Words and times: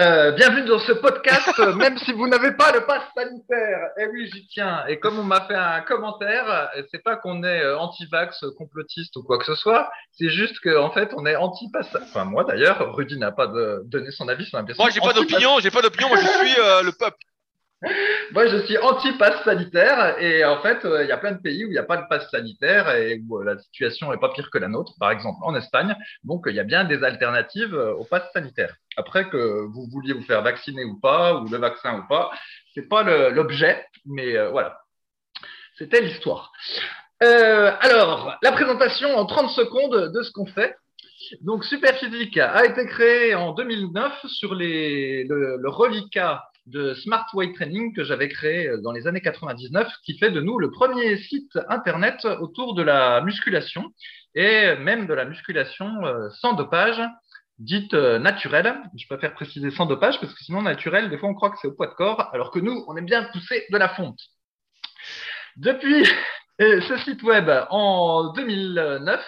Euh, 0.00 0.32
bienvenue 0.32 0.64
dans 0.64 0.78
ce 0.78 0.92
podcast, 0.92 1.58
même 1.76 1.98
si 1.98 2.12
vous 2.12 2.26
n'avez 2.26 2.52
pas 2.52 2.72
le 2.72 2.86
pass 2.86 3.02
sanitaire. 3.14 3.90
Eh 4.00 4.06
oui, 4.06 4.30
j'y 4.32 4.46
tiens. 4.46 4.86
Et 4.86 4.98
comme 4.98 5.18
on 5.18 5.22
m'a 5.22 5.42
fait 5.42 5.54
un 5.54 5.82
commentaire, 5.82 6.70
c'est 6.90 7.02
pas 7.02 7.16
qu'on 7.16 7.44
est 7.44 7.62
euh, 7.62 7.78
anti-vax, 7.78 8.42
complotiste 8.56 9.14
ou 9.16 9.22
quoi 9.22 9.36
que 9.36 9.44
ce 9.44 9.54
soit. 9.54 9.90
C'est 10.12 10.30
juste 10.30 10.60
qu'en 10.60 10.90
fait, 10.92 11.10
on 11.14 11.26
est 11.26 11.36
anti-pass. 11.36 11.94
Enfin, 12.04 12.24
moi 12.24 12.44
d'ailleurs, 12.44 12.94
Rudy 12.94 13.18
n'a 13.18 13.32
pas 13.32 13.48
de... 13.48 13.82
donné 13.84 14.10
son 14.12 14.28
avis 14.28 14.46
sur 14.46 14.56
la 14.56 14.64
question. 14.64 14.82
Moi, 14.82 14.90
j'ai 14.90 15.00
pas 15.00 15.12
d'opinion, 15.12 15.60
j'ai 15.60 15.70
pas 15.70 15.82
d'opinion. 15.82 16.08
Moi, 16.08 16.16
je 16.16 16.26
suis 16.26 16.58
euh, 16.58 16.82
le 16.82 16.92
peuple. 16.92 17.18
Moi, 18.32 18.46
je 18.46 18.58
suis 18.64 18.78
anti-pass 18.78 19.44
sanitaire 19.44 20.16
et 20.20 20.44
en 20.44 20.60
fait, 20.62 20.78
il 20.84 21.06
y 21.06 21.12
a 21.12 21.16
plein 21.16 21.32
de 21.32 21.40
pays 21.40 21.64
où 21.64 21.68
il 21.68 21.72
n'y 21.72 21.78
a 21.78 21.82
pas 21.82 21.96
de 21.96 22.06
pass 22.08 22.30
sanitaire 22.30 22.94
et 22.94 23.20
où 23.28 23.42
la 23.42 23.58
situation 23.58 24.10
n'est 24.10 24.18
pas 24.18 24.32
pire 24.32 24.50
que 24.50 24.58
la 24.58 24.68
nôtre, 24.68 24.92
par 25.00 25.10
exemple 25.10 25.38
en 25.42 25.54
Espagne. 25.54 25.96
Donc, 26.22 26.44
il 26.46 26.54
y 26.54 26.60
a 26.60 26.64
bien 26.64 26.84
des 26.84 27.02
alternatives 27.02 27.74
au 27.74 28.04
pass 28.04 28.22
sanitaire. 28.32 28.74
Après, 28.96 29.28
que 29.28 29.66
vous 29.66 29.86
vouliez 29.90 30.12
vous 30.12 30.22
faire 30.22 30.42
vacciner 30.42 30.84
ou 30.84 30.98
pas, 31.00 31.34
ou 31.34 31.48
le 31.48 31.58
vaccin 31.58 31.98
ou 31.98 32.06
pas, 32.08 32.30
c'est 32.74 32.88
pas 32.88 33.02
l'objet, 33.30 33.84
mais 34.06 34.36
euh, 34.36 34.50
voilà. 34.50 34.78
C'était 35.76 36.00
l'histoire. 36.00 36.52
Euh, 37.22 37.72
alors, 37.80 38.36
la 38.42 38.52
présentation 38.52 39.16
en 39.16 39.26
30 39.26 39.50
secondes 39.50 40.12
de 40.12 40.22
ce 40.22 40.30
qu'on 40.32 40.46
fait. 40.46 40.76
Donc, 41.40 41.64
Superphysique 41.64 42.36
a 42.36 42.64
été 42.64 42.86
créé 42.86 43.34
en 43.34 43.52
2009 43.52 44.26
sur 44.26 44.54
les, 44.54 45.24
le, 45.24 45.56
le 45.56 45.68
reliquat 45.68 46.44
de 46.66 46.94
Smart 46.94 47.26
Weight 47.34 47.54
Training 47.54 47.94
que 47.94 48.04
j'avais 48.04 48.28
créé 48.28 48.70
dans 48.82 48.92
les 48.92 49.06
années 49.06 49.20
99, 49.20 49.88
qui 50.04 50.18
fait 50.18 50.30
de 50.30 50.40
nous 50.40 50.58
le 50.58 50.70
premier 50.70 51.18
site 51.18 51.58
internet 51.68 52.24
autour 52.24 52.74
de 52.74 52.82
la 52.82 53.20
musculation 53.20 53.92
et 54.34 54.74
même 54.76 55.06
de 55.06 55.14
la 55.14 55.24
musculation 55.24 56.04
euh, 56.04 56.28
sans 56.40 56.54
dopage 56.54 57.00
dite 57.58 57.94
euh, 57.94 58.18
naturelle. 58.18 58.76
Je 58.96 59.06
préfère 59.06 59.34
préciser 59.34 59.70
sans 59.70 59.86
dopage 59.86 60.20
parce 60.20 60.32
que 60.34 60.44
sinon, 60.44 60.62
naturel, 60.62 61.10
des 61.10 61.18
fois, 61.18 61.28
on 61.28 61.34
croit 61.34 61.50
que 61.50 61.58
c'est 61.60 61.68
au 61.68 61.74
poids 61.74 61.88
de 61.88 61.94
corps, 61.94 62.30
alors 62.32 62.50
que 62.50 62.58
nous, 62.58 62.84
on 62.88 62.96
est 62.96 63.02
bien 63.02 63.24
poussé 63.24 63.66
de 63.70 63.78
la 63.78 63.88
fonte. 63.88 64.18
Depuis 65.56 66.06
euh, 66.60 66.80
ce 66.82 66.96
site 66.98 67.22
web 67.22 67.50
en 67.70 68.32
2009, 68.32 69.20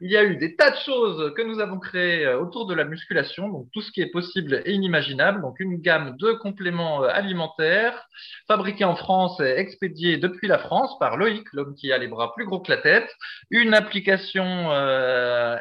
il 0.00 0.10
y 0.10 0.16
a 0.16 0.24
eu 0.24 0.36
des 0.36 0.56
tas 0.56 0.70
de 0.70 0.76
choses 0.76 1.32
que 1.34 1.42
nous 1.42 1.60
avons 1.60 1.78
créées 1.78 2.26
euh, 2.26 2.40
autour 2.40 2.66
de 2.66 2.74
la 2.74 2.84
musculation, 2.84 3.48
donc 3.48 3.66
tout 3.72 3.82
ce 3.82 3.92
qui 3.92 4.00
est 4.00 4.10
possible 4.10 4.62
et 4.64 4.72
inimaginable, 4.72 5.42
donc 5.42 5.60
une 5.60 5.76
gamme 5.76 6.16
de 6.18 6.32
compléments 6.32 7.02
alimentaires 7.02 8.06
fabriqués 8.46 8.84
en 8.84 8.96
France 8.96 9.40
et 9.40 9.58
expédiés 9.58 10.16
depuis 10.16 10.48
la 10.48 10.58
France 10.58 10.98
par 10.98 11.16
Loïc, 11.16 11.46
l'homme 11.52 11.74
qui 11.74 11.92
a 11.92 11.98
les 11.98 12.08
bras 12.08 12.34
plus 12.34 12.46
gros 12.46 12.60
que 12.60 12.70
la 12.70 12.78
tête, 12.78 13.10
une 13.50 13.74
application 13.74 14.70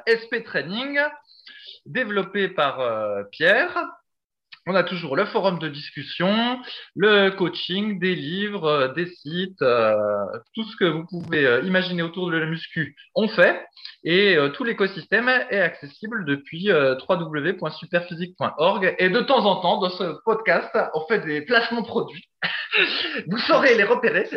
SP 0.07 0.43
Training, 0.43 0.99
développé 1.85 2.47
par 2.47 2.79
euh, 2.79 3.23
Pierre. 3.31 3.75
On 4.69 4.75
a 4.75 4.83
toujours 4.83 5.15
le 5.15 5.25
forum 5.25 5.57
de 5.57 5.67
discussion, 5.67 6.59
le 6.95 7.31
coaching, 7.31 7.97
des 7.97 8.13
livres, 8.13 8.65
euh, 8.65 8.87
des 8.89 9.07
sites, 9.07 9.63
euh, 9.63 9.95
tout 10.53 10.63
ce 10.63 10.75
que 10.75 10.85
vous 10.85 11.07
pouvez 11.07 11.61
imaginer 11.63 12.03
autour 12.03 12.29
de 12.29 12.37
la 12.37 12.45
muscu, 12.45 12.95
on 13.15 13.27
fait. 13.27 13.65
Et 14.03 14.37
tout 14.53 14.63
l'écosystème 14.63 15.27
est 15.27 15.59
accessible 15.59 16.23
depuis 16.25 16.69
www.superphysique.org. 16.69 18.95
Et 18.99 19.09
de 19.09 19.21
temps 19.21 19.43
en 19.45 19.59
temps, 19.59 19.79
dans 19.79 19.89
ce 19.89 20.21
podcast, 20.23 20.69
on 20.93 21.03
fait 21.07 21.21
des 21.21 21.41
placements 21.41 21.81
produits. 21.81 22.29
vous 23.27 23.39
saurez 23.39 23.73
les 23.75 23.83
repérer. 23.83 24.29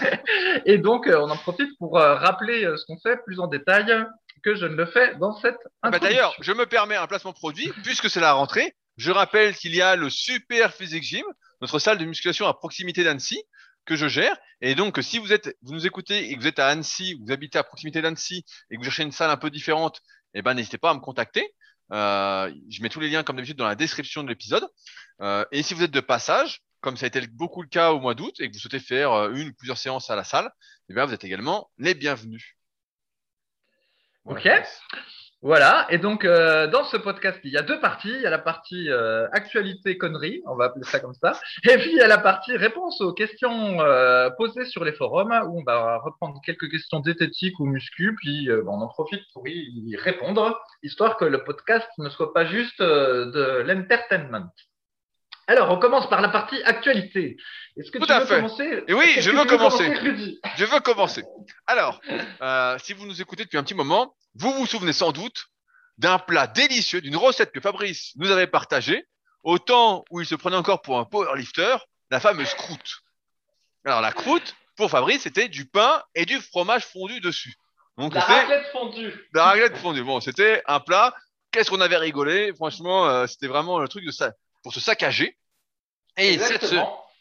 et 0.64 0.78
donc, 0.78 1.06
on 1.06 1.28
en 1.28 1.36
profite 1.36 1.76
pour 1.78 1.98
rappeler 1.98 2.62
ce 2.76 2.86
qu'on 2.86 2.98
fait 3.00 3.18
plus 3.26 3.38
en 3.38 3.48
détail 3.48 4.06
que 4.42 4.54
je 4.54 4.64
ne 4.66 4.76
le 4.76 4.86
fais 4.86 5.14
dans 5.16 5.36
cette 5.38 5.58
ah 5.82 5.90
bah 5.90 5.98
D'ailleurs, 5.98 6.34
je 6.40 6.52
me 6.52 6.66
permets 6.66 6.96
un 6.96 7.06
placement 7.06 7.32
produit, 7.32 7.72
puisque 7.82 8.10
c'est 8.10 8.20
la 8.20 8.32
rentrée. 8.32 8.74
Je 8.96 9.10
rappelle 9.10 9.56
qu'il 9.56 9.74
y 9.74 9.82
a 9.82 9.96
le 9.96 10.08
Super 10.10 10.72
Physique 10.72 11.02
Gym, 11.02 11.24
notre 11.60 11.78
salle 11.78 11.98
de 11.98 12.04
musculation 12.04 12.46
à 12.46 12.54
proximité 12.54 13.04
d'Annecy, 13.04 13.42
que 13.84 13.96
je 13.96 14.08
gère. 14.08 14.36
Et 14.60 14.74
donc, 14.74 14.98
si 15.02 15.18
vous 15.18 15.32
êtes, 15.32 15.56
vous 15.62 15.72
nous 15.72 15.86
écoutez 15.86 16.30
et 16.30 16.34
que 16.34 16.40
vous 16.40 16.46
êtes 16.46 16.58
à 16.58 16.68
Annecy, 16.68 17.18
vous 17.20 17.32
habitez 17.32 17.58
à 17.58 17.64
proximité 17.64 18.00
d'Annecy 18.02 18.44
et 18.70 18.76
que 18.76 18.80
vous 18.80 18.84
cherchez 18.84 19.02
une 19.02 19.12
salle 19.12 19.30
un 19.30 19.36
peu 19.36 19.50
différente, 19.50 20.00
eh 20.34 20.42
ben, 20.42 20.54
n'hésitez 20.54 20.78
pas 20.78 20.90
à 20.90 20.94
me 20.94 21.00
contacter. 21.00 21.54
Euh, 21.92 22.52
je 22.70 22.82
mets 22.82 22.88
tous 22.88 23.00
les 23.00 23.10
liens, 23.10 23.22
comme 23.22 23.36
d'habitude, 23.36 23.58
dans 23.58 23.66
la 23.66 23.74
description 23.74 24.22
de 24.22 24.28
l'épisode. 24.28 24.66
Euh, 25.20 25.44
et 25.52 25.62
si 25.62 25.74
vous 25.74 25.82
êtes 25.82 25.90
de 25.90 26.00
passage, 26.00 26.62
comme 26.80 26.96
ça 26.96 27.06
a 27.06 27.08
été 27.08 27.20
beaucoup 27.26 27.62
le 27.62 27.68
cas 27.68 27.92
au 27.92 28.00
mois 28.00 28.14
d'août 28.14 28.34
et 28.40 28.48
que 28.48 28.54
vous 28.54 28.58
souhaitez 28.58 28.80
faire 28.80 29.12
euh, 29.12 29.32
une 29.34 29.48
ou 29.48 29.54
plusieurs 29.54 29.78
séances 29.78 30.10
à 30.10 30.16
la 30.16 30.24
salle, 30.24 30.50
eh 30.88 30.94
bien, 30.94 31.04
vous 31.04 31.14
êtes 31.14 31.24
également 31.24 31.70
les 31.78 31.94
bienvenus. 31.94 32.56
Ok. 34.24 34.48
Voilà, 35.44 35.86
et 35.90 35.98
donc 35.98 36.24
euh, 36.24 36.68
dans 36.68 36.84
ce 36.84 36.96
podcast, 36.96 37.38
il 37.44 37.52
y 37.52 37.58
a 37.58 37.62
deux 37.62 37.78
parties. 37.78 38.08
Il 38.08 38.22
y 38.22 38.26
a 38.26 38.30
la 38.30 38.38
partie 38.38 38.88
euh, 38.88 39.28
actualité 39.30 39.98
connerie, 39.98 40.40
on 40.46 40.56
va 40.56 40.64
appeler 40.64 40.86
ça 40.86 41.00
comme 41.00 41.12
ça, 41.12 41.38
et 41.64 41.76
puis 41.76 41.90
il 41.90 41.98
y 41.98 42.00
a 42.00 42.06
la 42.06 42.16
partie 42.16 42.56
réponse 42.56 43.02
aux 43.02 43.12
questions 43.12 43.78
euh, 43.82 44.30
posées 44.38 44.64
sur 44.64 44.86
les 44.86 44.92
forums, 44.92 45.38
où 45.46 45.60
on 45.60 45.62
va 45.62 45.98
reprendre 45.98 46.40
quelques 46.46 46.70
questions 46.70 47.00
diététiques 47.00 47.60
ou 47.60 47.66
muscu, 47.66 48.16
puis 48.16 48.48
on 48.66 48.80
en 48.80 48.88
profite 48.88 49.20
pour 49.34 49.46
y 49.46 49.96
répondre, 49.96 50.58
histoire 50.82 51.18
que 51.18 51.26
le 51.26 51.44
podcast 51.44 51.90
ne 51.98 52.08
soit 52.08 52.32
pas 52.32 52.46
juste 52.46 52.80
de 52.80 53.62
l'entertainment. 53.66 54.50
Alors, 55.46 55.70
on 55.70 55.78
commence 55.78 56.08
par 56.08 56.20
la 56.20 56.28
partie 56.28 56.62
actualité. 56.62 57.36
Est-ce 57.76 57.90
que 57.90 57.98
tu 57.98 58.12
veux 58.12 58.26
commencer? 58.26 58.84
Et 58.88 58.94
oui, 58.94 59.16
je 59.18 59.30
veux 59.30 59.44
commencer. 59.44 59.92
je 60.56 60.64
veux 60.64 60.80
commencer. 60.80 61.22
Alors, 61.66 62.00
euh, 62.40 62.78
si 62.78 62.94
vous 62.94 63.06
nous 63.06 63.20
écoutez 63.20 63.44
depuis 63.44 63.58
un 63.58 63.62
petit 63.62 63.74
moment, 63.74 64.14
vous 64.36 64.52
vous 64.52 64.66
souvenez 64.66 64.92
sans 64.92 65.12
doute 65.12 65.46
d'un 65.98 66.18
plat 66.18 66.46
délicieux, 66.46 67.00
d'une 67.00 67.16
recette 67.16 67.52
que 67.52 67.60
Fabrice 67.60 68.12
nous 68.16 68.30
avait 68.30 68.46
partagée 68.46 69.06
au 69.42 69.58
temps 69.58 70.04
où 70.10 70.20
il 70.20 70.26
se 70.26 70.34
prenait 70.34 70.56
encore 70.56 70.82
pour 70.82 70.98
un 70.98 71.04
powerlifter, 71.04 71.76
la 72.10 72.18
fameuse 72.18 72.54
croûte. 72.54 73.00
Alors, 73.84 74.00
la 74.00 74.12
croûte, 74.12 74.56
pour 74.76 74.90
Fabrice, 74.90 75.22
c'était 75.22 75.48
du 75.48 75.66
pain 75.66 76.02
et 76.14 76.24
du 76.24 76.40
fromage 76.40 76.86
fondu 76.86 77.20
dessus. 77.20 77.54
Donc, 77.98 78.14
la 78.14 78.22
raclette 78.22 78.66
fondue. 78.72 79.12
La 79.34 79.44
raclette 79.44 79.76
fondue. 79.76 80.02
Bon, 80.02 80.20
c'était 80.20 80.62
un 80.66 80.80
plat. 80.80 81.14
Qu'est-ce 81.52 81.70
qu'on 81.70 81.80
avait 81.80 81.96
rigolé? 81.96 82.52
Franchement, 82.54 83.08
euh, 83.08 83.26
c'était 83.26 83.46
vraiment 83.46 83.78
le 83.78 83.86
truc 83.86 84.04
de 84.04 84.10
ça 84.10 84.32
pour 84.62 84.72
se 84.72 84.80
saccager. 84.80 85.36
Et 86.16 86.38
cette, 86.38 86.74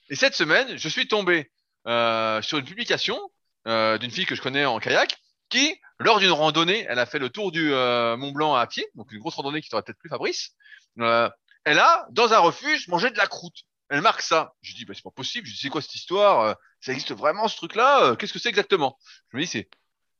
et 0.10 0.16
cette, 0.16 0.36
semaine, 0.36 0.78
je 0.78 0.90
suis 0.90 1.08
tombé 1.08 1.52
euh, 1.88 2.42
sur 2.42 2.58
une 2.58 2.66
publication 2.66 3.20
euh, 3.68 3.98
d'une 3.98 4.12
fille 4.12 4.26
que 4.26 4.36
je 4.36 4.42
connais 4.42 4.66
en 4.66 4.80
kayak 4.80 5.18
qui, 5.54 5.80
lors 6.00 6.20
d'une 6.20 6.32
randonnée, 6.32 6.86
elle 6.90 7.00
a 7.00 7.06
fait 7.06 7.20
le 7.20 7.30
tour 7.30 7.52
du 7.52 7.74
euh, 7.74 8.18
Mont 8.18 8.32
Blanc 8.32 8.56
à 8.56 8.68
pied, 8.68 8.88
donc 8.96 9.12
une 9.12 9.20
grosse 9.20 9.36
randonnée 9.36 9.62
qui 9.62 9.70
t'aurait 9.70 9.84
peut-être 9.84 10.00
plu, 10.00 10.10
Fabrice. 10.10 10.52
Euh, 11.00 11.30
elle 11.64 11.80
a, 11.80 12.06
dans 12.12 12.34
un 12.34 12.40
refuge, 12.40 12.88
mangé 12.88 13.10
de 13.10 13.18
la 13.18 13.28
croûte. 13.28 13.64
Elle 13.90 14.02
marque 14.02 14.22
ça. 14.22 14.54
Je 14.62 14.74
dis, 14.76 14.86
bah, 14.86 14.94
c'est 14.96 15.04
pas 15.04 15.12
possible. 15.12 15.48
Je 15.48 15.54
dis, 15.54 15.60
c'est 15.60 15.70
quoi 15.70 15.82
cette 15.82 15.96
histoire 15.96 16.42
euh, 16.42 16.54
Ça 16.82 16.92
existe 16.92 17.14
vraiment 17.14 17.48
ce 17.48 17.56
truc-là 17.58 18.16
Qu'est-ce 18.16 18.34
que 18.34 18.40
c'est 18.40 18.50
exactement? 18.50 18.98
Je 19.32 19.38
me 19.38 19.42
dis, 19.42 19.48
c'est 19.48 19.70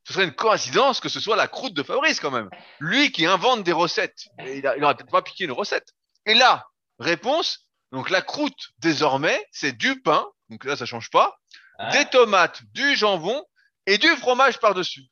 ce 0.06 0.12
serait 0.12 0.24
une 0.24 0.34
coïncidence 0.34 1.00
que 1.00 1.08
ce 1.08 1.18
soit 1.18 1.34
la 1.34 1.48
croûte 1.48 1.72
de 1.72 1.82
Fabrice 1.82 2.20
quand 2.20 2.30
même. 2.30 2.50
Lui 2.78 3.10
qui 3.10 3.24
invente 3.24 3.64
des 3.64 3.72
recettes. 3.72 4.26
il, 4.40 4.58
il 4.76 4.84
aurait 4.84 4.94
peut-être 4.94 5.10
pas 5.10 5.22
piqué 5.22 5.44
une 5.44 5.52
recette. 5.52 5.94
Et 6.26 6.34
là, 6.34 6.66
Réponse, 6.98 7.66
donc 7.92 8.10
la 8.10 8.22
croûte 8.22 8.70
désormais, 8.78 9.44
c'est 9.50 9.76
du 9.76 10.00
pain, 10.00 10.26
donc 10.48 10.64
là 10.64 10.76
ça 10.76 10.86
change 10.86 11.10
pas, 11.10 11.36
ah. 11.78 11.90
des 11.90 12.04
tomates, 12.06 12.62
du 12.72 12.94
jambon 12.94 13.44
et 13.86 13.98
du 13.98 14.08
fromage 14.16 14.60
par-dessus. 14.60 15.02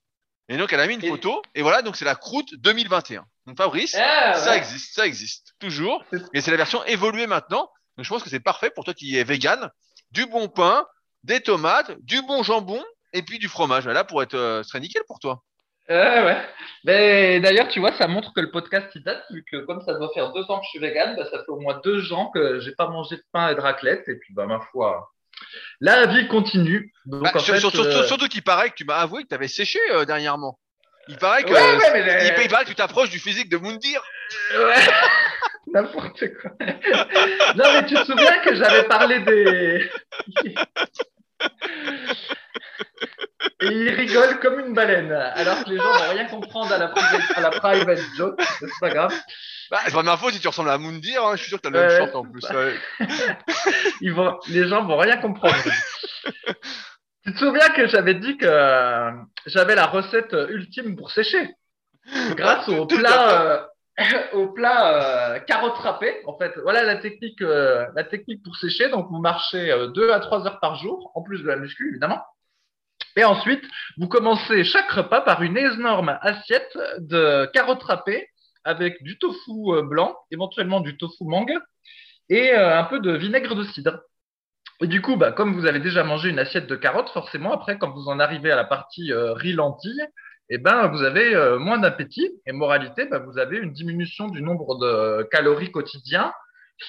Et 0.52 0.58
donc 0.58 0.70
elle 0.70 0.80
a 0.80 0.86
mis 0.86 0.94
une 0.94 1.08
photo, 1.08 1.40
et 1.54 1.62
voilà, 1.62 1.80
donc 1.80 1.96
c'est 1.96 2.04
la 2.04 2.14
croûte 2.14 2.54
2021. 2.58 3.24
Donc 3.46 3.56
Fabrice, 3.56 3.96
ah, 3.98 4.34
ça 4.34 4.54
existe, 4.54 4.94
ça 4.94 5.06
existe, 5.06 5.54
toujours. 5.58 6.04
Et 6.34 6.42
c'est 6.42 6.50
la 6.50 6.58
version 6.58 6.84
évoluée 6.84 7.26
maintenant. 7.26 7.70
Donc 7.96 8.04
je 8.04 8.08
pense 8.10 8.22
que 8.22 8.28
c'est 8.28 8.38
parfait 8.38 8.70
pour 8.70 8.84
toi 8.84 8.92
qui 8.92 9.16
es 9.16 9.24
vegan. 9.24 9.70
Du 10.10 10.26
bon 10.26 10.48
pain, 10.48 10.86
des 11.24 11.40
tomates, 11.40 11.92
du 12.02 12.20
bon 12.20 12.42
jambon, 12.42 12.84
et 13.14 13.22
puis 13.22 13.38
du 13.38 13.48
fromage. 13.48 13.86
Là, 13.86 14.04
pour 14.04 14.22
être, 14.22 14.34
euh, 14.34 14.62
ce 14.62 14.68
serait 14.68 14.80
nickel 14.80 15.02
pour 15.06 15.20
toi. 15.20 15.42
Ouais, 15.88 16.22
ouais. 16.22 16.36
Mais 16.84 17.40
d'ailleurs, 17.40 17.68
tu 17.68 17.80
vois, 17.80 17.92
ça 17.92 18.06
montre 18.06 18.34
que 18.34 18.40
le 18.40 18.50
podcast 18.50 18.88
il 18.94 19.02
date, 19.02 19.24
vu 19.30 19.44
que 19.50 19.64
comme 19.64 19.80
ça 19.80 19.94
doit 19.94 20.10
faire 20.12 20.32
deux 20.32 20.50
ans 20.50 20.58
que 20.58 20.66
je 20.66 20.70
suis 20.70 20.78
vegan, 20.80 21.16
bah, 21.16 21.24
ça 21.30 21.38
fait 21.38 21.50
au 21.50 21.60
moins 21.60 21.80
deux 21.82 22.12
ans 22.12 22.30
que 22.30 22.60
j'ai 22.60 22.72
pas 22.72 22.88
mangé 22.88 23.16
de 23.16 23.24
pain 23.32 23.48
et 23.48 23.54
de 23.54 23.60
raclette, 23.60 24.06
et 24.06 24.16
puis 24.16 24.34
bah 24.34 24.44
ma 24.44 24.60
foi, 24.60 25.10
la 25.80 26.06
vie 26.06 26.28
continue. 26.28 26.92
Donc, 27.06 27.22
bah, 27.22 27.32
euh, 27.34 28.04
surtout, 28.06 28.28
qu'il 28.28 28.42
paraît 28.42 28.70
que 28.70 28.74
tu 28.76 28.84
m'as 28.84 28.96
avoué 28.96 29.24
que 29.24 29.28
tu 29.28 29.34
avais 29.34 29.48
séché 29.48 29.78
euh, 29.90 30.04
dernièrement. 30.04 30.58
Il 31.08 31.16
paraît 31.16 31.42
que, 31.42 31.48
il, 31.48 32.48
paraît 32.48 32.64
que 32.64 32.68
tu 32.68 32.76
t'approches 32.76 33.10
du 33.10 33.18
physique 33.18 33.48
de 33.48 33.56
Moundir. 33.56 34.00
Ouais. 34.56 34.74
N'importe 35.74 36.24
quoi. 36.40 36.50
non, 37.56 37.64
mais 37.72 37.86
tu 37.86 37.94
te 37.94 38.04
souviens 38.04 38.38
que 38.40 38.54
j'avais 38.54 38.84
parlé 38.84 39.20
des. 39.20 39.90
et 43.60 43.66
il 43.66 43.88
rigole 43.90 44.38
comme 44.40 44.60
une 44.60 44.74
baleine, 44.74 45.12
alors 45.12 45.64
que 45.64 45.70
les 45.70 45.78
gens 45.78 45.92
vont 45.92 46.10
rien 46.10 46.26
comprendre 46.26 46.72
à 46.72 46.78
la, 46.78 46.92
à 47.34 47.40
la 47.40 47.50
private 47.50 48.00
joke, 48.16 48.40
c'est 48.60 48.68
pas 48.80 48.90
grave. 48.90 49.14
Bah, 49.72 49.78
c'est 49.86 49.94
pas 49.94 50.02
ma 50.02 50.18
faute 50.18 50.34
si 50.34 50.40
tu 50.40 50.48
ressembles 50.48 50.68
à 50.68 50.76
Moundir, 50.76 51.24
hein. 51.24 51.34
je 51.34 51.40
suis 51.40 51.48
sûr 51.48 51.56
que 51.56 51.62
t'as 51.62 51.70
le 51.70 51.80
même 51.80 51.98
short 51.98 52.14
en 52.14 52.24
plus. 52.24 52.46
Ils 54.02 54.12
vont, 54.12 54.38
les 54.48 54.68
gens 54.68 54.84
vont 54.84 54.98
rien 54.98 55.16
comprendre. 55.16 55.56
tu 57.24 57.32
te 57.32 57.38
souviens 57.38 57.70
que 57.70 57.86
j'avais 57.86 58.16
dit 58.16 58.36
que 58.36 58.44
euh, 58.44 59.12
j'avais 59.46 59.74
la 59.74 59.86
recette 59.86 60.36
ultime 60.50 60.94
pour 60.94 61.10
sécher? 61.10 61.54
Grâce 62.36 62.68
au 62.68 62.84
plat, 62.84 63.66
euh, 63.98 64.18
au 64.34 64.48
plat 64.48 65.36
euh, 65.36 65.38
carotte 65.38 65.78
râpée, 65.78 66.20
en 66.26 66.36
fait. 66.36 66.52
Voilà 66.64 66.82
la 66.82 66.96
technique, 66.96 67.40
la 67.40 68.04
technique 68.04 68.42
pour 68.42 68.56
sécher. 68.56 68.90
Donc, 68.90 69.08
vous 69.08 69.20
marchez 69.20 69.74
2 69.94 70.10
à 70.10 70.20
3 70.20 70.46
heures 70.46 70.60
par 70.60 70.74
jour, 70.76 71.12
en 71.14 71.22
plus 71.22 71.40
de 71.40 71.48
la 71.48 71.56
muscu, 71.56 71.88
évidemment. 71.88 72.22
Et 73.16 73.24
ensuite, 73.24 73.64
vous 73.96 74.08
commencez 74.08 74.64
chaque 74.64 74.90
repas 74.90 75.22
par 75.22 75.42
une 75.42 75.56
énorme 75.56 76.18
assiette 76.20 76.76
de 76.98 77.46
carottes 77.54 77.84
râpées 77.84 78.28
avec 78.64 79.02
du 79.02 79.18
tofu 79.18 79.50
euh, 79.68 79.82
blanc, 79.82 80.16
éventuellement 80.30 80.80
du 80.80 80.96
tofu 80.96 81.24
mangue 81.24 81.54
et 82.28 82.52
euh, 82.52 82.78
un 82.78 82.84
peu 82.84 83.00
de 83.00 83.12
vinaigre 83.12 83.54
de 83.54 83.64
cidre. 83.64 84.00
Et 84.80 84.86
du 84.86 85.00
coup, 85.00 85.16
bah, 85.16 85.32
comme 85.32 85.54
vous 85.54 85.66
avez 85.66 85.80
déjà 85.80 86.02
mangé 86.04 86.30
une 86.30 86.38
assiette 86.38 86.66
de 86.66 86.76
carottes, 86.76 87.10
forcément, 87.10 87.52
après, 87.52 87.78
quand 87.78 87.90
vous 87.90 88.08
en 88.08 88.18
arrivez 88.18 88.50
à 88.50 88.56
la 88.56 88.64
partie 88.64 89.12
euh, 89.12 89.32
riz 89.32 89.52
lentilles, 89.52 90.04
eh 90.48 90.58
ben, 90.58 90.88
vous 90.88 91.02
avez 91.02 91.56
moins 91.58 91.78
d'appétit. 91.78 92.30
Et 92.46 92.52
moralité, 92.52 93.06
bah, 93.06 93.20
vous 93.20 93.38
avez 93.38 93.58
une 93.58 93.72
diminution 93.72 94.28
du 94.28 94.42
nombre 94.42 94.76
de 94.76 95.22
calories 95.30 95.70
quotidiens 95.70 96.32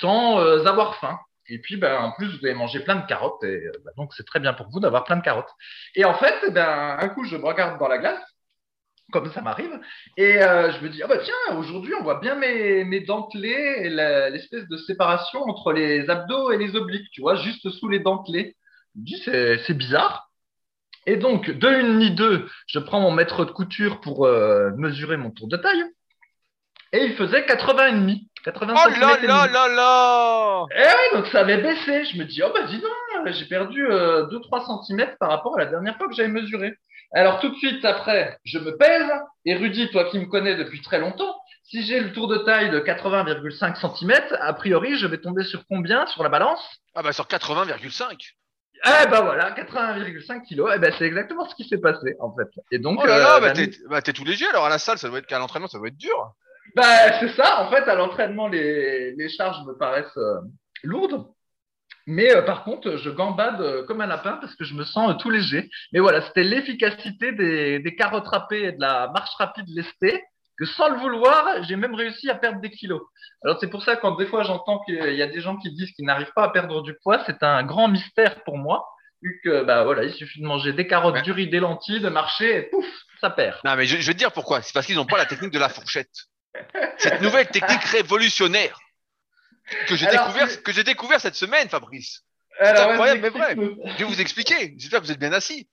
sans 0.01 0.39
avoir 0.65 0.95
faim. 0.95 1.17
Et 1.47 1.59
puis, 1.59 1.77
bah, 1.77 2.01
en 2.01 2.11
plus, 2.11 2.27
vous 2.27 2.45
avez 2.45 2.55
mangé 2.55 2.79
plein 2.81 2.95
de 2.95 3.05
carottes. 3.05 3.41
Et 3.43 3.61
bah, 3.85 3.91
donc, 3.95 4.13
c'est 4.15 4.25
très 4.25 4.41
bien 4.41 4.53
pour 4.53 4.67
vous 4.69 4.81
d'avoir 4.81 5.05
plein 5.05 5.15
de 5.15 5.21
carottes. 5.21 5.51
Et 5.95 6.03
en 6.03 6.15
fait, 6.15 6.51
ben, 6.51 6.97
un 6.99 7.07
coup, 7.09 7.23
je 7.23 7.37
me 7.37 7.45
regarde 7.45 7.79
dans 7.79 7.87
la 7.87 7.99
glace 7.99 8.32
comme 9.11 9.31
ça 9.31 9.41
m'arrive. 9.41 9.79
Et 10.17 10.41
euh, 10.41 10.71
je 10.71 10.83
me 10.83 10.89
dis, 10.89 11.01
ah 11.03 11.07
bah 11.07 11.17
tiens, 11.23 11.57
aujourd'hui, 11.57 11.93
on 11.99 12.03
voit 12.03 12.19
bien 12.19 12.35
mes, 12.35 12.83
mes 12.83 13.01
dentelés 13.01 13.75
et 13.77 13.89
l'espèce 13.89 14.67
de 14.67 14.77
séparation 14.77 15.41
entre 15.43 15.71
les 15.71 16.09
abdos 16.09 16.51
et 16.51 16.57
les 16.57 16.75
obliques, 16.75 17.09
tu 17.11 17.21
vois, 17.21 17.35
juste 17.35 17.69
sous 17.69 17.89
les 17.89 17.99
dentelés. 17.99 18.55
Je 18.95 18.99
me 18.99 19.05
dis, 19.05 19.21
c'est 19.65 19.77
bizarre. 19.77 20.29
Et 21.05 21.17
donc, 21.17 21.49
de 21.49 21.67
une 21.67 21.99
ni 21.99 22.11
deux, 22.11 22.47
je 22.67 22.79
prends 22.79 23.01
mon 23.01 23.11
mètre 23.11 23.45
de 23.45 23.51
couture 23.51 23.99
pour 23.99 24.25
euh, 24.25 24.71
mesurer 24.77 25.17
mon 25.17 25.31
tour 25.31 25.47
de 25.47 25.57
taille. 25.57 25.83
Et 26.93 27.05
il 27.05 27.15
faisait 27.15 27.45
80 27.45 27.87
et 27.87 27.91
demi. 27.93 28.29
80 28.45 28.73
oh 28.75 28.89
là 28.99 29.17
là 29.21 29.47
là 29.47 29.67
là 29.67 30.65
Et 30.75 30.85
oui, 30.85 31.17
donc 31.17 31.27
ça 31.27 31.39
avait 31.39 31.57
baissé. 31.57 32.05
Je 32.05 32.17
me 32.17 32.25
dis, 32.25 32.41
oh 32.43 32.51
bah 32.53 32.63
dis 32.67 32.79
donc, 32.79 33.33
j'ai 33.33 33.45
perdu 33.45 33.83
2-3 33.83 33.89
euh, 33.91 34.83
cm 34.83 35.15
par 35.19 35.29
rapport 35.29 35.55
à 35.57 35.59
la 35.59 35.65
dernière 35.65 35.97
fois 35.97 36.07
que 36.07 36.13
j'avais 36.13 36.29
mesuré. 36.29 36.73
Alors 37.13 37.39
tout 37.39 37.49
de 37.49 37.55
suite 37.55 37.85
après, 37.85 38.37
je 38.43 38.59
me 38.59 38.75
pèse. 38.75 39.09
Et 39.45 39.55
Rudy, 39.55 39.89
toi 39.91 40.05
qui 40.05 40.19
me 40.19 40.25
connais 40.25 40.55
depuis 40.55 40.81
très 40.81 40.99
longtemps, 40.99 41.35
si 41.63 41.83
j'ai 41.83 41.99
le 41.99 42.11
tour 42.11 42.27
de 42.27 42.37
taille 42.37 42.69
de 42.71 42.79
80,5 42.79 43.97
cm, 43.97 44.13
a 44.39 44.53
priori, 44.53 44.97
je 44.97 45.07
vais 45.07 45.19
tomber 45.19 45.43
sur 45.43 45.65
combien 45.67 46.05
sur 46.07 46.23
la 46.23 46.29
balance? 46.29 46.61
Ah 46.95 47.03
bah 47.03 47.13
sur 47.13 47.25
80,5. 47.25 48.17
Eh 48.85 49.09
ben 49.09 49.21
voilà, 49.21 49.51
80,5 49.51 50.41
kg. 50.47 50.73
Eh 50.75 50.79
ben 50.79 50.93
c'est 50.97 51.05
exactement 51.05 51.47
ce 51.47 51.55
qui 51.55 51.67
s'est 51.67 51.77
passé 51.79 52.15
en 52.19 52.35
fait. 52.35 52.49
Et 52.71 52.79
donc. 52.79 52.99
Oh 53.01 53.05
là 53.05 53.17
là, 53.17 53.37
euh, 53.37 53.39
bah, 53.39 53.53
bah, 53.89 54.01
t'es 54.01 54.11
tout 54.11 54.25
léger 54.25 54.47
alors 54.47 54.65
à 54.65 54.69
la 54.69 54.79
salle, 54.79 54.97
ça 54.97 55.07
doit 55.07 55.19
être 55.19 55.27
qu'à 55.27 55.39
l'entraînement, 55.39 55.67
ça 55.67 55.77
doit 55.77 55.87
être 55.87 55.97
dur. 55.97 56.33
Bah 56.75 57.19
c'est 57.19 57.29
ça. 57.35 57.61
En 57.61 57.71
fait, 57.71 57.87
à 57.87 57.95
l'entraînement, 57.95 58.47
les, 58.47 59.13
les 59.15 59.29
charges 59.29 59.63
me 59.65 59.77
paraissent 59.77 60.17
euh, 60.17 60.39
lourdes. 60.83 61.27
Mais 62.05 62.35
euh, 62.35 62.41
par 62.41 62.63
contre, 62.63 62.97
je 62.97 63.09
gambade 63.09 63.61
euh, 63.61 63.85
comme 63.85 64.01
un 64.01 64.07
lapin 64.07 64.37
parce 64.41 64.55
que 64.55 64.65
je 64.65 64.73
me 64.73 64.83
sens 64.83 65.11
euh, 65.11 65.13
tout 65.13 65.29
léger. 65.29 65.69
Mais 65.91 65.99
voilà, 65.99 66.21
c'était 66.21 66.43
l'efficacité 66.43 67.31
des, 67.31 67.79
des 67.79 67.95
carottes 67.95 68.27
râpées 68.27 68.63
et 68.63 68.71
de 68.73 68.81
la 68.81 69.09
marche 69.13 69.33
rapide 69.37 69.65
lestée 69.69 70.23
que 70.57 70.65
sans 70.65 70.89
le 70.89 70.99
vouloir, 70.99 71.63
j'ai 71.63 71.75
même 71.75 71.95
réussi 71.95 72.29
à 72.29 72.35
perdre 72.35 72.61
des 72.61 72.69
kilos. 72.69 73.01
Alors 73.43 73.57
c'est 73.59 73.69
pour 73.69 73.83
ça 73.83 73.95
quand 73.95 74.15
des 74.17 74.27
fois 74.27 74.43
j'entends 74.43 74.79
qu'il 74.85 75.15
y 75.15 75.21
a 75.21 75.27
des 75.27 75.41
gens 75.41 75.57
qui 75.57 75.71
disent 75.71 75.91
qu'ils 75.93 76.05
n'arrivent 76.05 76.33
pas 76.35 76.43
à 76.43 76.49
perdre 76.49 76.83
du 76.83 76.93
poids, 77.01 77.23
c'est 77.25 77.41
un 77.41 77.63
grand 77.63 77.87
mystère 77.87 78.43
pour 78.43 78.57
moi, 78.57 78.87
vu 79.23 79.41
que 79.43 79.63
bah 79.63 79.83
voilà, 79.83 80.03
il 80.03 80.13
suffit 80.13 80.41
de 80.41 80.45
manger 80.45 80.73
des 80.73 80.85
carottes, 80.85 81.23
du 81.23 81.31
riz, 81.31 81.47
des 81.47 81.59
lentilles, 81.59 82.01
de 82.01 82.09
marcher 82.09 82.55
et 82.55 82.61
pouf, 82.63 82.85
ça 83.19 83.31
perd. 83.31 83.57
Non 83.65 83.75
mais 83.75 83.85
je, 83.85 83.97
je 83.97 84.05
vais 84.05 84.13
te 84.13 84.19
dire 84.19 84.31
pourquoi. 84.31 84.61
C'est 84.61 84.73
parce 84.73 84.85
qu'ils 84.85 84.95
n'ont 84.95 85.07
pas 85.07 85.17
la 85.17 85.25
technique 85.25 85.51
de 85.51 85.59
la 85.59 85.69
fourchette. 85.69 86.11
Cette 86.97 87.21
nouvelle 87.21 87.47
technique 87.47 87.83
révolutionnaire 87.85 88.77
que 89.87 89.95
j'ai 89.95 90.07
découvert, 90.07 90.63
que 90.63 90.71
j'ai 90.71 90.83
découvert 90.83 91.21
cette 91.21 91.35
semaine, 91.35 91.69
Fabrice. 91.69 92.23
C'est 92.59 92.79
incroyable, 92.79 93.21
mais 93.21 93.29
vrai. 93.29 93.55
Je 93.55 93.97
vais 93.97 94.03
vous 94.03 94.21
expliquer. 94.21 94.75
J'espère 94.77 95.01
que 95.01 95.05
vous 95.05 95.11
êtes 95.11 95.19
bien 95.19 95.33
assis. 95.33 95.67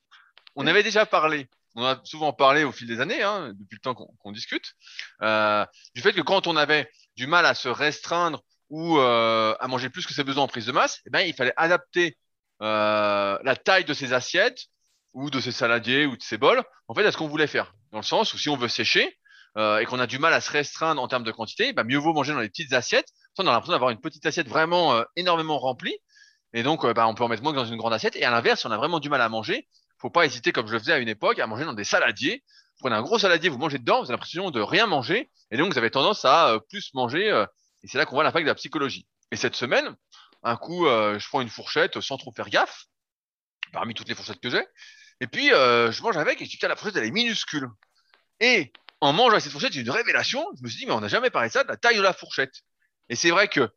On 0.56 0.66
avait 0.66 0.82
déjà 0.82 1.06
parlé, 1.06 1.48
on 1.76 1.84
a 1.84 2.00
souvent 2.04 2.32
parlé 2.32 2.64
au 2.64 2.72
fil 2.72 2.88
des 2.88 3.00
années, 3.00 3.22
hein, 3.22 3.52
depuis 3.54 3.76
le 3.76 3.80
temps 3.80 3.94
qu'on 3.94 4.32
discute, 4.32 4.74
euh, 5.22 5.64
du 5.94 6.02
fait 6.02 6.12
que 6.12 6.20
quand 6.20 6.46
on 6.46 6.56
avait 6.56 6.90
du 7.16 7.26
mal 7.26 7.46
à 7.46 7.54
se 7.54 7.68
restreindre 7.68 8.42
ou 8.68 8.98
euh, 8.98 9.54
à 9.60 9.68
manger 9.68 9.90
plus 9.90 10.06
que 10.06 10.14
ses 10.14 10.24
besoins 10.24 10.44
en 10.44 10.48
prise 10.48 10.66
de 10.66 10.72
masse, 10.72 11.00
eh 11.06 11.10
ben, 11.10 11.20
il 11.20 11.34
fallait 11.34 11.52
adapter 11.56 12.16
euh, 12.62 13.38
la 13.42 13.56
taille 13.56 13.84
de 13.84 13.94
ses 13.94 14.12
assiettes 14.12 14.66
ou 15.12 15.30
de 15.30 15.40
ses 15.40 15.52
saladiers 15.52 16.06
ou 16.06 16.16
de 16.16 16.22
ses 16.22 16.38
bols, 16.38 16.62
en 16.88 16.94
fait, 16.94 17.04
à 17.04 17.12
ce 17.12 17.16
qu'on 17.16 17.28
voulait 17.28 17.46
faire. 17.46 17.74
Dans 17.92 17.98
le 17.98 18.04
sens 18.04 18.32
où 18.34 18.38
si 18.38 18.48
on 18.48 18.56
veut 18.56 18.68
sécher 18.68 19.18
euh, 19.56 19.78
et 19.78 19.86
qu'on 19.86 19.98
a 19.98 20.06
du 20.06 20.18
mal 20.18 20.32
à 20.32 20.40
se 20.40 20.50
restreindre 20.50 21.02
en 21.02 21.08
termes 21.08 21.24
de 21.24 21.32
quantité, 21.32 21.72
bah, 21.72 21.84
mieux 21.84 21.98
vaut 21.98 22.12
manger 22.12 22.32
dans 22.32 22.40
les 22.40 22.48
petites 22.48 22.72
assiettes 22.72 23.08
on 23.44 23.48
a 23.48 23.52
l'impression 23.52 23.72
d'avoir 23.72 23.90
une 23.90 24.00
petite 24.00 24.24
assiette 24.26 24.48
vraiment 24.48 24.94
euh, 24.94 25.04
énormément 25.16 25.58
remplie. 25.58 25.96
Et 26.52 26.62
donc, 26.62 26.84
euh, 26.84 26.92
bah, 26.92 27.06
on 27.06 27.14
peut 27.14 27.24
en 27.24 27.28
mettre 27.28 27.42
moins 27.42 27.52
que 27.52 27.58
dans 27.58 27.64
une 27.64 27.76
grande 27.76 27.92
assiette. 27.92 28.16
Et 28.16 28.24
à 28.24 28.30
l'inverse, 28.30 28.60
si 28.60 28.66
on 28.66 28.70
a 28.70 28.76
vraiment 28.76 29.00
du 29.00 29.08
mal 29.08 29.20
à 29.20 29.28
manger, 29.28 29.68
faut 29.98 30.10
pas 30.10 30.24
hésiter, 30.24 30.52
comme 30.52 30.66
je 30.66 30.72
le 30.72 30.78
faisais 30.78 30.92
à 30.92 30.98
une 30.98 31.08
époque, 31.08 31.38
à 31.38 31.46
manger 31.46 31.64
dans 31.64 31.74
des 31.74 31.84
saladiers. 31.84 32.42
Vous 32.46 32.84
prenez 32.84 32.96
un 32.96 33.02
gros 33.02 33.18
saladier, 33.18 33.48
vous 33.48 33.58
mangez 33.58 33.78
dedans, 33.78 33.98
vous 33.98 34.06
avez 34.06 34.12
l'impression 34.12 34.50
de 34.50 34.60
rien 34.60 34.86
manger. 34.86 35.30
Et 35.50 35.56
donc, 35.56 35.72
vous 35.72 35.78
avez 35.78 35.90
tendance 35.90 36.24
à 36.24 36.54
euh, 36.54 36.58
plus 36.58 36.92
manger. 36.94 37.28
et 37.82 37.88
c'est 37.88 37.98
là 37.98 38.06
qu'on 38.06 38.16
voit 38.16 38.24
l'impact 38.24 38.44
de 38.44 38.50
la 38.50 38.54
psychologie. 38.54 39.06
Et 39.30 39.36
cette 39.36 39.54
semaine, 39.54 39.94
un 40.42 40.56
coup, 40.56 40.86
je 40.86 41.28
prends 41.28 41.40
une 41.40 41.50
fourchette 41.50 42.00
sans 42.00 42.16
trop 42.16 42.32
faire 42.32 42.48
gaffe, 42.48 42.86
parmi 43.72 43.94
toutes 43.94 44.08
les 44.08 44.14
fourchettes 44.14 44.40
que 44.40 44.50
j'ai. 44.50 44.64
Et 45.20 45.26
puis, 45.26 45.48
je 45.48 46.02
mange 46.02 46.16
avec 46.16 46.40
et 46.40 46.46
je 46.46 46.50
dis, 46.50 46.58
la 46.62 46.74
fourchette, 46.74 46.96
elle 46.96 47.04
est 47.04 47.10
minuscule. 47.12 47.68
Et 48.40 48.72
en 49.00 49.12
mangeant 49.12 49.40
cette 49.40 49.52
fourchette, 49.52 49.72
j'ai 49.72 49.80
une 49.80 49.90
révélation. 49.90 50.44
Je 50.58 50.62
me 50.62 50.68
suis 50.68 50.78
dit, 50.78 50.86
mais 50.86 50.92
on 50.92 51.00
n'a 51.00 51.08
jamais 51.08 51.30
parlé 51.30 51.48
de 51.48 51.52
ça, 51.52 51.62
de 51.62 51.68
la 51.68 51.76
taille 51.76 51.96
de 51.96 52.02
la 52.02 52.12
fourchette. 52.12 52.62
Et 53.10 53.16
c'est 53.16 53.30
vrai 53.30 53.48
que 53.48 53.68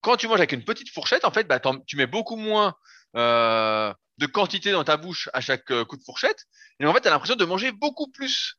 quand 0.00 0.16
tu 0.16 0.28
manges 0.28 0.38
avec 0.38 0.52
une 0.52 0.64
petite 0.64 0.88
fourchette, 0.90 1.24
en 1.24 1.32
fait, 1.32 1.44
bah, 1.44 1.60
tu 1.86 1.96
mets 1.96 2.06
beaucoup 2.06 2.36
moins 2.36 2.76
euh, 3.16 3.92
de 4.18 4.26
quantité 4.26 4.70
dans 4.70 4.84
ta 4.84 4.96
bouche 4.96 5.28
à 5.34 5.40
chaque 5.40 5.70
euh, 5.72 5.84
coup 5.84 5.96
de 5.96 6.04
fourchette. 6.04 6.46
Et 6.78 6.86
en 6.86 6.94
fait, 6.94 7.00
tu 7.00 7.08
as 7.08 7.10
l'impression 7.10 7.34
de 7.34 7.44
manger 7.44 7.72
beaucoup 7.72 8.10
plus. 8.10 8.54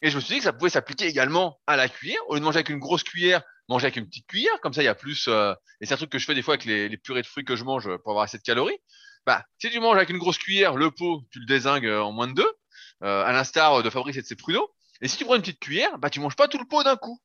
Et 0.00 0.10
je 0.10 0.16
me 0.16 0.20
suis 0.20 0.34
dit 0.34 0.38
que 0.38 0.44
ça 0.44 0.52
pouvait 0.52 0.70
s'appliquer 0.70 1.06
également 1.06 1.60
à 1.66 1.76
la 1.76 1.88
cuillère. 1.88 2.20
Au 2.28 2.34
lieu 2.34 2.40
de 2.40 2.44
manger 2.44 2.58
avec 2.58 2.68
une 2.68 2.78
grosse 2.78 3.02
cuillère, 3.02 3.42
manger 3.68 3.86
avec 3.86 3.96
une 3.96 4.06
petite 4.06 4.28
cuillère. 4.28 4.60
Comme 4.60 4.72
ça, 4.72 4.82
il 4.82 4.86
y 4.86 4.88
a 4.88 4.94
plus. 4.94 5.26
Euh, 5.26 5.52
et 5.80 5.86
c'est 5.86 5.94
un 5.94 5.96
truc 5.96 6.10
que 6.10 6.18
je 6.18 6.26
fais 6.26 6.34
des 6.34 6.42
fois 6.42 6.54
avec 6.54 6.64
les, 6.64 6.96
purées 6.96 7.22
de 7.22 7.26
fruits 7.26 7.44
que 7.44 7.56
je 7.56 7.64
mange 7.64 7.84
pour 7.98 8.12
avoir 8.12 8.22
assez 8.22 8.38
de 8.38 8.42
calories. 8.44 8.78
Bah, 9.26 9.44
si 9.60 9.70
tu 9.70 9.80
manges 9.80 9.96
avec 9.96 10.10
une 10.10 10.18
grosse 10.18 10.38
cuillère, 10.38 10.76
le 10.76 10.92
pot, 10.92 11.22
tu 11.32 11.40
le 11.40 11.46
désingues 11.46 11.88
en 11.88 12.12
moins 12.12 12.28
de 12.28 12.34
deux, 12.34 12.52
à 13.00 13.32
l'instar 13.32 13.82
de 13.82 13.90
Fabrice 13.90 14.16
et 14.16 14.22
de 14.22 14.26
ses 14.26 14.36
pruneaux. 14.36 14.72
Et 15.00 15.08
si 15.08 15.16
tu 15.16 15.24
prends 15.24 15.34
une 15.34 15.42
petite 15.42 15.60
cuillère, 15.60 15.98
bah, 15.98 16.10
tu 16.10 16.20
manges 16.20 16.36
pas 16.36 16.46
tout 16.46 16.58
le 16.58 16.64
pot 16.64 16.84
d'un 16.84 16.96
coup. 16.96 17.20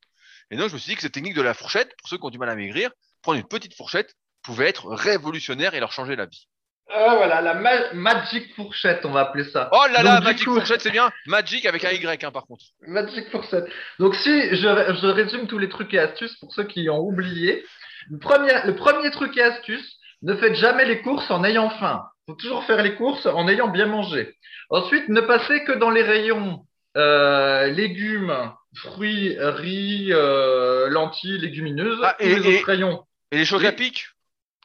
Et 0.51 0.58
donc, 0.58 0.70
je 0.70 0.74
me 0.74 0.80
suis 0.80 0.92
dit 0.92 0.96
que 0.96 1.01
cette 1.01 1.13
technique 1.13 1.36
de 1.36 1.42
la 1.42 1.54
fourchette, 1.54 1.94
pour 1.98 2.08
ceux 2.10 2.18
qui 2.18 2.24
ont 2.24 2.30
du 2.30 2.38
mal 2.38 2.50
à 2.50 2.56
maigrir, 2.56 2.89
prendre 3.22 3.39
une 3.39 3.48
petite 3.48 3.75
fourchette 3.75 4.13
pouvait 4.44 4.70
être 4.70 4.88
révolutionnaire 4.88 5.74
et 5.74 5.80
leur 5.80 5.92
changer 5.92 6.16
la 6.16 6.25
vie. 6.25 6.48
Ah 6.89 7.16
voilà, 7.18 7.42
la 7.42 7.54
Magic 7.94 8.56
Fourchette, 8.56 9.06
on 9.06 9.12
va 9.12 9.22
appeler 9.22 9.44
ça. 9.44 9.70
Oh 9.74 9.86
là 9.92 10.04
là, 10.04 10.22
Magic 10.22 10.46
Fourchette, 10.46 10.82
c'est 10.82 10.92
bien. 10.92 11.12
Magic 11.25 11.66
avec 11.66 11.84
un 11.84 11.92
Y, 11.92 12.24
hein, 12.24 12.32
par 12.32 12.46
contre. 12.46 12.63
Magic 12.88 13.30
Fourchette. 13.30 13.66
Donc 14.00 14.16
si 14.16 14.56
je, 14.56 15.08
résume 15.08 15.48
tous 15.48 15.58
les 15.58 15.68
trucs 15.68 15.94
et 15.94 16.00
astuces 16.00 16.38
pour 16.38 16.54
ceux 16.54 16.63
qui 16.63 16.89
ont 16.89 17.00
oublié. 17.00 17.66
Le 18.10 18.20
premier, 18.20 18.54
le 18.63 18.75
premier 18.75 19.12
truc 19.12 19.36
et 19.36 19.42
astuce, 19.42 19.98
ne 20.22 20.34
faites 20.36 20.56
jamais 20.56 20.86
les 20.86 21.01
courses 21.01 21.30
en 21.30 21.44
ayant 21.44 21.70
faim. 21.72 22.06
Il 22.27 22.32
faut 22.32 22.38
toujours 22.38 22.63
faire 22.63 22.82
les 22.82 22.96
courses 22.96 23.25
en 23.25 23.50
ayant 23.50 23.68
bien 23.68 23.88
mangé. 23.88 24.34
Ensuite, 24.70 25.10
ne 25.10 25.22
passez 25.22 25.66
que 25.66 25.74
dans 25.74 25.89
les 25.89 26.04
rayons 26.04 26.66
euh, 26.98 27.68
légumes, 27.68 28.51
fruits, 28.75 29.38
riz, 29.39 30.10
euh, 30.12 30.89
lentilles, 30.89 31.38
légumineuses, 31.38 32.00
ah, 32.04 32.16
et, 32.20 32.36
les 32.36 32.56
autres 32.56 32.66
rayons. 32.66 33.04
Et 33.32 33.38
les 33.38 33.46
chocs 33.46 33.63
à 33.63 33.72
pic? 33.72 34.08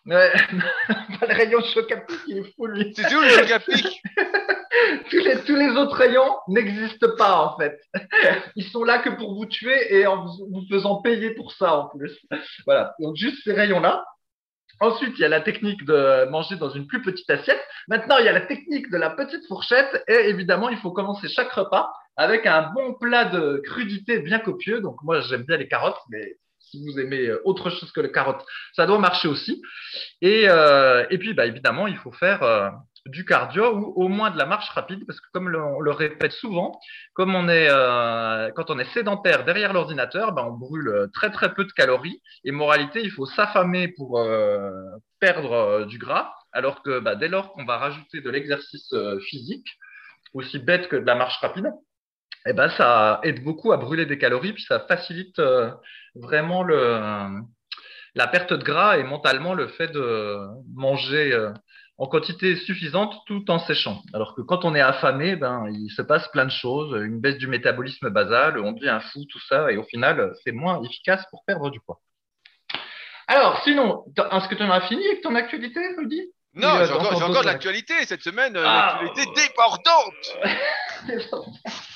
Ouais, 0.06 0.32
le 0.48 1.34
rayon 1.34 1.62
choc 1.62 1.92
à 1.92 1.98
pic, 1.98 2.18
il 2.26 2.38
est 2.38 2.54
fou 2.54 2.66
lui. 2.66 2.92
C'est 2.96 3.14
où 3.14 3.20
le 3.20 3.28
choc 3.28 3.50
à 3.50 3.60
pic? 3.60 4.02
Tous, 5.10 5.18
les, 5.18 5.36
tous 5.44 5.54
les 5.54 5.68
autres 5.70 5.94
rayons 5.94 6.38
n'existent 6.48 7.14
pas 7.16 7.44
en 7.44 7.58
fait. 7.58 7.78
Ils 8.56 8.64
sont 8.64 8.82
là 8.82 8.98
que 8.98 9.10
pour 9.10 9.34
vous 9.34 9.44
tuer 9.44 9.94
et 9.94 10.06
en 10.06 10.24
vous 10.24 10.64
faisant 10.70 11.02
payer 11.02 11.34
pour 11.34 11.52
ça 11.52 11.76
en 11.76 11.88
plus. 11.88 12.18
Voilà, 12.64 12.94
donc 12.98 13.14
juste 13.14 13.44
ces 13.44 13.52
rayons-là. 13.52 14.04
Ensuite, 14.80 15.12
il 15.16 15.20
y 15.20 15.24
a 15.24 15.28
la 15.28 15.40
technique 15.40 15.84
de 15.84 16.24
manger 16.30 16.56
dans 16.56 16.70
une 16.70 16.86
plus 16.86 17.02
petite 17.02 17.28
assiette. 17.30 17.60
Maintenant, 17.86 18.18
il 18.18 18.24
y 18.24 18.28
a 18.28 18.32
la 18.32 18.40
technique 18.40 18.90
de 18.90 18.96
la 18.96 19.10
petite 19.10 19.46
fourchette. 19.46 20.02
Et 20.08 20.28
évidemment, 20.30 20.70
il 20.70 20.78
faut 20.78 20.90
commencer 20.90 21.28
chaque 21.28 21.52
repas 21.52 21.92
avec 22.16 22.46
un 22.46 22.70
bon 22.74 22.94
plat 22.94 23.24
de 23.24 23.62
crudité 23.64 24.20
bien 24.20 24.38
copieux. 24.38 24.80
Donc, 24.80 24.96
moi, 25.02 25.20
j'aime 25.20 25.44
bien 25.44 25.56
les 25.56 25.68
carottes, 25.68 26.00
mais 26.10 26.36
si 26.58 26.82
vous 26.82 26.98
aimez 26.98 27.26
euh, 27.26 27.40
autre 27.44 27.70
chose 27.70 27.92
que 27.92 28.00
les 28.00 28.12
carottes, 28.12 28.44
ça 28.74 28.86
doit 28.86 28.98
marcher 28.98 29.28
aussi. 29.28 29.62
Et, 30.20 30.48
euh, 30.48 31.04
et 31.10 31.18
puis, 31.18 31.34
bah, 31.34 31.46
évidemment, 31.46 31.86
il 31.86 31.96
faut 31.96 32.12
faire 32.12 32.42
euh, 32.42 32.70
du 33.06 33.24
cardio 33.24 33.74
ou 33.74 34.04
au 34.04 34.08
moins 34.08 34.30
de 34.30 34.38
la 34.38 34.46
marche 34.46 34.70
rapide, 34.70 35.04
parce 35.06 35.20
que 35.20 35.26
comme 35.32 35.54
on 35.54 35.80
le 35.80 35.90
répète 35.90 36.32
souvent, 36.32 36.78
comme 37.14 37.34
on 37.34 37.48
est 37.48 37.68
euh, 37.68 38.50
quand 38.54 38.70
on 38.70 38.78
est 38.78 38.92
sédentaire 38.92 39.44
derrière 39.44 39.72
l'ordinateur, 39.72 40.32
ben, 40.32 40.44
on 40.44 40.52
brûle 40.52 41.08
très 41.12 41.30
très 41.30 41.52
peu 41.54 41.64
de 41.64 41.72
calories. 41.72 42.22
Et 42.44 42.52
moralité, 42.52 43.02
il 43.02 43.10
faut 43.10 43.26
s'affamer 43.26 43.88
pour 43.88 44.20
euh, 44.20 44.70
perdre 45.20 45.84
du 45.86 45.98
gras, 45.98 46.32
alors 46.52 46.82
que 46.82 47.00
ben, 47.00 47.16
dès 47.16 47.28
lors 47.28 47.52
qu'on 47.52 47.64
va 47.64 47.78
rajouter 47.78 48.20
de 48.20 48.30
l'exercice 48.30 48.94
physique, 49.28 49.66
aussi 50.32 50.58
bête 50.58 50.88
que 50.88 50.96
de 50.96 51.06
la 51.06 51.14
marche 51.14 51.38
rapide, 51.40 51.72
eh 52.46 52.52
ben, 52.52 52.68
ça 52.70 53.20
aide 53.22 53.42
beaucoup 53.42 53.72
à 53.72 53.76
brûler 53.76 54.06
des 54.06 54.18
calories, 54.18 54.52
puis 54.52 54.64
ça 54.64 54.80
facilite 54.80 55.40
vraiment 56.14 56.62
le, 56.62 57.28
la 58.14 58.26
perte 58.26 58.52
de 58.52 58.62
gras 58.62 58.98
et 58.98 59.04
mentalement 59.04 59.54
le 59.54 59.68
fait 59.68 59.88
de 59.88 60.38
manger 60.74 61.50
en 61.98 62.06
quantité 62.06 62.56
suffisante 62.56 63.14
tout 63.26 63.48
en 63.50 63.58
séchant. 63.60 64.02
Alors 64.12 64.34
que 64.34 64.40
quand 64.40 64.64
on 64.64 64.74
est 64.74 64.80
affamé, 64.80 65.36
ben, 65.36 65.66
il 65.70 65.90
se 65.90 66.02
passe 66.02 66.26
plein 66.28 66.46
de 66.46 66.50
choses, 66.50 67.00
une 67.00 67.20
baisse 67.20 67.38
du 67.38 67.46
métabolisme 67.46 68.10
basal, 68.10 68.58
on 68.58 68.72
devient 68.72 68.98
fou, 69.12 69.24
tout 69.30 69.40
ça, 69.48 69.70
et 69.70 69.76
au 69.76 69.84
final, 69.84 70.34
c'est 70.42 70.52
moins 70.52 70.82
efficace 70.82 71.24
pour 71.30 71.44
perdre 71.44 71.70
du 71.70 71.80
poids. 71.80 72.00
Alors, 73.28 73.62
sinon, 73.62 74.04
est-ce 74.16 74.48
que 74.48 74.54
tu 74.54 74.62
en 74.62 74.70
as 74.70 74.80
fini 74.82 75.06
avec 75.06 75.22
ton 75.22 75.34
actualité, 75.34 75.80
Rudy? 75.96 76.22
Non, 76.54 76.84
j'ai 76.84 76.92
encore, 76.92 77.22
encore, 77.22 77.42
de 77.42 77.46
l'actualité 77.46 77.94
cette 78.04 78.22
semaine, 78.22 78.56
une 78.56 78.62
ah. 78.64 78.98
actualité 79.00 79.22
débordante 79.40 80.36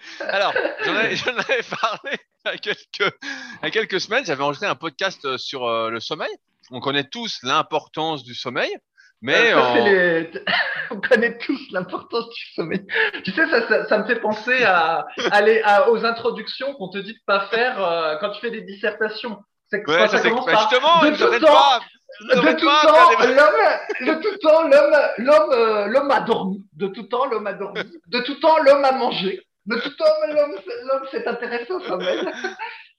Alors, 0.20 0.54
j'en 0.84 0.96
avais, 0.96 1.62
parlé 1.80 2.18
il 2.52 2.60
quelques, 2.60 3.14
a 3.62 3.70
quelques 3.70 4.00
semaines, 4.00 4.24
j'avais 4.24 4.42
enregistré 4.42 4.68
un 4.68 4.74
podcast 4.74 5.36
sur 5.36 5.64
euh, 5.64 5.90
le 5.90 6.00
sommeil. 6.00 6.34
On 6.70 6.80
connaît 6.80 7.04
tous 7.04 7.38
l'importance 7.42 8.24
du 8.24 8.34
sommeil. 8.34 8.76
Mais 9.22 9.52
euh, 9.54 10.24
on... 10.90 11.00
connaît 11.00 11.38
tous 11.38 11.60
l'importance 11.70 12.28
du 12.28 12.52
sommeil. 12.54 12.84
Tu 13.24 13.30
sais, 13.30 13.48
ça, 13.48 13.86
ça, 13.86 13.98
me 13.98 14.04
fait 14.04 14.20
penser 14.20 14.64
à 14.64 15.06
aller 15.30 15.62
aux 15.88 16.04
introductions 16.04 16.74
qu'on 16.74 16.88
te 16.88 16.98
dit 16.98 17.14
de 17.14 17.20
pas 17.24 17.46
faire 17.46 17.82
euh, 17.82 18.16
quand 18.20 18.30
tu 18.30 18.40
fais 18.40 18.50
des 18.50 18.62
dissertations. 18.62 19.38
C'est 19.70 19.88
ouais, 19.88 20.08
ça, 20.08 20.20
commence 20.20 20.44
par... 20.44 20.68
justement, 20.68 21.02
de 21.02 21.10
tout 21.10 21.46
temps, 21.46 21.80
de 22.20 22.52
tout 22.52 22.66
temps, 22.66 23.26
l'homme, 23.26 24.06
de 24.06 24.22
tout 24.22 24.36
temps, 24.38 24.68
l'homme, 24.68 24.94
l'homme, 25.18 25.52
euh, 25.52 25.86
l'homme 25.86 26.10
a 26.10 26.20
dormi. 26.20 26.66
De 26.74 26.88
tout 26.88 27.04
temps, 27.04 27.26
l'homme 27.26 27.46
a 27.46 27.54
dormi. 27.54 27.80
De 28.08 28.20
tout 28.20 28.34
temps, 28.34 28.58
l'homme 28.58 28.84
a 28.84 28.92
mangé. 28.92 29.40
De 29.66 29.76
tout 29.76 29.90
temps, 29.90 30.04
l'homme, 30.28 31.06
s'est 31.10 31.26
intéressé 31.26 31.72
au 31.72 31.80
sommeil. 31.80 32.20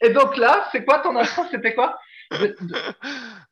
Et 0.01 0.09
donc 0.09 0.37
là, 0.37 0.67
c'est 0.71 0.85
quoi 0.85 0.99
ton 0.99 1.15
instant? 1.15 1.47
C'était 1.51 1.73
quoi? 1.75 1.97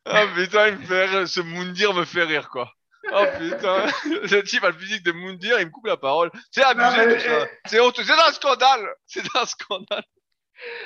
Ah 0.04 0.24
putain, 0.34 0.68
il 0.68 0.78
me 0.78 0.84
fait 0.84 1.06
rire. 1.06 1.28
Ce 1.28 1.40
Moundir 1.40 1.94
me 1.94 2.04
fait 2.04 2.24
rire, 2.24 2.48
quoi. 2.48 2.72
Oh 3.12 3.24
putain, 3.38 3.86
le 4.06 4.42
type 4.42 4.64
a 4.64 4.68
le 4.70 4.78
physique 4.78 5.04
de 5.04 5.12
Moundir, 5.12 5.60
il 5.60 5.66
me 5.66 5.70
coupe 5.70 5.86
la 5.86 5.96
parole. 5.96 6.30
C'est 6.50 6.62
abusé 6.62 7.18
ça. 7.20 7.46
C'est 7.66 7.80
honteux. 7.80 8.02
C'est 8.04 8.12
un 8.12 8.32
scandale. 8.32 8.94
C'est 9.06 9.24
un 9.34 9.44
scandale. 9.44 10.04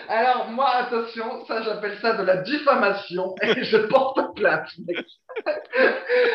Alors, 0.09 0.49
moi, 0.49 0.71
attention, 0.71 1.45
ça, 1.47 1.63
j'appelle 1.63 1.99
ça 2.01 2.15
de 2.15 2.23
la 2.23 2.39
diffamation 2.39 3.35
et 3.43 3.65
je 3.65 3.77
porte 3.77 4.19
plainte, 4.35 4.71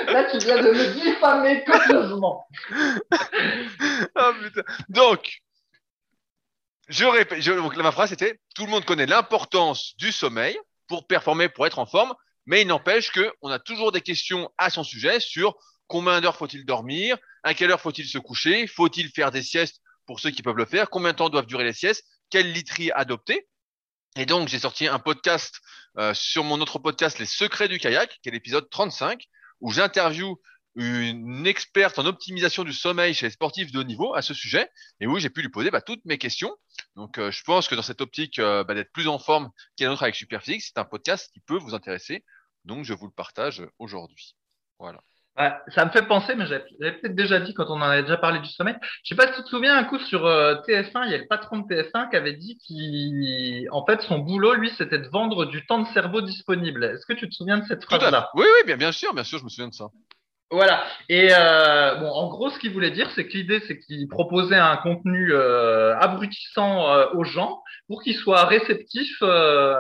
Là, 0.08 0.26
tu 0.26 0.38
viens 0.40 0.62
de 0.62 0.70
me 0.70 0.94
diffamer 1.02 1.64
copieusement. 1.64 2.46
oh 4.16 4.32
putain. 4.44 4.62
Donc, 4.90 5.42
je 6.88 7.06
répète, 7.06 7.42
je, 7.42 7.52
donc, 7.52 7.76
ma 7.78 7.92
phrase 7.92 8.12
était 8.12 8.40
tout 8.56 8.66
le 8.66 8.72
monde 8.72 8.86
connaît 8.86 9.06
l'importance 9.06 9.94
du 9.98 10.12
sommeil 10.12 10.58
pour 10.88 11.08
performer, 11.08 11.50
pour 11.50 11.66
être 11.66 11.80
en 11.80 11.86
forme. 11.86 12.14
Mais 12.46 12.62
il 12.62 12.68
n'empêche 12.68 13.12
qu'on 13.12 13.50
a 13.50 13.60
toujours 13.60 13.92
des 13.92 14.02
questions 14.02 14.50
à 14.58 14.70
son 14.70 14.84
sujet 14.84 15.20
sur 15.20 15.56
combien 15.88 16.22
d'heures 16.22 16.38
faut-il 16.38 16.66
dormir, 16.66 17.18
à 17.44 17.54
quelle 17.54 17.72
heure 17.72 17.82
faut-il 17.82 18.08
se 18.08 18.18
coucher, 18.18 18.66
faut-il 18.68 19.10
faire 19.10 19.32
des 19.32 19.44
siestes 19.44 19.82
pour 20.06 20.20
ceux 20.20 20.32
qui 20.32 20.42
peuvent 20.42 20.58
le 20.58 20.66
faire, 20.66 20.90
combien 20.90 21.12
de 21.12 21.18
temps 21.18 21.30
doivent 21.30 21.46
durer 21.46 21.64
les 21.64 21.74
siestes, 21.74 22.04
quelle 22.30 22.52
literie 22.52 22.92
adopter. 22.92 23.48
Et 24.16 24.26
donc, 24.26 24.50
j'ai 24.50 24.60
sorti 24.60 24.88
un 24.88 25.00
podcast 25.00 25.60
euh, 25.98 26.14
sur 26.14 26.44
mon 26.44 26.60
autre 26.60 26.80
podcast, 26.80 27.20
Les 27.20 27.26
Secrets 27.26 27.68
du 27.68 27.78
kayak, 27.78 28.20
qui 28.22 28.30
est 28.30 28.32
l'épisode 28.32 28.70
35, 28.70 29.24
où 29.62 29.72
j'interview 29.72 30.38
une 30.76 31.46
experte 31.48 32.00
en 32.00 32.06
optimisation 32.06 32.64
du 32.64 32.74
sommeil 32.74 33.14
chez 33.14 33.26
les 33.26 33.32
sportifs 33.32 33.72
de 33.72 33.80
haut 33.80 33.84
niveau 33.84 34.14
à 34.16 34.22
ce 34.22 34.34
sujet, 34.34 34.70
et 35.00 35.08
où 35.08 35.20
j'ai 35.20 35.30
pu 35.30 35.42
lui 35.42 35.50
poser 35.50 35.72
bah, 35.72 35.82
toutes 35.82 36.06
mes 36.06 36.18
questions. 36.18 36.56
Donc, 36.96 37.18
euh, 37.18 37.32
je 37.32 37.44
pense 37.44 37.68
que 37.68 37.76
dans 37.76 37.82
cette 37.82 38.02
optique 38.02 38.40
euh, 38.40 38.64
bah, 38.64 38.74
d'être 38.74 38.92
plus 38.92 39.08
en 39.08 39.20
forme 39.20 39.50
qu'il 39.76 39.84
y 39.84 39.88
a 39.88 39.90
notre 39.90 40.04
avec 40.04 40.16
Superphysique, 40.16 40.62
c'est 40.62 40.78
un 40.78 40.86
podcast 40.86 41.30
qui 41.34 41.42
peut 41.42 41.58
vous 41.58 41.74
intéresser. 41.74 42.24
Donc, 42.64 42.86
je 42.86 42.94
vous 42.94 43.06
le 43.06 43.12
partage 43.12 43.64
aujourd'hui. 43.80 44.36
Voilà. 44.80 45.02
ça 45.68 45.86
me 45.86 45.92
fait 45.92 46.08
penser, 46.08 46.36
mais 46.36 46.48
j'avais 46.48 46.66
peut-être 46.80 47.16
déjà 47.16 47.40
dit 47.40 47.54
quand 47.54 47.66
on 47.68 47.74
en 47.74 47.82
avait 47.82 48.04
déjà 48.04 48.18
parlé 48.18 48.40
du 48.40 48.50
sommeil. 48.50 48.76
Je 49.04 49.10
sais 49.10 49.16
pas 49.16 49.28
si 49.28 49.40
tu 49.40 49.44
te 49.44 49.50
souviens 49.50 49.78
un 49.78 49.84
coup 49.84 50.00
sur 50.00 50.26
euh, 50.26 50.56
TF1, 50.68 51.06
il 51.06 51.12
y 51.12 51.16
a 51.16 51.18
le 51.18 51.28
patron 51.28 51.60
de 51.60 51.68
TF1 51.68 52.10
qui 52.10 52.16
avait 52.16 52.34
dit 52.34 52.58
qu'en 52.58 53.86
fait 53.86 54.02
son 54.02 54.20
boulot, 54.20 54.54
lui, 54.54 54.72
c'était 54.78 55.00
de 55.00 55.08
vendre 55.10 55.46
du 55.46 55.66
temps 55.66 55.80
de 55.80 55.88
cerveau 55.90 56.22
disponible. 56.22 56.84
Est-ce 56.84 57.06
que 57.06 57.14
tu 57.14 57.30
te 57.30 57.36
souviens 57.36 57.58
de 57.58 57.66
cette 57.66 57.84
phrase-là? 57.84 58.30
Oui, 58.36 58.46
oui, 58.46 58.66
bien, 58.66 58.78
bien 58.78 58.92
sûr, 58.92 59.14
bien 59.14 59.24
sûr, 59.24 59.38
je 59.40 59.44
me 59.44 59.50
souviens 59.50 59.70
de 59.70 59.74
ça. 59.74 59.90
Voilà. 60.52 60.84
Et 61.08 61.30
euh, 61.32 61.96
bon, 61.96 62.10
en 62.10 62.28
gros, 62.28 62.50
ce 62.50 62.60
qu'il 62.60 62.74
voulait 62.74 62.92
dire, 62.92 63.10
c'est 63.16 63.26
que 63.26 63.32
l'idée, 63.32 63.62
c'est 63.68 63.80
qu'il 63.80 64.10
proposait 64.10 64.58
un 64.58 64.76
contenu 64.76 65.32
euh, 65.32 65.98
abrutissant 65.98 66.92
euh, 66.92 67.06
aux 67.14 67.24
gens 67.24 67.64
pour 67.88 68.04
qu'ils 68.04 68.18
soient 68.18 68.44
réceptifs 68.46 69.18
euh, 69.22 69.76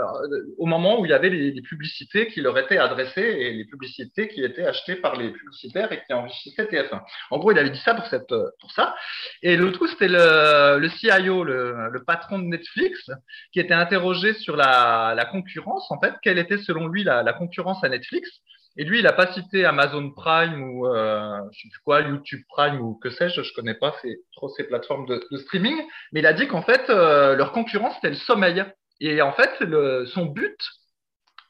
au 0.57 0.65
moment 0.65 1.01
où 1.01 1.05
il 1.05 1.09
y 1.09 1.13
avait 1.13 1.29
les, 1.29 1.51
les, 1.51 1.61
publicités 1.61 2.27
qui 2.27 2.39
leur 2.39 2.57
étaient 2.57 2.77
adressées 2.77 3.21
et 3.21 3.51
les 3.51 3.65
publicités 3.65 4.29
qui 4.29 4.45
étaient 4.45 4.63
achetées 4.63 4.95
par 4.95 5.17
les 5.17 5.31
publicitaires 5.31 5.91
et 5.91 6.03
qui 6.05 6.13
enrichissaient 6.13 6.63
TF1. 6.63 7.01
En 7.31 7.37
gros, 7.37 7.51
il 7.51 7.59
avait 7.59 7.69
dit 7.69 7.81
ça 7.81 7.93
pour, 7.93 8.07
cette, 8.07 8.33
pour 8.61 8.71
ça. 8.71 8.95
Et 9.43 9.57
l'autre 9.57 9.77
coup, 9.77 9.87
c'était 9.87 10.07
le, 10.07 10.79
le 10.79 10.89
CIO, 10.89 11.43
le, 11.43 11.89
le, 11.91 12.03
patron 12.05 12.39
de 12.39 12.45
Netflix, 12.45 13.11
qui 13.51 13.59
était 13.59 13.73
interrogé 13.73 14.33
sur 14.35 14.55
la, 14.55 15.15
la 15.17 15.25
concurrence. 15.25 15.91
En 15.91 15.99
fait, 15.99 16.13
quelle 16.21 16.39
était 16.39 16.59
selon 16.59 16.87
lui 16.87 17.03
la, 17.03 17.23
la 17.23 17.33
concurrence 17.33 17.83
à 17.83 17.89
Netflix? 17.89 18.41
Et 18.77 18.83
lui, 18.83 18.99
il 18.99 19.03
n'a 19.03 19.13
pas 19.13 19.33
cité 19.33 19.65
Amazon 19.65 20.11
Prime 20.11 20.61
ou 20.63 20.87
euh, 20.87 21.39
je 21.51 21.61
sais 21.61 21.69
plus 21.69 21.81
quoi, 21.83 22.01
YouTube 22.01 22.41
Prime 22.49 22.79
ou 22.79 22.99
que 23.01 23.09
sais-je, 23.09 23.41
je 23.41 23.53
connais 23.53 23.73
pas 23.73 23.93
trop 24.33 24.49
ces 24.49 24.63
plateformes 24.63 25.05
de, 25.05 25.21
de, 25.29 25.37
streaming, 25.37 25.77
mais 26.11 26.21
il 26.21 26.25
a 26.25 26.33
dit 26.33 26.47
qu'en 26.47 26.61
fait, 26.61 26.89
euh, 26.89 27.35
leur 27.35 27.51
concurrence, 27.51 27.95
c'était 27.95 28.09
le 28.09 28.15
sommeil. 28.15 28.63
Et 28.99 29.21
en 29.21 29.33
fait, 29.33 29.59
le, 29.59 30.05
son 30.05 30.25
but, 30.25 30.57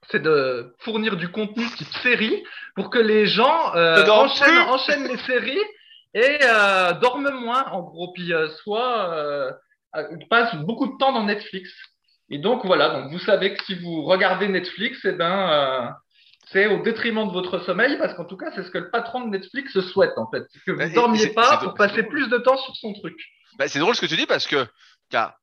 c'est 0.10 0.22
de 0.22 0.74
fournir 0.80 1.16
du 1.16 1.30
contenu 1.30 1.66
type 1.78 1.94
série 2.02 2.44
pour 2.76 2.90
que 2.90 3.00
les 3.00 3.28
gens 3.28 3.76
euh, 3.76 4.06
enchaînent, 4.08 4.70
enchaînent, 4.70 5.08
les 5.08 5.18
séries 5.18 5.60
et 6.14 6.40
euh, 6.44 6.94
dorment 6.94 7.32
moins, 7.32 7.66
en 7.72 7.82
gros, 7.82 8.12
puis 8.14 8.34
euh, 8.34 8.50
soit 8.64 9.14
euh, 9.14 9.52
passent 10.30 10.56
beaucoup 10.56 10.88
de 10.88 10.98
temps 10.98 11.14
dans 11.14 11.24
Netflix. 11.24 11.70
Et 12.30 12.38
donc 12.38 12.66
voilà, 12.66 12.90
donc 12.90 13.12
vous 13.12 13.20
savez 13.20 13.54
que 13.54 13.64
si 13.66 13.76
vous 13.76 14.04
regardez 14.04 14.48
Netflix, 14.48 15.00
eh 15.04 15.12
ben 15.12 15.94
c'est 16.52 16.68
au 16.68 16.82
détriment 16.82 17.28
de 17.28 17.32
votre 17.32 17.60
sommeil, 17.60 17.98
parce 17.98 18.14
qu'en 18.14 18.26
tout 18.26 18.38
cas, 18.38 18.52
c'est 18.54 18.64
ce 18.64 18.72
que 18.72 18.78
le 18.78 18.90
patron 18.90 19.26
de 19.26 19.30
Netflix 19.30 19.80
souhaite, 19.80 20.18
en 20.18 20.30
fait. 20.30 20.44
Que 20.66 20.72
vous 20.72 20.82
ne 20.82 20.94
dormiez 20.94 21.28
pas 21.28 21.58
pour 21.58 21.74
passer 21.76 22.04
plus 22.04 22.28
de 22.30 22.38
temps 22.38 22.58
sur 22.58 22.76
son 22.76 22.94
truc. 22.94 23.18
Bah, 23.58 23.68
c'est 23.68 23.80
drôle 23.80 23.96
ce 23.96 24.02
que 24.02 24.06
tu 24.06 24.18
dis, 24.18 24.26
parce 24.26 24.48
que 24.48 24.68
car, 25.10 25.36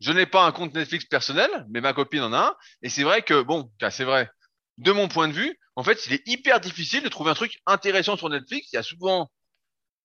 je 0.00 0.12
n'ai 0.12 0.26
pas 0.26 0.44
un 0.44 0.52
compte 0.52 0.74
Netflix 0.74 1.04
personnel, 1.04 1.50
mais 1.68 1.80
ma 1.80 1.92
copine 1.92 2.22
en 2.22 2.32
a 2.32 2.38
un. 2.38 2.54
Et 2.82 2.88
c'est 2.88 3.02
vrai 3.02 3.22
que, 3.22 3.42
bon, 3.42 3.70
c'est 3.90 4.04
vrai, 4.04 4.28
de 4.78 4.92
mon 4.92 5.08
point 5.08 5.28
de 5.28 5.32
vue, 5.32 5.58
en 5.74 5.82
fait, 5.82 6.06
il 6.06 6.14
est 6.14 6.22
hyper 6.26 6.60
difficile 6.60 7.02
de 7.02 7.08
trouver 7.08 7.30
un 7.30 7.34
truc 7.34 7.60
intéressant 7.66 8.16
sur 8.16 8.28
Netflix. 8.28 8.68
Il 8.72 8.76
y 8.76 8.78
a 8.78 8.82
souvent, 8.82 9.30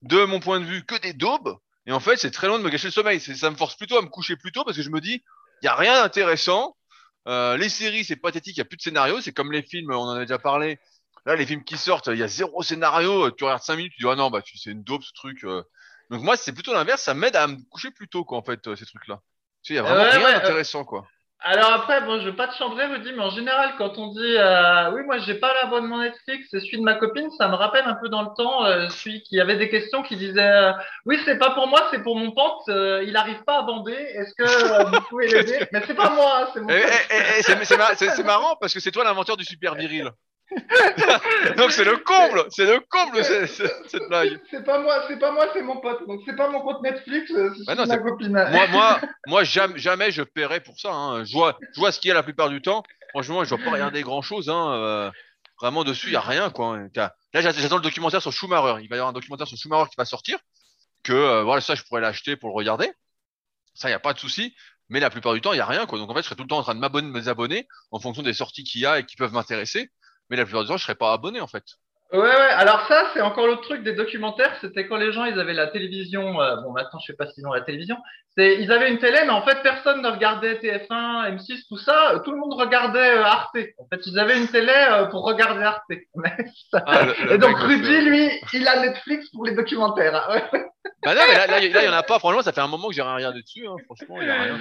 de 0.01 0.23
mon 0.25 0.39
point 0.39 0.59
de 0.59 0.65
vue, 0.65 0.85
que 0.85 0.99
des 0.99 1.13
daubes. 1.13 1.57
Et 1.85 1.91
en 1.91 1.99
fait, 1.99 2.17
c'est 2.17 2.31
très 2.31 2.47
loin 2.47 2.59
de 2.59 2.63
me 2.63 2.69
gâcher 2.69 2.87
le 2.87 2.93
sommeil. 2.93 3.19
Ça 3.19 3.49
me 3.49 3.55
force 3.55 3.75
plutôt 3.75 3.97
à 3.97 4.01
me 4.01 4.07
coucher 4.07 4.35
plus 4.35 4.51
tôt 4.51 4.63
parce 4.63 4.77
que 4.77 4.83
je 4.83 4.89
me 4.89 5.01
dis, 5.01 5.23
il 5.61 5.65
n'y 5.65 5.69
a 5.69 5.75
rien 5.75 6.01
d'intéressant. 6.01 6.75
Euh, 7.27 7.57
les 7.57 7.69
séries, 7.69 8.03
c'est 8.03 8.15
pathétique, 8.15 8.57
il 8.57 8.59
n'y 8.59 8.63
a 8.63 8.65
plus 8.65 8.77
de 8.77 8.81
scénario. 8.81 9.21
C'est 9.21 9.31
comme 9.31 9.51
les 9.51 9.61
films, 9.61 9.91
on 9.91 10.03
en 10.03 10.15
avait 10.15 10.25
déjà 10.25 10.39
parlé. 10.39 10.79
Là, 11.25 11.35
les 11.35 11.45
films 11.45 11.63
qui 11.63 11.77
sortent, 11.77 12.07
il 12.07 12.17
y 12.17 12.23
a 12.23 12.27
zéro 12.27 12.63
scénario. 12.63 13.29
Tu 13.31 13.43
regardes 13.43 13.61
5 13.61 13.75
minutes, 13.75 13.93
tu 13.95 14.03
dis, 14.03 14.09
ah 14.09 14.15
non, 14.15 14.29
bah, 14.31 14.41
c'est 14.43 14.71
une 14.71 14.83
dope 14.83 15.03
ce 15.03 15.13
truc. 15.13 15.43
Euh. 15.43 15.63
Donc, 16.09 16.23
moi, 16.23 16.35
c'est 16.35 16.51
plutôt 16.51 16.73
l'inverse. 16.73 17.03
Ça 17.03 17.13
m'aide 17.13 17.35
à 17.35 17.47
me 17.47 17.57
coucher 17.69 17.91
plus 17.91 18.07
tôt, 18.07 18.25
quoi, 18.25 18.37
en 18.37 18.43
fait, 18.43 18.67
euh, 18.67 18.75
ces 18.75 18.85
trucs-là. 18.85 19.21
Tu 19.63 19.67
sais, 19.67 19.73
il 19.73 19.75
y 19.77 19.79
a 19.79 19.83
vraiment 19.83 20.09
rien 20.09 20.39
d'intéressant, 20.39 20.83
quoi. 20.83 21.07
Alors 21.43 21.71
après, 21.71 22.01
bon, 22.01 22.19
je 22.19 22.29
veux 22.29 22.35
pas 22.35 22.47
te 22.47 22.55
chambrer, 22.55 22.85
Rudy, 22.85 23.13
mais 23.13 23.23
en 23.23 23.31
général, 23.31 23.73
quand 23.77 23.97
on 23.97 24.07
dit 24.09 24.19
euh, 24.37 24.91
oui, 24.91 25.01
moi 25.05 25.17
j'ai 25.17 25.33
pas 25.33 25.51
l'abonnement 25.55 25.99
Netflix, 25.99 26.47
c'est 26.51 26.59
celui 26.59 26.77
de 26.77 26.83
ma 26.83 26.93
copine, 26.93 27.31
ça 27.31 27.47
me 27.47 27.55
rappelle 27.55 27.85
un 27.85 27.95
peu 27.95 28.09
dans 28.09 28.21
le 28.21 28.29
temps 28.37 28.63
euh, 28.65 28.89
celui 28.89 29.23
qui 29.23 29.39
avait 29.41 29.57
des 29.57 29.67
questions 29.67 30.03
qui 30.03 30.15
disait 30.17 30.39
euh, 30.39 30.71
oui, 31.07 31.19
c'est 31.25 31.39
pas 31.39 31.49
pour 31.51 31.65
moi, 31.65 31.87
c'est 31.89 32.03
pour 32.03 32.15
mon 32.15 32.29
pote, 32.29 32.69
euh, 32.69 33.03
il 33.07 33.17
arrive 33.17 33.43
pas 33.43 33.57
à 33.57 33.61
bander, 33.63 33.93
est-ce 33.93 34.35
que 34.35 34.85
vous 34.85 35.01
pouvez 35.09 35.29
l'aider? 35.29 35.65
Mais 35.71 35.81
c'est 35.87 35.95
pas 35.95 36.11
moi, 36.11 36.41
hein, 36.41 36.47
c'est 36.53 36.61
mon 36.61 36.69
eh. 36.69 36.83
Eh, 37.09 37.41
c'est 37.41 38.23
marrant 38.23 38.55
parce 38.61 38.75
que 38.75 38.79
c'est 38.79 38.91
toi 38.91 39.03
l'inventeur 39.03 39.35
du 39.35 39.43
super 39.43 39.73
viril. 39.73 40.11
Donc 41.57 41.71
c'est 41.71 41.85
le 41.85 41.97
comble, 41.97 42.45
c'est 42.49 42.65
le 42.65 42.81
comble 42.89 43.23
cette, 43.23 44.07
blague. 44.09 44.39
C'est 44.49 44.65
pas 44.65 44.79
moi, 44.79 45.03
c'est 45.07 45.17
pas 45.17 45.31
moi, 45.31 45.47
c'est 45.53 45.61
mon 45.61 45.79
pote. 45.79 46.05
Donc 46.07 46.21
c'est 46.25 46.35
pas 46.35 46.49
mon 46.49 46.61
compte 46.61 46.81
Netflix, 46.83 47.31
euh, 47.31 47.53
c'est 47.57 47.75
bah 47.75 47.85
ma 47.85 47.97
copine. 47.97 48.31
Moi, 48.51 48.67
moi, 48.67 48.99
moi 49.27 49.43
jamais, 49.43 49.77
jamais 49.77 50.11
je 50.11 50.23
paierai 50.23 50.59
pour 50.59 50.79
ça. 50.79 50.91
Hein. 50.91 51.23
Je 51.23 51.33
vois, 51.33 51.57
je 51.73 51.79
vois 51.79 51.91
ce 51.91 51.99
qu'il 51.99 52.09
y 52.09 52.11
a 52.11 52.15
la 52.15 52.23
plupart 52.23 52.49
du 52.49 52.61
temps. 52.61 52.83
Franchement, 53.11 53.43
je 53.43 53.49
dois 53.49 53.63
pas 53.63 53.71
regarder 53.71 54.01
grand 54.01 54.21
chose. 54.21 54.49
Hein. 54.49 54.73
Euh. 54.73 55.11
Vraiment 55.61 55.83
dessus, 55.83 56.07
il 56.07 56.13
y 56.13 56.15
a 56.15 56.21
rien 56.21 56.49
quoi. 56.49 56.79
Là, 56.95 57.13
j'attends 57.33 57.75
le 57.75 57.83
documentaire 57.83 58.21
sur 58.21 58.33
Schumacher. 58.33 58.81
Il 58.83 58.89
va 58.89 58.95
y 58.95 58.99
avoir 58.99 59.09
un 59.09 59.13
documentaire 59.13 59.47
sur 59.47 59.57
Schumacher 59.57 59.89
qui 59.89 59.95
va 59.95 60.05
sortir. 60.05 60.39
Que 61.03 61.13
euh, 61.13 61.43
voilà, 61.43 61.61
ça, 61.61 61.75
je 61.75 61.83
pourrais 61.83 62.01
l'acheter 62.01 62.35
pour 62.35 62.49
le 62.49 62.55
regarder. 62.55 62.91
Ça, 63.75 63.87
il 63.87 63.91
n'y 63.91 63.95
a 63.95 63.99
pas 63.99 64.13
de 64.13 64.19
souci. 64.19 64.55
Mais 64.89 64.99
la 64.99 65.09
plupart 65.09 65.33
du 65.33 65.39
temps, 65.39 65.53
il 65.53 65.57
n'y 65.57 65.61
a 65.61 65.65
rien 65.65 65.85
quoi. 65.85 65.99
Donc 65.99 66.09
en 66.09 66.13
fait, 66.13 66.21
je 66.21 66.25
serai 66.25 66.35
tout 66.35 66.43
le 66.43 66.49
temps 66.49 66.57
en 66.57 66.63
train 66.63 66.75
de 66.75 66.79
m'abonner, 66.79 67.21
de 67.21 67.29
abonner 67.29 67.67
en 67.91 67.99
fonction 67.99 68.23
des 68.23 68.33
sorties 68.33 68.63
qu'il 68.63 68.81
y 68.81 68.85
a 68.85 68.99
et 68.99 69.05
qui 69.05 69.15
peuvent 69.15 69.31
m'intéresser. 69.31 69.89
Mais 70.31 70.37
la 70.37 70.45
plupart 70.45 70.61
du 70.61 70.69
temps, 70.69 70.77
je 70.77 70.83
serai 70.83 70.95
pas 70.95 71.11
abonné 71.11 71.41
en 71.41 71.47
fait. 71.47 71.65
Ouais, 72.13 72.19
ouais. 72.19 72.29
Alors 72.29 72.87
ça, 72.87 73.09
c'est 73.13 73.21
encore 73.21 73.47
l'autre 73.47 73.63
truc 73.63 73.83
des 73.83 73.93
documentaires. 73.93 74.53
C'était 74.61 74.87
quand 74.87 74.95
les 74.97 75.11
gens, 75.11 75.25
ils 75.25 75.39
avaient 75.39 75.53
la 75.53 75.67
télévision. 75.67 76.41
Euh, 76.41 76.55
bon, 76.57 76.71
maintenant, 76.71 76.99
je 76.99 77.07
sais 77.07 77.15
pas 77.15 77.27
s'ils 77.27 77.45
ont 77.45 77.53
la 77.53 77.61
télévision. 77.61 77.97
C'est, 78.37 78.57
ils 78.61 78.71
avaient 78.71 78.89
une 78.89 78.99
télé, 78.99 79.19
mais 79.23 79.31
en 79.31 79.45
fait, 79.45 79.61
personne 79.61 80.01
ne 80.01 80.09
regardait 80.09 80.55
TF1, 80.55 81.35
M6, 81.35 81.67
tout 81.67 81.77
ça. 81.77 82.21
Tout 82.23 82.31
le 82.31 82.37
monde 82.37 82.53
regardait 82.53 83.17
euh, 83.17 83.23
Arte. 83.23 83.57
En 83.77 83.87
fait, 83.87 84.05
ils 84.05 84.17
avaient 84.19 84.37
une 84.37 84.47
télé 84.47 84.73
euh, 84.73 85.05
pour 85.05 85.25
regarder 85.25 85.63
Arte. 85.63 85.83
Ah, 86.73 87.07
Et 87.29 87.37
donc, 87.37 87.57
Rudy, 87.57 88.01
lui, 88.01 88.29
il 88.53 88.67
a 88.67 88.81
Netflix 88.81 89.29
pour 89.31 89.45
les 89.45 89.53
documentaires. 89.53 90.13
bah 91.03 91.13
non, 91.13 91.21
mais 91.27 91.33
là, 91.33 91.47
là, 91.47 91.59
il 91.59 91.71
y 91.71 91.89
en 91.89 91.93
a 91.93 92.03
pas. 92.03 92.19
Franchement, 92.19 92.41
ça 92.41 92.53
fait 92.53 92.61
un 92.61 92.67
moment 92.67 92.87
que 92.87 92.93
j'ai 92.93 93.01
rien 93.01 93.15
regardé 93.15 93.41
dessus. 93.41 93.67
Hein. 93.67 93.75
Franchement, 93.85 94.21
il 94.21 94.27
y 94.27 94.31
a 94.31 94.41
rien. 94.41 94.59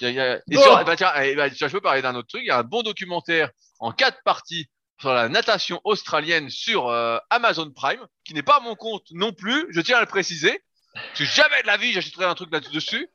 Y 0.00 0.14
y 0.14 0.20
a... 0.20 0.36
Et 0.50 0.56
sur, 0.56 0.84
bah, 0.84 0.94
tiens, 0.96 1.10
eh, 1.22 1.34
bah, 1.34 1.48
je 1.48 1.66
peux 1.66 1.80
parler 1.80 2.02
d'un 2.02 2.14
autre 2.14 2.28
truc. 2.28 2.42
Il 2.44 2.48
y 2.48 2.52
a 2.52 2.58
un 2.58 2.64
bon 2.64 2.82
documentaire 2.82 3.50
en 3.80 3.92
quatre 3.92 4.18
parties 4.24 4.68
sur 4.98 5.12
la 5.12 5.28
natation 5.28 5.80
australienne 5.84 6.50
sur 6.50 6.88
euh, 6.88 7.18
Amazon 7.30 7.70
Prime, 7.70 8.04
qui 8.24 8.34
n'est 8.34 8.42
pas 8.42 8.56
à 8.56 8.60
mon 8.60 8.74
compte 8.74 9.06
non 9.12 9.32
plus, 9.32 9.66
je 9.70 9.80
tiens 9.80 9.98
à 9.98 10.00
le 10.00 10.06
préciser. 10.06 10.62
Parce 10.94 11.18
que 11.18 11.24
jamais 11.24 11.62
de 11.62 11.66
la 11.66 11.76
vie 11.76 11.92
j'achèterai 11.92 12.24
un 12.24 12.34
truc 12.34 12.52
là-dessus. 12.52 13.08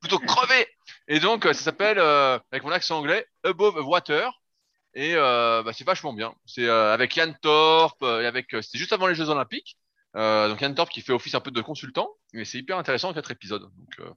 Plutôt 0.00 0.18
crever. 0.18 0.66
Et 1.08 1.20
donc, 1.20 1.44
euh, 1.44 1.52
ça 1.52 1.62
s'appelle, 1.62 1.98
euh, 1.98 2.38
avec 2.50 2.64
mon 2.64 2.70
accent 2.70 2.98
anglais, 2.98 3.26
Above 3.44 3.76
Water. 3.86 4.32
Et 4.94 5.14
bah, 5.14 5.70
c'est 5.72 5.84
vachement 5.84 6.12
bien. 6.12 6.34
C'est 6.46 6.68
avec 6.68 7.14
Yann 7.14 7.36
Torp, 7.40 8.02
et 8.02 8.26
avec, 8.26 8.48
c'était 8.50 8.78
juste 8.78 8.92
avant 8.92 9.06
les 9.06 9.14
Jeux 9.14 9.28
Olympiques. 9.28 9.78
donc 10.14 10.60
Yann 10.60 10.74
Torp 10.74 10.90
qui 10.90 11.00
fait 11.00 11.12
office 11.12 11.36
un 11.36 11.40
peu 11.40 11.52
de 11.52 11.60
consultant. 11.60 12.10
Mais 12.32 12.44
c'est 12.44 12.58
hyper 12.58 12.76
intéressant, 12.76 13.14
quatre 13.14 13.30
épisodes. 13.30 13.62
Donc, 13.62 14.08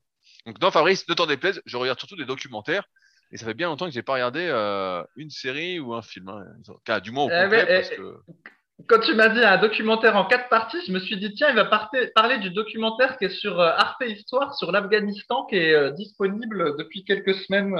donc 0.48 0.58
dans 0.58 0.72
Fabrice, 0.72 1.05
de 1.05 1.13
temps 1.13 1.27
déplaise, 1.27 1.62
je 1.67 1.77
regarde 1.77 2.00
surtout 2.00 2.15
des 2.15 2.25
documentaires. 2.25 2.86
Et 3.32 3.38
ça 3.38 3.46
fait 3.46 3.53
bien 3.53 3.68
longtemps 3.68 3.86
que 3.86 3.92
j'ai 3.92 4.03
pas 4.03 4.13
regardé 4.13 4.48
euh, 4.50 5.03
une 5.15 5.30
série 5.30 5.80
ou 5.80 5.94
un 5.94 6.01
film. 6.01 6.30
Hein. 6.30 7.00
Du 7.00 7.12
moins 7.12 7.25
au 7.25 7.30
eh 7.30 7.44
complet, 7.44 7.65
parce 7.65 7.89
eh, 7.92 7.96
que... 7.96 8.18
Quand 8.88 9.00
tu 9.00 9.13
m'as 9.15 9.30
dit 9.30 9.44
un 9.44 9.58
documentaire 9.58 10.15
en 10.15 10.25
quatre 10.25 10.50
parties, 10.50 10.80
je 10.86 10.92
me 10.92 11.00
suis 11.00 11.18
dit, 11.18 11.34
tiens, 11.34 11.50
il 11.50 11.56
va 11.56 11.65
parler 12.15 12.38
du 12.39 12.50
documentaire 12.51 13.18
qui 13.18 13.25
est 13.25 13.30
sur 13.30 13.60
euh, 13.60 13.72
Arte 13.75 14.03
Histoire, 14.06 14.53
sur 14.56 14.72
l'Afghanistan, 14.72 15.46
qui 15.46 15.56
est 15.56 15.74
euh, 15.74 15.92
disponible 15.92 16.75
depuis 16.77 17.03
quelques 17.03 17.36
semaines. 17.36 17.75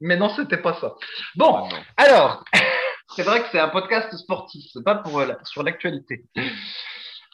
mais 0.00 0.16
non, 0.16 0.28
c'était 0.30 0.56
pas 0.56 0.74
ça. 0.80 0.94
Bon, 1.36 1.68
ah, 1.96 2.02
alors, 2.02 2.44
c'est 3.14 3.22
vrai 3.22 3.42
que 3.42 3.48
c'est 3.52 3.60
un 3.60 3.68
podcast 3.68 4.16
sportif, 4.16 4.64
c'est 4.72 4.84
pas 4.84 4.96
pour, 4.96 5.22
sur 5.44 5.62
l'actualité. 5.62 6.24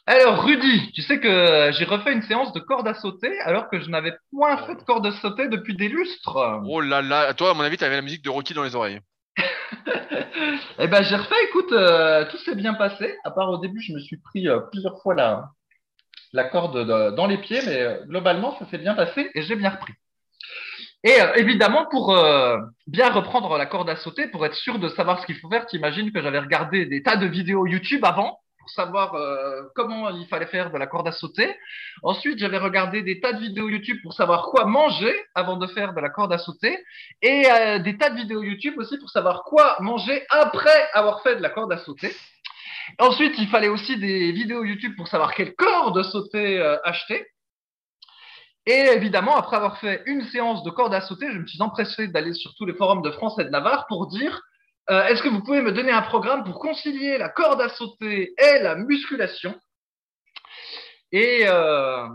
Alors, 0.09 0.41
Rudy, 0.41 0.89
tu 0.93 1.01
sais 1.01 1.19
que 1.19 1.69
j'ai 1.73 1.83
refait 1.83 2.13
une 2.13 2.21
séance 2.21 2.53
de 2.53 2.61
corde 2.61 2.87
à 2.87 2.93
sauter 2.93 3.37
alors 3.41 3.69
que 3.69 3.81
je 3.81 3.89
n'avais 3.89 4.13
point 4.31 4.55
fait 4.65 4.75
de 4.75 4.81
corde 4.83 5.05
à 5.05 5.11
sauter 5.11 5.49
depuis 5.49 5.75
des 5.75 5.89
lustres. 5.89 6.61
Oh 6.65 6.79
là 6.79 7.01
là, 7.01 7.33
toi, 7.33 7.51
à 7.51 7.53
mon 7.53 7.61
avis, 7.61 7.75
tu 7.75 7.83
avais 7.83 7.97
la 7.97 8.01
musique 8.01 8.23
de 8.23 8.29
Rocky 8.29 8.53
dans 8.53 8.63
les 8.63 8.73
oreilles. 8.73 9.01
eh 10.79 10.87
ben, 10.87 11.03
j'ai 11.03 11.17
refait, 11.17 11.35
écoute, 11.49 11.73
euh, 11.73 12.23
tout 12.31 12.37
s'est 12.37 12.55
bien 12.55 12.73
passé. 12.73 13.17
À 13.25 13.31
part 13.31 13.49
au 13.49 13.57
début, 13.57 13.81
je 13.81 13.91
me 13.91 13.99
suis 13.99 14.15
pris 14.15 14.47
euh, 14.47 14.61
plusieurs 14.71 14.97
fois 15.01 15.13
la, 15.13 15.49
la 16.31 16.45
corde 16.45 17.13
dans 17.13 17.27
les 17.27 17.39
pieds, 17.39 17.59
mais 17.65 17.81
euh, 17.81 18.05
globalement, 18.05 18.57
ça 18.59 18.65
s'est 18.71 18.77
bien 18.77 18.93
passé 18.93 19.29
et 19.35 19.41
j'ai 19.41 19.57
bien 19.57 19.71
repris. 19.71 19.93
Et 21.03 21.17
évidemment, 21.35 21.85
pour 21.91 22.17
bien 22.87 23.11
reprendre 23.11 23.57
la 23.57 23.65
corde 23.65 23.89
à 23.89 23.95
sauter, 23.97 24.27
pour 24.27 24.45
être 24.45 24.55
sûr 24.55 24.79
de 24.79 24.89
savoir 24.89 25.21
ce 25.21 25.25
qu'il 25.25 25.37
faut 25.37 25.49
faire, 25.49 25.65
tu 25.67 25.75
imagines 25.75 26.11
que 26.11 26.21
j'avais 26.21 26.39
regardé 26.39 26.85
des 26.85 27.03
tas 27.03 27.17
de 27.17 27.27
vidéos 27.27 27.67
YouTube 27.67 28.03
avant? 28.03 28.39
Savoir 28.69 29.15
euh, 29.15 29.63
comment 29.75 30.09
il 30.09 30.27
fallait 30.27 30.47
faire 30.47 30.71
de 30.71 30.77
la 30.77 30.87
corde 30.87 31.07
à 31.07 31.11
sauter. 31.11 31.55
Ensuite, 32.03 32.39
j'avais 32.39 32.57
regardé 32.57 33.01
des 33.01 33.19
tas 33.19 33.33
de 33.33 33.39
vidéos 33.39 33.69
YouTube 33.69 33.97
pour 34.03 34.13
savoir 34.13 34.43
quoi 34.43 34.65
manger 34.65 35.13
avant 35.35 35.57
de 35.57 35.67
faire 35.67 35.93
de 35.93 35.99
la 35.99 36.09
corde 36.09 36.33
à 36.33 36.37
sauter. 36.37 36.77
Et 37.21 37.45
euh, 37.51 37.79
des 37.79 37.97
tas 37.97 38.09
de 38.09 38.15
vidéos 38.15 38.43
YouTube 38.43 38.75
aussi 38.77 38.97
pour 38.97 39.09
savoir 39.09 39.43
quoi 39.43 39.77
manger 39.79 40.25
après 40.29 40.89
avoir 40.93 41.21
fait 41.21 41.35
de 41.35 41.41
la 41.41 41.49
corde 41.49 41.71
à 41.71 41.77
sauter. 41.77 42.15
Ensuite, 42.99 43.35
il 43.37 43.47
fallait 43.47 43.67
aussi 43.67 43.97
des 43.97 44.31
vidéos 44.31 44.63
YouTube 44.63 44.95
pour 44.95 45.07
savoir 45.07 45.33
quelle 45.33 45.55
corde 45.55 46.01
sauter 46.03 46.59
euh, 46.59 46.77
acheter. 46.83 47.27
Et 48.65 48.89
évidemment, 48.93 49.37
après 49.37 49.55
avoir 49.55 49.79
fait 49.79 50.03
une 50.07 50.23
séance 50.23 50.63
de 50.63 50.69
corde 50.69 50.93
à 50.93 51.01
sauter, 51.01 51.31
je 51.31 51.39
me 51.39 51.47
suis 51.47 51.61
empressé 51.61 52.07
d'aller 52.07 52.33
sur 52.33 52.53
tous 52.55 52.65
les 52.65 52.73
forums 52.73 53.01
de 53.01 53.11
France 53.11 53.39
et 53.39 53.45
de 53.45 53.49
Navarre 53.49 53.87
pour 53.87 54.07
dire 54.07 54.41
euh, 54.89 55.05
est-ce 55.07 55.21
que 55.21 55.29
vous 55.29 55.43
pouvez 55.43 55.61
me 55.61 55.71
donner 55.71 55.91
un 55.91 56.01
programme 56.01 56.43
pour 56.43 56.59
concilier 56.59 57.17
la 57.17 57.29
corde 57.29 57.61
à 57.61 57.69
sauter 57.69 58.33
et 58.37 58.59
la 58.59 58.75
musculation? 58.75 59.55
Et, 61.11 61.45
euh, 61.47 62.07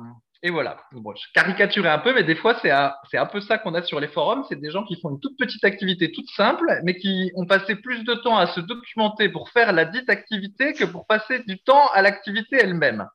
et, 0.43 0.51
voilà. 0.51 0.79
Je 0.93 1.33
caricaturais 1.35 1.91
un 1.91 1.99
peu, 1.99 2.15
mais 2.15 2.25
des 2.25 2.35
fois, 2.35 2.59
c'est 2.61 2.71
un, 2.71 2.95
un, 3.15 3.27
peu 3.27 3.41
ça 3.41 3.59
qu'on 3.59 3.75
a 3.75 3.83
sur 3.83 4.01
les 4.01 4.09
forums. 4.09 4.45
C'est 4.49 4.61
des 4.61 4.71
gens 4.71 4.85
qui 4.85 4.99
font 5.01 5.11
une 5.11 5.21
toute 5.21 5.39
petite 5.39 5.65
activité 5.65 6.13
toute 6.13 6.29
simple, 6.31 6.81
mais 6.83 6.97
qui 6.97 7.31
ont 7.37 7.47
passé 7.47 7.77
plus 7.77 8.05
de 8.05 8.15
temps 8.15 8.37
à 8.37 8.47
se 8.47 8.61
documenter 8.61 9.29
pour 9.29 9.51
faire 9.51 9.73
la 9.73 9.85
dite 9.85 10.09
activité 10.09 10.73
que 10.73 10.85
pour 10.85 11.07
passer 11.07 11.43
du 11.45 11.59
temps 11.59 11.89
à 11.93 12.03
l'activité 12.03 12.57
elle-même. 12.57 13.07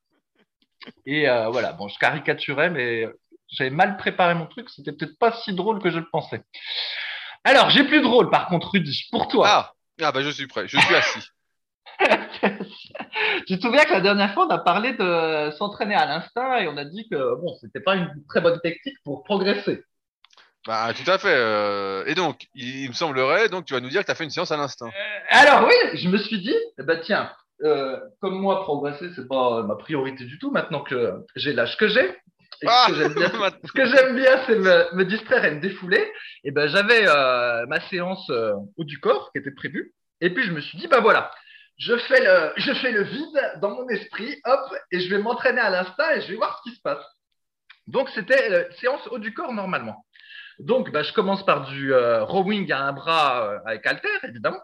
Et 1.06 1.28
euh, 1.28 1.50
voilà, 1.50 1.74
bon, 1.74 1.88
je 1.88 1.98
caricaturais, 1.98 2.70
mais 2.70 3.08
j'avais 3.50 3.70
mal 3.72 3.98
préparé 3.98 4.36
mon 4.36 4.46
truc. 4.46 4.70
C'était 4.70 4.92
peut-être 4.92 5.18
pas 5.18 5.32
si 5.44 5.54
drôle 5.54 5.82
que 5.82 5.90
je 5.90 6.00
le 6.00 6.10
pensais. 6.12 6.44
Alors, 7.48 7.70
j'ai 7.70 7.86
plus 7.86 8.02
de 8.02 8.06
rôle, 8.06 8.30
par 8.30 8.48
contre, 8.48 8.72
Rudy, 8.72 9.08
pour 9.10 9.30
toi. 9.30 9.48
Ah, 9.48 9.74
ah 10.02 10.12
bah, 10.12 10.22
je 10.22 10.30
suis 10.32 10.48
prêt, 10.48 10.68
je 10.68 10.78
suis 10.78 10.96
assis. 10.96 11.30
tu 13.48 13.58
te 13.58 13.62
souviens 13.62 13.86
que 13.86 13.94
la 13.94 14.02
dernière 14.02 14.34
fois, 14.34 14.48
on 14.48 14.50
a 14.50 14.58
parlé 14.58 14.92
de 14.92 15.50
s'entraîner 15.52 15.96
à 15.96 16.06
l'instinct 16.06 16.58
et 16.58 16.68
on 16.68 16.76
a 16.76 16.84
dit 16.84 17.08
que 17.10 17.36
bon, 17.40 17.56
c'était 17.62 17.80
pas 17.80 17.96
une 17.96 18.12
très 18.28 18.42
bonne 18.42 18.60
technique 18.60 18.98
pour 19.06 19.24
progresser. 19.24 19.82
Bah, 20.68 20.90
tout 20.94 21.10
à 21.10 21.18
fait. 21.18 21.34
Euh, 21.34 22.04
et 22.06 22.16
donc, 22.16 22.48
il, 22.54 22.90
me 22.90 22.94
semblerait, 22.94 23.48
donc 23.48 23.64
tu 23.64 23.74
vas 23.74 23.80
nous 23.80 23.88
dire 23.88 24.02
que 24.02 24.08
tu 24.08 24.12
as 24.12 24.16
fait 24.16 24.26
une 24.26 24.30
séance 24.30 24.52
à 24.52 24.58
l'instinct. 24.58 24.88
Euh, 24.88 25.20
alors 25.30 25.66
oui, 25.70 25.98
je 25.98 26.10
me 26.10 26.18
suis 26.18 26.42
dit, 26.42 26.56
eh 26.78 26.84
ben, 26.84 27.00
tiens, 27.02 27.32
euh, 27.64 27.98
comme 28.20 28.38
moi, 28.42 28.64
progresser, 28.64 29.08
c'est 29.16 29.26
pas 29.30 29.64
ma 29.64 29.78
priorité 29.78 30.26
du 30.26 30.38
tout 30.38 30.52
maintenant 30.52 30.82
que 30.82 31.24
j'ai 31.38 31.54
l'âge 31.54 31.78
que 31.78 31.88
j'ai. 31.88 32.14
Ah 32.66 32.88
ce 32.92 33.72
que 33.72 33.86
j'aime 33.86 34.16
bien, 34.16 34.44
c'est 34.46 34.58
me, 34.58 35.04
distraire 35.04 35.46
et 35.46 35.52
me 35.52 35.60
défouler. 35.60 36.12
Et 36.44 36.52
ben, 36.52 36.68
j'avais 36.68 37.08
euh, 37.08 37.66
ma 37.68 37.80
séance 37.90 38.30
euh, 38.30 38.54
haut 38.78 38.84
du 38.84 39.00
corps 39.00 39.32
qui 39.32 39.40
était 39.40 39.52
prévue. 39.52 39.94
Et 40.22 40.30
puis, 40.32 40.44
je 40.44 40.52
me 40.52 40.62
suis 40.62 40.78
dit, 40.78 40.88
bah 40.88 41.00
voilà, 41.00 41.32
je 41.78 41.96
fais 41.98 42.24
le, 42.24 42.54
je 42.58 42.74
fais 42.74 42.92
le 42.92 43.04
vide 43.04 43.52
dans 43.62 43.76
mon 43.76 43.88
esprit, 43.90 44.36
hop, 44.46 44.74
et 44.92 45.00
je 45.00 45.10
vais 45.10 45.22
m'entraîner 45.22 45.62
à 45.62 45.70
l'instant 45.70 46.10
et 46.16 46.22
je 46.22 46.28
vais 46.28 46.36
voir 46.36 46.60
ce 46.64 46.70
qui 46.70 46.76
se 46.76 46.82
passe. 46.82 47.06
Donc, 47.86 48.10
c'était 48.10 48.52
euh, 48.52 48.64
séance 48.80 49.06
haut 49.12 49.20
du 49.20 49.34
corps 49.34 49.54
normalement. 49.54 50.06
Donc, 50.60 50.92
bah, 50.92 51.04
je 51.04 51.14
commence 51.14 51.46
par 51.46 51.70
du 51.70 51.94
rowing 51.94 52.72
à 52.72 52.86
un 52.86 52.94
bras 52.94 53.62
avec 53.66 53.86
halter, 53.86 54.10
évidemment. 54.24 54.60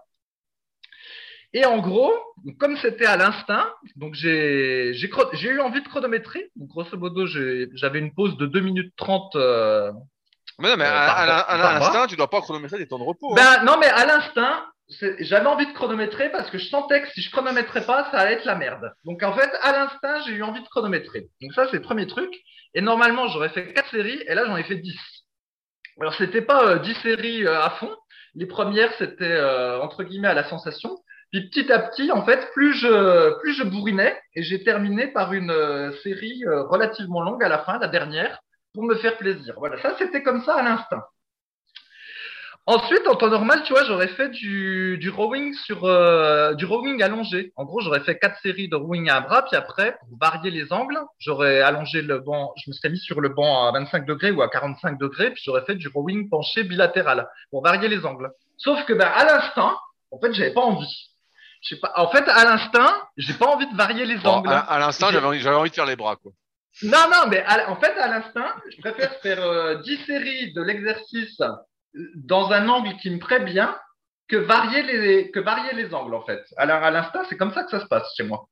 Et 1.54 1.66
en 1.66 1.78
gros, 1.78 2.12
comme 2.60 2.78
c'était 2.78 3.06
à 3.06 3.16
l'instinct, 3.16 3.72
donc 3.96 4.16
j'ai 4.16 4.92
eu 4.92 5.60
envie 5.62 5.82
de 5.82 5.88
chronométrer. 5.88 6.50
Donc, 6.56 6.70
grosso 6.70 6.98
modo, 6.98 7.28
j'avais 7.28 8.00
une 8.00 8.14
pause 8.14 8.36
de 8.38 8.48
2 8.48 8.60
minutes 8.60 8.94
30. 8.98 9.36
Euh, 9.36 9.92
mais 10.60 10.70
non, 10.70 10.78
mais 10.78 10.86
euh, 10.86 10.90
à, 10.92 11.58
l'instinct, 11.58 12.08
tu 12.08 12.16
dois 12.16 12.30
pas 12.30 12.42
chronométrer 12.42 12.80
des 12.80 12.88
temps 12.88 12.98
de 12.98 13.04
repos. 13.04 13.34
Hein. 13.34 13.36
Ben, 13.36 13.66
Non, 13.66 13.78
mais 13.80 13.88
à 13.88 14.06
l'instinct, 14.06 14.66
j'avais 15.20 15.46
envie 15.46 15.68
de 15.68 15.74
chronométrer 15.74 16.32
parce 16.32 16.50
que 16.50 16.58
je 16.58 16.68
sentais 16.70 17.04
que 17.04 17.10
si 17.12 17.22
je 17.22 17.32
chronométrais 17.32 17.86
pas, 17.86 18.10
ça 18.10 18.18
allait 18.20 18.34
être 18.34 18.46
la 18.46 18.56
merde. 18.56 18.92
Donc 19.06 19.22
en 19.22 19.34
fait, 19.34 19.50
à 19.62 19.72
l'instinct, 19.72 20.22
j'ai 20.26 20.34
eu 20.34 20.44
envie 20.44 20.62
de 20.62 20.68
chronométrer. 20.68 21.28
Donc 21.42 21.54
ça, 21.54 21.68
c'est 21.70 21.78
le 21.78 21.82
premier 21.84 22.08
truc. 22.08 22.34
Et 22.74 22.82
normalement, 22.82 23.28
j'aurais 23.28 23.50
fait 23.50 23.74
4 23.74 23.92
séries 23.92 24.24
et 24.28 24.34
là, 24.34 24.46
j'en 24.48 24.58
ai 24.58 24.64
fait 24.64 24.76
10. 24.76 24.96
Alors, 26.02 26.16
c'était 26.16 26.42
pas 26.42 26.80
10 26.80 26.90
euh, 26.90 26.94
séries 27.04 27.48
à 27.48 27.70
fond. 27.80 27.96
Les 28.34 28.48
premières, 28.48 28.92
c'était 28.98 29.40
entre 29.80 30.04
guillemets 30.04 30.30
à 30.30 30.34
la 30.34 30.50
sensation. 30.50 30.98
Puis 31.34 31.50
petit 31.50 31.72
à 31.72 31.80
petit, 31.80 32.12
en 32.12 32.24
fait, 32.24 32.52
plus 32.54 32.76
je, 32.76 33.40
plus 33.40 33.56
je 33.56 33.64
bourrinais 33.64 34.16
et 34.36 34.44
j'ai 34.44 34.64
terminé 34.64 35.08
par 35.08 35.34
une 35.34 35.50
euh, 35.50 35.92
série 36.04 36.46
euh, 36.46 36.62
relativement 36.66 37.22
longue 37.22 37.44
à 37.44 37.50
la 37.50 37.58
fin, 37.58 37.80
la 37.80 37.88
dernière, 37.88 38.40
pour 38.72 38.84
me 38.84 38.94
faire 38.94 39.18
plaisir. 39.18 39.56
Voilà, 39.58 39.82
ça 39.82 39.96
c'était 39.98 40.22
comme 40.22 40.44
ça 40.44 40.54
à 40.54 40.62
l'instinct. 40.62 41.04
Ensuite, 42.68 43.08
en 43.08 43.16
temps 43.16 43.32
normal, 43.32 43.64
tu 43.66 43.74
vois, 43.74 43.84
j'aurais 43.84 44.10
fait 44.10 44.30
du, 44.30 45.00
du 45.00 45.10
rowing 45.10 45.56
sur 45.56 45.86
euh, 45.86 46.54
du 46.54 46.66
rowing 46.66 47.02
allongé. 47.02 47.52
En 47.56 47.66
gros, 47.66 47.82
j'aurais 47.82 48.02
fait 48.02 48.20
quatre 48.20 48.40
séries 48.42 48.70
de 48.70 48.76
rowing 48.76 49.10
à 49.10 49.20
bras, 49.20 49.42
puis 49.42 49.56
après, 49.58 49.98
pour 50.02 50.16
varier 50.22 50.52
les 50.52 50.72
angles, 50.72 51.00
j'aurais 51.18 51.62
allongé 51.62 52.04
le 52.04 52.20
banc, 52.20 52.54
je 52.64 52.70
me 52.70 52.74
serais 52.76 52.90
mis 52.90 53.00
sur 53.00 53.22
le 53.22 53.30
banc 53.30 53.68
à 53.68 53.72
25 53.72 54.06
degrés 54.06 54.30
ou 54.30 54.44
à 54.44 54.50
45 54.50 55.00
degrés, 55.00 55.32
puis 55.32 55.42
j'aurais 55.44 55.66
fait 55.66 55.76
du 55.76 55.88
rowing 55.88 56.30
penché 56.30 56.64
bilatéral 56.64 57.28
pour 57.50 57.64
varier 57.64 57.88
les 57.88 58.06
angles. 58.06 58.32
Sauf 58.58 58.86
que 58.86 58.94
ben, 58.94 59.08
à 59.08 59.26
l'instant, 59.26 59.76
en 60.12 60.20
fait, 60.20 60.32
j'avais 60.32 60.54
pas 60.54 60.62
envie. 60.62 61.13
Pas. 61.82 61.94
En 61.96 62.10
fait, 62.10 62.28
à 62.28 62.44
l'instinct, 62.44 62.94
j'ai 63.18 63.34
pas 63.34 63.48
envie 63.48 63.68
de 63.72 63.76
varier 63.76 64.06
les 64.06 64.26
angles. 64.26 64.50
À, 64.50 64.80
l'instinct, 64.80 65.12
j'avais 65.12 65.26
envie, 65.26 65.48
envie, 65.48 65.70
de 65.70 65.76
faire 65.76 65.86
les 65.86 65.96
bras, 65.96 66.18
quoi. 66.18 66.32
Non, 66.82 67.06
non, 67.12 67.28
mais 67.30 67.44
en 67.68 67.76
fait, 67.78 67.98
à 67.98 68.08
l'instinct, 68.08 68.56
je 68.70 68.82
préfère 68.82 69.14
faire 69.22 69.80
10 69.82 69.92
euh, 69.92 70.06
séries 70.06 70.54
de 70.54 70.62
l'exercice 70.62 71.40
euh, 71.40 71.52
dans 72.16 72.52
un 72.52 72.68
angle 72.68 72.96
qui 72.98 73.12
me 73.12 73.20
plaît 73.20 73.40
bien 73.40 73.78
que 74.28 74.38
varier 74.38 74.82
les, 74.84 75.32
que 75.32 75.40
varier 75.40 75.74
les 75.74 75.94
angles, 75.94 76.16
en 76.16 76.24
fait. 76.24 76.44
Alors, 76.58 76.84
à 76.84 76.92
l'instinct, 76.92 77.24
c'est 77.30 77.38
comme 77.38 77.54
ça 77.54 77.64
que 77.64 77.72
ça 77.72 77.80
se 77.80 77.86
passe 77.86 78.12
chez 78.18 78.24
moi. 78.24 78.48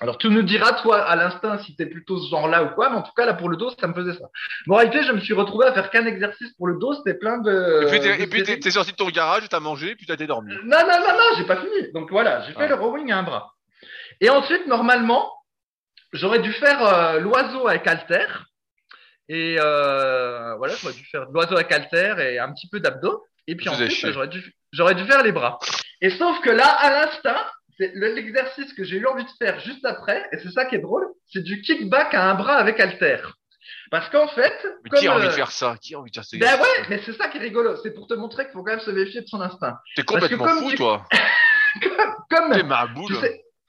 Alors, 0.00 0.18
tu 0.18 0.28
nous 0.28 0.42
diras, 0.42 0.72
toi, 0.82 1.02
à 1.02 1.16
l'instinct, 1.16 1.58
si 1.58 1.74
tu 1.74 1.82
es 1.82 1.86
plutôt 1.86 2.18
ce 2.18 2.28
genre-là 2.28 2.64
ou 2.64 2.68
quoi, 2.74 2.90
mais 2.90 2.96
en 2.96 3.02
tout 3.02 3.12
cas, 3.16 3.24
là, 3.24 3.34
pour 3.34 3.48
le 3.48 3.56
dos, 3.56 3.70
ça 3.80 3.86
me 3.86 3.94
faisait 3.94 4.12
ça. 4.12 4.26
Réalité, 4.68 5.02
je 5.02 5.12
me 5.12 5.20
suis 5.20 5.32
retrouvé 5.32 5.66
à 5.66 5.72
faire 5.72 5.90
qu'un 5.90 6.06
exercice 6.06 6.52
pour 6.58 6.66
le 6.66 6.78
dos, 6.78 6.94
c'était 6.94 7.18
plein 7.18 7.38
de. 7.38 8.20
Et 8.20 8.26
puis, 8.26 8.42
t'es 8.42 8.70
sorti 8.70 8.92
de 8.92 8.96
ton 8.96 9.08
garage, 9.08 9.48
t'as 9.48 9.60
mangé, 9.60 9.94
puis 9.96 10.06
t'as 10.06 10.14
été 10.14 10.26
dormi. 10.26 10.52
Non, 10.64 10.78
non, 10.80 11.00
non, 11.00 11.12
non, 11.12 11.36
j'ai 11.38 11.44
pas 11.44 11.56
fini. 11.56 11.92
Donc 11.94 12.10
voilà, 12.10 12.42
j'ai 12.42 12.52
fait 12.52 12.64
ah. 12.64 12.68
le 12.68 12.74
rowing 12.74 13.10
à 13.10 13.18
un 13.18 13.22
bras. 13.22 13.54
Et 14.20 14.30
ensuite, 14.30 14.66
normalement, 14.66 15.32
j'aurais 16.12 16.40
dû 16.40 16.52
faire 16.52 16.84
euh, 16.86 17.20
l'oiseau 17.20 17.66
avec 17.68 17.86
halter. 17.86 18.26
Et 19.28 19.56
euh, 19.58 20.54
voilà, 20.56 20.74
j'aurais 20.80 20.94
dû 20.94 21.04
faire 21.04 21.26
l'oiseau 21.32 21.56
avec 21.56 21.72
halter 21.72 22.14
et 22.18 22.38
un 22.38 22.52
petit 22.52 22.68
peu 22.68 22.80
d'abdos. 22.80 23.24
Et 23.46 23.56
puis 23.56 23.68
ensuite, 23.68 24.12
j'aurais 24.12 24.28
dû, 24.28 24.54
j'aurais 24.72 24.94
dû 24.94 25.04
faire 25.04 25.22
les 25.22 25.32
bras. 25.32 25.58
Et 26.00 26.10
sauf 26.10 26.40
que 26.40 26.50
là, 26.50 26.66
à 26.66 26.90
l'instinct, 26.90 27.46
c'est 27.78 27.92
l'exercice 27.94 28.72
que 28.72 28.84
j'ai 28.84 28.96
eu 28.96 29.06
envie 29.06 29.24
de 29.24 29.30
faire 29.38 29.60
juste 29.60 29.84
après, 29.84 30.26
et 30.32 30.38
c'est 30.38 30.50
ça 30.50 30.64
qui 30.64 30.76
est 30.76 30.80
drôle, 30.80 31.06
c'est 31.32 31.42
du 31.42 31.60
kickback 31.60 32.14
à 32.14 32.30
un 32.30 32.34
bras 32.34 32.56
avec 32.56 32.80
halter. 32.80 33.18
Parce 33.90 34.08
qu'en 34.10 34.28
fait. 34.28 34.54
Mais 34.84 34.98
qui 34.98 35.08
a 35.08 35.14
envie 35.14 35.26
de 35.26 35.28
euh, 35.28 35.32
faire 35.32 35.50
ça? 35.50 35.76
Qui 35.80 35.94
a 35.94 35.98
envie 35.98 36.10
de 36.10 36.14
faire 36.14 36.24
ça 36.24 36.36
Ben 36.38 36.60
ouais, 36.60 36.86
mais 36.88 37.00
c'est 37.04 37.12
ça 37.12 37.28
qui 37.28 37.38
est 37.38 37.40
rigolo. 37.40 37.76
C'est 37.82 37.92
pour 37.92 38.06
te 38.06 38.14
montrer 38.14 38.44
qu'il 38.44 38.52
faut 38.52 38.62
quand 38.62 38.72
même 38.72 38.80
se 38.80 38.90
méfier 38.90 39.20
de 39.20 39.26
son 39.26 39.40
instinct. 39.40 39.76
T'es 39.94 40.02
complètement 40.02 40.46
fou, 40.46 40.72
toi. 40.72 41.04
comme, 42.30 42.52
T'es 42.52 42.62
ma 42.62 42.86
boule. 42.86 43.16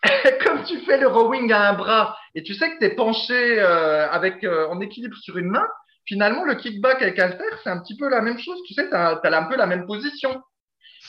comme 0.46 0.64
tu 0.64 0.80
fais 0.82 0.98
le 0.98 1.08
rowing 1.08 1.52
à 1.52 1.70
un 1.70 1.74
bras 1.74 2.18
et 2.36 2.44
tu 2.44 2.54
sais 2.54 2.72
que 2.72 2.80
tu 2.80 2.86
es 2.86 2.96
penché 2.96 3.60
euh, 3.60 4.10
avec, 4.10 4.44
euh, 4.44 4.68
en 4.70 4.80
équilibre 4.80 5.18
sur 5.18 5.38
une 5.38 5.50
main, 5.50 5.66
finalement, 6.06 6.46
le 6.46 6.56
kickback 6.56 7.02
avec 7.02 7.20
halter, 7.20 7.44
c'est 7.64 7.70
un 7.70 7.80
petit 7.80 7.98
peu 7.98 8.08
la 8.10 8.22
même 8.22 8.40
chose. 8.40 8.60
Tu 8.68 8.74
sais, 8.74 8.88
tu 8.88 8.96
as, 8.96 9.20
un 9.24 9.44
peu 9.44 9.56
la 9.56 9.66
même 9.66 9.86
position. 9.86 10.42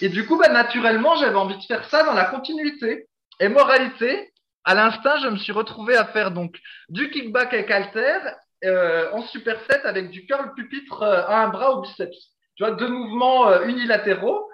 Et 0.01 0.09
du 0.09 0.27
coup, 0.27 0.39
bah, 0.39 0.49
naturellement, 0.49 1.17
j'avais 1.17 1.37
envie 1.37 1.57
de 1.57 1.63
faire 1.63 1.85
ça 1.89 2.05
dans 2.05 2.15
la 2.15 2.25
continuité. 2.25 3.09
Et 3.41 3.49
moralité, 3.49 4.33
à 4.65 4.75
l'instinct, 4.75 5.19
je 5.23 5.29
me 5.29 5.37
suis 5.37 5.53
retrouvé 5.53 5.97
à 5.97 6.05
faire 6.07 6.31
donc 6.31 6.59
du 6.89 7.11
kickback 7.11 7.55
avec 7.55 7.71
halter 7.71 8.19
euh, 8.65 9.11
en 9.13 9.23
superset 9.23 9.83
avec 9.85 10.11
du 10.11 10.27
curl 10.27 10.53
pupitre 10.55 11.03
euh, 11.03 11.23
à 11.27 11.45
un 11.45 11.49
bras 11.49 11.73
au 11.73 11.83
biceps. 11.83 12.33
Tu 12.57 12.65
vois, 12.65 12.73
deux 12.73 12.89
mouvements 12.89 13.49
euh, 13.49 13.67
unilatéraux 13.67 14.49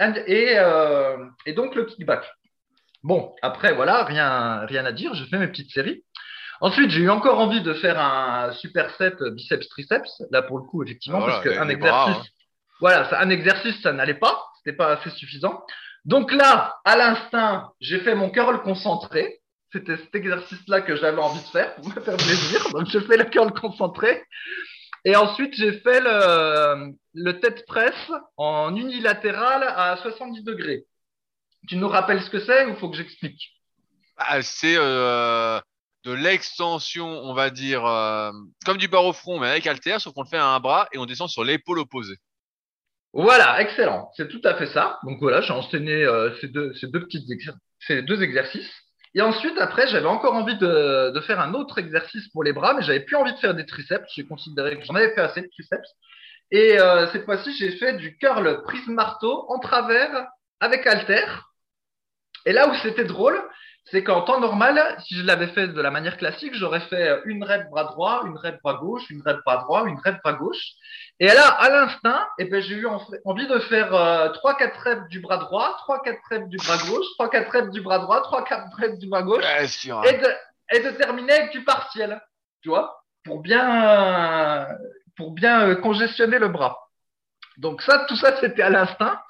et, 0.00 0.56
et, 1.44 1.52
donc 1.54 1.74
le 1.74 1.84
kickback. 1.84 2.24
Bon, 3.02 3.34
après, 3.42 3.74
voilà, 3.74 4.04
rien, 4.04 4.64
rien 4.66 4.84
à 4.86 4.92
dire, 4.92 5.12
je 5.14 5.24
fais 5.24 5.38
mes 5.38 5.48
petites 5.48 5.72
séries. 5.72 6.04
Ensuite, 6.60 6.90
j'ai 6.90 7.00
eu 7.00 7.10
encore 7.10 7.40
envie 7.40 7.62
de 7.62 7.74
faire 7.74 7.98
un 7.98 8.52
superset 8.52 9.16
biceps-triceps. 9.32 10.22
Là, 10.30 10.42
pour 10.42 10.58
le 10.58 10.64
coup, 10.64 10.84
effectivement, 10.84 11.20
parce 11.20 11.42
qu'un 11.42 11.68
exercice, 11.68 12.16
hein. 12.16 12.22
voilà, 12.80 13.08
un 13.20 13.30
exercice, 13.30 13.80
ça 13.82 13.92
n'allait 13.92 14.14
pas 14.14 14.40
pas 14.76 14.92
assez 14.92 15.10
suffisant. 15.10 15.64
Donc 16.04 16.32
là, 16.32 16.78
à 16.84 16.96
l'instinct, 16.96 17.72
j'ai 17.80 18.00
fait 18.00 18.14
mon 18.14 18.30
curl 18.30 18.62
concentré. 18.62 19.40
C'était 19.72 19.98
cet 19.98 20.14
exercice-là 20.14 20.80
que 20.80 20.96
j'avais 20.96 21.20
envie 21.20 21.42
de 21.42 21.48
faire 21.48 21.74
pour 21.74 21.88
me 21.88 22.00
faire 22.00 22.16
plaisir. 22.16 22.70
Donc 22.72 22.86
j'ai 22.86 23.00
fait 23.00 23.16
le 23.16 23.24
curl 23.24 23.52
concentré. 23.52 24.22
Et 25.04 25.16
ensuite, 25.16 25.54
j'ai 25.54 25.72
fait 25.80 26.00
le, 26.00 27.32
tête 27.40 27.66
presse 27.66 28.10
en 28.36 28.74
unilatéral 28.74 29.62
à 29.62 29.96
70 30.02 30.42
degrés. 30.42 30.84
Tu 31.68 31.76
nous 31.76 31.88
rappelles 31.88 32.22
ce 32.22 32.30
que 32.30 32.40
c'est 32.40 32.66
ou 32.66 32.76
faut 32.76 32.88
que 32.88 32.96
j'explique? 32.96 33.52
Ah, 34.16 34.42
C'est 34.42 34.76
euh, 34.76 35.60
de 36.04 36.12
l'extension, 36.12 37.06
on 37.06 37.34
va 37.34 37.50
dire, 37.50 37.84
euh, 37.84 38.32
comme 38.64 38.78
du 38.78 38.88
barre 38.88 39.04
au 39.04 39.12
front, 39.12 39.38
mais 39.38 39.48
avec 39.48 39.66
alter, 39.66 39.98
sauf 39.98 40.14
qu'on 40.14 40.22
le 40.22 40.28
fait 40.28 40.36
à 40.36 40.46
un 40.46 40.60
bras 40.60 40.88
et 40.92 40.98
on 40.98 41.06
descend 41.06 41.28
sur 41.28 41.44
l'épaule 41.44 41.78
opposée. 41.78 42.16
Voilà, 43.12 43.60
excellent. 43.60 44.10
C'est 44.16 44.28
tout 44.28 44.40
à 44.44 44.54
fait 44.54 44.66
ça. 44.66 44.98
Donc 45.04 45.18
voilà, 45.20 45.40
j'ai 45.40 45.52
enchaîné 45.52 46.04
euh, 46.04 46.34
ces, 46.40 46.48
deux, 46.48 46.72
ces, 46.74 48.22
exercices. 48.22 48.70
Et 49.14 49.22
ensuite, 49.22 49.56
après, 49.58 49.86
j'avais 49.88 50.06
encore 50.06 50.34
envie 50.34 50.56
de, 50.56 51.10
de, 51.10 51.20
faire 51.22 51.40
un 51.40 51.54
autre 51.54 51.78
exercice 51.78 52.28
pour 52.28 52.44
les 52.44 52.52
bras, 52.52 52.74
mais 52.74 52.82
j'avais 52.82 53.00
plus 53.00 53.16
envie 53.16 53.32
de 53.32 53.38
faire 53.38 53.54
des 53.54 53.66
triceps. 53.66 54.06
J'ai 54.14 54.26
considéré 54.26 54.78
que 54.78 54.84
j'en 54.84 54.94
avais 54.94 55.14
fait 55.14 55.22
assez 55.22 55.40
de 55.40 55.48
triceps. 55.48 55.88
Et 56.50 56.78
euh, 56.78 57.06
cette 57.12 57.24
fois-ci, 57.24 57.52
j'ai 57.58 57.72
fait 57.72 57.94
du 57.94 58.16
curl 58.18 58.62
prise 58.62 58.86
marteau 58.88 59.46
en 59.48 59.58
travers 59.58 60.26
avec 60.60 60.86
halter. 60.86 61.24
Et 62.46 62.52
là 62.52 62.68
où 62.68 62.74
c'était 62.76 63.04
drôle, 63.04 63.38
c'est 63.90 64.04
qu'en 64.04 64.22
temps 64.22 64.40
normal, 64.40 64.96
si 65.06 65.16
je 65.16 65.24
l'avais 65.24 65.48
fait 65.48 65.68
de 65.68 65.80
la 65.80 65.90
manière 65.90 66.16
classique, 66.16 66.54
j'aurais 66.54 66.80
fait 66.80 67.20
une 67.24 67.44
rep 67.44 67.68
bras 67.70 67.84
droit, 67.84 68.22
une 68.26 68.36
rep 68.36 68.60
bras 68.62 68.74
gauche, 68.74 69.08
une 69.10 69.22
rep 69.22 69.40
bras 69.44 69.58
droit, 69.58 69.86
une 69.86 69.98
rep 70.04 70.16
bras 70.22 70.34
gauche. 70.34 70.62
Et 71.20 71.26
là, 71.26 71.48
à 71.48 71.68
l'instinct, 71.68 72.28
eh 72.38 72.44
ben, 72.44 72.62
j'ai 72.62 72.76
eu 72.76 72.86
envie 73.24 73.46
de 73.48 73.58
faire 73.60 73.92
euh, 73.92 74.28
3-4 74.28 74.78
reps 74.78 75.08
du 75.08 75.20
bras 75.20 75.38
droit, 75.38 75.76
3-4 75.88 76.16
reps 76.30 76.48
du 76.48 76.56
bras 76.58 76.78
gauche, 76.88 77.06
3-4 77.18 77.50
reps 77.50 77.70
du 77.70 77.80
bras 77.80 77.98
droit, 77.98 78.22
3-4 78.22 78.74
reps 78.74 78.98
du 78.98 79.08
bras 79.08 79.22
gauche, 79.22 79.44
et, 79.44 80.12
de, 80.12 80.28
et, 80.72 80.80
de, 80.80 80.90
terminer 80.96 81.32
avec 81.32 81.50
du 81.50 81.64
partiel, 81.64 82.22
tu 82.62 82.68
vois, 82.68 83.02
pour 83.24 83.40
bien, 83.40 84.68
pour 85.16 85.32
bien 85.32 85.68
euh, 85.68 85.74
congestionner 85.74 86.38
le 86.38 86.48
bras. 86.48 86.78
Donc 87.56 87.82
ça, 87.82 88.04
tout 88.08 88.16
ça, 88.16 88.36
c'était 88.40 88.62
à 88.62 88.70
l'instinct. 88.70 89.20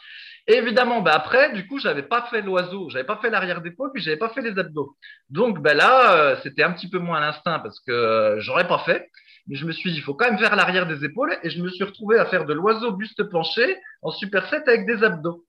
Et 0.47 0.55
évidemment, 0.55 1.03
bah 1.03 1.13
après, 1.15 1.53
du 1.53 1.67
coup, 1.67 1.79
j'avais 1.79 2.03
pas 2.03 2.27
fait 2.31 2.41
l'oiseau, 2.41 2.89
j'avais 2.89 3.05
pas 3.05 3.19
fait 3.19 3.29
l'arrière 3.29 3.61
d'épaule, 3.61 3.91
puis 3.93 4.03
j'avais 4.03 4.17
pas 4.17 4.31
fait 4.31 4.41
les 4.41 4.59
abdos. 4.59 4.97
Donc 5.29 5.61
ben 5.61 5.77
là, 5.77 6.15
euh, 6.15 6.37
c'était 6.43 6.63
un 6.63 6.73
petit 6.73 6.89
peu 6.89 6.99
moins 6.99 7.19
à 7.19 7.21
l'instinct 7.21 7.59
parce 7.59 7.81
que 7.81 7.93
euh, 7.93 8.41
j'aurais 8.41 8.67
pas 8.67 8.79
fait. 8.79 9.11
Mais 9.49 9.57
je 9.57 9.65
me 9.65 9.73
suis 9.73 9.91
dit, 9.91 9.99
il 9.99 10.03
faut 10.03 10.15
quand 10.15 10.31
même 10.31 10.39
faire 10.39 10.55
l'arrière 10.57 10.87
des 10.87 11.05
épaules, 11.05 11.37
et 11.43 11.51
je 11.51 11.63
me 11.63 11.71
suis 11.71 11.85
retrouvé 11.85 12.19
à 12.19 12.27
faire 12.27 12.45
de 12.45 12.53
l'oiseau 12.53 12.93
buste 12.93 13.23
penché 13.25 13.79
en 14.03 14.11
superset 14.11 14.63
avec 14.67 14.87
des 14.87 15.03
abdos. 15.03 15.45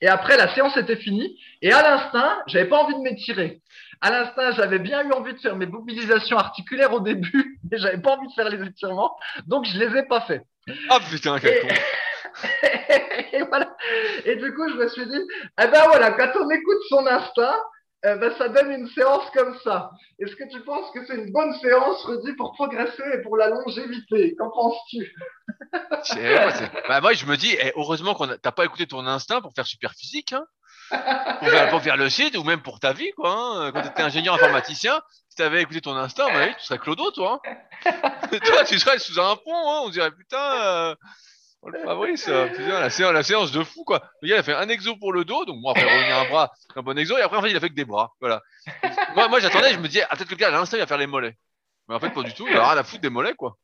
Et 0.00 0.08
après, 0.08 0.36
la 0.36 0.54
séance 0.54 0.76
était 0.76 0.96
finie, 0.96 1.38
et 1.62 1.72
à 1.72 1.82
l'instinct, 1.82 2.42
j'avais 2.46 2.68
pas 2.68 2.82
envie 2.82 2.94
de 2.94 3.00
m'étirer. 3.00 3.62
À 4.00 4.10
l'instinct, 4.10 4.52
j'avais 4.52 4.78
bien 4.78 5.02
eu 5.08 5.12
envie 5.12 5.32
de 5.32 5.38
faire 5.38 5.56
mes 5.56 5.66
mobilisations 5.66 6.36
articulaires 6.36 6.92
au 6.92 7.00
début, 7.00 7.58
mais 7.70 7.78
j'avais 7.78 8.00
pas 8.00 8.16
envie 8.16 8.28
de 8.28 8.32
faire 8.34 8.48
les 8.48 8.64
étirements, 8.66 9.16
donc 9.46 9.64
je 9.64 9.78
les 9.78 9.98
ai 9.98 10.02
pas 10.04 10.20
fait. 10.22 10.42
Ah 10.90 10.98
putain, 11.10 11.38
quel 11.38 11.60
con 11.60 11.68
et 13.32 13.42
voilà. 13.44 13.74
Et 14.26 14.36
du 14.36 14.52
coup, 14.54 14.68
je 14.68 14.74
me 14.74 14.88
suis 14.88 15.06
dit, 15.06 15.20
eh 15.62 15.66
ben 15.68 15.82
voilà, 15.86 16.10
quand 16.12 16.32
on 16.38 16.50
écoute 16.50 16.78
son 16.90 17.06
instinct, 17.06 17.56
eh 18.04 18.14
ben, 18.14 18.32
ça 18.36 18.48
donne 18.48 18.70
une 18.70 18.88
séance 18.88 19.28
comme 19.34 19.56
ça. 19.64 19.90
Est-ce 20.18 20.36
que 20.36 20.48
tu 20.50 20.60
penses 20.62 20.90
que 20.92 21.04
c'est 21.06 21.16
une 21.16 21.32
bonne 21.32 21.52
séance, 21.60 22.04
Rudy, 22.04 22.32
pour 22.34 22.52
progresser 22.52 23.02
et 23.14 23.22
pour 23.22 23.36
la 23.36 23.48
longévité? 23.48 24.34
Qu'en 24.36 24.50
penses-tu? 24.50 25.12
Bah, 26.88 27.00
Moi, 27.00 27.14
je 27.14 27.26
me 27.26 27.36
dis, 27.36 27.56
eh, 27.60 27.72
heureusement 27.76 28.14
qu'on 28.14 28.28
t'as 28.28 28.52
pas 28.52 28.64
écouté 28.64 28.86
ton 28.86 29.06
instinct 29.06 29.40
pour 29.40 29.52
faire 29.54 29.66
super 29.66 29.92
physique, 29.92 30.32
hein 30.32 30.46
pour, 31.70 31.82
faire, 31.82 31.96
le 31.96 32.08
site 32.08 32.36
ou 32.36 32.44
même 32.44 32.62
pour 32.62 32.80
ta 32.80 32.92
vie, 32.92 33.10
quoi. 33.16 33.30
Hein. 33.30 33.72
Quand 33.72 33.82
tu 33.82 33.88
étais 33.88 34.02
ingénieur 34.02 34.34
informaticien, 34.34 35.00
si 35.28 35.36
tu 35.36 35.42
avais 35.42 35.62
écouté 35.62 35.80
ton 35.80 35.96
instinct, 35.96 36.26
tu 36.58 36.64
serais 36.64 36.78
Clodo, 36.78 37.10
toi. 37.10 37.40
Hein. 37.44 37.92
toi, 38.44 38.64
tu 38.64 38.78
serais 38.78 38.98
sous 38.98 39.18
un 39.18 39.36
pont, 39.36 39.84
on 39.84 39.88
dirait 39.90 40.10
putain. 40.10 40.38
Euh, 40.38 40.94
Fabrice, 41.84 42.28
la 42.28 42.90
séance, 42.90 43.12
la 43.12 43.22
séance 43.22 43.52
de 43.52 43.62
fou, 43.62 43.84
quoi. 43.84 44.02
Le 44.22 44.28
gars, 44.28 44.36
il 44.36 44.38
a 44.38 44.42
fait 44.42 44.54
un 44.54 44.68
exo 44.68 44.96
pour 44.96 45.12
le 45.12 45.24
dos, 45.24 45.44
donc 45.44 45.60
moi, 45.60 45.72
après, 45.72 45.84
revenir 45.84 46.18
un 46.18 46.28
bras, 46.28 46.52
un 46.74 46.82
bon 46.82 46.98
exo, 46.98 47.16
et 47.16 47.22
après, 47.22 47.36
en 47.36 47.42
fait, 47.42 47.50
il 47.50 47.56
a 47.56 47.60
fait 47.60 47.70
que 47.70 47.74
des 47.74 47.84
bras. 47.84 48.12
Voilà. 48.20 48.42
moi, 49.14 49.28
moi 49.28 49.40
j'attendais, 49.40 49.72
je 49.72 49.78
me 49.78 49.88
disais, 49.88 50.04
ah, 50.08 50.16
peut-être 50.16 50.28
que 50.28 50.34
le 50.34 50.38
gars, 50.38 50.48
à 50.48 50.50
l'instant, 50.50 50.76
il 50.76 50.80
va 50.80 50.86
faire 50.86 50.98
les 50.98 51.06
mollets. 51.06 51.36
Mais 51.88 51.94
en 51.94 52.00
fait, 52.00 52.10
pas 52.10 52.22
du 52.22 52.34
tout, 52.34 52.46
il 52.48 52.56
a 52.56 52.68
rien 52.68 52.78
à 52.78 52.84
foutre 52.84 53.02
des 53.02 53.10
mollets, 53.10 53.34
quoi. 53.34 53.56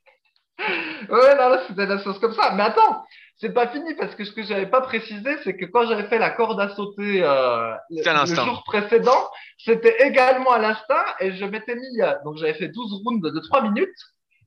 Ouais, 0.59 1.35
non, 1.37 1.49
là, 1.49 1.63
c'était 1.67 1.87
la 1.87 1.99
sauce 1.99 2.19
comme 2.19 2.35
ça. 2.35 2.53
Mais 2.55 2.63
attends, 2.63 3.05
c'est 3.39 3.53
pas 3.53 3.69
fini 3.69 3.95
parce 3.95 4.15
que 4.15 4.25
ce 4.25 4.33
que 4.33 4.45
j'avais 4.45 4.67
pas 4.67 4.83
précisé, 4.83 5.37
c'est 5.43 5.57
que 5.57 5.65
quand 5.65 5.87
j'avais 5.87 6.09
fait 6.09 6.19
la 6.19 6.31
corde 6.31 6.61
à 6.61 6.69
sauter 6.75 7.23
euh, 7.25 7.75
le, 7.91 8.35
jour 8.35 8.63
précédent, 8.65 9.29
c'était 9.59 10.07
également 10.07 10.53
à 10.53 10.59
l'instinct 10.59 11.05
et 11.19 11.33
je 11.33 11.45
m'étais 11.45 11.75
mis, 11.75 11.99
donc 12.25 12.37
j'avais 12.37 12.55
fait 12.55 12.69
12 12.69 13.03
rounds 13.05 13.33
de 13.33 13.41
3 13.41 13.63
minutes 13.63 13.91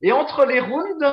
et 0.00 0.12
entre 0.12 0.46
les 0.46 0.60
rounds, 0.60 1.04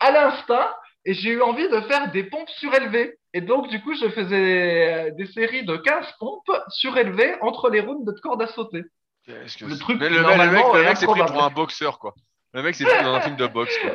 à 0.00 0.10
l'instinct, 0.10 0.74
et 1.04 1.14
j'ai 1.14 1.30
eu 1.30 1.42
envie 1.42 1.68
de 1.68 1.80
faire 1.82 2.10
des 2.12 2.24
pompes 2.24 2.48
surélevées. 2.48 3.18
Et 3.32 3.40
donc, 3.40 3.68
du 3.68 3.80
coup, 3.80 3.94
je 3.94 4.08
faisais 4.08 5.08
euh, 5.08 5.10
des 5.12 5.26
séries 5.26 5.64
de 5.64 5.76
15 5.76 6.06
pompes 6.18 6.50
surélevées 6.68 7.36
entre 7.40 7.70
les 7.70 7.80
rounds 7.80 8.04
de 8.04 8.18
corde 8.20 8.42
à 8.42 8.48
sauter. 8.48 8.82
Le 9.26 9.78
truc, 9.78 10.00
le, 10.00 10.08
mec, 10.08 10.64
le 10.74 10.84
mec 10.84 10.96
s'est 10.96 11.06
pris 11.06 11.20
pour 11.20 11.42
un 11.42 11.50
boxeur, 11.50 11.98
quoi. 11.98 12.14
Le 12.52 12.62
mec 12.62 12.74
s'est 12.74 12.84
pris 12.84 13.04
dans 13.04 13.14
un 13.14 13.20
film 13.20 13.36
de 13.36 13.46
boxe, 13.46 13.76
quoi. 13.78 13.92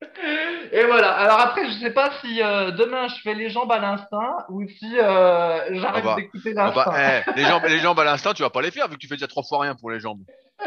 Et 0.72 0.84
voilà. 0.84 1.12
Alors 1.12 1.40
après, 1.40 1.66
je 1.66 1.78
sais 1.78 1.90
pas 1.90 2.12
si 2.20 2.42
euh, 2.42 2.70
demain 2.70 3.08
je 3.08 3.16
fais 3.22 3.34
les 3.34 3.50
jambes 3.50 3.72
à 3.72 3.78
l'instinct 3.78 4.44
ou 4.48 4.66
si 4.68 4.98
euh, 4.98 5.74
j'arrête 5.74 6.04
ah 6.04 6.08
bah, 6.08 6.14
d'écouter 6.16 6.54
ah 6.56 6.70
bah, 6.70 6.84
l'instinct. 6.86 7.22
eh, 7.26 7.40
les, 7.40 7.46
jambes, 7.46 7.64
les 7.66 7.78
jambes 7.78 7.98
à 7.98 8.04
l'instinct, 8.04 8.34
tu 8.34 8.42
vas 8.42 8.50
pas 8.50 8.62
les 8.62 8.70
faire 8.70 8.86
vu 8.88 8.94
que 8.94 9.00
tu 9.00 9.08
fais 9.08 9.16
déjà 9.16 9.26
trois 9.26 9.42
fois 9.42 9.60
rien 9.60 9.74
pour 9.74 9.90
les 9.90 9.98
jambes. 10.00 10.20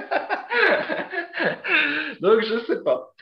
Donc 2.22 2.42
je 2.42 2.60
sais 2.66 2.84
pas. 2.84 3.14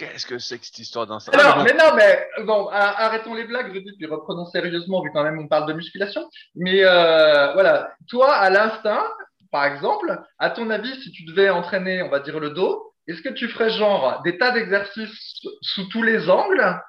Qu'est-ce 0.00 0.24
que 0.24 0.38
c'est 0.38 0.58
que 0.58 0.64
cette 0.64 0.78
histoire 0.78 1.06
d'instinct 1.06 1.32
ah, 1.34 1.62
mais, 1.62 1.74
non, 1.74 1.94
mais 1.94 2.26
bon, 2.46 2.68
arrêtons 2.68 3.34
les 3.34 3.44
blagues, 3.44 3.70
je 3.74 3.80
dis, 3.80 3.92
puis 3.98 4.06
reprenons 4.06 4.46
sérieusement, 4.46 5.02
vu 5.02 5.10
quand 5.12 5.22
même 5.22 5.38
on 5.38 5.46
parle 5.46 5.68
de 5.68 5.74
musculation. 5.74 6.26
Mais 6.54 6.82
euh, 6.84 7.52
voilà, 7.52 7.92
toi, 8.08 8.32
à 8.32 8.48
l'instinct, 8.48 9.04
par 9.52 9.66
exemple, 9.66 10.18
à 10.38 10.48
ton 10.48 10.70
avis, 10.70 10.98
si 11.02 11.10
tu 11.12 11.24
devais 11.24 11.50
entraîner, 11.50 12.02
on 12.02 12.08
va 12.08 12.20
dire, 12.20 12.40
le 12.40 12.48
dos, 12.48 12.94
est-ce 13.08 13.20
que 13.20 13.28
tu 13.28 13.46
ferais 13.48 13.68
genre 13.68 14.22
des 14.22 14.38
tas 14.38 14.52
d'exercices 14.52 15.42
sous 15.60 15.84
tous 15.88 16.02
les 16.02 16.30
angles 16.30 16.80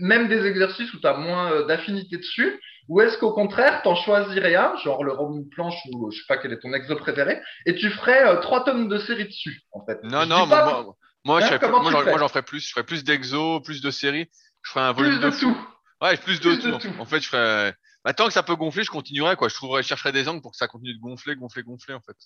même 0.00 0.26
des 0.26 0.44
exercices 0.44 0.92
où 0.94 0.98
tu 0.98 1.06
as 1.06 1.14
moins 1.14 1.64
d'affinité 1.66 2.16
dessus 2.16 2.58
ou 2.88 3.02
est-ce 3.02 3.18
qu'au 3.18 3.32
contraire, 3.32 3.82
tu 3.82 3.88
en 3.88 3.94
choisirais 3.94 4.56
un, 4.56 4.74
genre 4.78 5.04
le 5.04 5.12
rond 5.12 5.44
planche 5.52 5.76
ou 5.92 6.10
je 6.10 6.16
sais 6.16 6.24
pas 6.26 6.38
quel 6.38 6.52
est 6.52 6.58
ton 6.58 6.72
exo 6.72 6.96
préféré, 6.96 7.40
et 7.66 7.76
tu 7.76 7.88
ferais 7.90 8.40
trois 8.40 8.64
tomes 8.64 8.88
de 8.88 8.98
série 8.98 9.26
dessus, 9.26 9.62
en 9.70 9.84
fait? 9.84 10.02
Non, 10.02 10.26
non, 10.26 10.46
moi, 10.46 10.64
moi, 10.82 10.96
hein, 11.26 12.16
j'en 12.18 12.28
ferais 12.28 12.42
plus. 12.42 12.60
Je 12.60 12.70
ferais 12.70 12.84
plus 12.84 13.04
d'exo, 13.04 13.60
plus 13.60 13.80
de 13.80 13.90
séries. 13.90 14.28
Je 14.62 14.70
ferais 14.70 14.84
un 14.84 14.92
volume 14.92 15.20
plus 15.20 15.30
de, 15.30 15.40
tout. 15.40 15.56
Ouais, 16.00 16.16
plus, 16.16 16.40
de, 16.40 16.54
tout. 16.56 17.00
En 17.00 17.04
fait, 17.04 17.20
je 17.20 17.28
ferais. 17.28 17.74
Bah, 18.04 18.12
tant 18.12 18.26
que 18.26 18.32
ça 18.32 18.42
peut 18.42 18.56
gonfler, 18.56 18.82
je 18.82 18.90
continuerai 18.90 19.36
quoi. 19.36 19.48
Je 19.48 19.54
trouverais, 19.54 19.82
je 19.82 19.88
chercherais 19.88 20.12
des 20.12 20.28
angles 20.28 20.42
pour 20.42 20.52
que 20.52 20.56
ça 20.56 20.66
continue 20.66 20.94
de 20.94 21.00
gonfler, 21.00 21.36
gonfler, 21.36 21.62
gonfler 21.62 21.94
en 21.94 22.00
fait. 22.00 22.16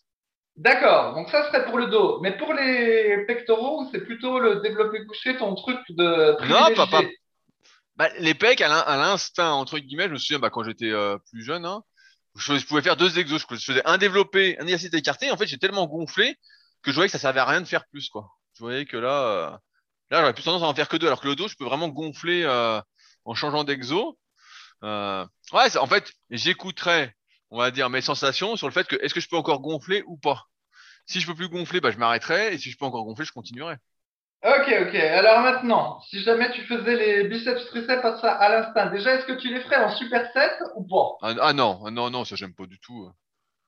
D'accord. 0.56 1.14
Donc 1.14 1.28
ça 1.28 1.46
serait 1.46 1.66
pour 1.66 1.76
le 1.76 1.86
dos. 1.86 2.20
Mais 2.22 2.36
pour 2.36 2.54
les 2.54 3.24
pectoraux, 3.26 3.86
c'est 3.92 4.00
plutôt 4.00 4.38
le 4.38 4.60
développé 4.60 5.04
couché, 5.04 5.36
ton 5.36 5.54
truc 5.54 5.78
de. 5.90 6.36
Non, 6.48 6.74
papa. 6.74 7.02
Bah, 7.96 8.08
les 8.18 8.34
pecs, 8.34 8.60
à 8.60 8.96
l'instinct 8.96 9.52
entre 9.52 9.78
guillemets, 9.78 10.08
je 10.08 10.12
me 10.12 10.18
souviens 10.18 10.38
bah, 10.38 10.50
quand 10.50 10.62
j'étais 10.64 10.90
euh, 10.90 11.16
plus 11.30 11.42
jeune, 11.42 11.64
hein, 11.64 11.82
je, 12.36 12.64
pouvais 12.66 12.82
faire 12.82 12.96
deux 12.96 13.18
exos. 13.18 13.44
Je 13.50 13.56
faisais 13.56 13.82
un 13.86 13.98
développé, 13.98 14.58
un 14.58 14.64
exercice 14.64 14.92
écarté. 14.92 15.30
En 15.30 15.36
fait, 15.36 15.46
j'ai 15.46 15.58
tellement 15.58 15.86
gonflé 15.86 16.36
que 16.82 16.90
je 16.90 16.94
voyais 16.94 17.08
que 17.08 17.12
ça 17.12 17.18
servait 17.18 17.40
à 17.40 17.46
rien 17.46 17.60
de 17.60 17.66
faire 17.66 17.86
plus 17.86 18.08
quoi. 18.08 18.35
Je 18.56 18.64
voyais 18.64 18.86
que 18.86 18.96
là, 18.96 19.26
euh, 19.28 19.50
là 20.10 20.20
j'aurais 20.20 20.32
plus 20.32 20.44
tendance 20.44 20.62
à 20.62 20.66
en 20.66 20.74
faire 20.74 20.88
que 20.88 20.96
deux, 20.96 21.06
alors 21.06 21.20
que 21.20 21.28
le 21.28 21.36
dos, 21.36 21.46
je 21.46 21.56
peux 21.56 21.66
vraiment 21.66 21.88
gonfler 21.88 22.42
euh, 22.44 22.80
en 23.26 23.34
changeant 23.34 23.64
d'exo. 23.64 24.18
Euh, 24.82 25.26
ouais, 25.52 25.76
en 25.76 25.86
fait, 25.86 26.10
j'écouterais, 26.30 27.14
on 27.50 27.58
va 27.58 27.70
dire, 27.70 27.90
mes 27.90 28.00
sensations 28.00 28.56
sur 28.56 28.66
le 28.66 28.72
fait 28.72 28.86
que 28.86 28.96
est-ce 28.96 29.12
que 29.12 29.20
je 29.20 29.28
peux 29.28 29.36
encore 29.36 29.60
gonfler 29.60 30.02
ou 30.06 30.16
pas? 30.16 30.44
Si 31.04 31.20
je 31.20 31.26
peux 31.26 31.34
plus 31.34 31.50
gonfler, 31.50 31.80
bah, 31.80 31.90
je 31.90 31.98
m'arrêterai, 31.98 32.54
et 32.54 32.58
si 32.58 32.70
je 32.70 32.78
peux 32.78 32.86
encore 32.86 33.04
gonfler, 33.04 33.26
je 33.26 33.32
continuerai. 33.32 33.76
Ok, 34.42 34.74
ok. 34.86 34.94
Alors 34.94 35.40
maintenant, 35.40 36.00
si 36.08 36.22
jamais 36.22 36.50
tu 36.52 36.62
faisais 36.62 36.96
les 36.96 37.28
biceps 37.28 37.66
triceps 37.66 38.04
à, 38.22 38.48
l'instinct, 38.48 38.86
déjà, 38.86 39.14
est-ce 39.14 39.26
que 39.26 39.32
tu 39.32 39.52
les 39.52 39.60
ferais 39.60 39.84
en 39.84 39.90
superset 39.90 40.50
ou 40.76 40.86
pas? 40.86 41.28
Ah, 41.28 41.34
ah, 41.42 41.52
non, 41.52 41.82
ah, 41.84 41.90
non, 41.90 42.08
non, 42.08 42.24
ça 42.24 42.36
j'aime 42.36 42.54
pas 42.54 42.66
du 42.66 42.78
tout. 42.78 43.10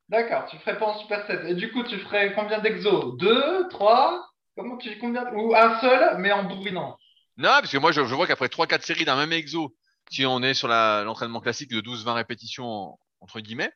D'accord, 0.09 0.47
tu 0.47 0.57
ferais 0.59 0.79
pas 0.79 0.87
en 0.87 0.99
superset. 0.99 1.51
Et 1.51 1.55
du 1.55 1.71
coup, 1.73 1.83
tu 1.83 1.99
ferais 1.99 2.33
combien 2.35 2.61
d'exos? 2.61 3.19
Deux, 3.19 3.69
trois? 3.69 4.25
Comment 4.59 4.77
tu 4.77 4.99
combien 4.99 5.25
Ou 5.35 5.55
un 5.55 5.81
seul, 5.81 6.19
mais 6.19 6.33
en 6.33 6.43
bourrinant 6.43 6.99
Non, 7.37 7.49
parce 7.49 7.71
que 7.71 7.79
moi, 7.79 7.93
je, 7.93 8.01
vois 8.01 8.27
qu'après 8.27 8.49
3-4 8.49 8.83
séries 8.85 9.05
d'un 9.05 9.15
même 9.15 9.33
exo, 9.33 9.73
si 10.11 10.27
on 10.27 10.43
est 10.43 10.55
sur 10.55 10.67
l'entraînement 10.67 11.41
classique 11.41 11.71
de 11.71 11.81
12-20 11.81 12.15
répétitions, 12.15 12.99
entre 13.21 13.39
guillemets, 13.39 13.71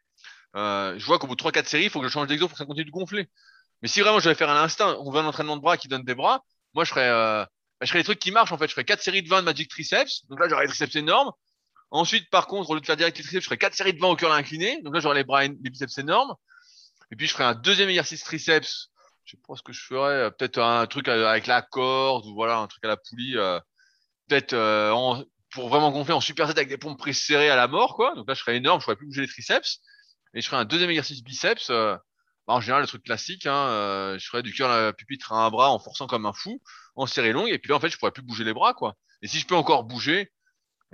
euh, 0.56 0.98
je 0.98 1.06
vois 1.06 1.20
qu'au 1.20 1.28
bout 1.28 1.36
de 1.36 1.42
3-4 1.42 1.66
séries, 1.66 1.84
il 1.84 1.90
faut 1.90 2.00
que 2.00 2.08
je 2.08 2.12
change 2.12 2.26
d'exo 2.26 2.48
pour 2.48 2.54
que 2.54 2.58
ça 2.58 2.66
continue 2.66 2.84
de 2.84 2.90
gonfler. 2.90 3.28
Mais 3.80 3.86
si 3.86 4.00
vraiment 4.00 4.18
je 4.18 4.28
vais 4.28 4.34
faire 4.34 4.50
à 4.50 4.54
l'instinct, 4.54 4.96
on 4.98 5.12
veut 5.12 5.20
un 5.20 5.26
entraînement 5.26 5.56
de 5.56 5.62
bras 5.62 5.76
qui 5.76 5.86
donne 5.86 6.02
des 6.02 6.16
bras, 6.16 6.42
moi, 6.74 6.82
je 6.82 6.90
ferais, 6.90 7.08
euh, 7.08 7.44
bah, 7.44 7.48
je 7.82 7.86
ferais 7.86 8.00
les 8.00 8.04
trucs 8.04 8.18
qui 8.18 8.32
marchent, 8.32 8.50
en 8.50 8.58
fait. 8.58 8.66
Je 8.66 8.72
ferais 8.72 8.84
4 8.84 9.00
séries 9.00 9.22
de 9.22 9.28
20 9.28 9.42
de 9.42 9.44
Magic 9.44 9.68
Triceps. 9.68 10.26
Donc 10.28 10.40
là, 10.40 10.48
j'aurais 10.48 10.62
les 10.62 10.68
triceps 10.68 10.96
énormes. 10.96 11.30
Ensuite, 11.92 12.28
par 12.30 12.48
contre, 12.48 12.70
au 12.70 12.74
lieu 12.74 12.80
de 12.80 12.86
faire 12.86 12.96
direct 12.96 13.16
les 13.18 13.22
triceps, 13.22 13.44
je 13.44 13.46
ferais 13.46 13.58
4 13.58 13.74
séries 13.74 13.92
de 13.94 14.00
20 14.00 14.08
au 14.08 14.16
curl 14.16 14.32
incliné. 14.32 14.80
Donc 14.82 14.94
là, 14.94 15.00
j'aurais 15.00 15.16
les 15.16 15.24
bras, 15.24 15.42
les 15.44 15.50
biceps 15.50 15.96
énormes. 15.98 16.34
Et 17.12 17.16
puis, 17.16 17.28
je 17.28 17.34
ferais 17.34 17.44
un 17.44 17.54
deuxième 17.54 17.88
exercice 17.88 18.24
triceps 18.24 18.88
je 19.24 19.32
sais 19.32 19.42
pas 19.46 19.54
ce 19.56 19.62
que 19.62 19.72
je 19.72 19.84
ferais. 19.84 20.14
Euh, 20.14 20.30
peut-être 20.30 20.58
un 20.58 20.86
truc 20.86 21.08
avec 21.08 21.46
la 21.46 21.62
corde 21.62 22.26
ou 22.26 22.34
voilà 22.34 22.58
un 22.58 22.66
truc 22.66 22.84
à 22.84 22.88
la 22.88 22.96
poulie. 22.96 23.36
Euh, 23.36 23.58
peut-être 24.28 24.52
euh, 24.52 25.22
pour 25.50 25.68
vraiment 25.68 25.90
gonfler 25.90 26.14
en 26.14 26.20
superset 26.20 26.52
avec 26.56 26.68
des 26.68 26.78
pompes 26.78 26.98
prises 26.98 27.22
serrées 27.22 27.50
à 27.50 27.56
la 27.56 27.68
mort 27.68 27.94
quoi. 27.94 28.14
Donc 28.14 28.28
là 28.28 28.34
je 28.34 28.40
ferais 28.40 28.56
énorme, 28.56 28.80
je 28.80 28.84
ferais 28.84 28.96
plus 28.96 29.06
bouger 29.06 29.22
les 29.22 29.28
triceps 29.28 29.80
et 30.34 30.40
je 30.40 30.46
ferais 30.46 30.60
un 30.60 30.64
deuxième 30.64 30.90
exercice 30.90 31.22
biceps. 31.22 31.68
bah, 31.68 32.00
en 32.46 32.60
général 32.60 32.82
le 32.82 32.88
truc 32.88 33.04
classique, 33.04 33.46
hein, 33.46 34.16
je 34.18 34.26
ferais 34.26 34.42
du 34.42 34.54
cœur 34.54 34.70
à 34.70 34.92
pupitre 34.92 35.32
à 35.32 35.44
un 35.44 35.50
bras 35.50 35.70
en 35.70 35.78
forçant 35.78 36.06
comme 36.06 36.24
un 36.24 36.32
fou, 36.32 36.62
en 36.96 37.06
serré 37.06 37.32
longue 37.32 37.48
et 37.48 37.58
puis 37.58 37.68
là 37.68 37.76
en 37.76 37.80
fait 37.80 37.90
je 37.90 37.98
pourrais 37.98 38.12
plus 38.12 38.22
bouger 38.22 38.44
les 38.44 38.54
bras 38.54 38.72
quoi. 38.72 38.94
Et 39.20 39.28
si 39.28 39.38
je 39.38 39.46
peux 39.46 39.54
encore 39.54 39.84
bouger, 39.84 40.32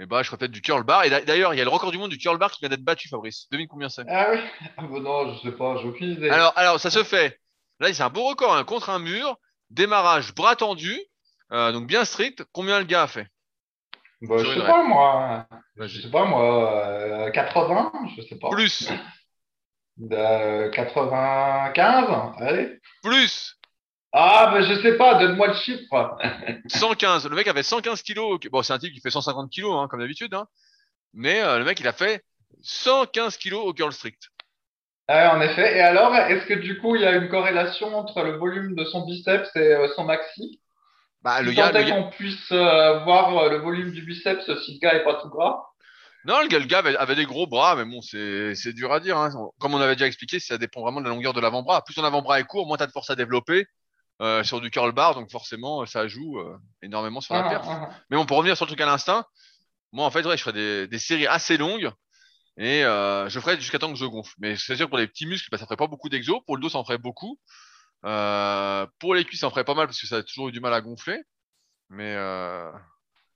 eh 0.00 0.06
bah, 0.06 0.22
je 0.22 0.28
ferais 0.28 0.38
peut-être 0.38 0.52
du 0.52 0.60
curl 0.60 0.84
bar. 0.84 1.04
Et 1.04 1.10
d'ailleurs, 1.10 1.54
il 1.54 1.56
y 1.56 1.60
a 1.60 1.64
le 1.64 1.70
record 1.70 1.90
du 1.90 1.98
monde 1.98 2.10
du 2.10 2.18
curl 2.18 2.38
bar 2.38 2.52
qui 2.52 2.60
vient 2.60 2.68
d'être 2.68 2.84
battu, 2.84 3.08
Fabrice. 3.08 3.48
Devine 3.50 3.66
combien 3.66 3.88
c'est? 3.88 4.04
Ah 4.08 4.28
oui 4.30 4.38
ah 4.76 4.82
bah 4.82 5.00
Non, 5.00 5.34
je 5.34 5.40
sais 5.40 5.56
pas, 5.56 5.76
j'ai 5.78 5.88
aucune 5.88 6.12
idée. 6.12 6.30
Alors, 6.30 6.52
alors, 6.56 6.78
ça 6.78 6.90
se 6.90 7.02
fait 7.02 7.40
Là, 7.80 7.92
c'est 7.92 8.02
un 8.02 8.10
beau 8.10 8.24
record 8.24 8.54
hein, 8.54 8.64
contre 8.64 8.90
un 8.90 8.98
mur, 8.98 9.36
démarrage 9.70 10.34
bras 10.34 10.56
tendu, 10.56 10.98
euh, 11.52 11.72
donc 11.72 11.86
bien 11.86 12.04
strict. 12.04 12.44
Combien 12.52 12.78
le 12.78 12.84
gars 12.84 13.04
a 13.04 13.06
fait? 13.06 13.28
Bah, 14.22 14.36
Je 14.38 14.52
sais 14.52 14.66
pas 14.66 14.82
moi. 14.82 15.46
Je 15.76 16.00
sais 16.00 16.10
pas 16.10 16.24
moi. 16.24 17.30
80, 17.32 17.92
euh, 17.94 18.08
je 18.16 18.22
sais 18.22 18.36
pas. 18.36 18.50
Plus. 18.50 18.88
95, 20.08 22.32
allez. 22.40 22.80
Plus. 23.02 23.54
Ah, 24.12 24.50
ben 24.52 24.62
je 24.62 24.80
sais 24.80 24.96
pas, 24.96 25.16
donne-moi 25.16 25.48
le 25.48 25.54
chiffre. 25.54 26.16
115. 26.66 27.28
Le 27.28 27.36
mec 27.36 27.46
avait 27.46 27.62
115 27.62 28.02
kilos. 28.02 28.40
Bon, 28.50 28.62
c'est 28.62 28.72
un 28.72 28.78
type 28.78 28.94
qui 28.94 29.00
fait 29.00 29.10
150 29.10 29.50
kilos, 29.50 29.74
hein, 29.76 29.86
comme 29.88 30.00
d'habitude. 30.00 30.32
Hein. 30.34 30.46
Mais 31.12 31.42
euh, 31.42 31.58
le 31.58 31.64
mec, 31.64 31.78
il 31.80 31.86
a 31.86 31.92
fait 31.92 32.24
115 32.62 33.36
kilos 33.36 33.62
au 33.64 33.74
curl 33.74 33.92
strict. 33.92 34.30
Ah 35.08 35.34
en 35.34 35.40
effet. 35.40 35.78
Et 35.78 35.80
alors, 35.80 36.14
est-ce 36.14 36.44
que 36.44 36.54
du 36.54 36.78
coup, 36.78 36.94
il 36.94 37.02
y 37.02 37.06
a 37.06 37.12
une 37.12 37.30
corrélation 37.30 37.96
entre 37.96 38.22
le 38.22 38.36
volume 38.36 38.74
de 38.74 38.84
son 38.84 39.06
biceps 39.06 39.48
et 39.56 39.60
euh, 39.60 39.88
son 39.96 40.04
maxi? 40.04 40.60
Bah, 41.22 41.40
le 41.40 41.50
gars, 41.52 41.72
le 41.72 41.90
qu'on 41.90 42.10
puisse 42.10 42.52
euh, 42.52 43.02
voir 43.04 43.36
euh, 43.38 43.48
le 43.48 43.56
volume 43.56 43.90
du 43.90 44.02
biceps 44.02 44.44
si 44.64 44.74
le 44.74 44.78
gars 44.80 44.94
est 44.94 45.04
pas 45.04 45.14
tout 45.14 45.30
gras? 45.30 45.64
Non, 46.26 46.40
le 46.42 46.48
gars, 46.48 46.80
avait, 46.80 47.14
des 47.14 47.24
gros 47.24 47.46
bras, 47.46 47.74
mais 47.74 47.86
bon, 47.86 48.02
c'est, 48.02 48.72
dur 48.74 48.92
à 48.92 49.00
dire. 49.00 49.16
Hein. 49.16 49.30
Comme 49.58 49.72
on 49.72 49.80
avait 49.80 49.94
déjà 49.94 50.06
expliqué, 50.06 50.38
ça 50.40 50.58
dépend 50.58 50.82
vraiment 50.82 51.00
de 51.00 51.06
la 51.06 51.14
longueur 51.14 51.32
de 51.32 51.40
l'avant-bras. 51.40 51.82
Plus 51.84 51.94
ton 51.94 52.04
avant-bras 52.04 52.38
est 52.38 52.44
court, 52.44 52.66
moins 52.66 52.76
tu 52.76 52.82
as 52.82 52.86
de 52.86 52.92
force 52.92 53.08
à 53.08 53.16
développer 53.16 53.66
sur 54.42 54.60
du 54.60 54.68
curl 54.70 54.92
bar, 54.92 55.14
donc 55.14 55.30
forcément, 55.30 55.86
ça 55.86 56.08
joue 56.08 56.38
énormément 56.82 57.20
sur 57.20 57.34
la 57.34 57.46
ah, 57.46 57.48
perf. 57.48 57.66
Ah, 57.66 57.90
mais 58.10 58.16
bon, 58.16 58.26
pour 58.26 58.36
revenir 58.36 58.56
sur 58.56 58.66
le 58.66 58.70
truc 58.70 58.80
à 58.80 58.86
l'instinct, 58.86 59.24
moi, 59.92 60.04
en 60.04 60.10
fait, 60.10 60.22
je 60.22 60.42
ferais 60.42 60.52
des, 60.52 60.86
des 60.86 60.98
séries 60.98 61.28
assez 61.28 61.56
longues 61.56 61.92
et 62.58 62.84
euh, 62.84 63.28
je 63.28 63.38
ferai 63.38 63.56
jusqu'à 63.56 63.78
temps 63.78 63.90
que 63.92 63.98
je 63.98 64.04
gonfle. 64.04 64.34
Mais 64.38 64.56
c'est 64.56 64.74
sûr 64.74 64.88
pour 64.88 64.98
les 64.98 65.06
petits 65.06 65.26
muscles, 65.26 65.48
bah, 65.50 65.58
ça 65.58 65.64
ferait 65.64 65.76
pas 65.76 65.86
beaucoup 65.86 66.08
d'exo. 66.08 66.40
Pour 66.44 66.56
le 66.56 66.62
dos, 66.62 66.68
ça 66.68 66.78
en 66.78 66.84
ferait 66.84 66.98
beaucoup. 66.98 67.38
Euh, 68.04 68.84
pour 68.98 69.14
les 69.14 69.24
cuisses, 69.24 69.40
ça 69.40 69.46
en 69.46 69.50
ferait 69.50 69.64
pas 69.64 69.74
mal 69.74 69.86
parce 69.86 70.00
que 70.00 70.08
ça 70.08 70.16
a 70.16 70.22
toujours 70.24 70.48
eu 70.48 70.52
du 70.52 70.60
mal 70.60 70.74
à 70.74 70.80
gonfler. 70.80 71.22
Mais 71.88 72.14
euh... 72.16 72.70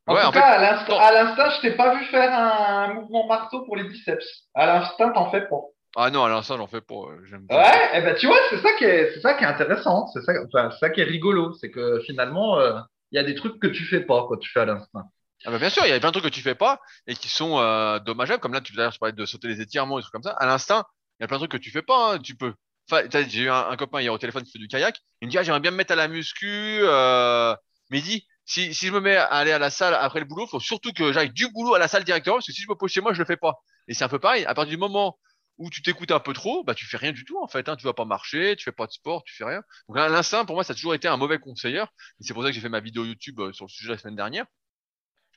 en 0.09 0.15
tout 0.15 0.33
cas, 0.33 0.45
à 0.45 1.13
l'instinct, 1.13 1.51
je 1.51 1.61
t'ai 1.61 1.77
pas 1.77 1.95
vu 1.95 2.05
faire 2.07 2.33
un 2.37 2.95
mouvement 2.95 3.29
marteau 3.29 3.65
pour 3.65 3.77
les 3.77 3.85
biceps. 3.85 4.27
À 4.55 4.67
l'instinct, 4.67 5.11
t'en 5.11 5.31
fais 5.31 5.43
pas. 5.43 5.61
Ah 5.95 6.11
non, 6.11 6.25
à 6.25 6.29
l'instant, 6.29 6.57
j'en 6.57 6.67
fais 6.67 6.81
pas. 6.81 6.95
Ouais, 6.95 7.21
et 7.51 7.99
eh 7.99 8.01
ben 8.01 8.17
tu 8.17 8.27
vois, 8.27 8.39
c'est 8.51 8.61
ça 8.61 8.73
qui 8.79 8.85
est, 8.85 9.13
c'est 9.15 9.21
ça 9.21 9.35
qui 9.35 9.45
est 9.45 9.47
intéressant. 9.47 10.09
C'est 10.09 10.23
ça, 10.23 10.33
enfin, 10.47 10.71
ça 10.81 10.91
qui 10.91 11.01
est 11.01 11.05
rigolo, 11.05 11.53
c'est 11.61 11.71
que 11.71 12.01
finalement, 12.01 12.59
euh, 12.59 12.81
il 13.13 13.17
y 13.17 13.19
a 13.19 13.25
des 13.25 13.35
trucs 13.35 13.61
que 13.61 13.67
tu 13.69 13.85
fais 13.85 14.01
pas 14.01 14.27
quand 14.29 14.39
tu 14.39 14.51
fais 14.51 14.61
à 14.61 14.65
l'instinct. 14.65 15.05
Ah 15.44 15.50
bah 15.50 15.59
bien 15.59 15.70
sûr, 15.70 15.85
il 15.85 15.88
y 15.88 15.92
a 15.92 15.98
plein 15.98 16.11
de 16.11 16.12
trucs 16.12 16.24
que 16.24 16.35
tu 16.35 16.40
fais 16.42 16.55
pas 16.55 16.81
et 17.07 17.14
qui 17.14 17.28
sont 17.28 17.59
euh, 17.59 17.98
dommageables, 17.98 18.40
comme 18.40 18.52
là, 18.52 18.61
tu 18.61 18.72
d'ailleurs, 18.74 18.96
parlais 18.98 19.12
de 19.12 19.26
sauter 19.26 19.48
les 19.48 19.61
étirements, 19.61 19.96
des 19.96 20.02
trucs 20.02 20.12
comme 20.12 20.22
ça. 20.22 20.33
À 20.33 20.46
l'instinct, 20.46 20.85
il 21.18 21.22
y 21.22 21.24
a 21.24 21.28
plein 21.28 21.38
de 21.38 21.40
trucs 21.46 21.52
que 21.52 21.57
tu 21.57 21.70
fais 21.70 21.83
pas. 21.83 22.14
Hein. 22.14 22.18
Tu 22.20 22.37
peux. 22.37 22.55
Enfin, 22.90 23.09
j'ai 23.28 23.42
eu 23.42 23.50
un, 23.50 23.76
copain 23.76 24.00
hier 24.00 24.12
au 24.12 24.18
téléphone 24.18 24.44
qui 24.44 24.52
fait 24.52 24.59
du 24.59 24.68
kayak. 24.68 24.96
Il 25.20 25.26
me 25.26 25.31
dit, 25.31 25.38
ah, 25.38 25.42
j'aimerais 25.42 25.61
bien 25.61 25.70
me 25.70 25.76
mettre 25.76 25.92
à 25.92 25.96
la 25.96 26.09
muscu. 26.09 26.81
Euh... 26.83 27.55
Mais 27.90 27.98
il 27.98 28.02
dit, 28.05 28.26
si, 28.44 28.74
si 28.74 28.87
je 28.87 28.92
me 28.92 29.00
mets 29.00 29.16
à 29.16 29.26
aller 29.26 29.52
à 29.52 29.59
la 29.59 29.70
salle 29.70 29.94
après 29.94 30.20
le 30.20 30.26
boulot, 30.26 30.46
faut 30.46 30.61
surtout 30.61 30.92
que 30.92 31.12
j'aille 31.12 31.33
du 31.33 31.48
boulot 31.48 31.74
à 31.74 31.78
la 31.78 31.88
salle 31.88 32.05
directement, 32.05 32.37
parce 32.37 32.46
que 32.46 32.52
si 32.52 32.62
je 32.62 32.68
me 32.68 32.74
pose 32.74 32.90
chez 32.90 33.00
moi, 33.00 33.12
je 33.12 33.18
le 33.18 33.24
fais 33.24 33.37
pas. 33.37 33.55
Et 33.88 33.94
c'est 33.94 34.05
un 34.05 34.09
peu 34.09 34.18
pareil. 34.18 34.44
À 34.46 34.55
partir 34.55 34.70
du 34.70 34.76
moment 34.76 35.18
où 35.59 35.70
tu 35.70 35.83
t'écoutes 35.83 36.11
un 36.11 36.20
peu 36.20 36.33
trop, 36.33 36.64
bah 36.64 36.74
tu 36.74 36.87
fais 36.87 36.96
rien 36.96 37.12
du 37.12 37.24
tout 37.24 37.40
en 37.42 37.48
fait. 37.48 37.68
Hein. 37.68 37.76
Tu 37.76 37.85
vas 37.85 37.92
pas 37.92 38.05
marcher, 38.05 38.57
tu 38.57 38.64
fais 38.64 38.72
pas 38.72 38.87
de 38.87 38.92
sport, 38.92 39.22
tu 39.24 39.35
fais 39.35 39.44
rien. 39.44 39.62
Donc 39.88 39.96
l'instinct, 39.96 40.44
pour 40.44 40.57
moi, 40.57 40.64
ça 40.64 40.72
a 40.72 40.74
toujours 40.74 40.94
été 40.94 41.09
un 41.09 41.16
mauvais 41.16 41.38
conseiller. 41.38 41.85
Et 42.20 42.24
c'est 42.24 42.35
pour 42.35 42.42
ça 42.42 42.48
que 42.48 42.55
j'ai 42.55 42.61
fait 42.61 42.68
ma 42.68 42.81
vidéo 42.81 43.05
YouTube 43.05 43.38
euh, 43.40 43.52
sur 43.52 43.66
le 43.66 43.70
sujet 43.70 43.90
la 43.90 43.98
semaine 43.98 44.16
dernière. 44.16 44.46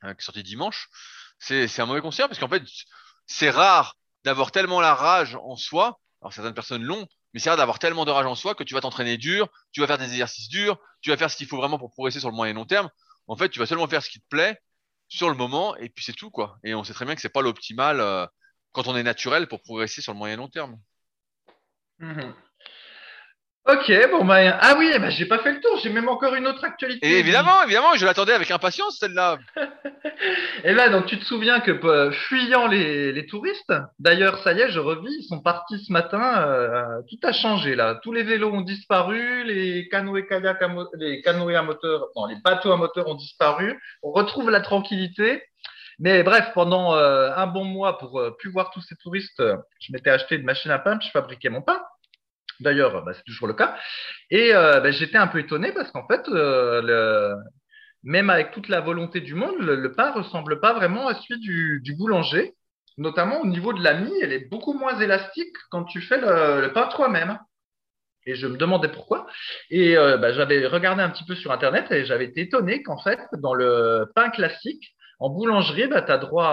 Hein, 0.05 0.13
qui 0.13 0.21
est 0.21 0.25
sorti 0.25 0.43
dimanche, 0.43 0.89
c'est 1.39 1.79
un 1.79 1.85
mauvais 1.85 2.01
conseil 2.01 2.27
parce 2.27 2.39
qu'en 2.39 2.47
fait, 2.47 2.63
c'est 3.27 3.49
rare 3.49 3.97
d'avoir 4.23 4.51
tellement 4.51 4.81
la 4.81 4.93
rage 4.93 5.35
en 5.35 5.55
soi. 5.55 5.99
Alors 6.21 6.33
certaines 6.33 6.53
personnes 6.53 6.83
l'ont, 6.83 7.07
mais 7.33 7.39
c'est 7.39 7.49
rare 7.49 7.57
d'avoir 7.57 7.79
tellement 7.79 8.05
de 8.05 8.11
rage 8.11 8.25
en 8.25 8.35
soi 8.35 8.55
que 8.55 8.63
tu 8.63 8.73
vas 8.73 8.81
t'entraîner 8.81 9.17
dur, 9.17 9.49
tu 9.71 9.81
vas 9.81 9.87
faire 9.87 9.97
des 9.97 10.05
exercices 10.05 10.47
durs, 10.47 10.77
tu 11.01 11.09
vas 11.09 11.17
faire 11.17 11.29
ce 11.29 11.37
qu'il 11.37 11.47
faut 11.47 11.57
vraiment 11.57 11.77
pour 11.77 11.91
progresser 11.91 12.19
sur 12.19 12.29
le 12.29 12.35
moyen 12.35 12.51
et 12.51 12.55
long 12.55 12.65
terme. 12.65 12.89
En 13.27 13.35
fait, 13.35 13.49
tu 13.49 13.59
vas 13.59 13.65
seulement 13.65 13.87
faire 13.87 14.03
ce 14.03 14.09
qui 14.09 14.19
te 14.19 14.27
plaît 14.29 14.59
sur 15.07 15.29
le 15.29 15.35
moment 15.35 15.75
et 15.75 15.89
puis 15.89 16.03
c'est 16.03 16.13
tout 16.13 16.31
quoi. 16.31 16.57
Et 16.63 16.75
on 16.75 16.83
sait 16.83 16.93
très 16.93 17.05
bien 17.05 17.15
que 17.15 17.21
c'est 17.21 17.29
pas 17.29 17.41
l'optimal 17.41 17.99
euh, 17.99 18.25
quand 18.71 18.87
on 18.87 18.95
est 18.95 19.03
naturel 19.03 19.47
pour 19.47 19.61
progresser 19.61 20.01
sur 20.01 20.13
le 20.13 20.17
moyen 20.17 20.35
et 20.35 20.37
long 20.37 20.49
terme. 20.49 20.79
Mmh 21.99 22.31
Ok, 23.67 23.91
bon 24.12 24.23
bah 24.25 24.60
ah 24.62 24.75
oui, 24.78 24.91
bah, 24.99 25.10
j'ai 25.10 25.25
pas 25.25 25.39
fait 25.39 25.54
le 25.54 25.60
tour, 25.60 25.80
j'ai 25.82 25.89
même 25.89 26.08
encore 26.08 26.36
une 26.36 26.45
autre 26.45 26.63
actualité. 26.63 27.08
Et 27.08 27.17
évidemment, 27.17 27.63
évidemment, 27.63 27.95
je 27.95 28.06
l'attendais 28.06 28.34
avec 28.34 28.51
impatience 28.51 28.99
celle-là. 28.99 29.39
et 30.63 30.71
là, 30.71 30.89
donc 30.89 31.08
tu 31.08 31.17
te 31.17 31.25
souviens 31.25 31.60
que 31.62 31.71
euh, 31.71 32.12
fuyant 32.12 32.67
les, 32.67 33.12
les, 33.12 33.25
touristes, 33.25 33.73
d'ailleurs 33.97 34.38
ça 34.43 34.54
y 34.54 34.60
est, 34.60 34.69
je 34.69 34.80
revis, 34.80 35.15
ils 35.17 35.23
sont 35.23 35.41
partis 35.41 35.84
ce 35.84 35.91
matin, 35.91 36.45
euh, 36.47 37.01
tout 37.10 37.28
a 37.28 37.32
changé 37.32 37.73
là, 37.73 37.99
tous 38.04 38.12
les 38.12 38.21
vélos 38.21 38.54
ont 38.54 38.62
disparu, 38.62 39.43
les 39.45 39.89
canoës 39.89 40.28
kayak, 40.30 40.62
les 40.99 41.23
canoës 41.23 41.56
à 41.56 41.63
moteur, 41.63 42.10
non, 42.15 42.28
les 42.28 42.36
bateaux 42.43 42.71
à 42.71 42.78
moteur 42.78 43.08
ont 43.08 43.15
disparu, 43.15 43.82
on 44.04 44.12
retrouve 44.12 44.51
la 44.51 44.62
tranquillité. 44.62 45.41
Mais 45.97 46.21
bref, 46.21 46.51
pendant 46.54 46.93
euh, 46.93 47.32
un 47.36 47.47
bon 47.47 47.63
mois 47.63 47.97
pour 47.97 48.21
plus 48.38 48.51
voir 48.51 48.69
tous 48.69 48.82
ces 48.82 48.95
touristes, 48.97 49.41
je 49.80 49.91
m'étais 49.91 50.12
acheté 50.12 50.36
une 50.36 50.43
machine 50.43 50.69
à 50.69 50.78
pain, 50.78 50.99
je 51.01 51.10
fabriquais 51.10 51.49
mon 51.49 51.63
pain. 51.63 51.82
D'ailleurs, 52.59 53.03
bah, 53.03 53.13
c'est 53.13 53.23
toujours 53.23 53.47
le 53.47 53.53
cas. 53.53 53.77
Et 54.29 54.53
euh, 54.53 54.79
bah, 54.79 54.91
j'étais 54.91 55.17
un 55.17 55.27
peu 55.27 55.39
étonné 55.39 55.71
parce 55.71 55.91
qu'en 55.91 56.07
fait, 56.07 56.27
euh, 56.29 57.35
même 58.03 58.29
avec 58.29 58.51
toute 58.51 58.69
la 58.69 58.81
volonté 58.81 59.19
du 59.21 59.35
monde, 59.35 59.57
le, 59.59 59.91
pain 59.91 60.11
ressemble 60.11 60.59
pas 60.59 60.73
vraiment 60.73 61.07
à 61.07 61.15
celui 61.15 61.39
du, 61.81 61.95
boulanger. 61.97 62.53
Notamment 62.97 63.41
au 63.41 63.45
niveau 63.45 63.73
de 63.73 63.83
la 63.83 63.93
mie, 63.95 64.13
elle 64.21 64.31
est 64.31 64.49
beaucoup 64.49 64.73
moins 64.73 64.97
élastique 64.99 65.53
quand 65.69 65.83
tu 65.83 66.01
fais 66.01 66.19
le, 66.19 66.71
pain 66.73 66.87
toi-même. 66.87 67.37
Et 68.27 68.35
je 68.35 68.47
me 68.47 68.57
demandais 68.57 68.87
pourquoi. 68.87 69.27
Et 69.69 69.97
euh, 69.97 70.17
bah, 70.17 70.33
j'avais 70.33 70.65
regardé 70.65 71.03
un 71.03 71.09
petit 71.09 71.25
peu 71.25 71.35
sur 71.35 71.51
Internet 71.51 71.91
et 71.91 72.05
j'avais 72.05 72.25
été 72.25 72.41
étonné 72.41 72.81
qu'en 72.81 72.97
fait, 72.97 73.19
dans 73.33 73.53
le 73.53 74.11
pain 74.15 74.29
classique, 74.29 74.94
en 75.19 75.30
boulangerie, 75.30 75.88
bah, 75.88 76.01
tu 76.01 76.12
as 76.12 76.17
droit 76.17 76.45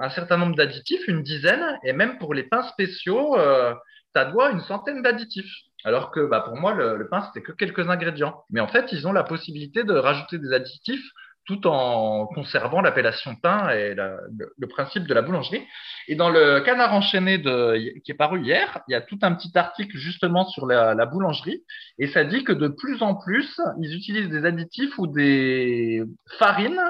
à 0.00 0.06
un 0.06 0.10
certain 0.10 0.36
nombre 0.36 0.56
d'additifs, 0.56 1.06
une 1.08 1.22
dizaine, 1.22 1.78
et 1.84 1.92
même 1.92 2.18
pour 2.18 2.34
les 2.34 2.44
pains 2.44 2.62
spéciaux, 2.62 3.38
euh, 3.38 3.74
tu 4.14 4.20
as 4.20 4.26
droit 4.26 4.48
à 4.48 4.50
une 4.50 4.60
centaine 4.60 5.02
d'additifs. 5.02 5.52
Alors 5.84 6.10
que 6.10 6.26
bah, 6.26 6.40
pour 6.40 6.56
moi, 6.56 6.74
le, 6.74 7.08
pain, 7.08 7.22
c'était 7.22 7.42
que 7.42 7.52
quelques 7.52 7.88
ingrédients. 7.88 8.42
Mais 8.50 8.60
en 8.60 8.68
fait, 8.68 8.92
ils 8.92 9.06
ont 9.06 9.12
la 9.12 9.22
possibilité 9.22 9.84
de 9.84 9.94
rajouter 9.94 10.38
des 10.38 10.52
additifs 10.52 11.08
tout 11.46 11.66
en 11.66 12.26
conservant 12.26 12.82
l'appellation 12.82 13.34
pain 13.34 13.70
et 13.70 13.94
le, 13.94 14.66
principe 14.66 15.06
de 15.06 15.14
la 15.14 15.22
boulangerie. 15.22 15.62
Et 16.06 16.14
dans 16.14 16.28
le 16.28 16.60
canard 16.60 16.92
enchaîné 16.92 17.40
qui 17.40 18.10
est 18.10 18.16
paru 18.18 18.42
hier, 18.42 18.80
il 18.86 18.92
y 18.92 18.94
a 18.94 19.00
tout 19.00 19.18
un 19.22 19.32
petit 19.32 19.56
article 19.56 19.96
justement 19.96 20.46
sur 20.46 20.66
la, 20.66 20.94
la, 20.94 21.06
boulangerie, 21.06 21.64
et 21.98 22.08
ça 22.08 22.24
dit 22.24 22.44
que 22.44 22.52
de 22.52 22.68
plus 22.68 23.02
en 23.02 23.14
plus, 23.14 23.58
ils 23.80 23.96
utilisent 23.96 24.28
des 24.28 24.44
additifs 24.44 24.98
ou 24.98 25.06
des 25.06 26.02
farines 26.38 26.82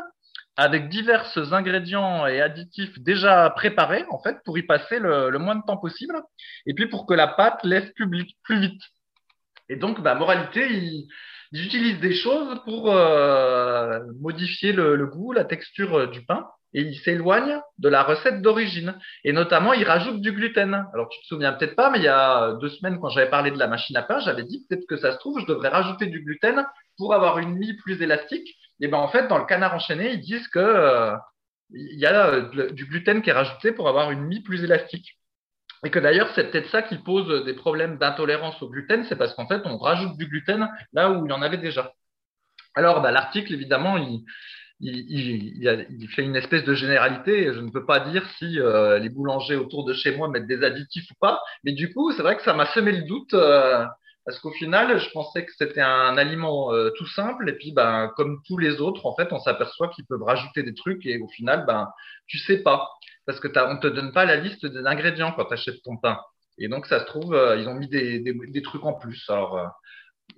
avec 0.58 0.88
divers 0.88 1.24
ingrédients 1.52 2.26
et 2.26 2.40
additifs 2.40 2.98
déjà 2.98 3.48
préparés, 3.50 4.04
en 4.10 4.18
fait, 4.18 4.38
pour 4.44 4.58
y 4.58 4.64
passer 4.64 4.98
le, 4.98 5.30
moins 5.38 5.54
de 5.54 5.62
temps 5.64 5.76
possible, 5.76 6.20
et 6.66 6.74
puis 6.74 6.88
pour 6.88 7.06
que 7.06 7.14
la 7.14 7.28
pâte 7.28 7.60
laisse 7.62 7.88
plus, 7.92 8.26
plus 8.42 8.60
vite. 8.60 8.82
Et 9.68 9.76
donc, 9.76 10.02
bah, 10.02 10.16
moralité, 10.16 10.66
ils, 10.68 11.08
utilisent 11.52 12.00
des 12.00 12.12
choses 12.12 12.60
pour 12.64 12.92
euh, 12.92 14.00
modifier 14.20 14.72
le, 14.72 15.06
goût, 15.06 15.32
la 15.32 15.44
texture 15.44 15.94
euh, 15.94 16.06
du 16.08 16.24
pain, 16.24 16.44
et 16.74 16.82
ils 16.82 16.98
s'éloignent 16.98 17.60
de 17.78 17.88
la 17.88 18.02
recette 18.02 18.42
d'origine. 18.42 18.98
Et 19.22 19.32
notamment, 19.32 19.74
ils 19.74 19.84
rajoutent 19.84 20.20
du 20.20 20.32
gluten. 20.32 20.86
Alors, 20.92 21.08
tu 21.08 21.20
te 21.20 21.26
souviens 21.26 21.52
peut-être 21.52 21.76
pas, 21.76 21.88
mais 21.90 21.98
il 21.98 22.04
y 22.04 22.08
a 22.08 22.54
deux 22.60 22.68
semaines, 22.68 22.98
quand 23.00 23.10
j'avais 23.10 23.30
parlé 23.30 23.52
de 23.52 23.58
la 23.58 23.68
machine 23.68 23.96
à 23.96 24.02
pain, 24.02 24.18
j'avais 24.18 24.42
dit 24.42 24.66
peut-être 24.68 24.86
que 24.88 24.96
ça 24.96 25.12
se 25.12 25.18
trouve, 25.18 25.40
je 25.40 25.46
devrais 25.46 25.68
rajouter 25.68 26.06
du 26.06 26.20
gluten 26.24 26.66
pour 26.96 27.14
avoir 27.14 27.38
une 27.38 27.54
mie 27.54 27.76
plus 27.76 28.02
élastique 28.02 28.48
et 28.80 28.88
ben 28.88 28.98
en 28.98 29.08
fait, 29.08 29.28
dans 29.28 29.38
le 29.38 29.44
canard 29.44 29.74
enchaîné, 29.74 30.12
ils 30.12 30.20
disent 30.20 30.48
que 30.48 30.58
euh, 30.58 31.16
y 31.70 32.06
a 32.06 32.28
euh, 32.28 32.70
du 32.70 32.86
gluten 32.86 33.22
qui 33.22 33.30
est 33.30 33.34
rajouté 33.34 33.72
pour 33.72 33.88
avoir 33.88 34.10
une 34.10 34.22
mie 34.22 34.42
plus 34.42 34.62
élastique. 34.64 35.18
Et 35.84 35.90
que 35.90 35.98
d'ailleurs, 35.98 36.30
c'est 36.34 36.50
peut-être 36.50 36.70
ça 36.70 36.82
qui 36.82 36.96
pose 36.96 37.44
des 37.44 37.54
problèmes 37.54 37.98
d'intolérance 37.98 38.60
au 38.62 38.68
gluten, 38.68 39.04
c'est 39.08 39.16
parce 39.16 39.34
qu'en 39.34 39.46
fait, 39.46 39.62
on 39.64 39.78
rajoute 39.78 40.16
du 40.16 40.26
gluten 40.26 40.68
là 40.92 41.10
où 41.10 41.24
il 41.24 41.30
y 41.30 41.32
en 41.32 41.42
avait 41.42 41.58
déjà. 41.58 41.92
Alors, 42.74 43.00
bah, 43.00 43.12
l'article, 43.12 43.54
évidemment, 43.54 43.96
il, 43.96 44.24
fait 46.14 46.22
une 46.22 46.36
espèce 46.36 46.64
de 46.64 46.74
généralité. 46.74 47.52
Je 47.52 47.60
ne 47.60 47.70
peux 47.70 47.86
pas 47.86 48.00
dire 48.00 48.28
si 48.38 48.58
euh, 48.60 48.98
les 48.98 49.08
boulangers 49.08 49.56
autour 49.56 49.84
de 49.84 49.94
chez 49.94 50.16
moi 50.16 50.28
mettent 50.28 50.46
des 50.46 50.64
additifs 50.64 51.10
ou 51.10 51.14
pas, 51.20 51.40
mais 51.64 51.72
du 51.72 51.92
coup, 51.92 52.12
c'est 52.12 52.22
vrai 52.22 52.36
que 52.36 52.42
ça 52.42 52.54
m'a 52.54 52.66
semé 52.66 52.92
le 52.92 53.02
doute. 53.02 53.34
Parce 54.28 54.40
qu'au 54.40 54.50
final, 54.50 55.00
je 55.00 55.10
pensais 55.12 55.46
que 55.46 55.52
c'était 55.56 55.80
un 55.80 56.18
aliment 56.18 56.70
euh, 56.74 56.90
tout 56.98 57.06
simple, 57.06 57.48
et 57.48 57.54
puis 57.54 57.72
ben, 57.72 58.12
comme 58.14 58.42
tous 58.46 58.58
les 58.58 58.78
autres, 58.82 59.06
en 59.06 59.16
fait, 59.16 59.32
on 59.32 59.38
s'aperçoit 59.38 59.88
qu'ils 59.88 60.04
peuvent 60.04 60.22
rajouter 60.22 60.62
des 60.62 60.74
trucs, 60.74 61.06
et 61.06 61.18
au 61.18 61.28
final, 61.28 61.64
ben, 61.66 61.88
tu 62.26 62.36
sais 62.36 62.58
pas. 62.58 62.90
Parce 63.24 63.40
que 63.40 63.48
on 63.58 63.78
te 63.78 63.86
donne 63.86 64.12
pas 64.12 64.26
la 64.26 64.36
liste 64.36 64.66
des 64.66 64.84
ingrédients 64.86 65.32
quand 65.32 65.46
tu 65.46 65.54
achètes 65.54 65.82
ton 65.82 65.96
pain. 65.96 66.20
Et 66.58 66.68
donc, 66.68 66.84
ça 66.84 67.00
se 67.00 67.06
trouve, 67.06 67.32
euh, 67.32 67.56
ils 67.56 67.68
ont 67.68 67.74
mis 67.74 67.88
des, 67.88 68.20
des, 68.20 68.34
des, 68.34 68.60
trucs 68.60 68.84
en 68.84 68.92
plus. 68.92 69.24
Alors, 69.30 69.58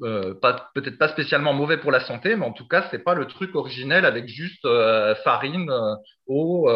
euh, 0.03 0.35
pas, 0.35 0.71
peut-être 0.73 0.97
pas 0.97 1.09
spécialement 1.09 1.53
mauvais 1.53 1.79
pour 1.79 1.91
la 1.91 1.99
santé, 1.99 2.37
mais 2.37 2.47
en 2.47 2.53
tout 2.53 2.69
cas, 2.69 2.87
c'est 2.93 3.03
pas 3.03 3.15
le 3.15 3.27
truc 3.27 3.57
originel 3.57 4.05
avec 4.05 4.29
juste 4.29 4.69
farine, 5.25 5.69
eau 6.29 6.69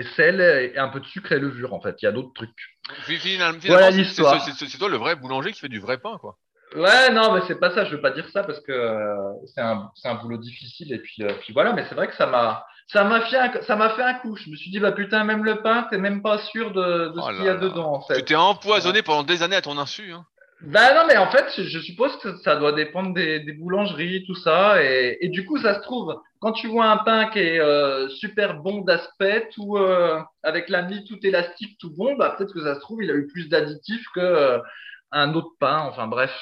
et 0.00 0.04
sel 0.16 0.40
et 0.40 0.78
un 0.78 0.88
peu 0.88 1.00
de 1.00 1.06
sucre 1.06 1.32
et 1.32 1.38
levure 1.38 1.74
en 1.74 1.80
fait. 1.80 1.96
Il 2.02 2.06
y 2.06 2.08
a 2.08 2.12
d'autres 2.12 2.32
trucs. 2.34 2.78
Finalement, 3.02 3.58
voilà 3.64 3.90
l'histoire. 3.90 4.40
C'est 4.42 4.78
toi 4.78 4.88
le 4.88 4.96
vrai 4.96 5.16
boulanger 5.16 5.52
qui 5.52 5.60
fait 5.60 5.68
du 5.68 5.80
vrai 5.80 5.98
pain 5.98 6.16
quoi. 6.18 6.36
Ouais, 6.76 7.10
non, 7.10 7.32
mais 7.32 7.40
c'est 7.48 7.58
pas 7.58 7.74
ça. 7.74 7.84
Je 7.84 7.96
veux 7.96 8.00
pas 8.00 8.12
dire 8.12 8.28
ça 8.32 8.44
parce 8.44 8.60
que 8.60 8.70
euh, 8.70 9.16
c'est 9.54 9.60
un, 9.60 9.90
un, 10.04 10.14
boulot 10.14 10.36
difficile 10.36 10.92
et 10.92 10.98
puis, 10.98 11.24
euh, 11.24 11.32
puis 11.40 11.52
voilà. 11.52 11.72
Mais 11.72 11.84
c'est 11.88 11.96
vrai 11.96 12.06
que 12.06 12.14
ça 12.14 12.26
m'a, 12.26 12.64
ça 12.86 13.02
m'a 13.02 13.22
fait, 13.22 13.38
un, 13.38 13.62
ça 13.62 13.74
m'a 13.74 13.90
fait 13.90 14.02
un 14.02 14.14
coup. 14.14 14.36
Je 14.36 14.48
me 14.48 14.56
suis 14.56 14.70
dit 14.70 14.78
bah 14.78 14.92
putain, 14.92 15.24
même 15.24 15.44
le 15.44 15.62
pain, 15.62 15.88
t'es 15.90 15.98
même 15.98 16.22
pas 16.22 16.38
sûr 16.38 16.72
de, 16.72 17.08
de 17.08 17.20
ce 17.20 17.26
oh 17.26 17.34
qu'il 17.34 17.44
y 17.44 17.48
a 17.48 17.56
dedans. 17.56 17.94
En 17.94 18.00
fait. 18.02 18.18
Tu 18.18 18.24
t'es 18.24 18.36
empoisonné 18.36 19.02
pendant 19.02 19.24
des 19.24 19.42
années 19.42 19.56
à 19.56 19.62
ton 19.62 19.78
insu. 19.78 20.12
Hein. 20.12 20.24
Ben 20.62 20.94
non, 20.94 21.06
mais 21.08 21.16
en 21.16 21.30
fait, 21.30 21.46
je 21.56 21.78
suppose 21.78 22.14
que 22.18 22.36
ça 22.38 22.56
doit 22.56 22.72
dépendre 22.72 23.14
des, 23.14 23.40
des 23.40 23.52
boulangeries, 23.52 24.24
tout 24.26 24.34
ça. 24.34 24.82
Et, 24.82 25.16
et, 25.22 25.28
du 25.28 25.46
coup, 25.46 25.56
ça 25.56 25.76
se 25.76 25.80
trouve, 25.80 26.20
quand 26.38 26.52
tu 26.52 26.68
vois 26.68 26.86
un 26.86 26.98
pain 26.98 27.30
qui 27.30 27.38
est 27.38 27.60
euh, 27.60 28.08
super 28.10 28.60
bon 28.60 28.82
d'aspect, 28.82 29.48
tout 29.54 29.78
euh, 29.78 30.20
avec 30.42 30.68
la 30.68 30.82
mie 30.82 31.04
tout 31.06 31.18
élastique, 31.22 31.78
tout 31.78 31.90
bon, 31.90 32.14
bah 32.16 32.34
peut-être 32.36 32.52
que 32.52 32.62
ça 32.62 32.74
se 32.74 32.80
trouve, 32.80 33.02
il 33.02 33.10
a 33.10 33.14
eu 33.14 33.26
plus 33.26 33.48
d'additifs 33.48 34.04
que 34.14 34.20
euh, 34.20 34.58
un 35.12 35.32
autre 35.34 35.52
pain. 35.58 35.78
Enfin 35.88 36.06
bref, 36.06 36.32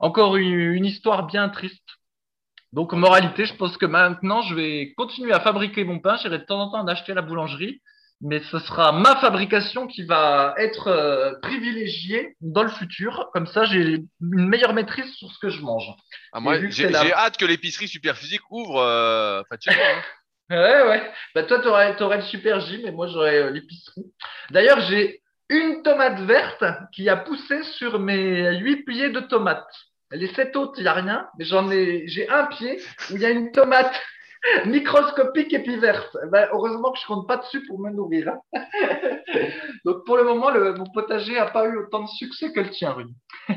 encore 0.00 0.36
une, 0.36 0.52
une, 0.52 0.84
histoire 0.84 1.26
bien 1.26 1.48
triste. 1.48 1.88
Donc 2.72 2.92
moralité, 2.94 3.46
je 3.46 3.54
pense 3.54 3.76
que 3.76 3.86
maintenant, 3.86 4.42
je 4.42 4.56
vais 4.56 4.92
continuer 4.96 5.32
à 5.32 5.40
fabriquer 5.40 5.84
mon 5.84 6.00
pain. 6.00 6.16
J'irai 6.16 6.38
de 6.38 6.44
temps 6.44 6.60
en 6.60 6.70
temps 6.70 6.80
en 6.80 6.88
acheter 6.88 7.12
à 7.12 7.14
la 7.14 7.22
boulangerie 7.22 7.80
mais 8.20 8.40
ce 8.50 8.58
sera 8.58 8.92
ma 8.92 9.16
fabrication 9.16 9.86
qui 9.86 10.04
va 10.04 10.54
être 10.58 10.88
euh, 10.88 11.34
privilégiée 11.42 12.36
dans 12.40 12.62
le 12.62 12.70
futur. 12.70 13.28
Comme 13.32 13.46
ça, 13.46 13.64
j'ai 13.64 13.80
une 13.80 14.06
meilleure 14.20 14.72
maîtrise 14.72 15.12
sur 15.14 15.30
ce 15.30 15.38
que 15.38 15.50
je 15.50 15.60
mange. 15.60 15.88
Ah, 16.32 16.40
moi, 16.40 16.58
j'ai 16.68 16.94
hâte 17.12 17.36
que 17.36 17.44
l'épicerie 17.44 17.88
Super 17.88 18.16
Physique 18.16 18.42
ouvre. 18.50 18.80
Euh, 18.80 19.42
hein. 19.50 20.02
ouais, 20.50 20.82
ouais. 20.88 21.12
Bah, 21.34 21.42
toi, 21.42 21.60
tu 21.60 21.68
aurais, 21.68 22.16
le 22.16 22.22
Super 22.22 22.60
J, 22.60 22.80
mais 22.84 22.92
moi, 22.92 23.06
j'aurais 23.06 23.38
euh, 23.38 23.50
l'épicerie. 23.50 24.06
D'ailleurs, 24.50 24.80
j'ai 24.80 25.22
une 25.48 25.82
tomate 25.82 26.20
verte 26.20 26.64
qui 26.92 27.08
a 27.08 27.16
poussé 27.16 27.62
sur 27.62 27.98
mes 27.98 28.58
huit 28.58 28.84
pieds 28.84 29.10
de 29.10 29.20
tomates. 29.20 29.64
Les 30.12 30.32
sept 30.34 30.56
autres, 30.56 30.74
il 30.78 30.82
n'y 30.82 30.88
a 30.88 30.94
rien, 30.94 31.26
mais 31.38 31.44
j'en 31.44 31.70
ai, 31.70 32.04
j'ai 32.06 32.28
un 32.28 32.44
pied 32.44 32.80
où 33.10 33.16
il 33.16 33.20
y 33.20 33.26
a 33.26 33.30
une 33.30 33.52
tomate 33.52 33.94
microscopique 34.66 35.52
et 35.52 35.62
puis 35.62 35.78
verte. 35.78 36.16
Eh 36.24 36.28
ben, 36.30 36.48
heureusement 36.52 36.92
que 36.92 36.98
je 37.00 37.06
compte 37.06 37.26
pas 37.26 37.36
dessus 37.36 37.64
pour 37.66 37.78
me 37.78 37.90
nourrir. 37.90 38.28
Hein. 38.28 38.64
Donc 39.84 40.04
pour 40.04 40.16
le 40.16 40.24
moment, 40.24 40.50
le, 40.50 40.74
mon 40.74 40.86
potager 40.86 41.34
n'a 41.34 41.46
pas 41.46 41.66
eu 41.66 41.76
autant 41.76 42.02
de 42.02 42.08
succès 42.08 42.52
que 42.52 42.60
le 42.60 42.70
tien, 42.70 42.92
Rudy. 42.92 43.14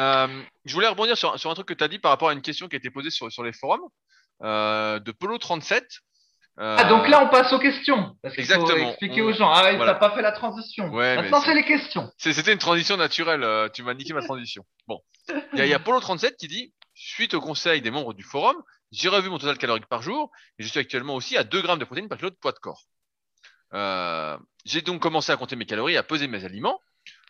Euh, 0.00 0.28
je 0.64 0.74
voulais 0.74 0.86
rebondir 0.86 1.18
sur, 1.18 1.34
un 1.34 1.54
truc 1.54 1.66
que 1.66 1.74
tu 1.74 1.82
as 1.82 1.88
dit 1.88 1.98
par 1.98 2.12
rapport 2.12 2.28
à 2.28 2.32
une 2.32 2.40
question 2.40 2.68
qui 2.68 2.76
a 2.76 2.78
été 2.78 2.88
posée 2.88 3.10
sur, 3.10 3.42
les 3.42 3.52
forums 3.52 3.80
euh, 4.44 5.00
de 5.00 5.10
Polo37. 5.10 5.82
Euh, 6.60 6.76
ah, 6.78 6.84
donc 6.84 7.08
là, 7.08 7.20
on 7.24 7.28
passe 7.28 7.52
aux 7.52 7.58
questions. 7.58 8.16
Parce 8.22 8.38
Exactement. 8.38 8.68
Faut 8.68 8.90
expliquer 8.90 9.22
aux 9.22 9.32
gens. 9.32 9.50
Ah, 9.50 9.72
voilà. 9.74 9.96
pas 9.96 10.12
fait 10.12 10.22
la 10.22 10.30
transition. 10.30 10.86
Maintenant, 10.92 11.40
c'est 11.40 11.52
les 11.52 11.64
questions. 11.64 12.12
C'était 12.16 12.52
une 12.52 12.60
transition 12.60 12.96
naturelle. 12.96 13.44
Tu 13.72 13.82
m'as 13.82 13.94
niqué 13.94 14.12
ma 14.12 14.22
transition. 14.22 14.62
Bon. 14.86 15.00
Il 15.54 15.66
y 15.66 15.72
a, 15.72 15.76
a 15.76 15.80
Polo37 15.80 16.36
qui 16.36 16.46
dit 16.46 16.72
Suite 17.00 17.34
au 17.34 17.40
conseil 17.40 17.80
des 17.80 17.92
membres 17.92 18.12
du 18.12 18.24
forum, 18.24 18.60
j'ai 18.90 19.08
revu 19.08 19.28
mon 19.28 19.38
total 19.38 19.56
calorique 19.56 19.86
par 19.86 20.02
jour 20.02 20.32
et 20.58 20.64
je 20.64 20.68
suis 20.68 20.80
actuellement 20.80 21.14
aussi 21.14 21.36
à 21.36 21.44
2 21.44 21.62
grammes 21.62 21.78
de 21.78 21.84
protéines 21.84 22.08
par 22.08 22.18
kilo 22.18 22.30
de 22.30 22.34
poids 22.34 22.50
de 22.50 22.58
corps. 22.58 22.88
Euh, 23.72 24.36
j'ai 24.64 24.82
donc 24.82 25.00
commencé 25.00 25.30
à 25.30 25.36
compter 25.36 25.54
mes 25.54 25.64
calories, 25.64 25.96
à 25.96 26.02
peser 26.02 26.26
mes 26.26 26.44
aliments. 26.44 26.82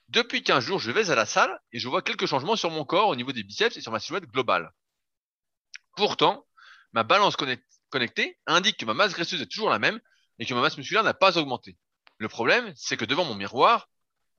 Depuis 0.08 0.42
15 0.42 0.64
jours, 0.64 0.78
je 0.78 0.90
vais 0.90 1.10
à 1.10 1.14
la 1.14 1.26
salle 1.26 1.60
et 1.72 1.78
je 1.78 1.86
vois 1.86 2.00
quelques 2.00 2.24
changements 2.24 2.56
sur 2.56 2.70
mon 2.70 2.86
corps 2.86 3.08
au 3.08 3.14
niveau 3.14 3.32
des 3.32 3.42
biceps 3.42 3.76
et 3.76 3.82
sur 3.82 3.92
ma 3.92 4.00
silhouette 4.00 4.24
globale. 4.24 4.72
Pourtant, 5.96 6.46
ma 6.94 7.02
balance 7.02 7.36
connectée 7.90 8.38
indique 8.46 8.78
que 8.78 8.86
ma 8.86 8.94
masse 8.94 9.12
graisseuse 9.12 9.42
est 9.42 9.52
toujours 9.52 9.68
la 9.68 9.78
même 9.78 10.00
et 10.38 10.46
que 10.46 10.54
ma 10.54 10.62
masse 10.62 10.78
musculaire 10.78 11.04
n'a 11.04 11.12
pas 11.12 11.36
augmenté. 11.36 11.76
Le 12.16 12.28
problème, 12.28 12.72
c'est 12.74 12.96
que 12.96 13.04
devant 13.04 13.26
mon 13.26 13.34
miroir, 13.34 13.90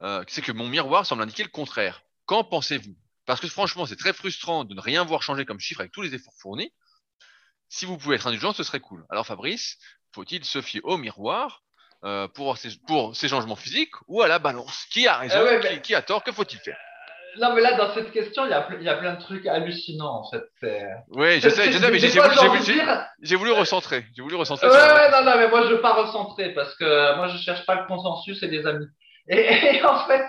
euh, 0.02 0.24
c'est 0.28 0.42
que 0.42 0.52
mon 0.52 0.68
miroir 0.68 1.06
semble 1.06 1.22
indiquer 1.22 1.44
le 1.44 1.50
contraire. 1.50 2.02
Qu'en 2.26 2.44
pensez-vous? 2.44 2.96
Parce 3.30 3.42
que 3.42 3.48
franchement, 3.48 3.86
c'est 3.86 3.96
très 3.96 4.12
frustrant 4.12 4.64
de 4.64 4.74
ne 4.74 4.82
rien 4.82 5.04
voir 5.04 5.22
changer 5.22 5.46
comme 5.46 5.60
chiffre 5.60 5.82
avec 5.82 5.92
tous 5.92 6.02
les 6.02 6.16
efforts 6.16 6.34
fournis. 6.42 6.74
Si 7.68 7.86
vous 7.86 7.96
pouvez 7.96 8.16
être 8.16 8.26
indulgent, 8.26 8.54
ce 8.54 8.64
serait 8.64 8.80
cool. 8.80 9.06
Alors 9.12 9.28
Fabrice, 9.28 9.78
faut-il 10.16 10.44
se 10.44 10.64
fier 10.64 10.82
au 10.84 10.98
miroir 10.98 11.62
euh, 12.04 12.28
pour, 12.28 12.58
ces, 12.58 12.70
pour 12.88 13.16
ces 13.16 13.28
changements 13.28 13.56
physiques 13.56 13.94
ou 14.08 14.24
à 14.24 14.28
la 14.28 14.40
balance? 14.40 14.84
Qui 14.90 15.08
a 15.08 15.18
raison 15.18 15.46
eh 15.48 15.80
qui, 15.82 15.94
a 15.94 16.02
tort 16.02 16.24
Que 16.24 16.32
faut-il 16.32 16.58
faire? 16.58 16.80
Non, 17.38 17.54
mais 17.54 17.62
là, 17.62 17.78
dans 17.78 17.94
cette 17.94 18.12
question, 18.12 18.46
il 18.46 18.50
y 18.50 18.54
a, 18.54 18.68
il 18.80 18.84
y 18.84 18.90
a 18.90 18.96
plein 18.96 19.14
de 19.14 19.22
trucs 19.22 19.46
hallucinants, 19.46 20.24
en 20.24 20.32
fait. 20.32 20.50
Oui, 21.10 21.40
je 21.40 21.50
sais, 21.50 21.72
je 21.72 21.78
sais, 21.78 21.92
mais 21.92 22.00
j'ai 22.00 22.08
voulu, 22.20 22.30
voulu, 23.36 23.52
recentrer. 23.52 24.06
J'ai 24.16 24.24
voulu 24.24 24.38
recentrer. 24.38 24.68
Ouais, 24.68 25.12
non, 25.12 25.24
non, 25.24 25.38
mais 25.38 25.50
moi, 25.50 25.68
je 25.68 25.76
veux 25.76 25.82
pas 25.82 25.94
recentrer 25.94 26.56
parce 26.56 26.74
que 26.74 27.16
moi, 27.16 27.28
je 27.28 27.38
cherche 27.38 27.64
pas 27.68 27.76
le 27.76 27.86
consensus 27.86 28.42
et 28.42 28.48
les 28.48 28.66
amis. 28.66 28.88
Et, 29.30 29.84
en 29.84 30.08
fait. 30.08 30.26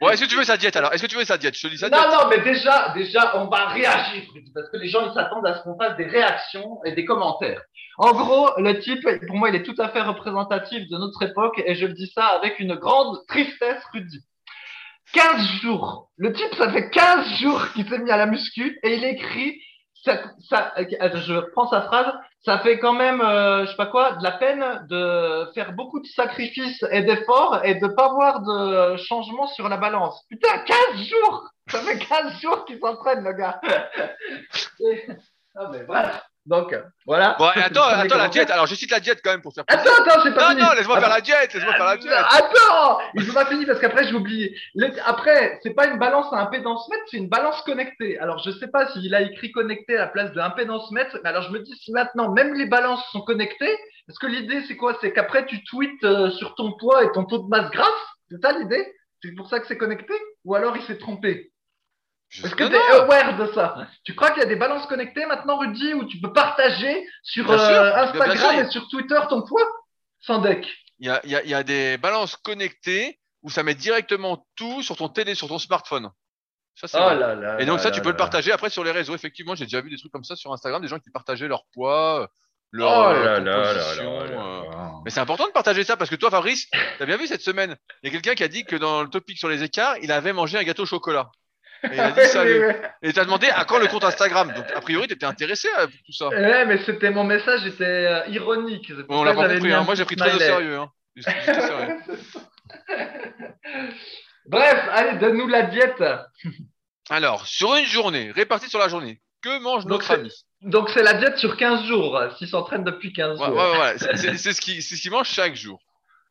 Bon, 0.00 0.08
est-ce 0.10 0.22
que 0.24 0.28
tu 0.28 0.36
veux 0.36 0.44
sa 0.44 0.56
diète 0.56 0.76
alors? 0.76 0.92
Est-ce 0.92 1.02
que 1.02 1.08
tu 1.08 1.16
veux 1.16 1.24
sa 1.24 1.36
diète? 1.36 1.56
Je 1.56 1.62
te 1.62 1.66
dis 1.66 1.76
diète. 1.76 1.90
Non, 1.90 2.08
non, 2.08 2.28
mais 2.30 2.38
déjà, 2.38 2.90
déjà, 2.94 3.36
on 3.36 3.46
va 3.46 3.66
réagir, 3.66 4.22
parce 4.54 4.70
que 4.70 4.76
les 4.76 4.88
gens, 4.88 5.08
ils 5.08 5.12
s'attendent 5.12 5.46
à 5.46 5.58
ce 5.58 5.62
qu'on 5.64 5.76
fasse 5.76 5.96
des 5.96 6.06
réactions 6.06 6.80
et 6.84 6.92
des 6.92 7.04
commentaires. 7.04 7.62
En 7.98 8.12
gros, 8.12 8.50
le 8.58 8.78
type, 8.78 9.04
pour 9.26 9.36
moi, 9.36 9.48
il 9.48 9.56
est 9.56 9.64
tout 9.64 9.74
à 9.78 9.88
fait 9.88 10.02
représentatif 10.02 10.88
de 10.88 10.96
notre 10.98 11.22
époque, 11.22 11.60
et 11.66 11.74
je 11.74 11.86
le 11.86 11.94
dis 11.94 12.10
ça 12.14 12.26
avec 12.26 12.60
une 12.60 12.76
grande 12.76 13.18
tristesse, 13.26 13.82
Rudy. 13.92 14.20
15 15.12 15.42
jours. 15.62 16.10
Le 16.16 16.32
type, 16.32 16.54
ça 16.54 16.72
fait 16.72 16.90
15 16.90 17.34
jours 17.40 17.72
qu'il 17.72 17.88
s'est 17.88 17.98
mis 17.98 18.10
à 18.10 18.16
la 18.16 18.26
muscu, 18.26 18.78
et 18.84 18.94
il 18.94 19.04
écrit 19.04 19.60
ça, 20.04 20.20
je 20.78 21.50
prends 21.52 21.68
sa 21.68 21.82
phrase, 21.82 22.12
ça 22.44 22.58
fait 22.58 22.78
quand 22.78 22.92
même, 22.92 23.20
euh, 23.20 23.64
je 23.64 23.70
sais 23.70 23.76
pas 23.76 23.86
quoi, 23.86 24.12
de 24.12 24.22
la 24.22 24.32
peine 24.32 24.86
de 24.88 25.50
faire 25.54 25.72
beaucoup 25.72 26.00
de 26.00 26.06
sacrifices 26.06 26.84
et 26.90 27.02
d'efforts 27.02 27.64
et 27.64 27.76
de 27.76 27.86
pas 27.86 28.12
voir 28.12 28.40
de 28.40 28.96
changement 28.96 29.46
sur 29.46 29.68
la 29.68 29.78
balance. 29.78 30.24
Putain, 30.28 30.58
15 30.58 31.02
jours 31.02 31.50
Ça 31.68 31.78
fait 31.80 31.98
15 31.98 32.40
jours 32.40 32.64
qu'il 32.66 32.78
s'entraîne, 32.78 33.24
le 33.24 33.32
gars. 33.32 33.60
Ah, 35.56 35.68
mais 35.70 35.84
voilà. 35.84 36.20
Donc, 36.46 36.76
voilà. 37.06 37.36
Bon, 37.38 37.46
attends, 37.46 37.82
attends, 37.88 38.18
la 38.18 38.28
diète. 38.28 38.50
Alors, 38.50 38.66
je 38.66 38.74
cite 38.74 38.90
la 38.90 39.00
diète 39.00 39.20
quand 39.24 39.30
même 39.30 39.40
pour 39.40 39.54
faire. 39.54 39.64
Attends, 39.66 39.90
attends, 39.98 40.20
c'est 40.22 40.34
pas 40.34 40.54
Non, 40.54 40.60
non, 40.60 40.72
laisse-moi 40.74 41.00
faire 41.00 41.08
la 41.08 41.20
diète. 41.20 41.54
Laisse-moi 41.54 41.74
faire 41.74 41.84
la 41.86 41.96
diète. 41.96 42.12
Attends, 42.12 42.98
il 43.14 43.24
faut 43.24 43.32
pas 43.32 43.46
finir 43.46 43.66
parce 43.66 43.80
qu'après, 43.80 44.06
j'ai 44.06 44.14
oublié. 44.14 44.54
Après, 45.06 45.58
c'est 45.62 45.74
pas 45.74 45.86
une 45.86 45.98
balance 45.98 46.32
à 46.32 46.40
impédance 46.40 46.88
mètre, 46.90 47.02
c'est 47.10 47.16
une 47.16 47.28
balance 47.28 47.62
connectée. 47.62 48.18
Alors, 48.18 48.38
je 48.38 48.50
sais 48.50 48.68
pas 48.68 48.90
s'il 48.92 49.14
a 49.14 49.22
écrit 49.22 49.52
connecté 49.52 49.96
à 49.96 50.00
la 50.00 50.06
place 50.08 50.32
de 50.32 50.40
impédance 50.40 50.90
mètre. 50.90 51.18
Mais 51.22 51.30
alors, 51.30 51.42
je 51.42 51.50
me 51.50 51.60
dis, 51.60 51.74
si 51.76 51.92
maintenant, 51.92 52.30
même 52.30 52.54
les 52.54 52.66
balances 52.66 53.04
sont 53.10 53.22
connectées, 53.22 53.78
parce 54.06 54.18
que 54.18 54.26
l'idée, 54.26 54.62
c'est 54.68 54.76
quoi? 54.76 54.98
C'est 55.00 55.12
qu'après, 55.12 55.46
tu 55.46 55.64
tweets 55.64 56.04
euh, 56.04 56.30
sur 56.30 56.54
ton 56.56 56.72
poids 56.72 57.04
et 57.04 57.12
ton 57.12 57.24
taux 57.24 57.38
de 57.38 57.48
masse 57.48 57.70
grasse. 57.70 57.88
C'est 58.30 58.40
ça 58.42 58.52
l'idée? 58.52 58.86
C'est 59.22 59.32
pour 59.32 59.48
ça 59.48 59.60
que 59.60 59.66
c'est 59.66 59.78
connecté? 59.78 60.12
Ou 60.44 60.54
alors, 60.54 60.76
il 60.76 60.82
s'est 60.82 60.98
trompé? 60.98 61.53
Est-ce 62.30 62.54
que 62.54 62.64
tu 62.64 62.74
es 62.74 63.00
aware 63.00 63.36
de 63.36 63.52
ça. 63.52 63.86
Tu 64.04 64.14
crois 64.14 64.30
qu'il 64.30 64.42
y 64.42 64.46
a 64.46 64.48
des 64.48 64.56
balances 64.56 64.86
connectées 64.86 65.26
maintenant, 65.26 65.58
Rudy, 65.58 65.94
où 65.94 66.04
tu 66.04 66.20
peux 66.20 66.32
partager 66.32 67.06
sur 67.22 67.50
euh, 67.50 67.94
Instagram 67.94 68.60
et 68.60 68.70
sur 68.70 68.88
Twitter 68.88 69.20
ton 69.28 69.42
poids 69.42 69.66
sans 70.20 70.38
deck 70.38 70.66
il 71.00 71.06
y, 71.06 71.10
a, 71.10 71.20
y 71.26 71.34
a, 71.34 71.44
y 71.44 71.54
a, 71.54 71.62
des 71.62 71.98
balances 71.98 72.36
connectées 72.36 73.18
où 73.42 73.50
ça 73.50 73.62
met 73.62 73.74
directement 73.74 74.46
tout 74.56 74.82
sur 74.82 74.96
ton 74.96 75.08
télé, 75.08 75.34
sur 75.34 75.48
ton 75.48 75.58
smartphone. 75.58 76.10
Ça, 76.74 76.88
oh 76.94 77.18
là 77.18 77.34
là 77.36 77.60
et 77.60 77.66
donc 77.66 77.78
ça, 77.78 77.92
tu 77.92 78.00
peux 78.00 78.10
le 78.10 78.16
partager 78.16 78.50
après 78.50 78.68
sur 78.68 78.82
les 78.82 78.90
réseaux. 78.90 79.14
Effectivement, 79.14 79.54
j'ai 79.54 79.64
déjà 79.64 79.80
vu 79.80 79.90
des 79.90 79.96
trucs 79.96 80.10
comme 80.10 80.24
ça 80.24 80.34
sur 80.34 80.52
Instagram, 80.52 80.82
des 80.82 80.88
gens 80.88 80.98
qui 80.98 81.10
partageaient 81.10 81.46
leur 81.46 81.64
poids, 81.72 82.28
leur 82.72 82.90
oh 82.90 83.12
là 83.12 83.38
là. 83.38 84.92
Mais 85.04 85.10
c'est 85.10 85.20
important 85.20 85.46
de 85.46 85.52
partager 85.52 85.84
ça 85.84 85.96
parce 85.96 86.10
que 86.10 86.16
toi, 86.16 86.30
Fabrice, 86.30 86.68
t'as 86.98 87.06
bien 87.06 87.16
vu 87.16 87.28
cette 87.28 87.42
semaine, 87.42 87.76
il 88.02 88.06
y 88.06 88.08
a 88.08 88.12
quelqu'un 88.12 88.34
qui 88.34 88.42
a 88.42 88.48
dit 88.48 88.64
que 88.64 88.74
dans 88.74 89.02
le 89.02 89.08
topic 89.08 89.38
sur 89.38 89.48
les 89.48 89.62
écarts, 89.62 89.96
il 90.02 90.10
avait 90.10 90.32
mangé 90.32 90.58
un 90.58 90.64
gâteau 90.64 90.82
au 90.82 90.86
chocolat. 90.86 91.30
Et 91.90 91.94
il 91.94 92.00
a 92.00 92.10
dit 92.10 92.26
salut. 92.26 92.72
Et 93.02 93.12
t'as 93.12 93.24
demandé 93.24 93.48
à 93.48 93.64
quand 93.64 93.78
le 93.78 93.86
compte 93.86 94.04
Instagram. 94.04 94.52
Donc, 94.54 94.64
a 94.74 94.80
priori, 94.80 95.06
t'étais 95.06 95.26
intéressé 95.26 95.68
à 95.76 95.86
tout 95.86 96.12
ça. 96.12 96.28
Ouais, 96.28 96.64
mais 96.66 96.78
c'était 96.84 97.10
mon 97.10 97.24
message 97.24 97.66
était 97.66 97.84
euh, 97.84 98.26
ironique. 98.28 98.92
Bon, 99.08 99.20
on 99.20 99.24
l'a 99.24 99.34
pas 99.34 99.48
compris. 99.48 99.72
Hein. 99.72 99.82
Moi, 99.84 99.94
j'ai 99.94 100.04
pris 100.04 100.16
très 100.16 100.34
au 100.34 100.38
sérieux. 100.38 100.78
Hein. 101.26 101.98
Bref, 104.46 104.88
allez, 104.90 105.18
donne-nous 105.18 105.46
la 105.46 105.62
diète. 105.62 106.02
Alors, 107.08 107.46
sur 107.46 107.76
une 107.76 107.86
journée, 107.86 108.32
répartie 108.32 108.68
sur 108.68 108.80
la 108.80 108.88
journée, 108.88 109.20
que 109.40 109.60
mange 109.60 109.86
notre 109.86 110.10
ami 110.10 110.32
Donc, 110.62 110.90
c'est 110.90 111.02
la 111.02 111.14
diète 111.14 111.38
sur 111.38 111.56
15 111.56 111.84
jours, 111.86 112.20
s'il 112.36 112.48
s'entraîne 112.48 112.82
depuis 112.82 113.12
15 113.12 113.38
jours. 113.38 113.48
Ouais, 113.48 113.70
ouais, 113.70 113.78
ouais. 114.16 114.36
C'est 114.36 114.52
ce 114.52 114.60
qu'il 114.60 114.82
ce 114.82 115.10
mange 115.10 115.28
chaque 115.28 115.54
jour. 115.54 115.80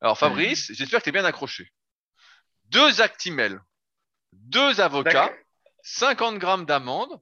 Alors, 0.01 0.17
Fabrice, 0.17 0.71
j'espère 0.73 0.99
que 0.99 1.05
tu 1.05 1.09
es 1.09 1.13
bien 1.13 1.25
accroché. 1.25 1.71
Deux 2.69 3.01
Actimel, 3.01 3.61
deux 4.33 4.81
avocats, 4.81 5.31
50 5.83 6.37
grammes 6.39 6.65
d'amandes, 6.65 7.19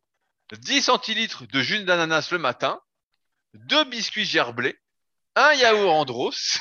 10 0.53 0.83
centilitres 0.83 1.47
de 1.47 1.61
jus 1.61 1.83
d'ananas 1.83 2.29
le 2.31 2.37
matin, 2.37 2.79
deux 3.53 3.83
biscuits 3.85 4.25
gerblés, 4.25 4.77
un 5.35 5.53
yaourt 5.53 5.89
Andros, 5.89 6.59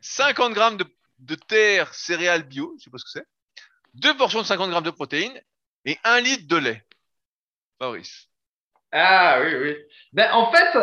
50 0.00 0.52
grammes 0.54 0.78
de, 1.18 1.34
terre 1.34 1.92
céréales 1.94 2.44
bio, 2.44 2.74
je 2.78 2.84
sais 2.84 2.90
pas 2.90 2.98
ce 2.98 3.04
que 3.04 3.10
c'est, 3.10 3.26
deux 3.94 4.16
portions 4.16 4.40
de 4.40 4.46
50 4.46 4.70
grammes 4.70 4.84
de 4.84 4.90
protéines 4.90 5.40
et 5.84 5.98
un 6.04 6.20
litre 6.20 6.48
de 6.48 6.56
lait. 6.56 6.84
Fabrice. 7.78 8.28
Ah 8.92 9.40
oui, 9.42 9.54
oui. 9.54 9.76
Ben, 10.12 10.32
en 10.32 10.50
fait, 10.50 10.78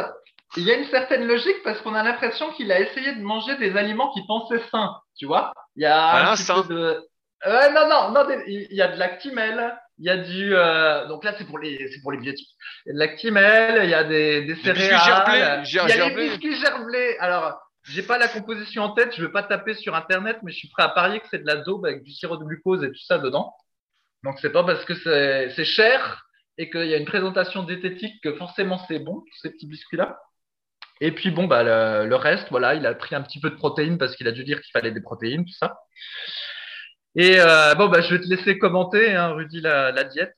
il 0.57 0.63
y 0.63 0.71
a 0.71 0.77
une 0.77 0.89
certaine 0.89 1.25
logique 1.25 1.63
parce 1.63 1.81
qu'on 1.81 1.95
a 1.95 2.03
l'impression 2.03 2.53
qu'il 2.53 2.71
a 2.71 2.79
essayé 2.79 3.15
de 3.15 3.21
manger 3.21 3.57
des 3.57 3.75
aliments 3.75 4.13
qu'il 4.13 4.25
pensait 4.27 4.63
sains, 4.69 5.01
tu 5.17 5.25
vois. 5.25 5.51
Il 5.75 5.81
y 5.83 5.85
a 5.85 6.31
un 6.31 6.35
petit 6.35 6.45
peu 6.45 6.73
de 6.73 7.09
euh, 7.45 7.69
non, 7.71 7.89
non, 7.89 8.11
non, 8.11 8.27
il 8.47 8.73
y 8.73 8.81
a 8.81 8.87
de 8.89 8.97
l'actimel, 8.97 9.75
il 9.97 10.05
y 10.05 10.09
a 10.09 10.17
du. 10.17 10.55
Euh, 10.55 11.07
donc 11.07 11.23
là, 11.23 11.35
c'est 11.37 11.45
pour 11.45 11.59
les, 11.59 11.87
c'est 11.89 12.01
pour 12.01 12.11
les 12.11 12.17
biotiques. 12.17 12.49
Il 12.85 12.89
y 12.89 12.91
a 12.91 12.93
de 12.93 12.99
l'actimel, 12.99 13.83
il 13.83 13.89
y 13.89 13.93
a 13.93 14.03
des, 14.03 14.41
des 14.45 14.55
céréales. 14.55 15.63
il 15.65 15.73
y 15.73 15.79
a 15.79 16.09
des 16.09 16.15
biscuits 16.15 16.55
gerblés. 16.55 17.17
Alors, 17.19 17.59
j'ai 17.83 18.03
pas 18.03 18.17
la 18.17 18.29
composition 18.29 18.83
en 18.83 18.93
tête, 18.93 19.13
je 19.15 19.25
vais 19.25 19.31
pas 19.31 19.43
taper 19.43 19.73
sur 19.73 19.93
internet, 19.93 20.37
mais 20.43 20.51
je 20.51 20.57
suis 20.57 20.69
prêt 20.69 20.83
à 20.83 20.89
parier 20.89 21.19
que 21.19 21.27
c'est 21.29 21.39
de 21.39 21.47
la 21.47 21.57
daube 21.57 21.85
avec 21.85 22.03
du 22.03 22.11
sirop 22.11 22.37
de 22.37 22.45
glucose 22.45 22.83
et 22.83 22.89
tout 22.89 23.03
ça 23.05 23.17
dedans. 23.17 23.53
Donc 24.23 24.39
c'est 24.39 24.51
pas 24.51 24.63
parce 24.63 24.85
que 24.85 24.93
c'est 24.95 25.65
cher 25.65 26.25
et 26.57 26.69
qu'il 26.69 26.85
y 26.85 26.93
a 26.93 26.97
une 26.97 27.05
présentation 27.05 27.63
diététique 27.63 28.23
que 28.23 28.35
forcément 28.35 28.79
c'est 28.87 28.99
bon, 28.99 29.23
ces 29.41 29.49
petits 29.49 29.67
biscuits-là. 29.67 30.17
Et 31.01 31.11
puis 31.11 31.31
bon, 31.31 31.45
bah 31.45 31.63
le, 31.63 32.07
le, 32.07 32.15
reste, 32.15 32.47
voilà, 32.49 32.75
il 32.75 32.85
a 32.85 32.93
pris 32.93 33.15
un 33.15 33.21
petit 33.21 33.41
peu 33.41 33.49
de 33.49 33.55
protéines 33.55 33.97
parce 33.97 34.15
qu'il 34.15 34.27
a 34.29 34.31
dû 34.31 34.45
dire 34.45 34.61
qu'il 34.61 34.71
fallait 34.71 34.91
des 34.91 35.01
protéines, 35.01 35.43
tout 35.43 35.53
ça. 35.59 35.75
Et 37.15 37.39
euh, 37.39 37.75
bon, 37.75 37.89
bah, 37.89 38.01
je 38.01 38.15
vais 38.15 38.21
te 38.21 38.27
laisser 38.27 38.57
commenter, 38.57 39.13
hein, 39.13 39.33
Rudy, 39.33 39.61
la, 39.61 39.91
la 39.91 40.03
diète. 40.03 40.35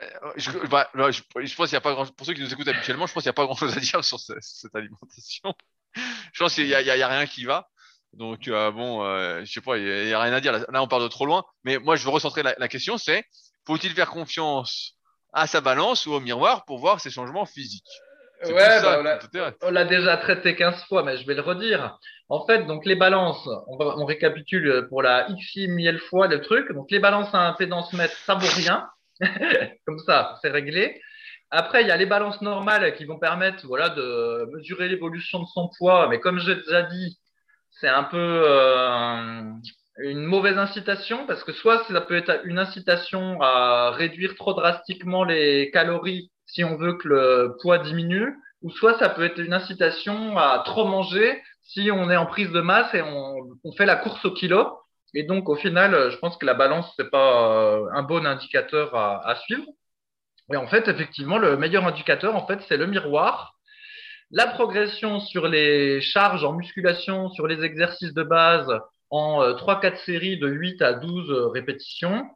Euh, 0.00 0.06
je, 0.36 0.50
bah, 0.68 0.88
je, 0.94 1.54
pense 1.56 1.68
qu'il 1.68 1.76
a 1.76 1.80
pas 1.80 1.92
grand 1.92 2.06
pour 2.14 2.24
ceux 2.24 2.34
qui 2.34 2.40
nous 2.40 2.52
écoutent 2.52 2.68
habituellement, 2.68 3.06
je 3.06 3.12
pense 3.12 3.24
qu'il 3.24 3.28
n'y 3.28 3.34
a 3.34 3.34
pas 3.34 3.44
grand 3.44 3.56
chose 3.56 3.76
à 3.76 3.80
dire 3.80 4.04
sur 4.04 4.20
cette 4.20 4.74
alimentation. 4.74 5.54
je 6.32 6.38
pense 6.38 6.54
qu'il 6.54 6.66
n'y 6.66 6.74
a, 6.74 6.78
a, 6.78 7.08
rien 7.08 7.26
qui 7.26 7.44
va. 7.44 7.68
Donc 8.12 8.46
euh, 8.46 8.70
bon, 8.70 9.02
euh, 9.02 9.44
je 9.44 9.52
sais 9.52 9.60
pas, 9.60 9.76
il 9.76 9.84
n'y 9.84 10.12
a, 10.12 10.20
rien 10.20 10.32
à 10.32 10.40
dire. 10.40 10.52
Là, 10.52 10.82
on 10.82 10.88
part 10.88 11.00
de 11.00 11.08
trop 11.08 11.26
loin. 11.26 11.44
Mais 11.64 11.78
moi, 11.78 11.96
je 11.96 12.04
veux 12.04 12.10
recentrer 12.10 12.42
la 12.42 12.68
question, 12.68 12.96
c'est 12.96 13.24
faut-il 13.66 13.92
faire 13.92 14.08
confiance 14.08 14.94
à 15.32 15.46
sa 15.46 15.60
balance 15.60 16.06
ou 16.06 16.12
au 16.12 16.20
miroir 16.20 16.64
pour 16.64 16.78
voir 16.78 17.00
ses 17.00 17.10
changements 17.10 17.44
physiques? 17.44 17.90
Ouais, 18.44 18.82
bah, 18.82 19.18
on 19.62 19.70
l'a 19.70 19.84
déjà 19.84 20.16
traité 20.16 20.54
15 20.54 20.84
fois, 20.84 21.02
mais 21.02 21.16
je 21.16 21.26
vais 21.26 21.34
le 21.34 21.42
redire. 21.42 21.98
En 22.28 22.46
fait, 22.46 22.66
donc 22.66 22.86
les 22.86 22.94
balances, 22.94 23.48
on, 23.66 23.76
on 23.80 24.04
récapitule 24.04 24.86
pour 24.88 25.02
la 25.02 25.28
x 25.28 25.68
mille 25.68 25.98
fois 25.98 26.28
le 26.28 26.40
truc. 26.40 26.72
Donc 26.72 26.90
les 26.90 27.00
balances 27.00 27.34
à 27.34 27.48
impédance 27.48 27.92
mètre, 27.94 28.16
ça 28.18 28.34
vaut 28.34 28.46
rien. 28.56 28.88
Comme 29.86 29.98
ça, 29.98 30.38
c'est 30.42 30.50
réglé. 30.50 31.00
Après, 31.50 31.82
il 31.82 31.88
y 31.88 31.90
a 31.90 31.96
les 31.96 32.06
balances 32.06 32.42
normales 32.42 32.94
qui 32.94 33.04
vont 33.06 33.18
permettre 33.18 33.66
voilà, 33.66 33.88
de 33.88 34.46
mesurer 34.52 34.88
l'évolution 34.88 35.40
de 35.40 35.46
son 35.46 35.70
poids. 35.78 36.08
Mais 36.08 36.20
comme 36.20 36.38
j'ai 36.38 36.56
déjà 36.56 36.82
dit, 36.82 37.18
c'est 37.70 37.88
un 37.88 38.04
peu 38.04 38.16
euh, 38.18 39.42
une 40.00 40.24
mauvaise 40.24 40.58
incitation 40.58 41.26
parce 41.26 41.44
que 41.44 41.52
soit 41.52 41.84
ça 41.84 42.00
peut 42.02 42.16
être 42.16 42.42
une 42.44 42.58
incitation 42.58 43.40
à 43.40 43.92
réduire 43.92 44.34
trop 44.36 44.52
drastiquement 44.52 45.24
les 45.24 45.70
calories 45.72 46.30
si 46.58 46.64
on 46.64 46.76
veut 46.76 46.94
que 46.94 47.06
le 47.06 47.56
poids 47.62 47.78
diminue, 47.78 48.36
ou 48.62 48.70
soit 48.72 48.98
ça 48.98 49.08
peut 49.08 49.22
être 49.22 49.38
une 49.38 49.52
incitation 49.52 50.36
à 50.36 50.60
trop 50.64 50.84
manger 50.84 51.40
si 51.62 51.88
on 51.92 52.10
est 52.10 52.16
en 52.16 52.26
prise 52.26 52.50
de 52.50 52.60
masse 52.60 52.92
et 52.94 53.00
on, 53.00 53.72
fait 53.76 53.86
la 53.86 53.94
course 53.94 54.24
au 54.24 54.32
kilo. 54.32 54.66
Et 55.14 55.22
donc, 55.22 55.48
au 55.48 55.54
final, 55.54 56.10
je 56.10 56.16
pense 56.16 56.36
que 56.36 56.44
la 56.44 56.54
balance, 56.54 56.92
c'est 56.96 57.10
pas 57.10 57.52
euh, 57.52 57.86
un 57.94 58.02
bon 58.02 58.26
indicateur 58.26 58.92
à, 58.96 59.24
à, 59.24 59.36
suivre. 59.36 59.66
Et 60.52 60.56
en 60.56 60.66
fait, 60.66 60.88
effectivement, 60.88 61.38
le 61.38 61.56
meilleur 61.56 61.86
indicateur, 61.86 62.34
en 62.34 62.44
fait, 62.44 62.58
c'est 62.68 62.76
le 62.76 62.88
miroir. 62.88 63.54
La 64.32 64.48
progression 64.48 65.20
sur 65.20 65.46
les 65.46 66.00
charges 66.00 66.42
en 66.42 66.54
musculation, 66.54 67.30
sur 67.30 67.46
les 67.46 67.62
exercices 67.62 68.14
de 68.14 68.24
base 68.24 68.68
en 69.10 69.42
3-4 69.52 69.92
euh, 69.92 69.96
séries 70.04 70.38
de 70.40 70.48
8 70.48 70.82
à 70.82 70.94
12 70.94 71.52
répétitions. 71.52 72.28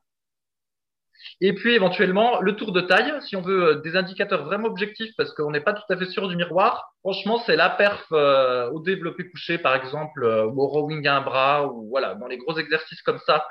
Et 1.40 1.54
puis 1.54 1.74
éventuellement 1.74 2.40
le 2.40 2.56
tour 2.56 2.72
de 2.72 2.80
taille, 2.80 3.12
si 3.22 3.36
on 3.36 3.42
veut 3.42 3.64
euh, 3.64 3.74
des 3.80 3.96
indicateurs 3.96 4.44
vraiment 4.44 4.68
objectifs, 4.68 5.12
parce 5.16 5.32
qu'on 5.34 5.50
n'est 5.50 5.60
pas 5.60 5.72
tout 5.72 5.82
à 5.90 5.96
fait 5.96 6.06
sûr 6.06 6.28
du 6.28 6.36
miroir. 6.36 6.92
Franchement, 7.00 7.42
c'est 7.46 7.56
la 7.56 7.70
perf 7.70 8.06
euh, 8.12 8.70
au 8.70 8.80
développé 8.80 9.28
couché, 9.28 9.58
par 9.58 9.74
exemple, 9.74 10.22
euh, 10.24 10.44
au 10.44 10.66
rowing 10.66 11.06
à 11.06 11.16
un 11.16 11.20
bras, 11.20 11.66
ou 11.66 11.88
voilà, 11.88 12.14
dans 12.14 12.26
les 12.26 12.38
gros 12.38 12.56
exercices 12.58 13.02
comme 13.02 13.20
ça, 13.26 13.46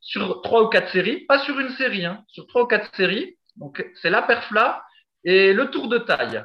sur 0.00 0.42
trois 0.42 0.62
ou 0.62 0.68
quatre 0.68 0.90
séries, 0.90 1.24
pas 1.26 1.38
sur 1.40 1.58
une 1.58 1.70
série, 1.70 2.04
hein, 2.04 2.24
sur 2.28 2.46
trois 2.46 2.62
ou 2.62 2.66
quatre 2.66 2.94
séries. 2.94 3.36
Donc 3.56 3.84
c'est 4.00 4.10
la 4.10 4.22
perf 4.22 4.50
là 4.50 4.82
et 5.24 5.52
le 5.52 5.70
tour 5.70 5.88
de 5.88 5.98
taille. 5.98 6.44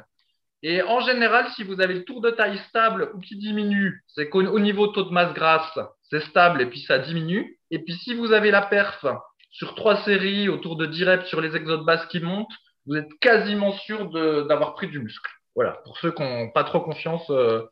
Et 0.62 0.82
en 0.82 1.00
général, 1.00 1.48
si 1.54 1.62
vous 1.62 1.80
avez 1.80 1.94
le 1.94 2.04
tour 2.04 2.20
de 2.20 2.30
taille 2.30 2.58
stable 2.68 3.10
ou 3.14 3.20
qui 3.20 3.36
diminue, 3.36 4.02
c'est 4.08 4.28
qu'au 4.28 4.58
niveau 4.58 4.88
taux 4.88 5.04
de 5.04 5.12
masse 5.12 5.32
grasse, 5.32 5.78
c'est 6.10 6.20
stable 6.20 6.62
et 6.62 6.66
puis 6.66 6.80
ça 6.80 6.98
diminue. 6.98 7.58
Et 7.70 7.78
puis 7.80 7.94
si 7.94 8.14
vous 8.14 8.32
avez 8.32 8.50
la 8.50 8.62
perf 8.62 9.06
sur 9.50 9.74
trois 9.74 10.02
séries 10.04 10.48
autour 10.48 10.76
de 10.76 10.86
10 10.86 11.04
reps 11.04 11.26
sur 11.26 11.40
les 11.40 11.56
exodes 11.56 11.84
basses 11.84 12.06
qui 12.06 12.20
montent, 12.20 12.52
vous 12.86 12.96
êtes 12.96 13.08
quasiment 13.20 13.72
sûr 13.72 14.10
d'avoir 14.46 14.74
pris 14.74 14.88
du 14.88 14.98
muscle. 14.98 15.30
Voilà, 15.54 15.72
pour 15.84 15.98
ceux 15.98 16.12
qui 16.12 16.22
n'ont 16.22 16.50
pas 16.50 16.64
trop 16.64 16.80
confiance 16.80 17.28
euh, 17.30 17.62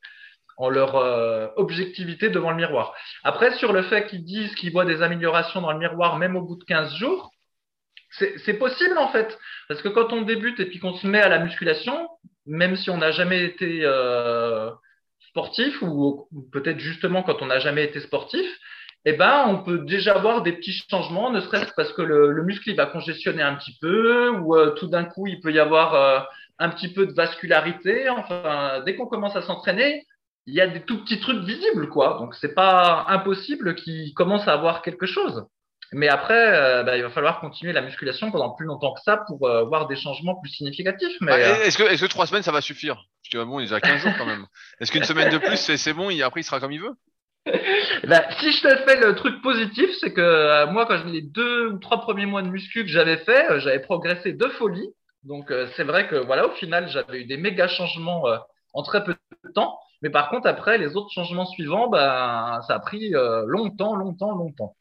en 0.57 0.69
leur 0.69 0.97
euh, 0.97 1.49
objectivité 1.57 2.31
devant 2.31 2.51
le 2.51 2.57
miroir. 2.57 2.95
Après, 3.23 3.55
sur 3.55 3.73
le 3.73 3.83
fait 3.83 4.07
qu'ils 4.07 4.25
disent 4.25 4.55
qu'ils 4.55 4.73
voient 4.73 4.85
des 4.85 5.03
améliorations 5.03 5.61
dans 5.61 5.73
le 5.73 5.79
miroir 5.79 6.17
même 6.17 6.37
au 6.37 6.43
bout 6.43 6.57
de 6.57 6.65
15 6.65 6.95
jours, 6.97 7.31
c'est 8.11 8.59
possible 8.59 8.97
en 8.97 9.09
fait. 9.09 9.39
Parce 9.69 9.83
que 9.83 9.89
quand 9.89 10.13
on 10.13 10.23
débute 10.23 10.59
et 10.59 10.67
puis 10.67 10.79
qu'on 10.79 10.95
se 10.95 11.07
met 11.07 11.21
à 11.21 11.29
la 11.29 11.39
musculation, 11.39 12.09
même 12.47 12.77
si 12.77 12.89
on 12.89 12.97
n'a 12.97 13.11
jamais 13.11 13.45
été 13.45 13.81
euh, 13.83 14.71
sportif 15.29 15.83
ou, 15.83 16.27
ou 16.33 16.49
peut-être 16.51 16.79
justement 16.79 17.23
quand 17.23 17.43
on 17.43 17.47
n'a 17.47 17.59
jamais 17.59 17.85
été 17.85 18.01
sportif, 18.01 18.47
eh 19.09 19.13
ben, 19.13 19.45
on 19.47 19.63
peut 19.63 19.79
déjà 19.79 20.19
voir 20.19 20.43
des 20.43 20.51
petits 20.51 20.83
changements, 20.91 21.31
ne 21.31 21.41
serait-ce 21.41 21.73
parce 21.77 21.93
que 21.93 22.03
le, 22.03 22.43
muscle 22.43 22.69
il 22.69 22.77
va 22.77 22.87
congestionner 22.87 23.41
un 23.41 23.55
petit 23.55 23.79
peu, 23.81 24.31
ou 24.31 24.57
euh, 24.57 24.71
tout 24.73 24.89
d'un 24.89 25.05
coup 25.05 25.29
il 25.29 25.41
peut 25.41 25.53
y 25.53 25.61
avoir 25.61 25.95
euh, 25.95 26.19
un 26.59 26.71
petit 26.71 26.93
peu 26.93 27.07
de 27.07 27.13
vascularité. 27.13 28.09
Enfin, 28.09 28.83
dès 28.85 28.97
qu'on 28.97 29.07
commence 29.07 29.37
à 29.37 29.43
s'entraîner, 29.43 30.05
il 30.47 30.55
y 30.55 30.61
a 30.61 30.67
des 30.67 30.81
tout 30.81 31.05
petits 31.05 31.21
trucs 31.21 31.45
visibles, 31.45 31.89
quoi. 31.89 32.17
Donc 32.19 32.35
c'est 32.35 32.53
pas 32.53 33.07
impossible 33.09 33.77
qu'il 33.77 34.13
commence 34.13 34.49
à 34.49 34.55
avoir 34.55 34.83
quelque 34.83 35.07
chose. 35.07 35.47
Mais 35.93 36.09
après, 36.09 36.53
euh, 36.53 36.83
bah, 36.83 36.97
il 36.97 37.05
va 37.05 37.11
falloir 37.11 37.39
continuer 37.39 37.73
la 37.73 37.83
musculation 37.83 38.33
pendant 38.33 38.57
plus 38.57 38.67
longtemps 38.67 38.93
que 38.93 39.03
ça 39.05 39.19
pour 39.29 39.39
voir 39.39 39.87
des 39.87 39.95
changements 39.95 40.35
plus 40.35 40.51
significatifs. 40.51 41.17
Mais 41.21 41.31
ah, 41.31 41.65
est-ce 41.65 41.79
que, 41.79 41.85
est 41.85 41.97
que 41.97 42.07
trois 42.07 42.27
semaines 42.27 42.43
ça 42.43 42.51
va 42.51 42.61
suffire? 42.61 42.97
Parce 43.23 43.33
que 43.33 43.49
bon, 43.49 43.61
il 43.61 43.71
y 43.71 43.73
a 43.73 43.81
15 43.81 44.01
jours 44.01 44.13
quand 44.19 44.27
même. 44.27 44.47
Est-ce 44.81 44.91
qu'une 44.91 45.05
semaine 45.05 45.31
de 45.31 45.39
plus 45.39 45.59
c'est 45.77 45.93
bon 45.93 46.11
et 46.11 46.21
après 46.23 46.41
il 46.41 46.45
sera 46.45 46.59
comme 46.59 46.73
il 46.73 46.81
veut? 46.81 46.97
Ben, 48.05 48.23
si 48.41 48.53
je 48.53 48.63
te 48.63 48.77
fais 48.85 48.97
le 49.01 49.15
truc 49.15 49.41
positif, 49.43 49.91
c'est 50.01 50.13
que 50.13 50.21
euh, 50.21 50.67
moi, 50.67 50.87
quand 50.87 51.05
les 51.05 51.23
deux 51.23 51.69
ou 51.69 51.79
trois 51.79 52.01
premiers 52.01 52.27
mois 52.27 52.43
de 52.43 52.49
muscu 52.49 52.83
que 52.83 52.91
j'avais 52.91 53.19
fait, 53.19 53.51
euh, 53.51 53.61
j'avais 53.61 53.81
progressé 53.81 54.33
de 54.33 54.49
folie. 54.49 54.89
Donc, 55.23 55.51
euh, 55.51 55.69
c'est 55.77 55.85
vrai 55.85 56.09
que 56.09 56.17
voilà, 56.17 56.47
au 56.47 56.53
final, 56.53 56.89
j'avais 56.89 57.23
eu 57.23 57.25
des 57.25 57.37
méga 57.37 57.69
changements 57.69 58.25
en 58.75 58.83
très 58.83 59.05
peu 59.05 59.15
de 59.45 59.53
temps. 59.53 59.79
Mais 60.03 60.11
par 60.11 60.29
contre, 60.31 60.47
après, 60.49 60.79
les 60.79 60.97
autres 60.97 61.11
changements 61.11 61.47
suivants, 61.47 61.89
ben, 61.89 62.61
ça 62.67 62.75
a 62.75 62.79
pris 62.81 63.11
longtemps, 63.47 63.95
longtemps, 63.95 64.33
longtemps. 64.33 64.77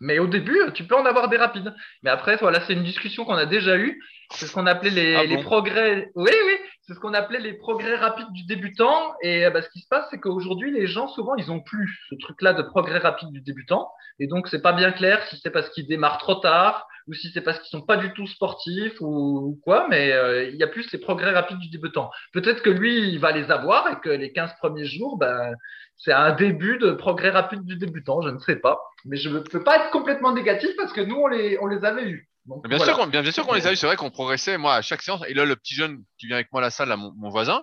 Mais 0.00 0.18
au 0.18 0.26
début, 0.26 0.58
tu 0.74 0.84
peux 0.84 0.96
en 0.96 1.04
avoir 1.04 1.28
des 1.28 1.36
rapides. 1.36 1.74
Mais 2.02 2.10
après, 2.10 2.36
voilà, 2.36 2.60
c'est 2.66 2.72
une 2.72 2.84
discussion 2.84 3.24
qu'on 3.24 3.34
a 3.34 3.46
déjà 3.46 3.76
eue. 3.76 4.00
C'est 4.32 4.46
ce 4.46 4.52
qu'on 4.52 4.66
appelait 4.66 4.90
les, 4.90 5.14
ah 5.16 5.24
les 5.24 5.42
progrès. 5.42 6.10
Oui, 6.14 6.30
oui, 6.46 6.52
c'est 6.82 6.94
ce 6.94 7.00
qu'on 7.00 7.14
appelait 7.14 7.40
les 7.40 7.54
progrès 7.54 7.96
rapides 7.96 8.30
du 8.32 8.44
débutant. 8.44 9.14
Et 9.22 9.48
bah, 9.50 9.60
ce 9.62 9.68
qui 9.70 9.80
se 9.80 9.88
passe, 9.88 10.06
c'est 10.10 10.18
qu'aujourd'hui, 10.18 10.70
les 10.70 10.86
gens, 10.86 11.08
souvent, 11.08 11.34
ils 11.34 11.50
ont 11.50 11.60
plus 11.60 11.98
ce 12.08 12.14
truc-là 12.16 12.52
de 12.52 12.62
progrès 12.62 12.98
rapide 12.98 13.30
du 13.30 13.40
débutant. 13.40 13.90
Et 14.18 14.26
donc, 14.26 14.48
c'est 14.48 14.62
pas 14.62 14.72
bien 14.72 14.92
clair 14.92 15.22
si 15.28 15.38
c'est 15.42 15.50
parce 15.50 15.68
qu'ils 15.70 15.88
démarrent 15.88 16.18
trop 16.18 16.36
tard 16.36 16.86
ou 17.08 17.14
si 17.14 17.30
c'est 17.32 17.40
parce 17.40 17.58
qu'ils 17.58 17.70
sont 17.70 17.84
pas 17.84 17.96
du 17.96 18.12
tout 18.12 18.26
sportifs 18.26 19.00
ou, 19.00 19.58
quoi. 19.64 19.88
Mais 19.88 20.12
euh, 20.12 20.48
il 20.48 20.56
y 20.56 20.62
a 20.62 20.68
plus 20.68 20.90
les 20.92 20.98
progrès 20.98 21.32
rapides 21.32 21.58
du 21.58 21.68
débutant. 21.68 22.10
Peut-être 22.32 22.62
que 22.62 22.70
lui, 22.70 23.08
il 23.08 23.18
va 23.18 23.32
les 23.32 23.50
avoir 23.50 23.88
et 23.88 24.00
que 24.00 24.10
les 24.10 24.32
15 24.32 24.52
premiers 24.58 24.84
jours, 24.84 25.18
ben, 25.18 25.54
c'est 25.96 26.12
un 26.12 26.32
début 26.32 26.78
de 26.78 26.92
progrès 26.92 27.30
rapide 27.30 27.64
du 27.64 27.76
débutant. 27.76 28.22
Je 28.22 28.28
ne 28.28 28.38
sais 28.38 28.56
pas. 28.56 28.80
Mais 29.04 29.16
je 29.16 29.28
ne 29.28 29.40
peux 29.40 29.64
pas 29.64 29.76
être 29.76 29.90
complètement 29.90 30.32
négatif 30.32 30.70
parce 30.76 30.92
que 30.92 31.00
nous, 31.00 31.16
on 31.16 31.26
les, 31.26 31.58
on 31.60 31.66
les 31.66 31.84
avait 31.84 32.08
eus 32.08 32.30
bien, 32.46 32.78
sûr 32.78 32.96
qu'on, 32.96 33.06
bien, 33.06 33.30
sûr 33.30 33.46
qu'on 33.46 33.54
les 33.54 33.66
a 33.66 33.72
eu, 33.72 33.76
c'est 33.76 33.86
vrai 33.86 33.96
qu'on 33.96 34.10
progressait. 34.10 34.58
Moi, 34.58 34.74
à 34.74 34.82
chaque 34.82 35.02
séance, 35.02 35.22
et 35.28 35.34
là, 35.34 35.44
le 35.44 35.56
petit 35.56 35.74
jeune 35.74 36.02
qui 36.18 36.26
vient 36.26 36.36
avec 36.36 36.52
moi 36.52 36.60
à 36.60 36.64
la 36.64 36.70
salle, 36.70 36.94
mon, 36.96 37.30
voisin, 37.30 37.62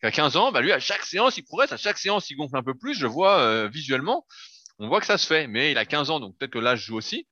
qui 0.00 0.06
a 0.06 0.10
15 0.10 0.36
ans, 0.36 0.52
bah, 0.52 0.60
lui, 0.60 0.72
à 0.72 0.80
chaque 0.80 1.02
séance, 1.02 1.36
il 1.36 1.42
progresse, 1.42 1.72
à 1.72 1.76
chaque 1.76 1.98
séance, 1.98 2.30
il 2.30 2.36
gonfle 2.36 2.56
un 2.56 2.62
peu 2.62 2.74
plus. 2.74 2.94
Je 2.94 3.06
vois 3.06 3.38
euh, 3.38 3.68
visuellement, 3.68 4.26
on 4.78 4.88
voit 4.88 5.00
que 5.00 5.06
ça 5.06 5.18
se 5.18 5.26
fait. 5.26 5.46
Mais 5.46 5.72
il 5.72 5.78
a 5.78 5.84
15 5.84 6.10
ans, 6.10 6.20
donc 6.20 6.36
peut-être 6.38 6.52
que 6.52 6.58
l'âge 6.58 6.84
joue 6.84 6.96
aussi. 6.96 7.26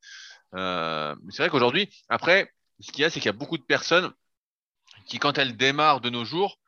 Euh, 0.55 1.15
c'est 1.31 1.43
vrai 1.43 1.51
qu'aujourd'hui, 1.51 1.89
après, 2.09 2.51
ce 2.81 2.93
qu'il 2.93 3.03
y 3.03 3.05
a, 3.05 3.11
c'est 3.11 3.21
qu'il 3.21 3.29
y 3.29 3.35
a 3.35 3.37
beaucoup 3.37 3.59
de 3.59 3.65
personnes 3.65 4.13
qui, 5.07 5.19
quand 5.19 5.39
elles 5.39 5.57
démarrent 5.57 6.01
de 6.01 6.11
nos 6.11 6.25
jours, 6.25 6.59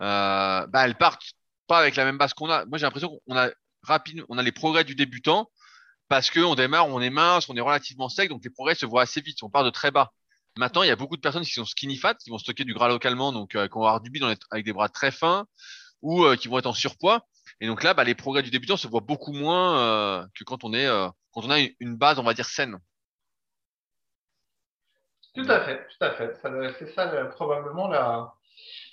euh, 0.00 0.66
bah, 0.66 0.84
elles 0.84 0.96
partent 0.96 1.32
pas 1.66 1.78
avec 1.78 1.96
la 1.96 2.04
même 2.04 2.18
base 2.18 2.34
qu'on 2.34 2.50
a. 2.50 2.64
Moi, 2.66 2.78
j'ai 2.78 2.86
l'impression 2.86 3.20
qu'on 3.26 3.36
a 3.36 3.50
rapide, 3.82 4.24
on 4.28 4.38
a 4.38 4.42
les 4.42 4.52
progrès 4.52 4.84
du 4.84 4.94
débutant 4.94 5.50
parce 6.12 6.30
qu'on 6.30 6.54
démarre, 6.54 6.88
on 6.88 7.00
est 7.00 7.08
mince, 7.08 7.48
on 7.48 7.56
est 7.56 7.62
relativement 7.62 8.10
sec, 8.10 8.28
donc 8.28 8.44
les 8.44 8.50
progrès 8.50 8.74
se 8.74 8.84
voient 8.84 9.00
assez 9.00 9.22
vite. 9.22 9.42
On 9.42 9.48
part 9.48 9.64
de 9.64 9.70
très 9.70 9.90
bas. 9.90 10.12
Maintenant, 10.58 10.82
il 10.82 10.88
y 10.88 10.90
a 10.90 10.96
beaucoup 10.96 11.16
de 11.16 11.22
personnes 11.22 11.42
qui 11.42 11.52
sont 11.52 11.64
skinny 11.64 11.96
fat, 11.96 12.16
qui 12.16 12.28
vont 12.28 12.36
stocker 12.36 12.64
du 12.64 12.74
gras 12.74 12.88
localement, 12.88 13.32
donc 13.32 13.54
euh, 13.54 13.66
qui 13.66 13.72
vont 13.72 13.86
avoir 13.86 14.02
du 14.02 14.10
bide 14.10 14.22
avec 14.50 14.66
des 14.66 14.74
bras 14.74 14.90
très 14.90 15.10
fins 15.10 15.46
ou 16.02 16.24
euh, 16.24 16.36
qui 16.36 16.48
vont 16.48 16.58
être 16.58 16.66
en 16.66 16.74
surpoids. 16.74 17.24
Et 17.62 17.66
donc 17.66 17.82
là, 17.82 17.94
bah, 17.94 18.04
les 18.04 18.14
progrès 18.14 18.42
du 18.42 18.50
débutant 18.50 18.76
se 18.76 18.86
voient 18.88 19.00
beaucoup 19.00 19.32
moins 19.32 19.78
euh, 19.78 20.26
que 20.34 20.44
quand 20.44 20.64
on 20.64 20.74
est 20.74 20.86
quand 21.32 21.46
on 21.46 21.50
a 21.50 21.60
une 21.80 21.96
base, 21.96 22.18
on 22.18 22.24
va 22.24 22.34
dire 22.34 22.44
saine. 22.44 22.76
Tout 25.34 25.46
à 25.48 25.64
fait, 25.64 25.78
tout 25.78 26.04
à 26.04 26.10
fait. 26.10 26.38
C'est 26.78 26.94
ça 26.94 27.06
probablement 27.36 27.88
la, 27.88 28.34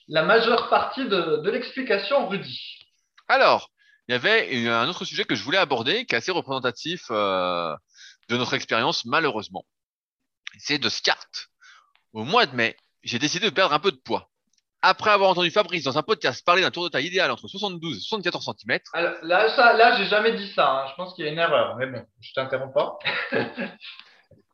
la 0.08 0.24
majeure 0.24 0.70
partie 0.70 1.04
de, 1.04 1.42
de 1.44 1.50
l'explication, 1.50 2.30
Rudy. 2.30 2.80
Alors, 3.28 3.70
il 4.10 4.14
y 4.14 4.16
avait 4.16 4.68
un 4.68 4.90
autre 4.90 5.06
sujet 5.06 5.24
que 5.24 5.36
je 5.36 5.44
voulais 5.44 5.60
aborder, 5.60 6.06
qui 6.06 6.16
est 6.16 6.18
assez 6.18 6.32
représentatif 6.32 7.06
euh, 7.12 7.76
de 8.28 8.38
notre 8.38 8.56
expérience, 8.56 9.06
malheureusement. 9.06 9.66
C'est 10.58 10.80
de 10.80 10.90
SCART. 10.90 11.28
Au 12.14 12.24
mois 12.24 12.48
de 12.48 12.56
mai, 12.56 12.76
j'ai 13.04 13.20
décidé 13.20 13.46
de 13.46 13.54
perdre 13.54 13.76
un 13.76 13.80
peu 13.80 13.92
de 13.92 13.98
poids. 13.98 14.32
Après 14.82 15.12
avoir 15.12 15.30
entendu 15.30 15.52
Fabrice 15.52 15.84
dans 15.84 16.00
un 16.00 16.02
podcast 16.02 16.44
parler 16.44 16.64
d'un 16.64 16.72
tour 16.72 16.86
de 16.86 16.90
taille 16.90 17.06
idéal 17.06 17.30
entre 17.30 17.48
72 17.48 17.98
et 17.98 18.00
74 18.00 18.56
cm. 18.58 18.80
là, 19.22 19.50
ça, 19.56 19.74
là, 19.74 19.96
j'ai 19.98 20.06
jamais 20.06 20.32
dit 20.32 20.52
ça. 20.54 20.72
Hein. 20.72 20.88
Je 20.90 20.96
pense 20.96 21.14
qu'il 21.14 21.26
y 21.26 21.28
a 21.28 21.32
une 21.32 21.38
erreur. 21.38 21.76
Mais 21.76 21.86
bon, 21.86 22.04
je 22.20 22.34
t'interromps 22.34 22.74
pas. 22.74 22.98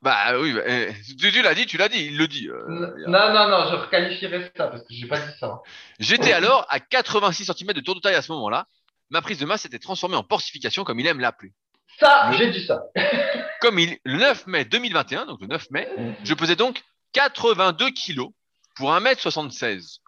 bah 0.01 0.37
oui, 0.37 0.51
bah, 0.51 0.63
eh, 0.65 0.91
tu, 1.17 1.41
l'as 1.41 1.55
dit, 1.55 1.65
tu 1.65 1.77
l'as 1.77 1.87
dit, 1.87 2.07
il 2.07 2.17
le 2.17 2.27
dit. 2.27 2.49
Euh, 2.49 2.65
non, 3.07 3.33
non, 3.33 3.47
non, 3.47 3.69
je 3.69 3.75
requalifierais 3.75 4.51
ça 4.57 4.67
parce 4.67 4.81
que 4.81 4.93
j'ai 4.93 5.07
pas 5.07 5.19
dit 5.19 5.33
ça. 5.39 5.61
J'étais 5.99 6.33
alors 6.33 6.65
à 6.67 6.81
86 6.81 7.45
cm 7.45 7.71
de 7.71 7.79
tour 7.79 7.95
de 7.95 8.01
taille 8.01 8.15
à 8.15 8.21
ce 8.21 8.33
moment-là 8.33 8.67
ma 9.09 9.21
prise 9.21 9.39
de 9.39 9.45
masse 9.45 9.65
était 9.65 9.79
transformée 9.79 10.15
en 10.15 10.23
porcification 10.23 10.83
comme 10.83 10.99
il 10.99 11.07
aime 11.07 11.19
l'appeler. 11.19 11.53
Ça, 11.99 12.31
j'ai 12.33 12.51
dit 12.51 12.65
ça. 12.65 12.83
comme 13.61 13.79
il, 13.79 13.97
le 14.03 14.17
9 14.17 14.47
mai 14.47 14.65
2021, 14.65 15.25
donc 15.25 15.41
le 15.41 15.47
9 15.47 15.71
mai, 15.71 15.89
je 16.23 16.33
pesais 16.33 16.55
donc 16.55 16.83
82 17.13 17.91
kilos 17.91 18.31
pour 18.75 18.91
1m76. 18.91 19.99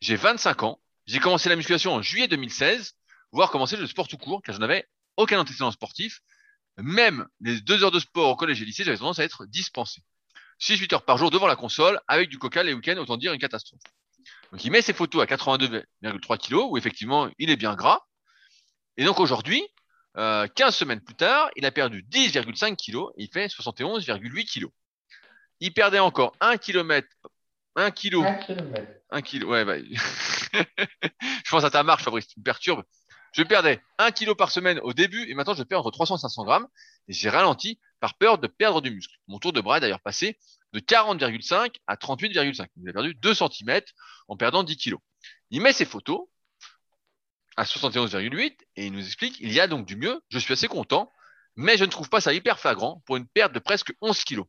J'ai 0.00 0.16
25 0.16 0.62
ans. 0.62 0.80
J'ai 1.06 1.18
commencé 1.18 1.48
la 1.48 1.56
musculation 1.56 1.92
en 1.92 2.00
juillet 2.00 2.28
2016, 2.28 2.94
voire 3.32 3.50
commencé 3.50 3.76
le 3.76 3.86
sport 3.86 4.08
tout 4.08 4.16
court, 4.16 4.42
car 4.42 4.54
je 4.54 4.60
n'avais 4.60 4.88
aucun 5.16 5.38
antécédent 5.38 5.70
sportif. 5.70 6.20
Même 6.78 7.26
les 7.40 7.60
deux 7.60 7.84
heures 7.84 7.90
de 7.90 8.00
sport 8.00 8.30
au 8.30 8.36
collège 8.36 8.62
et 8.62 8.64
lycée, 8.64 8.84
j'avais 8.84 8.96
tendance 8.96 9.18
à 9.18 9.24
être 9.24 9.44
dispensé. 9.46 10.02
6-8 10.60 10.94
heures 10.94 11.04
par 11.04 11.18
jour 11.18 11.30
devant 11.30 11.46
la 11.46 11.56
console, 11.56 12.00
avec 12.08 12.30
du 12.30 12.38
coca 12.38 12.62
les 12.62 12.72
week-ends, 12.72 12.96
autant 12.96 13.16
dire 13.16 13.32
une 13.32 13.40
catastrophe. 13.40 13.80
Donc 14.50 14.64
il 14.64 14.70
met 14.70 14.82
ses 14.82 14.92
photos 14.92 15.22
à 15.22 15.26
82,3 15.26 16.38
kilos, 16.38 16.66
où 16.70 16.78
effectivement 16.78 17.28
il 17.38 17.50
est 17.50 17.56
bien 17.56 17.74
gras, 17.74 18.00
et 18.96 19.04
donc 19.04 19.20
aujourd'hui, 19.20 19.62
euh, 20.16 20.46
15 20.54 20.74
semaines 20.74 21.00
plus 21.00 21.14
tard, 21.14 21.50
il 21.56 21.66
a 21.66 21.70
perdu 21.70 22.04
10,5 22.10 22.76
kg 22.76 23.10
et 23.16 23.24
il 23.24 23.30
fait 23.32 23.46
71,8 23.46 24.44
kg. 24.44 24.66
Il 25.60 25.72
perdait 25.72 25.98
encore 25.98 26.34
1 26.40 26.56
km. 26.56 27.08
1 27.76 27.90
kg. 27.90 28.24
1 28.24 28.34
km. 28.34 28.86
1 29.10 29.22
kg. 29.22 29.44
Ouais, 29.44 29.64
bah, 29.64 29.78
je 29.82 31.50
pense 31.50 31.64
à 31.64 31.70
ta 31.70 31.82
marche, 31.82 32.04
Fabrice, 32.04 32.28
tu 32.28 32.38
me 32.38 32.44
perturbes. 32.44 32.84
Je 33.32 33.42
perdais 33.42 33.80
1 33.98 34.12
kg 34.12 34.34
par 34.34 34.52
semaine 34.52 34.78
au 34.84 34.92
début 34.92 35.28
et 35.28 35.34
maintenant 35.34 35.54
je 35.54 35.64
perds 35.64 35.80
entre 35.80 35.90
300 35.90 36.16
et 36.16 36.20
500 36.20 36.44
grammes 36.44 36.68
et 37.08 37.12
j'ai 37.12 37.28
ralenti 37.28 37.80
par 37.98 38.14
peur 38.14 38.38
de 38.38 38.46
perdre 38.46 38.80
du 38.80 38.92
muscle. 38.92 39.16
Mon 39.26 39.40
tour 39.40 39.52
de 39.52 39.60
bras 39.60 39.78
est 39.78 39.80
d'ailleurs 39.80 40.00
passé 40.00 40.38
de 40.72 40.78
40,5 40.78 41.74
à 41.88 41.96
38,5. 41.96 42.68
Il 42.76 42.88
a 42.88 42.92
perdu 42.92 43.14
2 43.16 43.34
cm 43.34 43.80
en 44.28 44.36
perdant 44.36 44.62
10 44.62 44.76
kg. 44.76 44.94
Il 45.50 45.62
met 45.62 45.72
ses 45.72 45.84
photos 45.84 46.28
à 47.56 47.64
71,8 47.64 48.56
et 48.76 48.86
il 48.86 48.92
nous 48.92 49.04
explique 49.04 49.38
il 49.40 49.52
y 49.52 49.60
a 49.60 49.66
donc 49.66 49.86
du 49.86 49.96
mieux, 49.96 50.20
je 50.28 50.38
suis 50.38 50.52
assez 50.52 50.68
content, 50.68 51.12
mais 51.56 51.76
je 51.76 51.84
ne 51.84 51.90
trouve 51.90 52.08
pas 52.08 52.20
ça 52.20 52.32
hyper 52.32 52.58
flagrant 52.58 53.02
pour 53.06 53.16
une 53.16 53.26
perte 53.26 53.52
de 53.52 53.58
presque 53.58 53.92
11 54.00 54.24
kilos. 54.24 54.46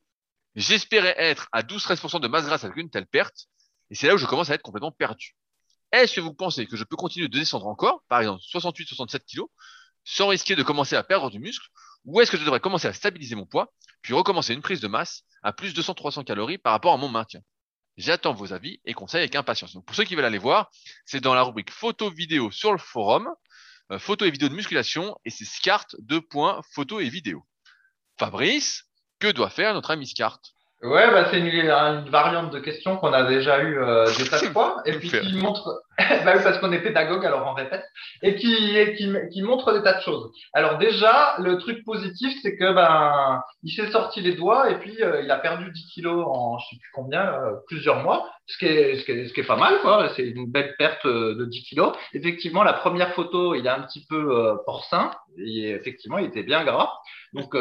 J'espérais 0.56 1.16
être 1.18 1.48
à 1.52 1.62
12-13% 1.62 2.22
de 2.22 2.28
masse 2.28 2.46
grasse 2.46 2.64
avec 2.64 2.78
une 2.78 2.90
telle 2.90 3.08
perte, 3.08 3.48
et 3.90 3.96
c'est 3.96 4.08
là 4.08 4.16
où 4.16 4.18
je 4.18 4.26
commence 4.26 4.50
à 4.50 4.56
être 4.56 4.62
complètement 4.62 4.92
perdu. 4.92 5.36
Est-ce 5.92 6.16
que 6.16 6.22
vous 6.22 6.34
pensez 6.34 6.66
que 6.66 6.78
je 6.78 6.84
peux 6.84 6.96
continuer 6.96 7.28
de 7.28 7.38
descendre 7.38 7.68
encore, 7.68 8.04
par 8.08 8.20
exemple 8.20 8.42
68-67 8.54 9.26
kilos, 9.26 9.50
sans 10.04 10.28
risquer 10.28 10.56
de 10.56 10.64
commencer 10.64 10.96
à 10.96 11.04
perdre 11.04 11.30
du 11.30 11.40
muscle, 11.40 11.68
ou 12.06 12.22
est-ce 12.22 12.32
que 12.32 12.38
je 12.38 12.44
devrais 12.44 12.60
commencer 12.60 12.88
à 12.88 12.94
stabiliser 12.94 13.36
mon 13.36 13.46
poids, 13.46 13.74
puis 14.02 14.14
recommencer 14.14 14.54
une 14.54 14.62
prise 14.62 14.80
de 14.80 14.88
masse 14.88 15.24
à 15.42 15.52
plus 15.52 15.74
de 15.74 15.82
200-300 15.82 16.24
calories 16.24 16.58
par 16.58 16.74
rapport 16.74 16.94
à 16.94 16.98
mon 16.98 17.10
maintien? 17.10 17.42
J'attends 17.98 18.34
vos 18.34 18.52
avis 18.52 18.80
et 18.86 18.94
conseils 18.94 19.22
avec 19.22 19.36
impatience. 19.36 19.74
Donc 19.74 19.86
pour 19.86 19.96
ceux 19.96 20.04
qui 20.04 20.16
veulent 20.16 20.26
aller 20.26 20.38
voir, 20.38 20.70
c'est 21.06 21.22
dans 21.22 21.34
la 21.34 21.44
rubrique 21.44 21.72
photo 21.72 22.10
vidéo 22.10 22.52
sur 22.52 22.72
le 22.72 22.78
forum, 22.78 23.30
euh, 23.92 24.00
photo 24.00 24.26
et 24.26 24.32
vidéo 24.32 24.50
de 24.50 24.56
musculation, 24.56 25.18
et 25.24 25.30
c'est 25.30 25.46
SCART 25.46 25.88
2. 26.00 26.22
photo 26.74 27.00
et 27.00 27.10
vidéo. 27.10 27.46
Fabrice, 28.20 28.84
que 29.20 29.32
doit 29.32 29.50
faire 29.50 29.74
notre 29.74 29.92
ami 29.92 30.08
SCART 30.08 30.40
Ouais, 30.82 31.10
bah, 31.10 31.30
c'est 31.32 31.40
une, 31.40 32.10
variante 32.10 32.52
de 32.52 32.60
question 32.60 32.98
qu'on 32.98 33.14
a 33.14 33.24
déjà 33.24 33.60
eu 33.64 33.80
euh, 33.80 34.06
des 34.18 34.28
tas 34.28 34.42
de 34.42 34.46
fois, 34.52 34.82
et 34.86 35.00
puis 35.00 35.10
qui 35.10 35.34
montre, 35.34 35.84
bah 36.26 36.34
oui, 36.36 36.44
parce 36.44 36.58
qu'on 36.60 36.74
est 36.74 36.82
pédagogue, 36.82 37.26
alors 37.26 37.48
on 37.48 37.54
répète, 37.54 37.86
et 38.22 38.36
qui, 38.36 38.54
qui, 38.98 39.14
qui, 39.32 39.42
montre 39.42 39.72
des 39.74 39.82
tas 39.82 39.94
de 39.94 40.02
choses. 40.02 40.30
Alors 40.54 40.78
déjà, 40.78 41.36
le 41.40 41.58
truc 41.58 41.86
positif, 41.86 42.38
c'est 42.42 42.58
que 42.58 42.74
ben, 42.74 43.42
il 43.64 43.72
s'est 43.72 43.92
sorti 43.92 44.20
les 44.20 44.34
doigts 44.34 44.70
et 44.70 44.80
puis 44.80 45.02
euh, 45.02 45.22
il 45.22 45.32
a 45.32 45.38
perdu 45.38 45.72
10 45.72 45.88
kilos 45.94 46.26
en 46.28 46.58
je 46.60 46.68
sais 46.70 46.76
plus 46.82 46.92
combien, 46.94 47.34
euh, 47.34 47.54
plusieurs 47.68 48.04
mois, 48.04 48.30
ce 48.46 48.58
qui 48.58 48.66
est, 48.66 48.98
ce 48.98 49.06
qui 49.06 49.12
est, 49.12 49.28
ce 49.28 49.34
qui 49.34 49.40
est 49.40 49.48
pas 49.48 49.56
mal, 49.56 49.80
quoi. 49.82 50.10
C'est 50.16 50.28
une 50.28 50.52
belle 50.52 50.76
perte 50.78 51.08
de 51.08 51.46
10 51.46 51.64
kilos. 51.64 51.96
Effectivement, 52.14 52.64
la 52.64 52.74
première 52.74 53.14
photo, 53.14 53.56
il 53.56 53.66
est 53.66 53.70
un 53.70 53.82
petit 53.84 54.06
peu 54.10 54.58
porcin, 54.66 55.12
et 55.38 55.70
effectivement, 55.70 56.18
il 56.18 56.26
était 56.26 56.44
bien 56.44 56.64
gras. 56.66 56.92
Donc, 57.34 57.56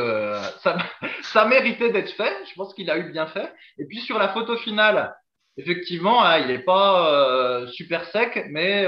ça, 0.59 0.77
ça 1.23 1.45
méritait 1.47 1.91
d'être 1.91 2.11
fait. 2.11 2.35
Je 2.51 2.55
pense 2.55 2.75
qu'il 2.75 2.91
a 2.91 2.99
eu 2.99 3.13
bien 3.13 3.27
fait. 3.27 3.53
Et 3.79 3.87
puis 3.87 4.01
sur 4.01 4.19
la 4.19 4.29
photo 4.29 4.57
finale, 4.57 5.15
effectivement, 5.57 6.25
hein, 6.25 6.39
il 6.39 6.49
n'est 6.49 6.63
pas 6.63 7.11
euh, 7.11 7.67
super 7.69 8.05
sec, 8.11 8.47
mais 8.51 8.87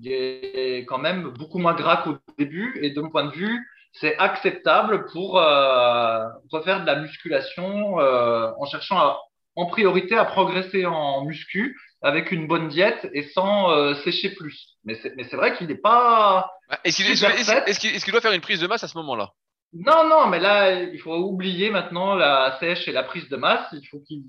il 0.00 0.12
est 0.12 0.84
quand 0.86 0.98
même 0.98 1.28
beaucoup 1.30 1.58
moins 1.58 1.74
gras 1.74 1.98
qu'au 1.98 2.16
début. 2.38 2.78
Et 2.82 2.90
de 2.90 3.00
mon 3.00 3.10
point 3.10 3.24
de 3.24 3.32
vue, 3.32 3.66
c'est 3.92 4.16
acceptable 4.18 5.06
pour 5.12 5.38
euh, 5.38 6.26
refaire 6.50 6.80
de 6.80 6.86
la 6.86 6.96
musculation 6.96 8.00
euh, 8.00 8.50
en 8.58 8.66
cherchant 8.66 9.16
en 9.56 9.66
priorité 9.66 10.16
à 10.16 10.24
progresser 10.24 10.84
en 10.84 11.24
muscu 11.24 11.78
avec 12.02 12.32
une 12.32 12.48
bonne 12.48 12.68
diète 12.68 13.08
et 13.12 13.22
sans 13.22 13.70
euh, 13.70 13.94
sécher 14.02 14.30
plus. 14.30 14.76
Mais 14.84 14.94
c'est 14.96 15.36
vrai 15.36 15.56
qu'il 15.56 15.68
n'est 15.68 15.76
pas. 15.76 16.50
Est-ce 16.82 18.04
qu'il 18.04 18.12
doit 18.12 18.20
faire 18.20 18.32
une 18.32 18.40
prise 18.40 18.60
de 18.60 18.66
masse 18.66 18.82
à 18.82 18.88
ce 18.88 18.98
moment-là? 18.98 19.30
Non, 19.72 20.08
non, 20.08 20.26
mais 20.28 20.38
là, 20.38 20.82
il 20.82 20.98
faut 21.00 21.16
oublier 21.16 21.70
maintenant 21.70 22.14
la 22.14 22.56
sèche 22.60 22.86
et 22.86 22.92
la 22.92 23.02
prise 23.02 23.28
de 23.28 23.36
masse. 23.36 23.66
Il 23.72 23.86
faut 23.88 24.00
qu'il 24.00 24.22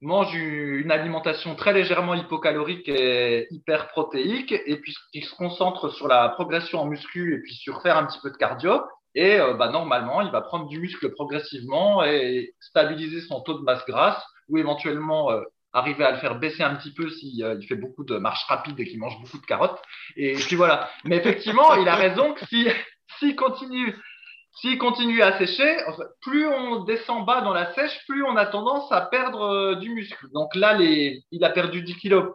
mange 0.00 0.34
une 0.34 0.90
alimentation 0.90 1.54
très 1.54 1.72
légèrement 1.72 2.14
hypocalorique 2.14 2.88
et 2.88 3.46
hyper 3.50 3.88
protéique, 3.88 4.52
et 4.52 4.76
puis 4.76 4.94
qu'il 5.12 5.24
se 5.24 5.34
concentre 5.34 5.90
sur 5.90 6.08
la 6.08 6.28
progression 6.30 6.80
en 6.80 6.86
muscu 6.86 7.34
et 7.34 7.38
puis 7.38 7.54
sur 7.54 7.82
faire 7.82 7.96
un 7.96 8.06
petit 8.06 8.18
peu 8.22 8.30
de 8.30 8.36
cardio. 8.36 8.80
Et 9.14 9.40
euh, 9.40 9.54
bah, 9.54 9.68
normalement, 9.68 10.22
il 10.22 10.30
va 10.30 10.40
prendre 10.40 10.68
du 10.68 10.78
muscle 10.78 11.10
progressivement 11.10 12.04
et 12.04 12.54
stabiliser 12.60 13.20
son 13.20 13.40
taux 13.40 13.58
de 13.58 13.62
masse 13.62 13.84
grasse, 13.86 14.22
ou 14.48 14.58
éventuellement 14.58 15.30
euh, 15.32 15.42
arriver 15.72 16.04
à 16.04 16.12
le 16.12 16.18
faire 16.18 16.38
baisser 16.38 16.62
un 16.62 16.74
petit 16.76 16.92
peu 16.92 17.10
s'il 17.10 17.42
euh, 17.44 17.60
fait 17.62 17.76
beaucoup 17.76 18.04
de 18.04 18.16
marches 18.16 18.44
rapides 18.46 18.78
et 18.78 18.86
qu'il 18.86 18.98
mange 18.98 19.20
beaucoup 19.20 19.38
de 19.38 19.46
carottes. 19.46 19.80
Et 20.16 20.34
puis 20.34 20.56
voilà. 20.56 20.88
Mais 21.04 21.16
effectivement, 21.16 21.74
il 21.74 21.88
a 21.88 21.96
raison 21.96 22.34
que 22.34 22.44
si 22.46 22.68
s'il 23.18 23.36
continue 23.36 23.96
s'il 24.56 24.78
continue 24.78 25.22
à 25.22 25.38
sécher, 25.38 25.76
plus 26.22 26.46
on 26.46 26.84
descend 26.84 27.24
bas 27.24 27.40
dans 27.40 27.52
la 27.52 27.72
sèche, 27.74 28.04
plus 28.06 28.24
on 28.24 28.36
a 28.36 28.46
tendance 28.46 28.90
à 28.90 29.02
perdre 29.02 29.42
euh, 29.42 29.74
du 29.76 29.90
muscle. 29.90 30.26
Donc 30.32 30.54
là, 30.54 30.76
il 30.80 31.44
a 31.44 31.50
perdu 31.50 31.82
10 31.82 31.96
kilos, 31.96 32.34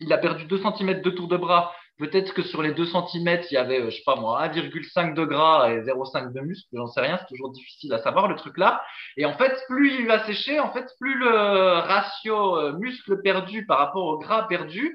il 0.00 0.12
a 0.12 0.18
perdu 0.18 0.44
2 0.44 0.58
cm 0.58 1.00
de 1.00 1.10
tour 1.10 1.28
de 1.28 1.36
bras. 1.36 1.72
Peut-être 1.98 2.32
que 2.32 2.42
sur 2.42 2.62
les 2.62 2.72
2 2.74 2.86
cm, 2.86 3.40
il 3.50 3.54
y 3.54 3.56
avait, 3.56 3.80
euh, 3.80 3.90
je 3.90 3.96
sais 3.96 4.02
pas 4.04 4.14
moi, 4.14 4.40
1,5 4.46 5.14
de 5.14 5.24
gras 5.24 5.70
et 5.70 5.80
0,5 5.80 6.32
de 6.32 6.40
muscle. 6.40 6.68
J'en 6.72 6.86
sais 6.86 7.00
rien, 7.00 7.18
c'est 7.18 7.26
toujours 7.26 7.50
difficile 7.50 7.92
à 7.92 7.98
savoir 7.98 8.28
le 8.28 8.36
truc 8.36 8.56
là. 8.58 8.82
Et 9.16 9.24
en 9.24 9.36
fait, 9.36 9.58
plus 9.68 9.94
il 9.98 10.06
va 10.06 10.24
sécher, 10.26 10.60
en 10.60 10.70
fait, 10.72 10.86
plus 11.00 11.18
le 11.18 11.78
ratio 11.78 12.56
euh, 12.58 12.72
muscle 12.74 13.20
perdu 13.22 13.66
par 13.66 13.78
rapport 13.78 14.04
au 14.04 14.18
gras 14.18 14.42
perdu 14.44 14.94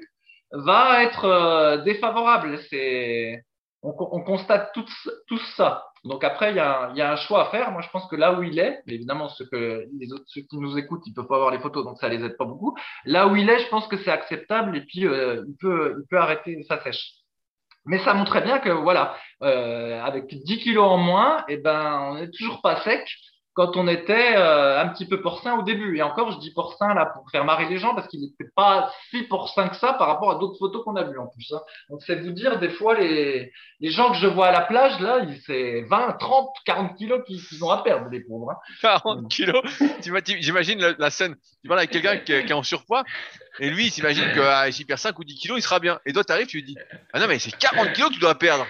va 0.52 1.02
être 1.02 1.82
défavorable. 1.84 2.60
C'est, 2.70 3.42
on, 3.82 3.92
on 3.98 4.22
constate 4.22 4.72
tout, 4.72 4.86
tout 5.26 5.40
ça. 5.56 5.84
Donc 6.04 6.22
après, 6.22 6.50
il 6.50 6.56
y, 6.56 6.60
a, 6.60 6.90
un 6.90 7.16
choix 7.16 7.48
à 7.48 7.50
faire. 7.50 7.70
Moi, 7.70 7.80
je 7.80 7.88
pense 7.88 8.06
que 8.08 8.16
là 8.16 8.38
où 8.38 8.42
il 8.42 8.58
est, 8.58 8.82
évidemment, 8.86 9.30
ceux, 9.30 9.46
que, 9.46 9.86
les 9.98 10.12
autres, 10.12 10.24
qui 10.26 10.58
nous 10.58 10.76
écoutent, 10.76 11.02
ils 11.06 11.14
peuvent 11.14 11.26
pas 11.26 11.38
voir 11.38 11.50
les 11.50 11.58
photos, 11.58 11.82
donc 11.84 11.98
ça 11.98 12.08
les 12.10 12.22
aide 12.22 12.36
pas 12.36 12.44
beaucoup. 12.44 12.76
Là 13.06 13.26
où 13.26 13.36
il 13.36 13.48
est, 13.48 13.60
je 13.60 13.68
pense 13.68 13.86
que 13.86 13.96
c'est 13.96 14.10
acceptable 14.10 14.76
et 14.76 14.82
puis 14.82 15.06
euh, 15.06 15.42
il, 15.48 15.56
peut, 15.56 15.96
il 15.98 16.06
peut 16.08 16.18
arrêter 16.18 16.62
sa 16.64 16.82
sèche. 16.82 17.12
Mais 17.86 17.98
ça 18.04 18.12
montrait 18.12 18.42
bien 18.42 18.58
que 18.58 18.70
voilà, 18.70 19.16
euh, 19.42 20.02
avec 20.02 20.26
10 20.26 20.58
kilos 20.58 20.86
en 20.86 20.98
moins, 20.98 21.44
eh 21.48 21.56
ben, 21.56 22.00
on 22.10 22.14
n'est 22.14 22.30
toujours 22.30 22.60
pas 22.60 22.82
sec 22.82 23.06
quand 23.54 23.76
on 23.76 23.86
était 23.86 24.36
euh, 24.36 24.80
un 24.80 24.88
petit 24.88 25.06
peu 25.06 25.20
porcin 25.20 25.56
au 25.56 25.62
début. 25.62 25.96
Et 25.96 26.02
encore, 26.02 26.32
je 26.32 26.38
dis 26.38 26.52
porcin 26.52 26.92
là 26.92 27.06
pour 27.06 27.30
faire 27.30 27.44
marrer 27.44 27.68
les 27.68 27.78
gens 27.78 27.94
parce 27.94 28.08
qu'il 28.08 28.20
n'était 28.20 28.50
pas 28.56 28.92
si 29.10 29.22
porcin 29.22 29.68
que 29.68 29.76
ça 29.76 29.92
par 29.94 30.08
rapport 30.08 30.32
à 30.32 30.34
d'autres 30.38 30.58
photos 30.58 30.84
qu'on 30.84 30.96
a 30.96 31.04
vues 31.04 31.18
en 31.18 31.28
plus. 31.28 31.52
Hein. 31.52 31.60
Donc 31.88 32.02
c'est 32.04 32.16
vous 32.16 32.32
dire, 32.32 32.58
des 32.58 32.70
fois, 32.70 32.98
les, 32.98 33.52
les 33.80 33.90
gens 33.90 34.10
que 34.10 34.16
je 34.16 34.26
vois 34.26 34.48
à 34.48 34.52
la 34.52 34.62
plage, 34.62 34.98
là, 35.00 35.24
c'est 35.46 35.82
20, 35.82 36.16
30, 36.18 36.48
40 36.64 36.96
kilos 36.96 37.22
qu'ils 37.26 37.64
ont 37.64 37.70
à 37.70 37.82
perdre, 37.82 38.08
les 38.10 38.20
pauvres. 38.20 38.50
Hein. 38.50 38.56
40 38.82 39.30
kilos? 39.30 39.62
J'imagine 40.40 40.80
la, 40.98 41.10
scène, 41.10 41.36
tu 41.62 41.68
parles 41.68 41.80
avec 41.80 41.90
quelqu'un 41.90 42.16
qui, 42.18 42.24
qui, 42.44 42.50
est 42.50 42.52
en 42.52 42.64
surpoids 42.64 43.04
et 43.60 43.70
lui, 43.70 43.86
il 43.86 43.90
s'imagine 43.90 44.24
qu'il 44.32 44.86
perd 44.86 44.98
5 44.98 45.16
ou 45.18 45.24
10 45.24 45.36
kilos, 45.36 45.58
il 45.58 45.62
sera 45.62 45.78
bien. 45.78 46.00
Et 46.06 46.12
toi, 46.12 46.24
tu 46.24 46.32
arrives, 46.32 46.46
tu 46.46 46.56
lui 46.56 46.64
dis, 46.64 46.76
ah 47.12 47.20
non, 47.20 47.28
mais 47.28 47.38
c'est 47.38 47.56
40 47.56 47.92
kilos 47.92 48.08
que 48.08 48.14
tu 48.14 48.20
dois 48.20 48.34
perdre. 48.34 48.66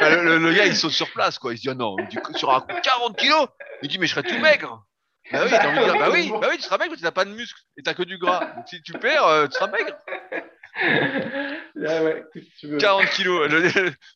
Le, 0.00 0.52
gars, 0.52 0.66
il 0.66 0.76
saute 0.76 0.92
sur 0.92 1.10
place, 1.12 1.38
quoi. 1.38 1.52
Il 1.52 1.56
se 1.58 1.62
dit, 1.62 1.68
ah 1.70 1.74
non, 1.74 1.96
sur 2.34 2.54
un 2.54 2.60
40 2.60 3.16
kilos 3.16 3.48
Il 3.82 3.88
dit, 3.88 3.98
mais 3.98 4.06
je 4.06 4.14
serais 4.14 4.22
tout 4.22 4.38
maigre. 4.38 4.84
Bah 5.32 5.40
oui, 5.44 5.50
t'as 5.50 5.68
envie 5.68 5.78
de 5.78 5.84
dire, 5.84 5.98
bah 5.98 6.10
oui, 6.12 6.30
bah 6.40 6.48
oui, 6.50 6.56
tu 6.56 6.62
seras 6.62 6.76
maigre, 6.76 6.94
tu 6.96 7.02
n'as 7.02 7.10
pas 7.10 7.24
de 7.24 7.30
muscle 7.30 7.58
et 7.78 7.82
t'as 7.82 7.94
que 7.94 8.02
du 8.02 8.18
gras. 8.18 8.44
Donc 8.56 8.68
si 8.68 8.82
tu 8.82 8.92
perds, 8.92 9.26
euh, 9.26 9.46
tu 9.46 9.52
seras 9.52 9.68
maigre. 9.68 9.96
Ah 11.86 12.02
ouais, 12.02 12.24
40 12.78 13.06
kilos, 13.10 13.50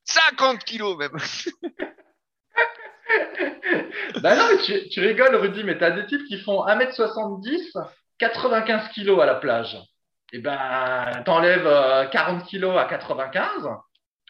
50 0.05 0.65
kilos 0.65 0.97
même. 0.97 1.17
bah 4.23 4.37
non, 4.37 4.49
mais 4.51 4.59
tu, 4.63 4.89
tu 4.89 5.01
rigoles, 5.01 5.35
Rudy, 5.37 5.65
mais 5.65 5.79
t'as 5.79 5.91
des 5.91 6.07
types 6.07 6.25
qui 6.27 6.41
font 6.41 6.67
1m70, 6.67 7.73
95 8.19 8.89
kilos 8.91 9.21
à 9.21 9.27
la 9.27 9.37
plage. 9.37 9.75
Et 10.33 10.37
eh 10.37 10.39
ben, 10.41 11.23
t'enlèves 11.25 12.11
40 12.11 12.43
euh, 12.43 12.45
kilos 12.45 12.77
à 12.77 12.85
95 12.85 13.69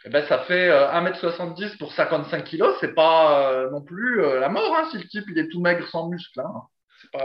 eh 0.09 0.11
ben, 0.11 0.27
ça 0.27 0.39
fait 0.39 0.71
1m70 0.71 1.65
euh, 1.65 1.77
pour 1.79 1.93
55 1.93 2.43
kg, 2.43 2.65
c'est 2.81 2.95
pas 2.95 3.53
euh, 3.53 3.71
non 3.71 3.83
plus 3.83 4.25
euh, 4.25 4.41
la 4.41 4.49
mort 4.49 4.75
hein, 4.75 4.89
si 4.91 4.97
le 4.97 5.07
type 5.07 5.25
il 5.29 5.39
est 5.39 5.49
tout 5.49 5.61
maigre 5.61 5.87
sans 5.89 6.09
muscle. 6.09 6.41
Hein. 6.41 6.63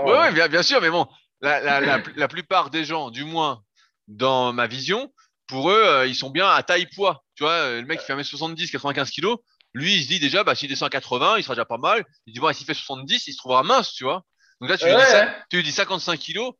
Oui, 0.03 0.33
bien, 0.33 0.49
bien, 0.49 0.63
sûr, 0.63 0.81
mais 0.81 0.89
bon, 0.89 1.07
la, 1.39 1.61
la, 1.61 1.79
la, 1.79 2.01
la, 2.17 2.27
plupart 2.27 2.71
des 2.71 2.83
gens, 2.83 3.09
du 3.09 3.23
moins 3.23 3.61
dans 4.09 4.51
ma 4.51 4.67
vision, 4.67 5.13
pour 5.47 5.71
eux, 5.71 6.03
ils 6.07 6.15
sont 6.15 6.29
bien 6.29 6.49
à 6.49 6.61
taille 6.61 6.87
poids. 6.93 7.23
Tu 7.35 7.43
vois, 7.43 7.71
le 7.71 7.83
mec 7.83 8.01
qui 8.01 8.05
fait 8.05 8.15
1m70, 8.15 8.69
95 8.69 9.11
kg, 9.11 9.27
lui, 9.73 9.95
il 9.95 10.03
se 10.03 10.09
dit 10.09 10.19
déjà, 10.19 10.43
bah, 10.43 10.53
s'il 10.53 10.67
descend 10.67 10.87
à 10.87 10.89
80, 10.89 11.37
il 11.37 11.43
sera 11.43 11.55
déjà 11.55 11.63
pas 11.63 11.77
mal. 11.77 12.03
Il 12.25 12.33
dit, 12.33 12.41
bon, 12.41 12.51
s'il 12.51 12.67
fait 12.67 12.73
70, 12.73 13.27
il 13.27 13.31
se 13.31 13.37
trouvera 13.37 13.63
mince, 13.63 13.93
tu 13.93 14.03
vois. 14.03 14.23
Donc 14.59 14.69
là, 14.69 14.77
tu, 14.77 14.85
lui, 14.85 14.95
dis, 14.95 15.01
ça, 15.03 15.33
tu 15.49 15.55
lui 15.55 15.63
dis 15.63 15.71
55 15.71 16.19
kilos. 16.19 16.53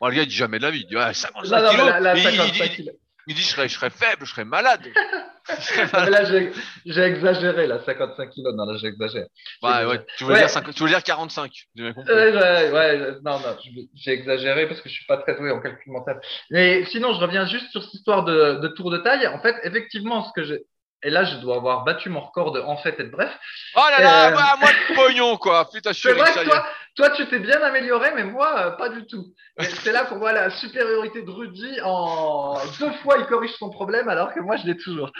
Bon, 0.00 0.08
le 0.08 0.14
gars, 0.14 0.22
il 0.22 0.28
dit 0.28 0.34
jamais 0.34 0.58
de 0.58 0.64
la 0.64 0.72
vie. 0.72 0.80
Il 0.80 0.86
dit, 0.88 0.96
ouais, 0.96 1.14
55 1.14 1.70
kilos. 1.70 2.94
Il 2.94 3.07
dit, 3.34 3.42
je 3.42 3.48
serais, 3.48 3.68
je 3.68 3.74
serais 3.74 3.90
faible, 3.90 4.24
je 4.24 4.30
serais 4.30 4.44
malade. 4.44 4.80
là, 5.92 6.24
j'ai 6.84 7.00
exagéré, 7.02 7.66
là, 7.66 7.80
55 7.84 8.30
kilos. 8.30 8.54
Non, 8.54 8.64
là, 8.64 8.76
j'exagère. 8.78 9.26
Ouais, 9.62 9.84
ouais, 9.84 10.04
tu 10.16 10.24
voulais, 10.24 10.46
Dire 10.46 10.74
tu 10.74 10.84
dire 10.84 11.02
45. 11.02 11.50
ouais, 11.76 12.70
ouais, 12.70 12.98
non, 13.24 13.38
non, 13.40 13.56
j'ai 13.94 14.12
exagéré 14.12 14.66
parce 14.66 14.80
que 14.80 14.88
je 14.88 14.94
suis 14.94 15.06
pas 15.06 15.18
très 15.18 15.36
doué 15.36 15.50
en 15.50 15.60
calcul 15.60 15.92
mental. 15.92 16.20
Mais 16.50 16.84
sinon, 16.86 17.14
je 17.14 17.20
reviens 17.20 17.46
juste 17.46 17.70
sur 17.70 17.82
cette 17.82 17.94
histoire 17.94 18.24
de, 18.24 18.60
de 18.60 18.68
tour 18.68 18.90
de 18.90 18.98
taille. 18.98 19.26
En 19.26 19.40
fait, 19.40 19.56
effectivement, 19.64 20.24
ce 20.24 20.32
que 20.34 20.44
j'ai, 20.44 20.64
et 21.04 21.10
là, 21.10 21.24
je 21.24 21.36
dois 21.36 21.56
avoir 21.56 21.84
battu 21.84 22.10
mon 22.10 22.20
record 22.20 22.52
de 22.52 22.60
en 22.60 22.76
fait 22.76 22.98
et 22.98 23.04
de 23.04 23.10
bref. 23.10 23.30
Oh 23.76 23.80
là 23.90 24.02
là, 24.02 24.28
euh... 24.28 24.56
moi 24.58 24.68
de 24.68 24.94
pognon, 24.96 25.36
quoi. 25.36 25.68
Putain, 25.70 25.92
je 25.92 25.98
suis 25.98 26.08
vrai 26.08 26.32
que 26.32 26.44
toi, 26.44 26.66
toi, 26.96 27.10
tu 27.10 27.26
t'es 27.28 27.38
bien 27.38 27.60
amélioré, 27.62 28.10
mais 28.16 28.24
moi, 28.24 28.58
euh, 28.58 28.70
pas 28.72 28.88
du 28.88 29.06
tout. 29.06 29.32
C'est 29.60 29.92
là 29.92 30.06
qu'on 30.06 30.18
voit 30.18 30.32
la 30.32 30.50
supériorité 30.50 31.22
de 31.22 31.30
Rudy. 31.30 31.80
En 31.84 32.56
deux 32.80 32.90
fois, 33.02 33.16
il 33.18 33.26
corrige 33.26 33.52
son 33.58 33.70
problème, 33.70 34.08
alors 34.08 34.34
que 34.34 34.40
moi, 34.40 34.56
je 34.56 34.66
l'ai 34.66 34.76
toujours. 34.76 35.12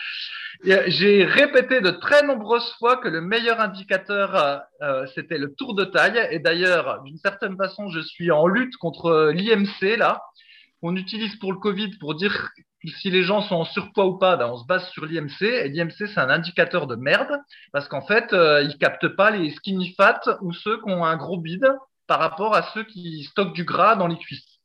Euh, 0.66 0.82
j'ai 0.88 1.24
répété 1.24 1.80
de 1.80 1.90
très 1.90 2.22
nombreuses 2.24 2.74
fois 2.80 2.96
que 2.96 3.06
le 3.06 3.20
meilleur 3.20 3.60
indicateur, 3.60 4.62
c'était 5.14 5.38
le 5.38 5.54
tour 5.54 5.74
de 5.76 5.84
taille. 5.84 6.26
Et 6.32 6.40
d'ailleurs, 6.40 7.02
d'une 7.04 7.18
certaine 7.18 7.56
façon, 7.56 7.88
je 7.88 8.00
suis 8.00 8.32
en 8.32 8.48
lutte 8.48 8.76
contre 8.78 9.30
l'IMC, 9.32 9.96
là, 9.96 10.22
qu'on 10.80 10.96
utilise 10.96 11.36
pour 11.36 11.52
le 11.52 11.58
Covid 11.58 11.96
pour 11.98 12.16
dire 12.16 12.50
si 12.90 13.10
les 13.10 13.22
gens 13.22 13.42
sont 13.42 13.56
en 13.56 13.64
surpoids 13.64 14.06
ou 14.06 14.18
pas, 14.18 14.36
ben 14.36 14.46
on 14.46 14.56
se 14.56 14.66
base 14.66 14.88
sur 14.90 15.04
l'IMC. 15.06 15.42
Et 15.42 15.68
l'IMC, 15.68 16.06
c'est 16.06 16.18
un 16.18 16.30
indicateur 16.30 16.86
de 16.86 16.96
merde 16.96 17.40
parce 17.72 17.88
qu'en 17.88 18.02
fait, 18.02 18.32
euh, 18.32 18.62
il 18.62 18.78
capte 18.78 19.08
pas 19.08 19.30
les 19.30 19.50
skinny 19.50 19.94
fat 19.96 20.20
ou 20.40 20.52
ceux 20.52 20.80
qui 20.82 20.90
ont 20.90 21.04
un 21.04 21.16
gros 21.16 21.38
bide 21.38 21.68
par 22.06 22.18
rapport 22.20 22.54
à 22.54 22.62
ceux 22.74 22.84
qui 22.84 23.24
stockent 23.24 23.54
du 23.54 23.64
gras 23.64 23.96
dans 23.96 24.06
les 24.06 24.18
cuisses. 24.18 24.60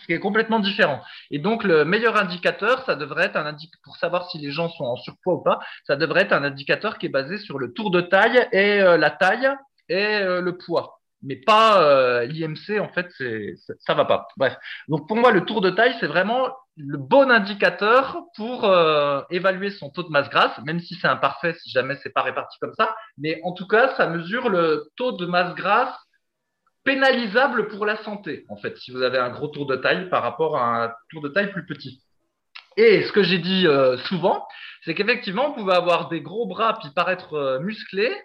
Ce 0.00 0.06
qui 0.06 0.12
est 0.12 0.20
complètement 0.20 0.60
différent. 0.60 1.02
Et 1.30 1.38
donc, 1.38 1.64
le 1.64 1.84
meilleur 1.84 2.16
indicateur, 2.16 2.84
ça 2.84 2.94
devrait 2.94 3.26
être 3.26 3.36
un 3.36 3.46
indicateur, 3.46 3.80
pour 3.82 3.96
savoir 3.96 4.30
si 4.30 4.38
les 4.38 4.52
gens 4.52 4.68
sont 4.68 4.84
en 4.84 4.96
surpoids 4.96 5.34
ou 5.34 5.42
pas, 5.42 5.58
ça 5.84 5.96
devrait 5.96 6.22
être 6.22 6.32
un 6.32 6.44
indicateur 6.44 6.98
qui 6.98 7.06
est 7.06 7.10
basé 7.10 7.38
sur 7.38 7.58
le 7.58 7.72
tour 7.72 7.90
de 7.90 8.00
taille 8.00 8.46
et 8.52 8.80
euh, 8.80 8.96
la 8.96 9.10
taille 9.10 9.50
et 9.88 9.96
euh, 9.96 10.40
le 10.40 10.56
poids 10.56 10.99
mais 11.22 11.36
pas 11.36 11.82
euh, 11.82 12.24
l'IMC 12.24 12.80
en 12.80 12.88
fait 12.88 13.08
c'est 13.16 13.54
ça 13.80 13.94
va 13.94 14.04
pas. 14.04 14.26
Bref. 14.36 14.56
Donc 14.88 15.06
pour 15.08 15.16
moi 15.16 15.32
le 15.32 15.44
tour 15.44 15.60
de 15.60 15.70
taille 15.70 15.94
c'est 16.00 16.06
vraiment 16.06 16.48
le 16.76 16.98
bon 16.98 17.30
indicateur 17.30 18.18
pour 18.36 18.64
euh, 18.64 19.22
évaluer 19.30 19.70
son 19.70 19.90
taux 19.90 20.02
de 20.02 20.08
masse 20.08 20.30
grasse 20.30 20.58
même 20.64 20.80
si 20.80 20.94
c'est 20.94 21.08
imparfait 21.08 21.54
si 21.54 21.70
jamais 21.70 21.96
c'est 22.02 22.12
pas 22.12 22.22
réparti 22.22 22.58
comme 22.60 22.74
ça. 22.74 22.94
Mais 23.18 23.40
en 23.44 23.52
tout 23.52 23.66
cas 23.66 23.94
ça 23.96 24.06
mesure 24.08 24.48
le 24.48 24.90
taux 24.96 25.12
de 25.12 25.26
masse 25.26 25.54
grasse 25.54 25.94
pénalisable 26.84 27.68
pour 27.68 27.84
la 27.84 28.02
santé 28.02 28.46
en 28.48 28.56
fait 28.56 28.76
si 28.78 28.90
vous 28.90 29.02
avez 29.02 29.18
un 29.18 29.30
gros 29.30 29.48
tour 29.48 29.66
de 29.66 29.76
taille 29.76 30.08
par 30.08 30.22
rapport 30.22 30.56
à 30.56 30.84
un 30.84 30.92
tour 31.10 31.22
de 31.22 31.28
taille 31.28 31.52
plus 31.52 31.66
petit. 31.66 32.02
Et 32.76 33.02
ce 33.02 33.12
que 33.12 33.22
j'ai 33.22 33.38
dit 33.38 33.66
euh, 33.66 33.98
souvent, 33.98 34.46
c'est 34.84 34.94
qu'effectivement, 34.94 35.48
vous 35.48 35.56
pouvez 35.56 35.74
avoir 35.74 36.08
des 36.08 36.22
gros 36.22 36.46
bras 36.46 36.78
puis 36.78 36.88
paraître 36.94 37.58
musclés, 37.60 38.16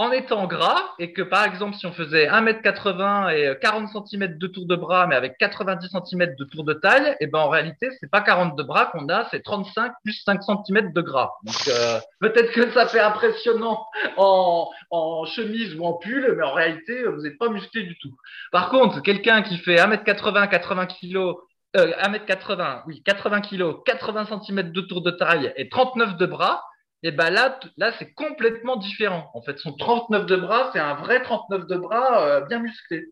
en 0.00 0.12
étant 0.12 0.46
gras 0.46 0.94
et 0.98 1.12
que 1.12 1.20
par 1.20 1.44
exemple 1.44 1.76
si 1.76 1.84
on 1.84 1.92
faisait 1.92 2.26
1m80 2.26 3.34
et 3.34 3.58
40 3.60 4.08
cm 4.08 4.38
de 4.38 4.46
tour 4.46 4.64
de 4.66 4.74
bras 4.74 5.06
mais 5.06 5.14
avec 5.14 5.36
90 5.36 5.90
cm 5.90 6.34
de 6.38 6.44
tour 6.44 6.64
de 6.64 6.72
taille, 6.72 7.06
et 7.06 7.16
eh 7.20 7.26
ben 7.26 7.40
en 7.40 7.50
réalité 7.50 7.90
c'est 8.00 8.10
pas 8.10 8.22
40 8.22 8.56
de 8.56 8.62
bras 8.62 8.86
qu'on 8.86 9.10
a, 9.10 9.28
c'est 9.30 9.42
35 9.42 9.92
plus 10.02 10.22
5 10.24 10.40
cm 10.42 10.94
de 10.94 11.00
gras. 11.02 11.32
Donc 11.42 11.68
euh, 11.68 11.98
peut-être 12.18 12.50
que 12.52 12.70
ça 12.70 12.86
fait 12.86 12.98
impressionnant 12.98 13.84
en, 14.16 14.70
en, 14.90 15.26
chemise 15.26 15.74
ou 15.74 15.84
en 15.84 15.92
pull, 15.92 16.34
mais 16.34 16.44
en 16.44 16.54
réalité 16.54 17.04
vous 17.04 17.20
n'êtes 17.20 17.36
pas 17.36 17.50
musclé 17.50 17.82
du 17.82 17.98
tout. 17.98 18.16
Par 18.52 18.70
contre, 18.70 19.02
quelqu'un 19.02 19.42
qui 19.42 19.58
fait 19.58 19.76
1m80, 19.76 20.48
80 20.48 20.86
kg 20.86 21.34
euh, 21.76 21.92
1m80, 22.02 22.84
oui, 22.86 23.02
80 23.04 23.42
kg, 23.42 23.74
80 23.84 24.40
cm 24.46 24.72
de 24.72 24.80
tour 24.80 25.02
de 25.02 25.10
taille 25.10 25.52
et 25.56 25.68
39 25.68 26.16
de 26.16 26.24
bras, 26.24 26.64
Et 27.02 27.12
ben 27.12 27.30
là, 27.30 27.58
là 27.76 27.92
c'est 27.98 28.12
complètement 28.12 28.76
différent. 28.76 29.30
En 29.34 29.42
fait, 29.42 29.58
son 29.58 29.72
39 29.72 30.26
de 30.26 30.36
bras, 30.36 30.70
c'est 30.72 30.80
un 30.80 30.94
vrai 30.94 31.22
39 31.22 31.66
de 31.66 31.76
bras 31.76 32.22
euh, 32.22 32.40
bien 32.42 32.58
musclé. 32.58 33.06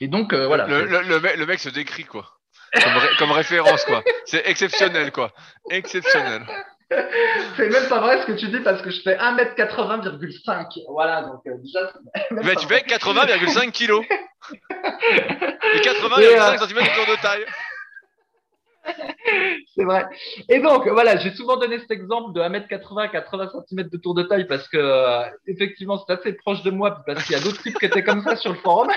Et 0.00 0.08
donc, 0.08 0.32
euh, 0.32 0.46
voilà. 0.46 0.66
Le, 0.66 0.84
le, 0.84 1.20
mec, 1.20 1.36
le, 1.36 1.46
mec, 1.46 1.60
se 1.60 1.68
décrit, 1.68 2.04
quoi. 2.04 2.26
Comme, 3.18 3.32
référence, 3.32 3.84
quoi. 3.84 4.02
C'est 4.26 4.46
exceptionnel, 4.46 5.12
quoi. 5.12 5.32
Exceptionnel. 5.70 6.42
C'est 7.56 7.68
même 7.68 7.88
pas 7.88 8.00
vrai 8.00 8.20
ce 8.20 8.26
que 8.26 8.32
tu 8.32 8.48
dis 8.48 8.60
parce 8.60 8.82
que 8.82 8.90
je 8.90 9.00
fais 9.00 9.16
1m80,5. 9.16 10.82
Voilà, 10.88 11.22
donc 11.22 11.40
euh, 11.46 11.56
déjà. 11.58 11.92
Mais 12.30 12.54
tu 12.54 12.66
fais 12.66 12.80
80,5 12.82 13.72
kg. 13.72 14.06
Et 15.74 15.80
80,5 15.80 16.58
cm 16.58 16.84
de 16.84 16.94
tour 16.94 17.16
de 17.16 17.22
taille. 17.22 17.44
C'est 19.74 19.84
vrai. 19.84 20.06
Et 20.48 20.60
donc, 20.60 20.88
voilà, 20.88 21.16
j'ai 21.16 21.32
souvent 21.32 21.56
donné 21.56 21.78
cet 21.78 21.90
exemple 21.90 22.32
de 22.32 22.40
1m80, 22.40 23.10
80 23.10 23.50
cm 23.68 23.88
de 23.88 23.96
tour 23.96 24.14
de 24.14 24.22
taille 24.22 24.46
parce 24.46 24.68
que, 24.68 24.76
euh, 24.78 25.22
effectivement, 25.46 26.02
c'est 26.06 26.12
assez 26.12 26.32
proche 26.32 26.62
de 26.62 26.70
moi 26.70 27.02
parce 27.06 27.24
qu'il 27.24 27.36
y 27.36 27.38
a 27.38 27.42
d'autres 27.42 27.62
types 27.62 27.78
qui 27.78 27.86
étaient 27.86 28.04
comme 28.04 28.22
ça 28.22 28.36
sur 28.36 28.52
le 28.52 28.58
forum. 28.58 28.88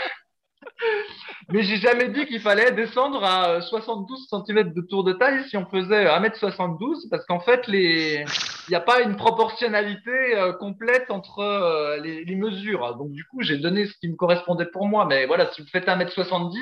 Mais 1.49 1.63
j'ai 1.63 1.77
jamais 1.77 2.09
dit 2.09 2.27
qu'il 2.27 2.39
fallait 2.41 2.71
descendre 2.71 3.23
à 3.23 3.61
72 3.61 4.27
cm 4.29 4.71
de 4.71 4.81
tour 4.81 5.03
de 5.03 5.13
taille 5.13 5.43
si 5.49 5.57
on 5.57 5.65
faisait 5.65 6.05
1m72 6.05 7.09
parce 7.09 7.25
qu'en 7.25 7.39
fait, 7.39 7.65
les... 7.67 8.23
il 8.67 8.69
n'y 8.69 8.75
a 8.75 8.81
pas 8.81 9.01
une 9.01 9.15
proportionnalité 9.15 10.37
euh, 10.37 10.53
complète 10.53 11.09
entre 11.09 11.39
euh, 11.39 11.97
les, 11.97 12.23
les, 12.23 12.35
mesures. 12.35 12.95
Donc, 12.97 13.11
du 13.11 13.25
coup, 13.25 13.41
j'ai 13.41 13.57
donné 13.57 13.87
ce 13.87 13.93
qui 13.99 14.09
me 14.09 14.15
correspondait 14.15 14.67
pour 14.67 14.87
moi. 14.87 15.05
Mais 15.05 15.25
voilà, 15.25 15.51
si 15.53 15.61
vous 15.61 15.67
faites 15.69 15.87
1m70, 15.87 16.55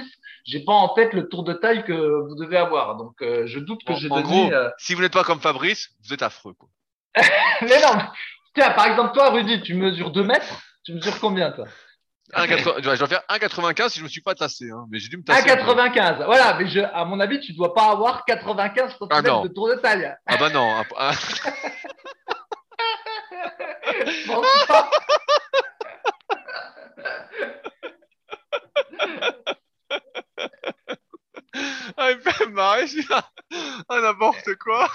j'ai 0.46 0.62
pas 0.62 0.74
en 0.74 0.90
tête 0.90 1.14
le 1.14 1.28
tour 1.28 1.44
de 1.44 1.54
taille 1.54 1.84
que 1.84 1.94
vous 1.94 2.36
devez 2.36 2.58
avoir. 2.58 2.96
Donc, 2.96 3.22
euh, 3.22 3.46
je 3.46 3.60
doute 3.60 3.84
que 3.86 3.94
j'ai 3.94 4.08
donné. 4.08 4.22
En 4.22 4.48
gros, 4.48 4.52
si 4.78 4.94
vous 4.94 5.02
n'êtes 5.02 5.14
pas 5.14 5.26
comme 5.26 5.42
Fabrice, 5.42 5.90
vous 6.06 6.14
êtes 6.14 6.24
affreux. 6.24 6.54
Quoi. 6.54 6.70
mais 7.62 7.82
non, 7.82 8.00
tiens, 8.56 8.72
par 8.72 8.88
exemple, 8.88 9.14
toi, 9.14 9.32
Rudy, 9.32 9.62
tu 9.62 9.76
mesures 9.76 10.12
2 10.12 10.24
mètres. 10.24 10.62
Tu 10.86 10.94
mesures 10.94 11.20
combien, 11.20 11.52
toi? 11.52 11.66
Je 12.36 12.98
dois 12.98 13.08
faire 13.08 13.24
1,95 13.30 13.90
si 13.90 14.00
je 14.00 14.04
me 14.04 14.10
suis 14.10 14.22
pas 14.22 14.36
tassé, 14.36 14.70
hein. 14.70 14.86
mais 14.90 15.00
j'ai 15.00 15.10
dû 15.10 15.18
me 15.18 15.24
tasser. 15.24 15.48
1,95, 15.48 16.26
voilà, 16.26 16.58
mais 16.60 16.68
je, 16.68 16.80
à 16.80 17.06
mon 17.06 17.20
avis, 17.20 17.40
tu 17.40 17.54
dois 17.54 17.74
pas 17.74 17.92
avoir 17.92 18.26
95 18.26 18.92
cm 18.98 19.08
ah 19.12 19.22
de 19.22 19.48
tour 19.48 19.70
de 19.70 19.76
taille. 19.76 20.14
Ah 20.26 20.38
bah 20.38 20.50
non. 20.50 20.84
Ah, 20.98 21.12
ah, 31.98 32.12
il 32.12 32.18
me 32.18 32.22
fait 32.22 32.48
marrer, 32.48 32.86
Ah, 33.90 34.02
n'importe 34.02 34.56
quoi. 34.56 34.90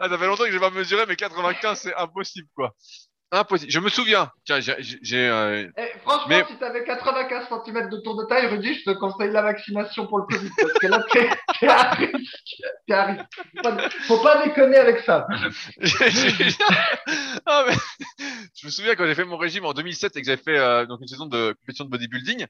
ah, 0.00 0.08
ça 0.08 0.18
fait 0.18 0.26
longtemps 0.26 0.44
que 0.44 0.52
j'ai 0.52 0.58
pas 0.58 0.70
mesuré, 0.70 1.04
mais 1.06 1.16
95, 1.16 1.78
c'est 1.78 1.94
impossible, 1.94 2.48
quoi. 2.54 2.74
Impossible. 3.34 3.72
Je 3.72 3.80
me 3.80 3.88
souviens. 3.88 4.30
Tiens, 4.44 4.60
j'ai. 4.60 5.26
Euh... 5.26 5.66
Eh, 5.78 5.98
franchement, 6.00 6.42
si 6.46 6.58
tu 6.58 6.64
avais 6.64 6.84
95 6.84 7.46
cm 7.64 7.88
de 7.88 7.96
tour 8.02 8.14
de 8.14 8.26
taille, 8.26 8.46
Rudy, 8.46 8.74
je 8.74 8.84
te 8.84 8.90
conseille 8.90 9.30
la 9.30 9.40
vaccination 9.40 10.06
pour 10.06 10.18
le 10.18 10.24
Covid. 10.24 10.50
Parce 10.60 10.74
que 10.74 10.86
là, 10.86 11.02
t'es 11.10 11.30
à 11.66 11.94
risque. 11.94 12.62
T'es 12.86 12.92
à 12.92 13.06
risque. 13.06 13.24
Faut 14.06 14.22
pas, 14.22 14.44
déconner 14.44 14.76
avec 14.76 15.00
ça. 15.00 15.26
ah, 17.46 17.64
mais... 17.66 17.74
Je 18.54 18.66
me 18.66 18.70
souviens 18.70 18.94
quand 18.96 19.06
j'ai 19.06 19.14
fait 19.14 19.24
mon 19.24 19.38
régime 19.38 19.64
en 19.64 19.72
2007 19.72 20.14
et 20.14 20.20
que 20.20 20.26
j'avais 20.26 20.42
fait 20.42 20.58
euh, 20.58 20.84
donc 20.84 21.00
une 21.00 21.08
saison 21.08 21.24
de 21.24 21.54
compétition 21.60 21.86
de 21.86 21.90
bodybuilding, 21.90 22.44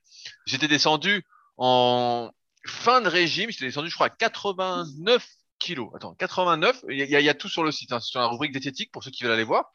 j'étais 0.47 0.67
descendu 0.67 1.23
en 1.59 2.33
fin 2.67 3.01
de 3.01 3.09
régime. 3.09 3.53
J'étais 3.53 3.67
descendu, 3.67 3.89
je 3.89 3.95
crois, 3.95 4.09
à 4.09 4.11
89 4.11 5.25
kilos. 5.61 5.91
Attends, 5.95 6.15
89. 6.15 6.87
Il 6.89 6.99
y, 6.99 7.05
y, 7.05 7.29
a 7.29 7.35
tout 7.35 7.49
sur 7.49 7.63
le 7.63 7.71
site, 7.71 7.93
hein, 7.93 8.01
sur 8.01 8.19
la 8.19 8.27
rubrique 8.27 8.51
diététique 8.51 8.91
pour 8.91 9.05
ceux 9.05 9.13
qui 9.13 9.23
veulent 9.23 9.33
aller 9.33 9.45
voir. 9.45 9.71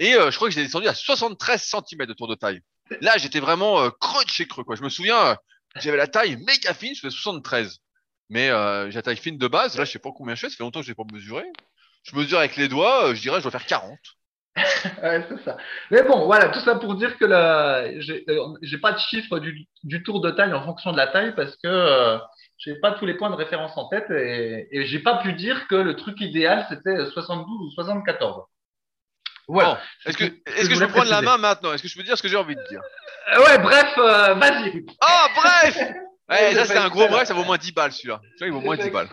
Et 0.00 0.14
euh, 0.14 0.30
je 0.30 0.36
crois 0.36 0.48
que 0.48 0.54
j'ai 0.54 0.62
descendu 0.62 0.88
à 0.88 0.94
73 0.94 1.62
cm 1.62 2.06
de 2.06 2.14
tour 2.14 2.26
de 2.26 2.34
taille. 2.34 2.62
Là, 3.02 3.18
j'étais 3.18 3.38
vraiment 3.38 3.80
euh, 3.82 3.90
creux 4.00 4.24
de 4.24 4.30
chez 4.30 4.46
creux. 4.46 4.64
Quoi. 4.64 4.74
Je 4.74 4.82
me 4.82 4.88
souviens, 4.88 5.26
euh, 5.26 5.34
j'avais 5.76 5.98
la 5.98 6.06
taille 6.06 6.36
méga 6.36 6.72
fine, 6.72 6.94
je 6.94 7.00
faisais 7.00 7.14
73. 7.14 7.80
Mais 8.30 8.46
j'ai 8.46 8.96
la 8.96 9.02
taille 9.02 9.16
fine 9.16 9.38
de 9.38 9.48
base. 9.48 9.76
Là, 9.76 9.84
je 9.84 9.90
sais 9.90 9.98
pas 9.98 10.10
combien 10.16 10.36
je 10.36 10.40
fais. 10.40 10.48
Ça 10.48 10.56
fait 10.56 10.62
longtemps 10.62 10.80
que 10.80 10.86
je 10.86 10.92
n'ai 10.92 10.94
pas 10.94 11.02
mesuré. 11.12 11.44
Je 12.04 12.14
mesure 12.16 12.38
avec 12.38 12.56
les 12.56 12.68
doigts. 12.68 13.12
je 13.12 13.20
dirais, 13.20 13.38
je 13.38 13.42
dois 13.42 13.50
faire 13.50 13.66
40. 13.66 13.98
ouais, 15.02 15.26
c'est 15.28 15.44
ça. 15.44 15.56
Mais 15.90 16.04
bon, 16.04 16.26
voilà, 16.26 16.48
tout 16.48 16.60
ça 16.60 16.76
pour 16.76 16.94
dire 16.94 17.18
que 17.18 17.24
là, 17.24 17.84
j'ai 17.98 18.78
pas 18.78 18.92
de 18.92 18.98
chiffre 18.98 19.40
du, 19.40 20.02
tour 20.04 20.20
de 20.20 20.30
taille 20.30 20.52
en 20.52 20.64
fonction 20.64 20.92
de 20.92 20.96
la 20.96 21.08
taille 21.08 21.34
parce 21.34 21.56
que 21.56 22.18
j'ai 22.58 22.76
pas 22.76 22.92
tous 22.92 23.04
les 23.04 23.14
points 23.14 23.30
de 23.30 23.36
référence 23.36 23.76
en 23.76 23.88
tête 23.88 24.10
et, 24.10 24.68
et 24.70 24.86
j'ai 24.86 25.00
pas 25.00 25.18
pu 25.18 25.32
dire 25.32 25.66
que 25.66 25.74
le 25.74 25.96
truc 25.96 26.20
idéal 26.20 26.66
c'était 26.68 27.04
72 27.10 27.46
ou 27.48 27.70
74. 27.72 28.44
Est-ce 30.06 30.16
que, 30.16 30.24
est-ce 30.24 30.68
que 30.68 30.74
je 30.74 30.80
peux 30.80 30.88
prendre 30.88 31.10
la 31.10 31.22
main 31.22 31.38
maintenant? 31.38 31.72
Est-ce 31.72 31.82
que 31.82 31.88
je 31.88 31.96
peux 31.96 32.02
dire 32.02 32.16
ce 32.16 32.22
que 32.22 32.28
j'ai 32.28 32.36
envie 32.36 32.56
de 32.56 32.62
dire? 32.68 32.80
Euh, 33.32 33.44
Ouais, 33.44 33.58
bref, 33.58 33.92
euh, 33.98 34.34
vas-y. 34.34 34.84
Oh, 34.88 35.26
bref 35.36 35.76
ouais, 36.30 36.54
Ça, 36.54 36.64
c'est 36.66 36.76
un 36.76 36.88
gros 36.88 37.08
bref, 37.08 37.28
ça 37.28 37.34
vaut 37.34 37.44
moins 37.44 37.58
10 37.58 37.72
balles 37.72 37.92
celui-là. 37.92 38.20
Tu 38.22 38.38
vois, 38.38 38.46
il 38.46 38.52
vaut 38.52 38.60
moins 38.60 38.76
10 38.76 38.90
balles. 38.90 39.08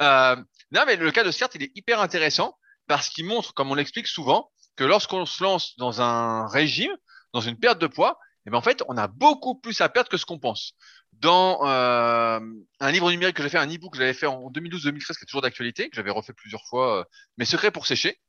Euh, 0.00 0.36
non, 0.72 0.82
mais 0.86 0.96
le 0.96 1.10
cas 1.10 1.24
de 1.24 1.30
Skirt, 1.30 1.54
il 1.54 1.62
est 1.62 1.72
hyper 1.74 2.00
intéressant 2.00 2.56
parce 2.86 3.08
qu'il 3.08 3.24
montre, 3.24 3.54
comme 3.54 3.70
on 3.70 3.74
l'explique 3.74 4.06
souvent, 4.06 4.50
que 4.76 4.84
lorsqu'on 4.84 5.26
se 5.26 5.42
lance 5.42 5.76
dans 5.76 6.00
un 6.00 6.46
régime, 6.46 6.92
dans 7.34 7.40
une 7.40 7.58
perte 7.58 7.78
de 7.78 7.86
poids, 7.86 8.18
eh 8.46 8.50
ben, 8.50 8.56
en 8.58 8.62
fait, 8.62 8.82
on 8.88 8.96
a 8.96 9.08
beaucoup 9.08 9.56
plus 9.56 9.80
à 9.80 9.88
perdre 9.88 10.08
que 10.08 10.16
ce 10.16 10.24
qu'on 10.24 10.38
pense. 10.38 10.72
Dans 11.14 11.66
euh, 11.66 12.40
un 12.80 12.90
livre 12.92 13.10
numérique 13.10 13.36
que 13.36 13.42
j'ai 13.42 13.48
fait, 13.48 13.58
un 13.58 13.66
e-book 13.66 13.92
que 13.92 13.98
j'avais 13.98 14.14
fait 14.14 14.26
en 14.26 14.50
2012-2013, 14.50 14.98
qui 14.98 15.12
est 15.22 15.26
toujours 15.26 15.42
d'actualité, 15.42 15.90
que 15.90 15.96
j'avais 15.96 16.10
refait 16.10 16.32
plusieurs 16.32 16.64
fois, 16.66 17.00
euh, 17.00 17.04
Mes 17.36 17.44
secrets 17.44 17.70
pour 17.70 17.86
sécher, 17.86 18.20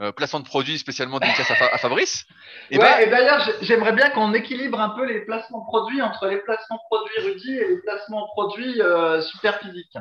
euh, 0.00 0.12
placement 0.12 0.40
de 0.40 0.44
produits 0.44 0.78
spécialement 0.78 1.18
dédicace 1.18 1.50
à, 1.50 1.78
Fabrice. 1.78 2.24
Et, 2.70 2.78
ben, 2.78 2.98
et 2.98 3.06
d'ailleurs, 3.06 3.46
j'aimerais 3.60 3.92
bien 3.92 4.08
qu'on 4.10 4.32
équilibre 4.32 4.80
un 4.80 4.90
peu 4.90 5.04
les 5.04 5.20
placements 5.20 5.60
de 5.60 5.66
produits 5.66 6.00
entre 6.00 6.26
les 6.26 6.38
placements 6.38 6.76
de 6.76 6.96
produits 6.96 7.20
Rudy 7.20 7.58
et 7.58 7.68
les 7.68 7.76
placements 7.82 8.22
de 8.22 8.26
produits 8.28 8.80
euh, 8.80 9.20
super 9.20 9.60
physiques. 9.60 9.94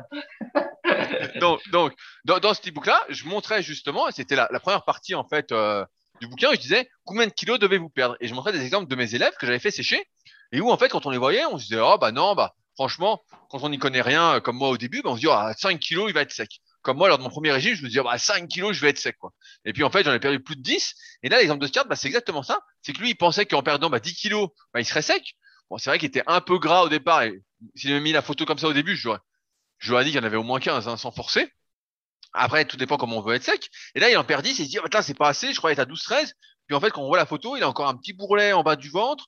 donc, 1.39 1.59
donc 1.71 1.93
dans, 2.23 2.39
dans 2.39 2.53
ce 2.53 2.61
petit 2.61 2.71
book-là, 2.71 3.03
je 3.09 3.25
montrais 3.25 3.61
justement, 3.61 4.07
et 4.07 4.11
c'était 4.13 4.35
la, 4.35 4.47
la, 4.51 4.59
première 4.59 4.85
partie 4.85 5.13
en 5.13 5.25
fait 5.25 5.51
euh, 5.51 5.85
du 6.21 6.27
bouquin, 6.27 6.49
où 6.49 6.53
je 6.53 6.59
disais 6.59 6.89
combien 7.03 7.27
de 7.27 7.33
kilos 7.33 7.59
devez-vous 7.59 7.89
perdre? 7.89 8.15
Et 8.21 8.27
je 8.27 8.33
montrais 8.33 8.53
des 8.53 8.63
exemples 8.63 8.87
de 8.87 8.95
mes 8.95 9.13
élèves 9.13 9.33
que 9.39 9.45
j'avais 9.45 9.59
fait 9.59 9.71
sécher, 9.71 10.07
et 10.53 10.61
où 10.61 10.71
en 10.71 10.77
fait, 10.77 10.89
quand 10.89 11.05
on 11.05 11.09
les 11.09 11.17
voyait, 11.17 11.45
on 11.45 11.57
se 11.57 11.65
disait 11.65 11.81
oh 11.81 11.97
bah 11.99 12.11
non, 12.11 12.33
bah 12.33 12.53
franchement, 12.75 13.21
quand 13.49 13.63
on 13.63 13.69
n'y 13.69 13.77
connaît 13.77 14.01
rien 14.01 14.39
comme 14.39 14.57
moi 14.57 14.69
au 14.69 14.77
début, 14.77 15.01
bah, 15.01 15.09
on 15.11 15.15
se 15.15 15.21
dit 15.21 15.27
ah 15.29 15.53
5 15.57 15.79
kilos, 15.79 16.05
il 16.07 16.13
va 16.13 16.21
être 16.21 16.31
sec 16.31 16.61
comme 16.83 16.97
moi, 16.97 17.07
lors 17.07 17.17
de 17.17 17.23
mon 17.23 17.29
premier 17.29 17.51
régime, 17.51 17.75
je 17.75 17.81
me 17.81 17.87
disais, 17.87 18.03
bah, 18.03 18.17
5 18.17 18.47
kilos, 18.47 18.75
je 18.75 18.81
vais 18.81 18.89
être 18.89 18.99
sec, 18.99 19.17
quoi. 19.17 19.31
Et 19.65 19.73
puis, 19.73 19.83
en 19.83 19.89
fait, 19.89 20.03
j'en 20.03 20.13
ai 20.13 20.19
perdu 20.19 20.41
plus 20.41 20.55
de 20.55 20.61
10. 20.61 20.93
Et 21.23 21.29
là, 21.29 21.39
l'exemple 21.39 21.61
de 21.61 21.67
Stewart, 21.67 21.87
bah, 21.87 21.95
c'est 21.95 22.07
exactement 22.07 22.43
ça. 22.43 22.61
C'est 22.81 22.93
que 22.93 22.99
lui, 22.99 23.11
il 23.11 23.15
pensait 23.15 23.45
qu'en 23.45 23.63
perdant, 23.63 23.89
bah, 23.89 23.99
10 23.99 24.13
kilos, 24.13 24.49
bah, 24.73 24.81
il 24.81 24.85
serait 24.85 25.01
sec. 25.01 25.35
Bon, 25.69 25.77
c'est 25.77 25.89
vrai 25.89 25.97
qu'il 25.97 26.07
était 26.07 26.23
un 26.27 26.41
peu 26.41 26.59
gras 26.59 26.83
au 26.83 26.89
départ. 26.89 27.23
Et 27.23 27.41
s'il 27.75 27.91
avait 27.91 28.01
mis 28.01 28.11
la 28.11 28.21
photo 28.21 28.45
comme 28.45 28.57
ça 28.57 28.67
au 28.67 28.73
début, 28.73 28.95
je 28.95 29.09
lui 29.09 29.93
aurais, 29.93 30.03
dit 30.03 30.11
qu'il 30.11 30.19
y 30.19 30.23
en 30.23 30.25
avait 30.25 30.37
au 30.37 30.43
moins 30.43 30.59
15, 30.59 30.87
hein, 30.87 30.97
sans 30.97 31.11
forcer. 31.11 31.51
Après, 32.33 32.65
tout 32.65 32.77
dépend 32.77 32.97
comment 32.97 33.17
on 33.17 33.21
veut 33.21 33.35
être 33.35 33.43
sec. 33.43 33.69
Et 33.95 33.99
là, 33.99 34.09
il 34.09 34.17
en 34.17 34.23
perd 34.23 34.43
10 34.43 34.59
et 34.59 34.63
il 34.63 34.65
se 34.65 34.71
dit, 34.71 34.79
oh, 34.79 35.01
c'est 35.01 35.17
pas 35.17 35.29
assez, 35.29 35.53
je 35.53 35.57
crois 35.57 35.71
qu'il 35.71 35.79
est 35.79 35.81
à 35.81 35.85
12, 35.85 36.03
13. 36.03 36.33
Puis 36.67 36.75
en 36.75 36.79
fait, 36.79 36.91
quand 36.91 37.01
on 37.01 37.07
voit 37.07 37.17
la 37.17 37.25
photo, 37.25 37.55
il 37.55 37.63
a 37.63 37.69
encore 37.69 37.87
un 37.87 37.95
petit 37.95 38.13
bourrelet 38.13 38.53
en 38.53 38.63
bas 38.63 38.75
du 38.75 38.89
ventre. 38.89 39.27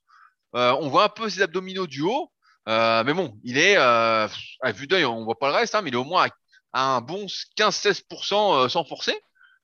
Euh, 0.56 0.76
on 0.80 0.90
voit 0.90 1.06
un 1.06 1.10
peu 1.10 1.30
ses 1.30 1.42
abdominaux 1.42 1.88
du 1.88 2.02
haut. 2.02 2.32
Euh, 2.68 3.04
mais 3.04 3.14
bon, 3.14 3.38
il 3.44 3.58
est, 3.58 3.78
euh, 3.78 4.28
à 4.62 4.72
vue 4.72 4.88
d'œil, 4.88 5.06
on 5.06 5.24
voit 5.24 5.38
pas 5.38 5.50
le 5.50 5.56
reste, 5.56 5.76
hein, 5.76 5.82
mais 5.82 5.90
il 5.90 5.94
est 5.94 5.98
au 5.98 6.04
moins 6.04 6.24
à 6.24 6.30
un 6.76 7.02
bon 7.02 7.26
15-16% 7.58 8.66
euh, 8.66 8.70
sans 8.70 8.84
forcer 8.84 9.18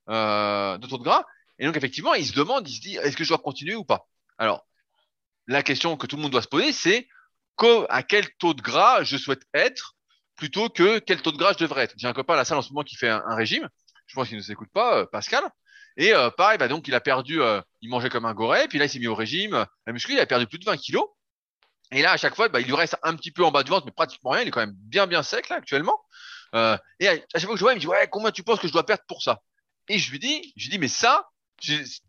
euh, 0.09 0.78
de 0.78 0.88
taux 0.88 0.97
de 0.97 1.03
gras. 1.03 1.26
Et 1.59 1.66
donc 1.66 1.76
effectivement, 1.78 2.14
il 2.14 2.26
se 2.26 2.34
demande, 2.34 2.68
il 2.68 2.76
se 2.76 2.82
dit, 2.82 2.95
est-ce 2.95 3.18
que 3.18 3.24
je 3.24 3.30
dois 3.30 3.38
continuer 3.38 3.76
ou 3.76 3.84
pas? 3.84 4.07
Alors, 4.38 4.66
la 5.47 5.62
question 5.62 5.97
que 5.97 6.07
tout 6.07 6.16
le 6.16 6.22
monde 6.22 6.32
doit 6.32 6.41
se 6.41 6.47
poser, 6.47 6.72
c'est 6.72 7.07
à 7.89 8.01
quel 8.01 8.28
taux 8.39 8.55
de 8.55 8.62
gras 8.62 9.03
je 9.03 9.18
souhaite 9.18 9.43
être 9.53 9.95
plutôt 10.36 10.70
que 10.70 10.97
quel 10.97 11.22
taux 11.22 11.32
de 11.32 11.38
gras 11.38 11.53
je 11.53 11.59
devrais 11.59 11.84
être? 11.84 11.93
J'ai 11.95 12.07
un 12.07 12.14
copain 12.14 12.34
à 12.34 12.38
la 12.38 12.45
salle 12.45 12.57
en 12.57 12.64
ce 12.64 12.70
moment 12.70 12.82
qui 12.82 12.95
fait 12.95 13.09
un, 13.09 13.36
régime. 13.36 13.70
Je 14.07 14.16
pense 14.16 14.30
qu'il 14.30 14.38
ne 14.38 14.41
s'écoute 14.41 14.70
pas, 14.74 14.97
euh, 14.97 15.05
Pascal. 15.05 15.43
Et 15.97 16.12
pareil, 16.38 16.57
bah 16.57 16.70
donc 16.70 16.88
il 16.88 16.95
a 16.95 17.01
perdu, 17.01 17.41
il 17.82 17.89
mangeait 17.89 18.09
comme 18.09 18.26
un 18.26 18.34
goret, 18.34 18.70
puis 18.70 18.80
là 18.80 18.86
il 18.86 18.89
s'est 18.89 18.97
mis 18.97 19.07
au 19.07 19.14
régime, 19.14 19.66
la 19.86 19.91
muscu, 19.91 20.14
il 20.14 20.20
a 20.22 20.26
perdu 20.26 20.47
plus 20.47 20.57
de 20.57 20.64
20 20.64 20.78
kilos. 20.78 21.05
Et 21.91 22.01
là, 22.01 22.14
à 22.14 22.18
chaque 22.18 22.36
fois, 22.36 22.47
bah, 22.47 22.62
il 22.62 22.68
lui 22.68 22.74
reste 22.74 22.95
un 23.03 23.16
petit 23.16 23.32
peu 23.32 23.43
en 23.43 23.51
bas 23.51 23.64
du 23.64 23.70
ventre, 23.70 23.86
mais 23.86 23.91
pratiquement 23.91 24.32
rien. 24.32 24.43
Il 24.43 24.47
est 24.47 24.51
quand 24.51 24.62
même 24.62 24.74
bien, 24.76 25.07
bien 25.07 25.22
sec 25.22 25.49
là 25.49 25.57
actuellement. 25.57 25.99
Euh, 26.56 26.78
et 26.99 27.08
à, 27.08 27.16
chaque 27.36 27.43
fois 27.43 27.54
que 27.54 27.60
je 27.60 27.64
vois, 27.64 27.74
il 27.74 27.76
me 27.76 27.80
dit 27.80 27.88
ouais, 27.88 28.08
combien 28.12 28.32
tu 28.32 28.43
penses 28.43 28.60
que 28.60 28.68
je 28.68 28.74
dois 28.74 28.86
perdre 28.86 29.04
pour 29.08 29.24
ça? 29.24 29.41
Et 29.88 29.97
je 29.97 30.12
lui 30.12 30.20
dis, 30.20 30.54
je 30.56 30.66
lui 30.66 30.72
dis 30.72 30.80
mais 30.80 30.88
ça, 30.88 31.30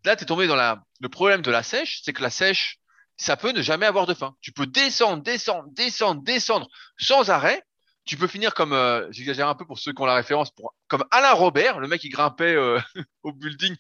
là 0.05 0.16
tu 0.16 0.22
es 0.22 0.26
tombé 0.26 0.47
dans 0.47 0.57
la, 0.57 0.82
le 1.01 1.09
problème 1.09 1.43
de 1.43 1.51
la 1.51 1.62
sèche, 1.62 2.01
c'est 2.05 2.12
que 2.12 2.22
la 2.22 2.30
sèche, 2.30 2.78
ça 3.16 3.36
peut 3.36 3.53
ne 3.53 3.62
jamais 3.62 3.86
avoir 3.86 4.07
de 4.07 4.14
fin. 4.14 4.34
Tu 4.40 4.53
peux 4.53 4.66
descendre, 4.66 5.22
descendre, 5.22 5.68
descendre, 5.72 6.22
descendre 6.22 6.68
sans 6.99 7.30
arrêt. 7.30 7.62
Tu 8.05 8.16
peux 8.16 8.26
finir 8.26 8.53
comme, 8.55 8.72
euh, 8.72 9.07
j'exagère 9.12 9.49
un 9.49 9.55
peu 9.55 9.64
pour 9.64 9.78
ceux 9.78 9.93
qui 9.93 10.03
ont 10.03 10.07
la 10.07 10.16
référence, 10.16 10.51
pour, 10.51 10.74
comme 10.88 11.05
Alain 11.12 11.32
Robert, 11.32 11.78
le 11.78 11.86
mec 11.86 12.01
qui 12.01 12.09
grimpait 12.09 12.55
euh, 12.57 12.80
au 13.22 13.32
building, 13.32 13.76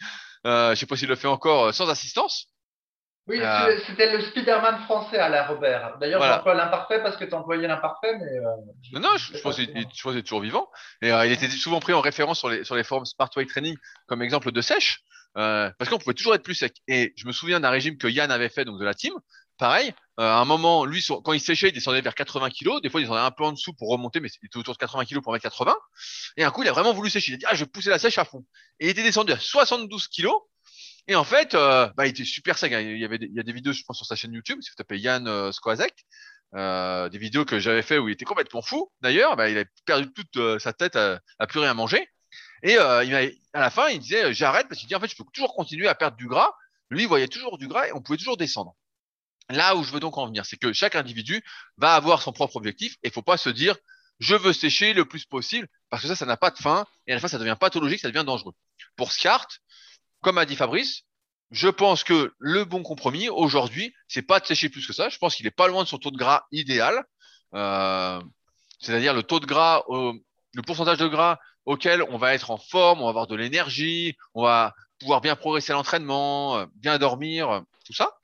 euh, 0.46 0.74
je 0.74 0.80
sais 0.80 0.86
pas 0.86 0.96
s'il 0.96 1.08
le 1.08 1.16
fait 1.16 1.28
encore, 1.28 1.66
euh, 1.66 1.72
sans 1.72 1.88
assistance. 1.88 2.51
Oui, 3.28 3.40
euh, 3.40 3.78
c'était 3.86 4.12
le 4.12 4.20
Spider-Man 4.20 4.82
français 4.84 5.18
à 5.18 5.28
la 5.28 5.46
Robert. 5.46 5.96
D'ailleurs, 6.00 6.18
voilà. 6.18 6.36
j'emploie 6.36 6.54
l'imparfait 6.54 7.00
parce 7.02 7.16
que 7.16 7.24
tu 7.24 7.34
employais 7.34 7.68
l'imparfait, 7.68 8.18
mais. 8.18 8.38
Euh, 8.38 8.98
non, 9.00 9.16
je, 9.16 9.40
pense 9.40 9.56
qu'il 9.56 9.78
est, 9.78 10.22
toujours 10.22 10.40
vivant. 10.40 10.68
Et 11.02 11.10
il 11.10 11.32
était 11.32 11.48
souvent 11.48 11.78
pris 11.78 11.92
en 11.92 12.00
référence 12.00 12.40
sur 12.40 12.48
les, 12.48 12.64
sur 12.64 12.74
les 12.74 12.82
forums 12.82 13.06
Smart 13.06 13.30
Weight 13.36 13.48
Training 13.48 13.76
comme 14.06 14.22
exemple 14.22 14.50
de 14.50 14.60
sèche, 14.60 15.02
parce 15.34 15.88
qu'on 15.88 15.98
pouvait 15.98 16.14
toujours 16.14 16.34
être 16.34 16.42
plus 16.42 16.56
sec. 16.56 16.74
Et 16.88 17.12
je 17.16 17.26
me 17.26 17.32
souviens 17.32 17.60
d'un 17.60 17.70
régime 17.70 17.96
que 17.96 18.08
Yann 18.08 18.30
avait 18.32 18.48
fait, 18.48 18.64
donc 18.64 18.80
de 18.80 18.84
la 18.84 18.94
team. 18.94 19.14
Pareil, 19.58 19.94
à 20.16 20.40
un 20.40 20.44
moment, 20.44 20.84
lui, 20.84 21.04
quand 21.24 21.32
il 21.32 21.40
séchait, 21.40 21.68
il 21.68 21.72
descendait 21.72 22.00
vers 22.00 22.16
80 22.16 22.50
kg. 22.50 22.80
Des 22.82 22.90
fois, 22.90 23.00
il 23.00 23.04
descendait 23.04 23.20
un 23.20 23.30
peu 23.30 23.44
en 23.44 23.52
dessous 23.52 23.72
pour 23.72 23.90
remonter, 23.90 24.18
mais 24.18 24.28
il 24.42 24.46
était 24.46 24.56
autour 24.56 24.74
de 24.74 24.78
80 24.78 25.04
kg 25.04 25.20
pour 25.20 25.32
mettre 25.32 25.44
80. 25.44 25.76
Et 26.36 26.42
un 26.42 26.50
coup, 26.50 26.62
il 26.64 26.68
a 26.68 26.72
vraiment 26.72 26.92
voulu 26.92 27.10
sécher. 27.10 27.32
Il 27.32 27.34
a 27.34 27.38
dit, 27.38 27.46
ah, 27.48 27.54
je 27.54 27.64
vais 27.64 27.70
pousser 27.70 27.90
la 27.90 28.00
sèche 28.00 28.18
à 28.18 28.24
fond. 28.24 28.44
Et 28.80 28.86
il 28.86 28.90
était 28.90 29.04
descendu 29.04 29.32
à 29.32 29.38
72 29.38 30.08
kg. 30.08 30.28
Et 31.08 31.14
en 31.16 31.24
fait, 31.24 31.54
euh, 31.54 31.88
bah, 31.96 32.06
il 32.06 32.10
était 32.10 32.24
super 32.24 32.58
sec. 32.58 32.72
Hein. 32.72 32.80
Il 32.80 32.98
y 32.98 33.04
avait 33.04 33.18
des, 33.18 33.26
il 33.26 33.34
y 33.34 33.40
a 33.40 33.42
des 33.42 33.52
vidéos, 33.52 33.72
je 33.72 33.82
pense, 33.84 33.96
sur 33.96 34.06
sa 34.06 34.16
chaîne 34.16 34.32
YouTube, 34.32 34.58
si 34.60 34.70
vous 34.70 34.76
tapez 34.76 34.98
Yann 34.98 35.26
euh, 35.26 35.50
euh, 36.54 37.08
des 37.08 37.16
vidéos 37.16 37.46
que 37.46 37.58
j'avais 37.58 37.80
fait 37.80 37.98
où 37.98 38.08
il 38.08 38.12
était 38.12 38.26
complètement 38.26 38.60
fou. 38.60 38.90
D'ailleurs, 39.00 39.36
bah, 39.36 39.48
il 39.48 39.56
a 39.58 39.64
perdu 39.86 40.12
toute 40.12 40.36
euh, 40.36 40.58
sa 40.58 40.72
tête, 40.72 40.96
à, 40.96 41.20
plus 41.48 41.60
rien 41.60 41.72
manger. 41.72 42.06
Et 42.62 42.78
euh, 42.78 43.04
il 43.04 43.14
à 43.54 43.60
la 43.60 43.70
fin, 43.70 43.88
il 43.88 43.98
disait 43.98 44.32
j'arrête 44.32 44.68
parce 44.68 44.78
qu'il 44.78 44.88
dit 44.88 44.94
en 44.94 45.00
fait, 45.00 45.08
je 45.08 45.16
peux 45.16 45.24
toujours 45.32 45.54
continuer 45.54 45.88
à 45.88 45.94
perdre 45.94 46.16
du 46.16 46.28
gras. 46.28 46.52
Lui, 46.90 47.02
il 47.02 47.08
voyait 47.08 47.28
toujours 47.28 47.58
du 47.58 47.68
gras 47.68 47.88
et 47.88 47.92
on 47.92 48.02
pouvait 48.02 48.18
toujours 48.18 48.36
descendre. 48.36 48.74
Là 49.48 49.76
où 49.76 49.82
je 49.82 49.92
veux 49.92 50.00
donc 50.00 50.18
en 50.18 50.26
venir, 50.26 50.46
c'est 50.46 50.56
que 50.56 50.72
chaque 50.72 50.94
individu 50.94 51.42
va 51.78 51.94
avoir 51.94 52.22
son 52.22 52.32
propre 52.32 52.56
objectif 52.56 52.94
et 53.02 53.08
il 53.08 53.12
faut 53.12 53.22
pas 53.22 53.36
se 53.36 53.50
dire 53.50 53.76
je 54.20 54.34
veux 54.34 54.52
sécher 54.52 54.92
le 54.92 55.04
plus 55.04 55.24
possible 55.24 55.66
parce 55.90 56.02
que 56.02 56.08
ça, 56.08 56.14
ça 56.14 56.26
n'a 56.26 56.36
pas 56.36 56.50
de 56.50 56.58
fin 56.58 56.86
et 57.06 57.12
à 57.12 57.14
la 57.14 57.20
fin, 57.20 57.28
ça 57.28 57.38
devient 57.38 57.56
pathologique, 57.58 58.00
ça 58.00 58.08
devient 58.08 58.24
dangereux. 58.24 58.52
Pour 58.96 59.12
Scart, 59.12 59.48
comme 60.22 60.38
a 60.38 60.46
dit 60.46 60.56
Fabrice, 60.56 61.02
je 61.50 61.68
pense 61.68 62.02
que 62.02 62.32
le 62.38 62.64
bon 62.64 62.82
compromis 62.82 63.28
aujourd'hui, 63.28 63.94
c'est 64.08 64.22
pas 64.22 64.40
de 64.40 64.46
sécher 64.46 64.70
plus 64.70 64.86
que 64.86 64.94
ça. 64.94 65.10
Je 65.10 65.18
pense 65.18 65.34
qu'il 65.36 65.46
est 65.46 65.50
pas 65.50 65.68
loin 65.68 65.82
de 65.82 65.88
son 65.88 65.98
taux 65.98 66.10
de 66.10 66.16
gras 66.16 66.46
idéal, 66.50 67.04
euh, 67.54 68.20
c'est-à-dire 68.80 69.12
le 69.12 69.22
taux 69.22 69.40
de 69.40 69.46
gras, 69.46 69.82
le 69.90 70.62
pourcentage 70.62 70.98
de 70.98 71.08
gras 71.08 71.38
auquel 71.66 72.02
on 72.10 72.16
va 72.16 72.34
être 72.34 72.50
en 72.50 72.56
forme, 72.56 73.02
on 73.02 73.04
va 73.04 73.10
avoir 73.10 73.26
de 73.26 73.36
l'énergie, 73.36 74.16
on 74.34 74.42
va 74.42 74.74
pouvoir 74.98 75.20
bien 75.20 75.36
progresser 75.36 75.72
à 75.72 75.74
l'entraînement, 75.74 76.56
euh, 76.56 76.66
bien 76.76 76.98
dormir, 76.98 77.62
tout 77.84 77.92
ça. 77.92 78.16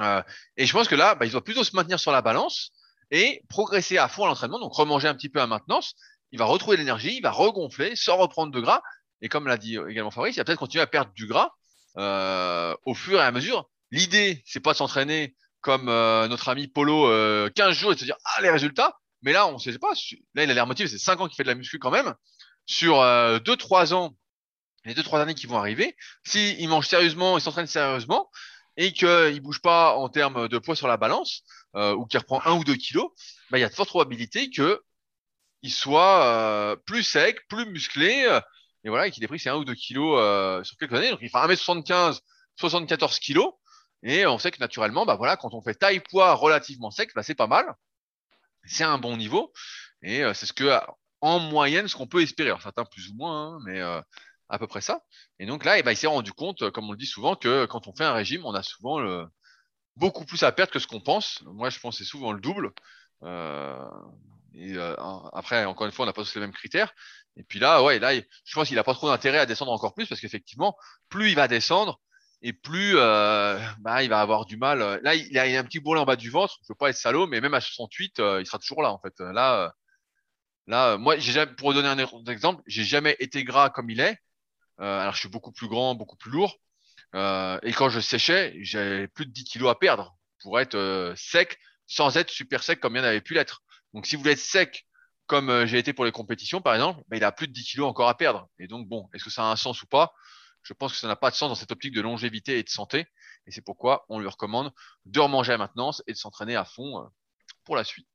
Euh, 0.00 0.22
et 0.56 0.66
je 0.66 0.72
pense 0.72 0.88
que 0.88 0.94
là, 0.94 1.14
bah, 1.14 1.26
il 1.26 1.32
doit 1.32 1.44
plutôt 1.44 1.64
se 1.64 1.74
maintenir 1.74 2.00
sur 2.00 2.12
la 2.12 2.22
balance 2.22 2.70
et 3.10 3.42
progresser 3.48 3.98
à 3.98 4.08
fond 4.08 4.24
à 4.24 4.28
l'entraînement, 4.28 4.58
donc 4.58 4.72
remanger 4.74 5.08
un 5.08 5.14
petit 5.14 5.28
peu 5.28 5.40
à 5.40 5.46
maintenance. 5.46 5.94
Il 6.30 6.38
va 6.38 6.44
retrouver 6.44 6.76
l'énergie, 6.76 7.16
il 7.16 7.22
va 7.22 7.30
regonfler 7.30 7.96
sans 7.96 8.16
reprendre 8.16 8.52
de 8.52 8.60
gras 8.60 8.82
et 9.20 9.28
comme 9.28 9.46
l'a 9.46 9.56
dit 9.56 9.76
également 9.88 10.10
Fabrice, 10.10 10.36
il 10.36 10.40
va 10.40 10.44
peut-être 10.44 10.58
continuer 10.58 10.82
à 10.82 10.86
perdre 10.86 11.12
du 11.14 11.26
gras 11.26 11.50
euh, 11.96 12.74
au 12.84 12.94
fur 12.94 13.18
et 13.20 13.24
à 13.24 13.32
mesure. 13.32 13.68
L'idée, 13.90 14.42
c'est 14.46 14.60
pas 14.60 14.72
de 14.72 14.78
s'entraîner 14.78 15.34
comme 15.60 15.88
euh, 15.88 16.28
notre 16.28 16.48
ami 16.48 16.68
Polo 16.68 17.08
euh, 17.08 17.50
15 17.50 17.74
jours 17.74 17.92
et 17.92 17.94
de 17.94 18.00
se 18.00 18.04
dire 18.04 18.16
ah 18.24 18.42
les 18.42 18.50
résultats. 18.50 18.98
Mais 19.22 19.32
là, 19.32 19.48
on 19.48 19.58
sait 19.58 19.76
pas. 19.78 19.92
Là, 20.34 20.44
il 20.44 20.50
a 20.50 20.54
l'air 20.54 20.66
motivé. 20.66 20.88
C'est 20.88 20.98
5 20.98 21.20
ans 21.20 21.26
qu'il 21.26 21.36
fait 21.36 21.42
de 21.42 21.48
la 21.48 21.54
muscu 21.54 21.78
quand 21.78 21.90
même. 21.90 22.14
Sur 22.66 23.00
euh, 23.00 23.38
2-3 23.38 23.94
ans, 23.94 24.16
les 24.84 24.94
2-3 24.94 25.22
années 25.22 25.34
qui 25.34 25.46
vont 25.46 25.58
arriver, 25.58 25.96
s'il 26.24 26.60
il 26.60 26.68
mange 26.68 26.86
sérieusement 26.86 27.36
et 27.36 27.40
s'entraîne 27.40 27.66
sérieusement 27.66 28.30
et 28.76 28.92
qu'il 28.92 29.40
bouge 29.40 29.60
pas 29.60 29.96
en 29.96 30.08
termes 30.08 30.46
de 30.46 30.58
poids 30.58 30.76
sur 30.76 30.86
la 30.86 30.96
balance 30.96 31.42
euh, 31.74 31.94
ou 31.94 32.06
qu'il 32.06 32.20
reprend 32.20 32.40
1 32.44 32.52
ou 32.58 32.64
2 32.64 32.76
kilos, 32.76 33.10
bah, 33.50 33.58
il 33.58 33.62
y 33.62 33.64
a 33.64 33.68
de 33.68 33.74
fortes 33.74 33.88
probabilités 33.88 34.50
que 34.50 34.80
il 35.62 35.72
soit 35.72 36.24
euh, 36.24 36.76
plus 36.76 37.02
sec, 37.02 37.40
plus 37.48 37.66
musclé, 37.66 38.38
et 38.84 38.88
voilà, 38.88 39.10
qu'il 39.10 39.22
ait 39.24 39.28
pris 39.28 39.38
ses 39.38 39.48
1 39.48 39.56
ou 39.56 39.64
2 39.64 39.74
kilos 39.74 40.18
euh, 40.20 40.62
sur 40.64 40.76
quelques 40.76 40.94
années. 40.94 41.10
Donc 41.10 41.20
il 41.22 41.30
fait 41.30 41.38
1m75, 41.38 42.20
74 42.56 43.18
kilos. 43.18 43.54
Et 44.04 44.26
on 44.26 44.38
sait 44.38 44.52
que 44.52 44.60
naturellement, 44.60 45.04
bah 45.04 45.16
voilà, 45.16 45.36
quand 45.36 45.54
on 45.54 45.62
fait 45.62 45.74
taille-poids 45.74 46.34
relativement 46.34 46.90
sec, 46.90 47.10
bah, 47.14 47.22
c'est 47.22 47.34
pas 47.34 47.48
mal. 47.48 47.74
C'est 48.64 48.84
un 48.84 48.98
bon 48.98 49.16
niveau. 49.16 49.52
Et 50.02 50.22
euh, 50.22 50.34
c'est 50.34 50.46
ce 50.46 50.52
que, 50.52 50.78
en 51.20 51.40
moyenne, 51.40 51.88
ce 51.88 51.96
qu'on 51.96 52.06
peut 52.06 52.22
espérer. 52.22 52.50
Alors, 52.50 52.62
certains 52.62 52.84
plus 52.84 53.08
ou 53.08 53.14
moins, 53.14 53.54
hein, 53.54 53.58
mais 53.64 53.80
euh, 53.80 54.00
à 54.48 54.58
peu 54.58 54.68
près 54.68 54.80
ça. 54.80 55.02
Et 55.40 55.46
donc 55.46 55.64
là, 55.64 55.78
et 55.78 55.82
bah, 55.82 55.92
il 55.92 55.96
s'est 55.96 56.06
rendu 56.06 56.32
compte, 56.32 56.70
comme 56.70 56.88
on 56.88 56.92
le 56.92 56.98
dit 56.98 57.06
souvent, 57.06 57.34
que 57.34 57.66
quand 57.66 57.88
on 57.88 57.94
fait 57.94 58.04
un 58.04 58.12
régime, 58.12 58.46
on 58.46 58.54
a 58.54 58.62
souvent 58.62 59.00
beaucoup 59.98 60.24
plus 60.24 60.42
à 60.44 60.52
perdre 60.52 60.72
que 60.72 60.78
ce 60.78 60.86
qu'on 60.86 61.00
pense. 61.00 61.42
Moi, 61.44 61.70
je 61.70 61.78
pense 61.80 61.98
que 61.98 62.04
c'est 62.04 62.08
souvent 62.08 62.32
le 62.32 62.40
double. 62.40 62.72
Euh, 63.24 63.88
et 64.54 64.74
euh, 64.76 64.94
après, 65.32 65.64
encore 65.64 65.86
une 65.86 65.92
fois, 65.92 66.04
on 66.04 66.06
n'a 66.06 66.12
pas 66.12 66.24
tous 66.24 66.34
les 66.36 66.40
mêmes 66.40 66.52
critères. 66.52 66.92
Et 67.38 67.44
puis 67.44 67.60
là, 67.60 67.82
ouais, 67.84 68.00
là, 68.00 68.14
je 68.14 68.54
pense 68.54 68.66
qu'il 68.66 68.76
n'a 68.76 68.84
pas 68.84 68.94
trop 68.94 69.08
d'intérêt 69.08 69.38
à 69.38 69.46
descendre 69.46 69.70
encore 69.70 69.94
plus 69.94 70.06
parce 70.06 70.20
qu'effectivement, 70.20 70.76
plus 71.08 71.30
il 71.30 71.36
va 71.36 71.46
descendre 71.46 72.00
et 72.42 72.52
plus 72.52 72.96
euh, 72.96 73.58
bah, 73.78 74.02
il 74.02 74.10
va 74.10 74.20
avoir 74.20 74.44
du 74.44 74.56
mal. 74.56 75.00
Là, 75.02 75.14
il 75.14 75.38
a, 75.38 75.42
un 75.58 75.64
petit 75.64 75.78
bourrelet 75.78 76.00
en 76.00 76.04
bas 76.04 76.16
du 76.16 76.30
ventre. 76.30 76.58
Je 76.62 76.68
veux 76.68 76.76
pas 76.76 76.90
être 76.90 76.96
salaud, 76.96 77.28
mais 77.28 77.40
même 77.40 77.54
à 77.54 77.60
68, 77.60 78.18
euh, 78.18 78.40
il 78.40 78.46
sera 78.46 78.58
toujours 78.58 78.82
là 78.82 78.92
en 78.92 78.98
fait. 78.98 79.18
Là, 79.20 79.64
euh, 79.64 79.70
là, 80.66 80.98
moi, 80.98 81.16
j'ai 81.16 81.32
jamais, 81.32 81.52
pour 81.54 81.72
donner 81.72 81.88
un 81.88 81.98
exemple, 82.28 82.62
j'ai 82.66 82.84
jamais 82.84 83.16
été 83.20 83.44
gras 83.44 83.70
comme 83.70 83.88
il 83.88 84.00
est. 84.00 84.18
alors, 84.78 85.14
je 85.14 85.20
suis 85.20 85.28
beaucoup 85.28 85.52
plus 85.52 85.68
grand, 85.68 85.94
beaucoup 85.94 86.16
plus 86.16 86.32
lourd. 86.32 86.58
et 87.14 87.72
quand 87.72 87.88
je 87.88 88.00
séchais, 88.00 88.56
j'avais 88.62 89.06
plus 89.06 89.26
de 89.26 89.32
10 89.32 89.44
kilos 89.44 89.70
à 89.70 89.76
perdre 89.76 90.16
pour 90.42 90.58
être 90.58 91.14
sec, 91.16 91.58
sans 91.86 92.16
être 92.16 92.30
super 92.30 92.62
sec 92.64 92.80
comme 92.80 92.96
il 92.96 93.00
en 93.00 93.04
avait 93.04 93.20
pu 93.20 93.34
l'être. 93.34 93.62
Donc, 93.94 94.06
si 94.06 94.16
vous 94.16 94.22
voulez 94.22 94.32
être 94.32 94.38
sec, 94.38 94.86
comme 95.28 95.50
euh, 95.50 95.66
j'ai 95.66 95.78
été 95.78 95.92
pour 95.92 96.04
les 96.04 96.10
compétitions, 96.10 96.60
par 96.60 96.74
exemple, 96.74 97.00
bah, 97.06 97.16
il 97.16 97.22
a 97.22 97.30
plus 97.30 97.46
de 97.46 97.52
10 97.52 97.62
kilos 97.64 97.88
encore 97.88 98.08
à 98.08 98.16
perdre. 98.16 98.48
Et 98.58 98.66
donc, 98.66 98.88
bon, 98.88 99.08
est-ce 99.14 99.22
que 99.22 99.30
ça 99.30 99.44
a 99.44 99.52
un 99.52 99.56
sens 99.56 99.82
ou 99.82 99.86
pas? 99.86 100.12
Je 100.62 100.72
pense 100.72 100.92
que 100.92 100.98
ça 100.98 101.06
n'a 101.06 101.16
pas 101.16 101.30
de 101.30 101.36
sens 101.36 101.48
dans 101.50 101.54
cette 101.54 101.70
optique 101.70 101.94
de 101.94 102.00
longévité 102.00 102.58
et 102.58 102.62
de 102.62 102.68
santé. 102.68 103.06
Et 103.46 103.52
c'est 103.52 103.60
pourquoi 103.62 104.04
on 104.08 104.18
lui 104.18 104.26
recommande 104.26 104.72
de 105.04 105.20
remanger 105.20 105.52
à 105.52 105.58
maintenance 105.58 106.02
et 106.06 106.12
de 106.12 106.18
s'entraîner 106.18 106.56
à 106.56 106.64
fond 106.64 106.98
euh, 106.98 107.04
pour 107.64 107.76
la 107.76 107.84
suite. 107.84 108.08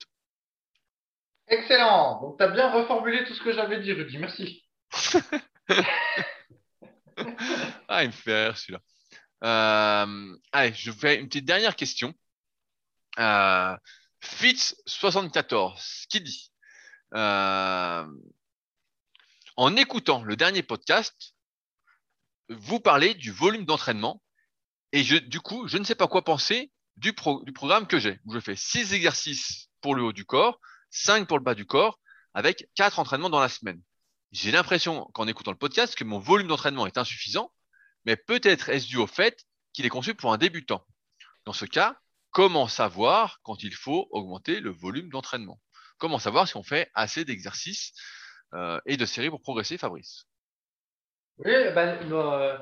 Excellent. 1.48 2.20
Donc, 2.22 2.38
tu 2.38 2.44
as 2.44 2.50
bien 2.50 2.72
reformulé 2.72 3.24
tout 3.26 3.34
ce 3.34 3.42
que 3.42 3.54
j'avais 3.54 3.80
dit, 3.80 3.94
Rudy. 3.94 4.18
Merci. 4.18 4.66
ah, 7.88 8.04
il 8.04 8.08
me 8.08 8.12
fait 8.12 8.46
rire 8.46 8.58
celui-là. 8.58 8.82
Euh, 9.44 10.36
allez, 10.52 10.74
je 10.74 10.92
fais 10.92 11.20
une 11.20 11.28
petite 11.28 11.46
dernière 11.46 11.76
question. 11.76 12.14
Euh, 13.20 13.78
Fitz74, 14.24 16.08
qui 16.08 16.22
dit? 16.22 16.53
En 17.14 18.08
écoutant 19.78 20.24
le 20.24 20.36
dernier 20.36 20.64
podcast, 20.64 21.36
vous 22.50 22.80
parlez 22.80 23.14
du 23.14 23.32
volume 23.32 23.66
d'entraînement 23.66 24.22
et 24.92 25.04
du 25.04 25.40
coup, 25.40 25.68
je 25.68 25.78
ne 25.78 25.84
sais 25.84 25.96
pas 25.96 26.08
quoi 26.08 26.24
penser 26.24 26.72
du, 26.98 27.14
programme 27.14 27.88
que 27.88 28.00
j'ai, 28.00 28.20
je 28.32 28.40
fais 28.40 28.56
6 28.56 28.94
exercices 28.94 29.70
pour 29.82 29.96
le 29.96 30.04
haut 30.04 30.14
du 30.14 30.26
corps, 30.26 30.60
5 30.92 31.28
pour 31.28 31.38
le 31.38 31.44
bas 31.44 31.56
du 31.56 31.66
corps, 31.66 32.00
avec 32.34 32.68
4 32.76 33.00
entraînements 33.00 33.30
dans 33.30 33.40
la 33.40 33.50
semaine. 33.50 33.82
J'ai 34.32 34.52
l'impression, 34.52 35.06
qu'en 35.14 35.28
écoutant 35.28 35.52
le 35.52 35.58
podcast, 35.58 35.96
que 35.96 36.04
mon 36.04 36.20
volume 36.20 36.48
d'entraînement 36.48 36.88
est 36.88 36.98
insuffisant, 36.98 37.52
mais 38.06 38.16
peut-être 38.16 38.70
est-ce 38.70 38.88
dû 38.88 38.98
au 38.98 39.08
fait 39.08 39.46
qu'il 39.74 39.86
est 39.86 39.90
conçu 39.90 40.16
pour 40.16 40.34
un 40.34 40.38
débutant. 40.38 40.86
Dans 41.46 41.54
ce 41.54 41.66
cas, 41.66 42.00
comment 42.32 42.68
savoir 42.68 43.40
quand 43.44 43.64
il 43.64 43.74
faut 43.74 44.08
augmenter 44.12 44.60
le 44.60 44.72
volume 44.72 45.10
d'entraînement? 45.10 45.60
Comment 45.98 46.20
savoir 46.20 46.48
si 46.48 46.58
on 46.58 46.64
fait 46.64 46.90
assez 46.94 47.26
d'exercices 47.26 47.94
euh, 48.54 48.80
et 48.86 48.98
de 48.98 49.06
séries 49.06 49.30
pour 49.30 49.42
progresser, 49.42 49.78
Fabrice? 49.78 50.26
Oui, 51.40 51.52
ben, 51.74 51.98
euh, 52.12 52.58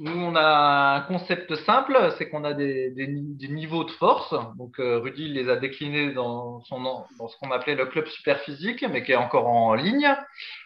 nous, 0.00 0.12
on 0.12 0.34
a 0.34 0.96
un 0.96 1.00
concept 1.02 1.54
simple, 1.54 1.96
c'est 2.18 2.28
qu'on 2.28 2.42
a 2.44 2.52
des, 2.52 2.92
niveaux 3.48 3.84
de 3.84 3.90
force. 3.92 4.34
Donc, 4.58 4.80
euh, 4.80 4.98
Rudy 4.98 5.28
les 5.28 5.48
a 5.48 5.56
déclinés 5.56 6.12
dans, 6.12 6.62
son, 6.64 6.80
dans 6.80 7.28
ce 7.28 7.36
qu'on 7.38 7.52
appelait 7.52 7.76
le 7.76 7.86
club 7.86 8.06
super 8.06 8.40
physique, 8.40 8.84
mais 8.90 9.04
qui 9.04 9.12
est 9.12 9.16
encore 9.16 9.46
en 9.46 9.74
ligne. 9.74 10.08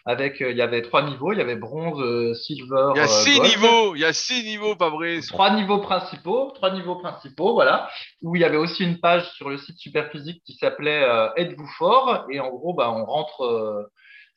Avec, 0.05 0.41
euh, 0.41 0.49
il 0.49 0.57
y 0.57 0.61
avait 0.63 0.81
trois 0.81 1.03
niveaux. 1.03 1.31
Il 1.31 1.37
y 1.37 1.41
avait 1.41 1.55
bronze, 1.55 2.01
euh, 2.01 2.33
silver. 2.33 2.93
Il 2.95 2.97
y 2.97 3.01
a 3.01 3.07
six 3.07 3.39
niveaux. 3.39 3.95
Il 3.95 4.01
y 4.01 4.05
a 4.05 4.13
six 4.13 4.43
niveaux, 4.43 4.75
Fabrice. 4.75 5.27
Trois 5.27 5.51
niveaux 5.51 5.79
principaux. 5.79 6.51
Trois 6.55 6.71
niveaux 6.71 6.95
principaux, 6.95 7.53
voilà. 7.53 7.87
Où 8.23 8.35
il 8.35 8.41
y 8.41 8.45
avait 8.45 8.57
aussi 8.57 8.83
une 8.83 8.99
page 8.99 9.29
sur 9.33 9.49
le 9.49 9.59
site 9.59 9.77
super 9.77 10.09
physique 10.09 10.41
qui 10.43 10.53
s'appelait 10.53 11.05
Êtes-vous 11.35 11.67
fort? 11.77 12.25
Et 12.31 12.39
en 12.39 12.49
gros, 12.49 12.73
bah, 12.73 12.91
on 12.91 13.05
rentre 13.05 13.89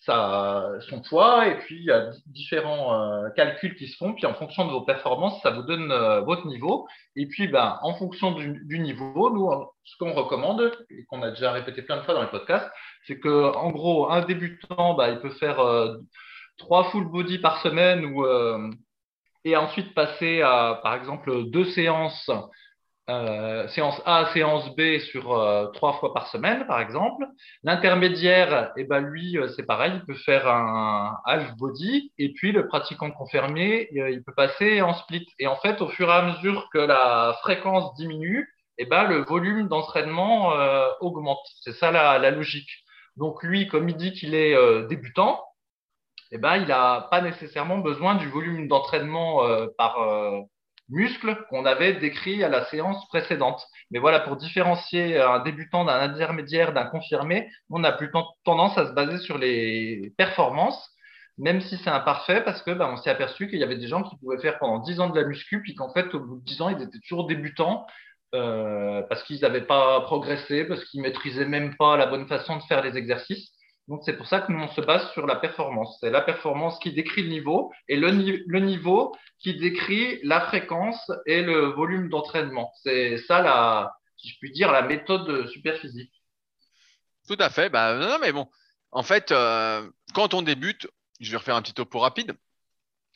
son 0.04 1.00
poids 1.08 1.46
et 1.46 1.58
puis 1.58 1.76
il 1.76 1.84
y 1.84 1.90
a 1.90 2.10
différents 2.26 2.94
euh, 2.94 3.28
calculs 3.30 3.76
qui 3.76 3.86
se 3.86 3.96
font. 3.96 4.14
Puis 4.14 4.26
en 4.26 4.34
fonction 4.34 4.66
de 4.66 4.72
vos 4.72 4.82
performances, 4.82 5.40
ça 5.42 5.50
vous 5.50 5.62
donne 5.62 5.92
euh, 5.92 6.20
votre 6.22 6.46
niveau. 6.46 6.88
Et 7.16 7.26
puis 7.26 7.48
ben, 7.48 7.78
en 7.82 7.94
fonction 7.94 8.32
du, 8.32 8.78
niveau, 8.78 9.30
nous, 9.30 9.48
ce 9.84 9.96
qu'on 9.98 10.12
recommande 10.12 10.72
et 10.90 11.04
qu'on 11.04 11.22
a 11.22 11.30
déjà 11.30 11.52
répété 11.52 11.82
plein 11.82 11.98
de 11.98 12.02
fois 12.02 12.14
dans 12.14 12.22
les 12.22 12.30
podcasts, 12.30 12.70
c'est 13.06 13.18
que 13.18 13.54
en 13.54 13.70
gros, 13.70 14.10
un 14.10 14.24
débutant, 14.24 14.94
ben, 14.94 15.12
il 15.12 15.20
peut 15.20 15.34
faire 15.34 15.60
euh, 15.60 15.96
trois 16.58 16.84
full 16.90 17.04
body 17.04 17.38
par 17.38 17.60
semaine 17.62 18.04
ou, 18.04 18.26
et 19.44 19.56
ensuite 19.56 19.94
passer 19.94 20.42
à, 20.42 20.80
par 20.82 20.94
exemple, 20.94 21.50
deux 21.50 21.64
séances 21.64 22.30
euh, 23.10 23.66
séance 23.68 24.00
A, 24.06 24.30
séance 24.32 24.76
B 24.76 24.98
sur 25.10 25.32
euh, 25.32 25.66
trois 25.72 25.94
fois 25.94 26.14
par 26.14 26.28
semaine, 26.28 26.66
par 26.66 26.80
exemple. 26.80 27.26
L'intermédiaire, 27.64 28.72
eh 28.76 28.84
ben, 28.84 29.00
lui, 29.00 29.36
euh, 29.38 29.48
c'est 29.48 29.64
pareil, 29.64 29.92
il 29.96 30.04
peut 30.04 30.14
faire 30.14 30.46
un 30.46 31.16
half 31.26 31.56
body, 31.56 32.12
et 32.18 32.32
puis 32.32 32.52
le 32.52 32.68
pratiquant 32.68 33.10
confirmé, 33.10 33.88
il 33.92 34.22
peut 34.22 34.34
passer 34.34 34.82
en 34.82 34.94
split. 34.94 35.26
Et 35.40 35.48
en 35.48 35.56
fait, 35.56 35.82
au 35.82 35.88
fur 35.88 36.08
et 36.08 36.12
à 36.12 36.22
mesure 36.22 36.68
que 36.72 36.78
la 36.78 37.36
fréquence 37.42 37.92
diminue, 37.96 38.48
eh 38.78 38.86
ben, 38.86 39.04
le 39.04 39.24
volume 39.24 39.68
d'entraînement 39.68 40.52
augmente. 41.00 41.44
C'est 41.60 41.72
ça 41.72 41.90
la, 41.90 42.18
la, 42.18 42.30
logique. 42.30 42.70
Donc 43.16 43.42
lui, 43.42 43.68
comme 43.68 43.88
il 43.88 43.96
dit 43.96 44.12
qu'il 44.12 44.34
est 44.34 44.56
débutant, 44.88 45.44
eh 46.30 46.38
ben, 46.38 46.56
il 46.56 46.68
n'a 46.68 47.08
pas 47.10 47.20
nécessairement 47.20 47.78
besoin 47.78 48.14
du 48.14 48.28
volume 48.28 48.68
d'entraînement 48.68 49.42
par 49.76 49.98
muscles 50.88 51.36
qu'on 51.48 51.64
avait 51.64 51.94
décrit 51.94 52.42
à 52.44 52.48
la 52.48 52.64
séance 52.66 53.06
précédente. 53.08 53.66
Mais 53.90 53.98
voilà, 53.98 54.20
pour 54.20 54.36
différencier 54.36 55.18
un 55.20 55.40
débutant 55.40 55.84
d'un 55.84 56.00
intermédiaire, 56.00 56.72
d'un 56.72 56.86
confirmé, 56.86 57.48
on 57.70 57.84
a 57.84 57.92
plutôt 57.92 58.24
tendance 58.44 58.76
à 58.78 58.86
se 58.86 58.92
baser 58.92 59.18
sur 59.18 59.38
les 59.38 60.12
performances, 60.16 60.90
même 61.38 61.60
si 61.60 61.78
c'est 61.78 61.90
imparfait, 61.90 62.42
parce 62.44 62.62
que 62.62 62.70
on 62.70 62.96
s'est 62.96 63.10
aperçu 63.10 63.48
qu'il 63.48 63.58
y 63.58 63.64
avait 63.64 63.76
des 63.76 63.88
gens 63.88 64.02
qui 64.02 64.16
pouvaient 64.18 64.40
faire 64.40 64.58
pendant 64.58 64.80
10 64.80 65.00
ans 65.00 65.10
de 65.10 65.18
la 65.18 65.26
muscu, 65.26 65.62
puis 65.62 65.74
qu'en 65.74 65.92
fait, 65.92 66.14
au 66.14 66.20
bout 66.20 66.36
de 66.38 66.44
10 66.44 66.62
ans, 66.62 66.68
ils 66.68 66.82
étaient 66.82 67.00
toujours 67.00 67.26
débutants. 67.26 67.86
Euh, 68.34 69.02
parce 69.10 69.22
qu'ils 69.24 69.40
n'avaient 69.42 69.66
pas 69.66 70.00
progressé, 70.02 70.64
parce 70.64 70.82
qu'ils 70.86 71.02
maîtrisaient 71.02 71.44
même 71.44 71.76
pas 71.76 71.98
la 71.98 72.06
bonne 72.06 72.26
façon 72.26 72.56
de 72.56 72.62
faire 72.62 72.82
les 72.82 72.96
exercices. 72.96 73.50
Donc 73.88 74.02
c'est 74.04 74.16
pour 74.16 74.26
ça 74.26 74.40
que 74.40 74.52
nous 74.52 74.60
on 74.60 74.68
se 74.68 74.80
base 74.80 75.10
sur 75.12 75.26
la 75.26 75.36
performance. 75.36 75.98
C'est 76.00 76.10
la 76.10 76.20
performance 76.20 76.78
qui 76.78 76.92
décrit 76.92 77.22
le 77.22 77.30
niveau 77.30 77.72
et 77.88 77.96
le, 77.96 78.10
niveau 78.60 79.14
qui 79.40 79.58
décrit 79.58 80.20
la 80.22 80.40
fréquence 80.42 81.10
et 81.26 81.42
le 81.42 81.66
volume 81.66 82.08
d'entraînement. 82.08 82.72
C'est 82.82 83.18
ça 83.26 83.42
la, 83.42 83.92
si 84.16 84.28
je 84.28 84.38
puis 84.38 84.52
dire, 84.52 84.70
la 84.70 84.82
méthode 84.82 85.48
super 85.48 85.76
physique. 85.78 86.12
Tout 87.26 87.36
à 87.38 87.50
fait. 87.50 87.68
Bah, 87.70 87.96
non, 87.96 88.18
mais 88.20 88.32
bon, 88.32 88.48
en 88.92 89.02
fait, 89.02 89.32
euh, 89.32 89.88
quand 90.14 90.34
on 90.34 90.42
débute, 90.42 90.86
je 91.20 91.30
vais 91.30 91.36
refaire 91.36 91.56
un 91.56 91.62
petit 91.62 91.74
topo 91.74 91.98
rapide, 91.98 92.34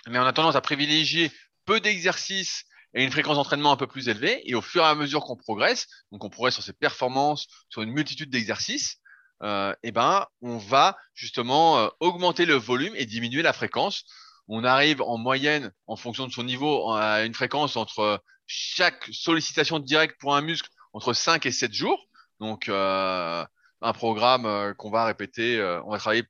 mais 0.09 0.19
on 0.19 0.27
a 0.27 0.33
tendance 0.33 0.57
à 0.57 0.61
privilégier 0.61 1.31
peu 1.65 1.81
d'exercices 1.81 2.65
et 2.95 3.05
une 3.05 3.11
fréquence 3.11 3.37
d'entraînement 3.37 3.73
un 3.73 3.77
peu 3.77 3.87
plus 3.87 4.09
élevée. 4.09 4.41
Et 4.49 4.55
au 4.55 4.63
fur 4.63 4.83
et 4.83 4.87
à 4.87 4.95
mesure 4.95 5.25
qu'on 5.25 5.37
progresse, 5.37 5.87
donc 6.13 6.25
on 6.25 6.31
progresse 6.31 6.55
sur 6.55 6.63
ses 6.63 6.73
performances, 6.73 7.47
sur 7.69 7.83
une 7.83 7.93
multitude 7.93 8.31
d'exercices, 8.31 8.99
euh, 9.43 9.75
eh 9.83 9.93
ben, 9.93 10.27
on 10.41 10.57
va 10.57 10.97
justement 11.15 11.79
euh, 11.79 11.89
augmenter 12.01 12.47
le 12.47 12.55
volume 12.55 12.95
et 12.97 13.07
diminuer 13.07 13.43
la 13.43 13.53
fréquence. 13.53 14.05
On 14.49 14.65
arrive 14.65 15.03
en 15.03 15.19
moyenne, 15.19 15.73
en 15.87 15.97
fonction 15.97 16.27
de 16.27 16.33
son 16.33 16.45
niveau, 16.45 16.93
à 16.93 17.25
une 17.25 17.35
fréquence 17.35 17.77
entre 17.77 18.23
chaque 18.47 19.09
sollicitation 19.13 19.79
directe 19.79 20.19
pour 20.21 20.37
un 20.37 20.41
muscle 20.41 20.71
entre 20.93 21.13
5 21.13 21.45
et 21.47 21.53
7 21.53 21.73
jours. 21.73 22.07
Donc, 22.41 22.69
euh, 22.69 23.45
un 23.83 23.93
programme 23.93 24.75
qu'on 24.75 24.91
va 24.91 25.05
répéter, 25.05 25.61
on 25.85 25.91
va 25.91 25.99
travailler 25.99 26.25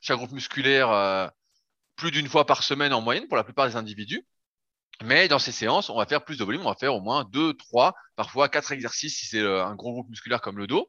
chaque 0.00 0.16
groupe 0.16 0.32
musculaire 0.32 1.30
plus 1.96 2.10
d'une 2.10 2.28
fois 2.28 2.46
par 2.46 2.62
semaine 2.62 2.92
en 2.92 3.00
moyenne 3.02 3.28
pour 3.28 3.36
la 3.36 3.44
plupart 3.44 3.66
des 3.66 3.76
individus. 3.76 4.26
Mais 5.04 5.28
dans 5.28 5.38
ces 5.38 5.52
séances, 5.52 5.90
on 5.90 5.96
va 5.96 6.06
faire 6.06 6.24
plus 6.24 6.38
de 6.38 6.44
volume, 6.44 6.62
on 6.62 6.70
va 6.70 6.74
faire 6.74 6.94
au 6.94 7.00
moins 7.00 7.24
2, 7.24 7.54
3, 7.54 7.94
parfois 8.14 8.48
4 8.48 8.72
exercices 8.72 9.18
si 9.18 9.26
c'est 9.26 9.44
un 9.44 9.74
gros 9.74 9.92
groupe 9.92 10.08
musculaire 10.08 10.40
comme 10.40 10.56
le 10.56 10.66
dos. 10.66 10.88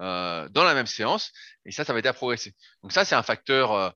Euh, 0.00 0.46
dans 0.50 0.64
la 0.64 0.74
même 0.74 0.86
séance. 0.86 1.32
Et 1.64 1.72
ça, 1.72 1.84
ça 1.84 1.94
va 1.94 2.00
aider 2.00 2.08
à 2.08 2.12
progresser. 2.12 2.54
Donc 2.82 2.92
ça, 2.92 3.06
c'est 3.06 3.14
un 3.14 3.22
facteur, 3.22 3.72
euh, 3.72 3.88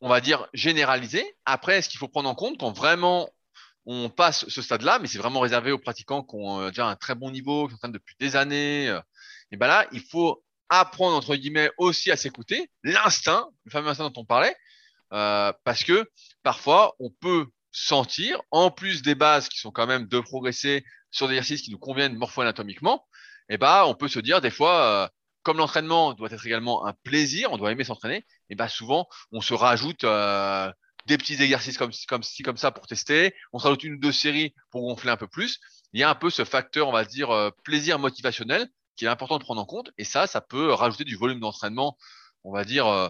on 0.00 0.08
va 0.08 0.22
dire, 0.22 0.48
généralisé. 0.54 1.36
Après, 1.44 1.82
ce 1.82 1.90
qu'il 1.90 1.98
faut 1.98 2.08
prendre 2.08 2.30
en 2.30 2.34
compte 2.34 2.58
quand 2.58 2.72
vraiment 2.72 3.28
on 3.84 4.08
passe 4.08 4.48
ce 4.48 4.62
stade-là, 4.62 4.98
mais 4.98 5.06
c'est 5.06 5.18
vraiment 5.18 5.40
réservé 5.40 5.70
aux 5.70 5.78
pratiquants 5.78 6.22
qui 6.22 6.34
ont 6.34 6.62
euh, 6.62 6.68
déjà 6.70 6.86
un 6.86 6.96
très 6.96 7.14
bon 7.14 7.30
niveau, 7.30 7.66
qui 7.66 7.72
s'entraînent 7.72 7.92
depuis 7.92 8.16
des 8.18 8.36
années. 8.36 8.86
et 9.50 9.56
ben 9.58 9.66
là, 9.66 9.86
il 9.92 10.00
faut 10.00 10.42
apprendre, 10.70 11.14
entre 11.16 11.36
guillemets, 11.36 11.70
aussi 11.76 12.10
à 12.10 12.16
s'écouter, 12.16 12.70
l'instinct, 12.82 13.48
le 13.64 13.70
fameux 13.70 13.88
instinct 13.88 14.08
dont 14.08 14.22
on 14.22 14.24
parlait, 14.24 14.54
parce 15.10 15.84
que 15.84 16.10
parfois, 16.42 16.94
on 17.00 17.10
peut 17.10 17.46
sentir, 17.72 18.40
en 18.50 18.70
plus 18.70 19.02
des 19.02 19.14
bases 19.14 19.48
qui 19.48 19.58
sont 19.58 19.70
quand 19.70 19.86
même 19.86 20.06
de 20.06 20.20
progresser 20.20 20.84
sur 21.10 21.28
des 21.28 21.34
exercices 21.36 21.62
qui 21.62 21.70
nous 21.70 21.78
conviennent 21.78 22.16
morpho-anatomiquement, 22.16 23.06
et 23.48 23.56
ben, 23.56 23.84
on 23.86 23.94
peut 23.94 24.08
se 24.08 24.20
dire 24.20 24.42
des 24.42 24.50
fois, 24.50 25.10
comme 25.48 25.56
l'entraînement 25.56 26.12
doit 26.12 26.28
être 26.30 26.44
également 26.44 26.84
un 26.84 26.92
plaisir, 26.92 27.50
on 27.52 27.56
doit 27.56 27.72
aimer 27.72 27.82
s'entraîner, 27.82 28.26
et 28.50 28.54
ben 28.54 28.68
souvent 28.68 29.08
on 29.32 29.40
se 29.40 29.54
rajoute 29.54 30.04
euh, 30.04 30.70
des 31.06 31.16
petits 31.16 31.42
exercices 31.42 31.78
comme 31.78 31.90
ci 31.90 32.42
comme 32.42 32.58
ça 32.58 32.70
pour 32.70 32.86
tester, 32.86 33.34
on 33.54 33.58
se 33.58 33.64
rajoute 33.64 33.82
une 33.82 33.94
ou 33.94 33.98
deux 33.98 34.12
séries 34.12 34.54
pour 34.70 34.82
gonfler 34.82 35.10
un 35.10 35.16
peu 35.16 35.26
plus. 35.26 35.58
Il 35.94 36.00
y 36.00 36.02
a 36.02 36.10
un 36.10 36.14
peu 36.14 36.28
ce 36.28 36.44
facteur, 36.44 36.86
on 36.86 36.92
va 36.92 37.06
dire 37.06 37.30
euh, 37.30 37.48
plaisir 37.64 37.98
motivationnel 37.98 38.68
qui 38.94 39.06
est 39.06 39.08
important 39.08 39.38
de 39.38 39.42
prendre 39.42 39.62
en 39.62 39.64
compte, 39.64 39.90
et 39.96 40.04
ça, 40.04 40.26
ça 40.26 40.42
peut 40.42 40.70
rajouter 40.70 41.04
du 41.04 41.16
volume 41.16 41.40
d'entraînement, 41.40 41.96
on 42.44 42.52
va 42.52 42.66
dire 42.66 42.86
euh, 42.86 43.08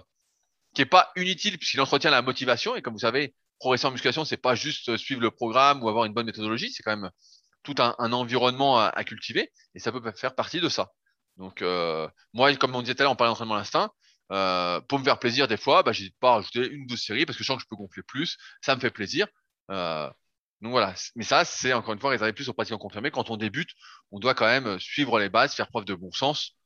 qui 0.75 0.83
est 0.83 0.87
pas 0.87 1.11
inutile 1.17 1.59
puisqu'il 1.59 1.81
entretient 1.81 2.13
la 2.13 2.23
motivation. 2.23 2.77
Et 2.77 2.83
comme 2.83 2.93
vous 2.93 3.01
savez, 3.01 3.35
progresser 3.59 3.87
en 3.87 3.91
musculation, 3.91 4.25
c'est 4.25 4.37
pas 4.37 4.55
juste 4.55 4.97
suivre 4.97 5.23
le 5.23 5.33
programme 5.33 5.83
ou 5.83 5.89
avoir 5.89 6.05
une 6.05 6.13
bonne 6.15 6.27
méthodologie, 6.27 6.71
c'est 6.71 6.85
quand 6.85 6.97
même 6.97 7.11
tout 7.65 7.75
un, 7.79 8.13
environnement 8.13 8.79
à, 8.79 9.03
cultiver, 9.03 9.51
et 9.75 9.81
ça 9.81 9.91
peut 9.91 10.01
faire 10.13 10.37
partie 10.37 10.61
de 10.61 10.69
ça. 10.69 10.93
Donc, 11.39 11.63
euh, 11.63 12.09
moi, 12.35 12.55
comme 12.57 12.75
on 12.75 12.83
disait 12.83 12.95
tout 12.95 13.03
à 13.03 13.05
l'heure, 13.05 13.13
on 13.13 13.17
parlait 13.17 13.31
d'entraînement 13.31 13.55
à 13.55 13.59
l'instinct. 13.59 13.91
Euh, 14.31 14.81
pour 14.83 14.99
me 14.99 15.05
faire 15.05 15.19
plaisir, 15.19 15.49
des 15.49 15.57
fois, 15.57 15.83
bah, 15.83 15.93
j'hésite 15.93 16.17
pas 16.21 16.39
à 16.39 16.43
une 16.55 16.83
ou 16.83 16.87
deux 16.87 16.97
séries 16.97 17.25
parce 17.25 17.39
que 17.39 17.45
je 17.45 17.47
sens 17.47 17.57
que 17.57 17.63
je 17.63 17.69
peux 17.69 17.77
gonfler 17.77 18.03
plus. 18.03 18.37
Ça 18.61 18.75
me 18.75 18.81
fait 18.81 18.91
plaisir. 18.91 19.27
Euh, 19.71 20.09
donc 20.61 20.73
voilà. 20.73 20.95
Mais 21.17 21.25
ça, 21.25 21.45
c'est 21.45 21.73
encore 21.73 21.95
une 21.95 22.01
fois 22.01 22.11
réservé 22.11 22.33
plus 22.33 22.49
aux 22.49 22.53
pratiquants 22.53 22.79
confirmés. 22.79 23.11
Quand 23.11 23.31
on 23.31 23.37
débute, 23.37 23.71
on 24.11 24.19
doit 24.19 24.35
quand 24.35 24.47
même 24.47 24.79
suivre 24.81 25.19
les 25.21 25.29
bases, 25.29 25.55
faire 25.55 25.69
preuve 25.69 25.85
de 25.85 25.95
bon 25.95 26.11
sens 26.13 26.57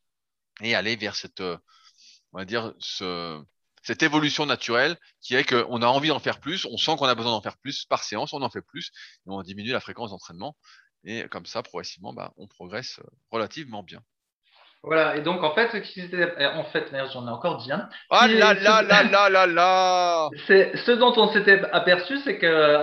et 0.63 0.75
aller 0.75 0.97
vers 0.97 1.15
cette, 1.17 1.41
on 1.41 2.39
va 2.39 2.45
dire, 2.45 2.75
ce, 2.79 3.43
cette 3.83 4.03
évolution 4.03 4.47
naturelle 4.47 4.97
qui 5.21 5.35
est 5.35 5.45
qu'on 5.45 5.83
a 5.83 5.87
envie 5.87 6.09
d'en 6.09 6.21
faire 6.21 6.41
plus, 6.41 6.67
on 6.67 6.77
sent 6.77 6.97
qu'on 6.97 7.07
a 7.07 7.15
besoin 7.15 7.33
d'en 7.33 7.43
faire 7.43 7.59
plus 7.59 7.85
par 7.85 8.05
séance, 8.05 8.33
on 8.33 8.43
en 8.43 8.51
fait 8.51 8.63
plus 8.63 8.91
et 9.27 9.31
on 9.31 9.43
diminue 9.43 9.73
la 9.73 9.81
fréquence 9.81 10.11
d'entraînement. 10.11 10.57
Et 11.05 11.29
comme 11.29 11.47
ça, 11.47 11.63
progressivement, 11.63 12.13
bah, 12.13 12.33
on 12.37 12.47
progresse 12.47 13.01
relativement 13.31 13.83
bien. 13.83 14.03
Voilà, 14.85 15.17
et 15.17 15.21
donc 15.21 15.45
en 15.45 15.55
fait, 15.55 15.69
en 15.69 16.65
fait, 16.65 16.93
j'en 17.13 17.27
ai 17.29 17.31
encore 17.31 17.59
dit 17.59 17.71
un. 17.71 17.89
Ah 18.11 18.27
là 18.27 18.53
là 18.53 18.83
là 18.83 19.05
là 19.05 19.29
là 19.29 19.47
là 19.47 20.29
C'est 20.49 20.77
ce 20.77 20.91
dont 20.91 21.13
on 21.17 21.33
s'était 21.33 21.63
aperçu, 21.71 22.19
c'est 22.25 22.37
que 22.37 22.83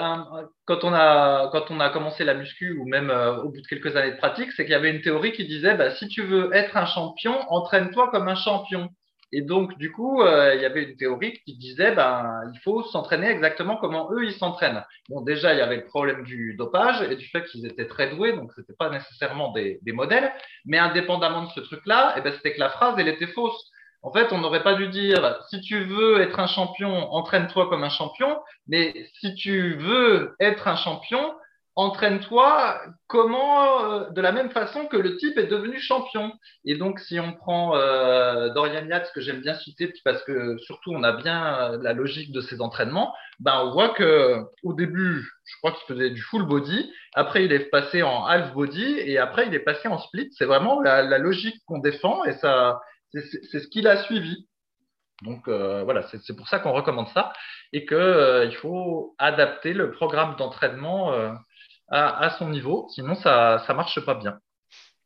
quand 0.66 0.86
on 0.86 0.93
a 0.93 1.50
quand 1.52 1.70
on 1.72 1.80
a 1.82 1.89
commencé 1.89 2.24
la 2.24 2.36
muscu 2.36 2.78
ou 2.80 2.88
même 2.88 3.10
euh, 3.10 3.41
au 3.41 3.50
bout 3.50 3.62
de 3.62 3.68
quelques 3.68 3.97
années 3.97 4.12
de 4.12 4.18
pratique, 4.18 4.52
c'est 4.54 4.64
qu'il 4.64 4.72
y 4.72 4.76
avait 4.76 4.91
une 4.91 5.02
théorie 5.02 5.34
qui 5.34 5.45
disait, 5.45 5.76
bah, 5.76 5.91
si 5.95 6.08
tu 6.08 6.24
veux 6.24 6.54
être 6.54 6.78
un 6.78 6.86
champion, 6.86 7.38
entraîne-toi 7.50 8.10
comme 8.12 8.30
un 8.30 8.36
champion. 8.36 8.89
Et 9.32 9.42
donc, 9.42 9.78
du 9.78 9.92
coup, 9.92 10.22
euh, 10.22 10.56
il 10.56 10.62
y 10.62 10.66
avait 10.66 10.84
une 10.84 10.96
théorie 10.98 11.40
qui 11.46 11.56
disait, 11.56 11.92
ben, 11.92 12.42
il 12.54 12.60
faut 12.62 12.84
s'entraîner 12.84 13.30
exactement 13.30 13.78
comment 13.78 14.12
eux, 14.12 14.26
ils 14.26 14.34
s'entraînent. 14.34 14.84
Bon, 15.08 15.22
déjà, 15.22 15.54
il 15.54 15.60
y 15.60 15.62
avait 15.62 15.78
le 15.78 15.86
problème 15.86 16.24
du 16.24 16.56
dopage 16.56 17.02
et 17.04 17.16
du 17.16 17.26
fait 17.28 17.46
qu'ils 17.46 17.66
étaient 17.68 17.88
très 17.88 18.10
doués, 18.10 18.34
donc 18.34 18.52
c'était 18.56 18.74
pas 18.74 18.90
nécessairement 18.90 19.52
des, 19.52 19.80
des, 19.84 19.92
modèles. 19.92 20.32
Mais 20.66 20.80
indépendamment 20.80 21.44
de 21.44 21.50
ce 21.52 21.60
truc-là, 21.60 22.16
eh 22.18 22.22
ben, 22.22 22.34
c'était 22.34 22.54
que 22.54 22.60
la 22.60 22.70
phrase, 22.70 22.96
elle 22.98 23.08
était 23.08 23.28
fausse. 23.28 23.70
En 24.02 24.12
fait, 24.12 24.32
on 24.32 24.40
n'aurait 24.40 24.64
pas 24.64 24.76
dû 24.76 24.88
dire, 24.88 25.40
si 25.50 25.62
tu 25.62 25.84
veux 25.84 26.22
être 26.22 26.40
un 26.40 26.48
champion, 26.48 27.12
entraîne-toi 27.12 27.70
comme 27.70 27.84
un 27.84 27.90
champion. 27.90 28.40
Mais 28.68 28.94
si 29.20 29.36
tu 29.36 29.76
veux 29.76 30.36
être 30.40 30.68
un 30.68 30.78
champion, 30.78 31.34
entraîne-toi 31.76 32.82
comment, 33.08 33.84
euh, 33.86 34.10
de 34.10 34.22
la 34.22 34.32
même 34.32 34.50
façon 34.52 34.86
que 34.88 34.98
le 34.98 35.18
type 35.18 35.38
est 35.38 35.48
devenu 35.48 35.80
champion. 35.80 36.34
Et 36.66 36.76
donc, 36.76 37.00
si 37.00 37.20
on 37.20 37.34
prend 37.34 37.76
euh, 37.76 38.50
Dorian 38.50 38.86
Yates, 38.86 39.12
que 39.14 39.22
j'aime 39.22 39.42
bien 39.42 39.54
citer, 39.56 39.94
parce 40.04 40.22
que 40.24 40.58
surtout 40.58 40.92
on 40.92 41.04
a 41.04 41.14
bien 41.14 41.72
euh, 41.74 41.78
la 41.82 41.94
logique 41.94 42.32
de 42.32 42.42
ses 42.42 42.62
entraînements, 42.62 43.14
ben 43.40 43.62
on 43.64 43.72
voit 43.72 43.90
que 43.90 44.44
au 44.64 44.74
début, 44.74 45.26
je 45.46 45.58
crois 45.58 45.72
qu'il 45.72 45.96
faisait 45.96 46.10
du 46.10 46.22
full 46.22 46.46
body, 46.46 46.92
après 47.14 47.46
il 47.46 47.54
est 47.54 47.70
passé 47.70 48.04
en 48.04 48.26
half 48.26 48.54
body, 48.54 49.00
et 49.00 49.18
après 49.18 49.48
il 49.48 49.54
est 49.54 49.60
passé 49.60 49.88
en 49.88 50.00
split. 50.00 50.30
C'est 50.34 50.46
vraiment 50.46 50.82
la, 50.82 51.02
la 51.04 51.18
logique 51.18 51.56
qu'on 51.66 51.80
défend, 51.80 52.26
et 52.26 52.34
ça, 52.34 52.82
c'est 53.14 53.60
ce 53.60 53.68
qu'il 53.68 53.88
a 53.88 54.04
suivi. 54.04 54.48
Donc 55.24 55.50
voilà, 55.50 56.04
c'est 56.04 56.36
pour 56.36 56.48
ça 56.48 56.60
qu'on 56.60 56.72
recommande 56.72 57.10
ça 57.10 57.34
et 57.74 57.86
qu'il 57.86 58.56
faut 58.56 59.16
adapter 59.18 59.74
le 59.74 59.92
programme 59.92 60.38
d'entraînement 60.38 61.12
à, 61.92 62.36
son 62.38 62.50
niveau, 62.50 62.88
sinon 62.94 63.16
ça 63.16 63.64
ne 63.68 63.74
marche 63.74 64.00
pas 64.02 64.16
bien. 64.16 64.40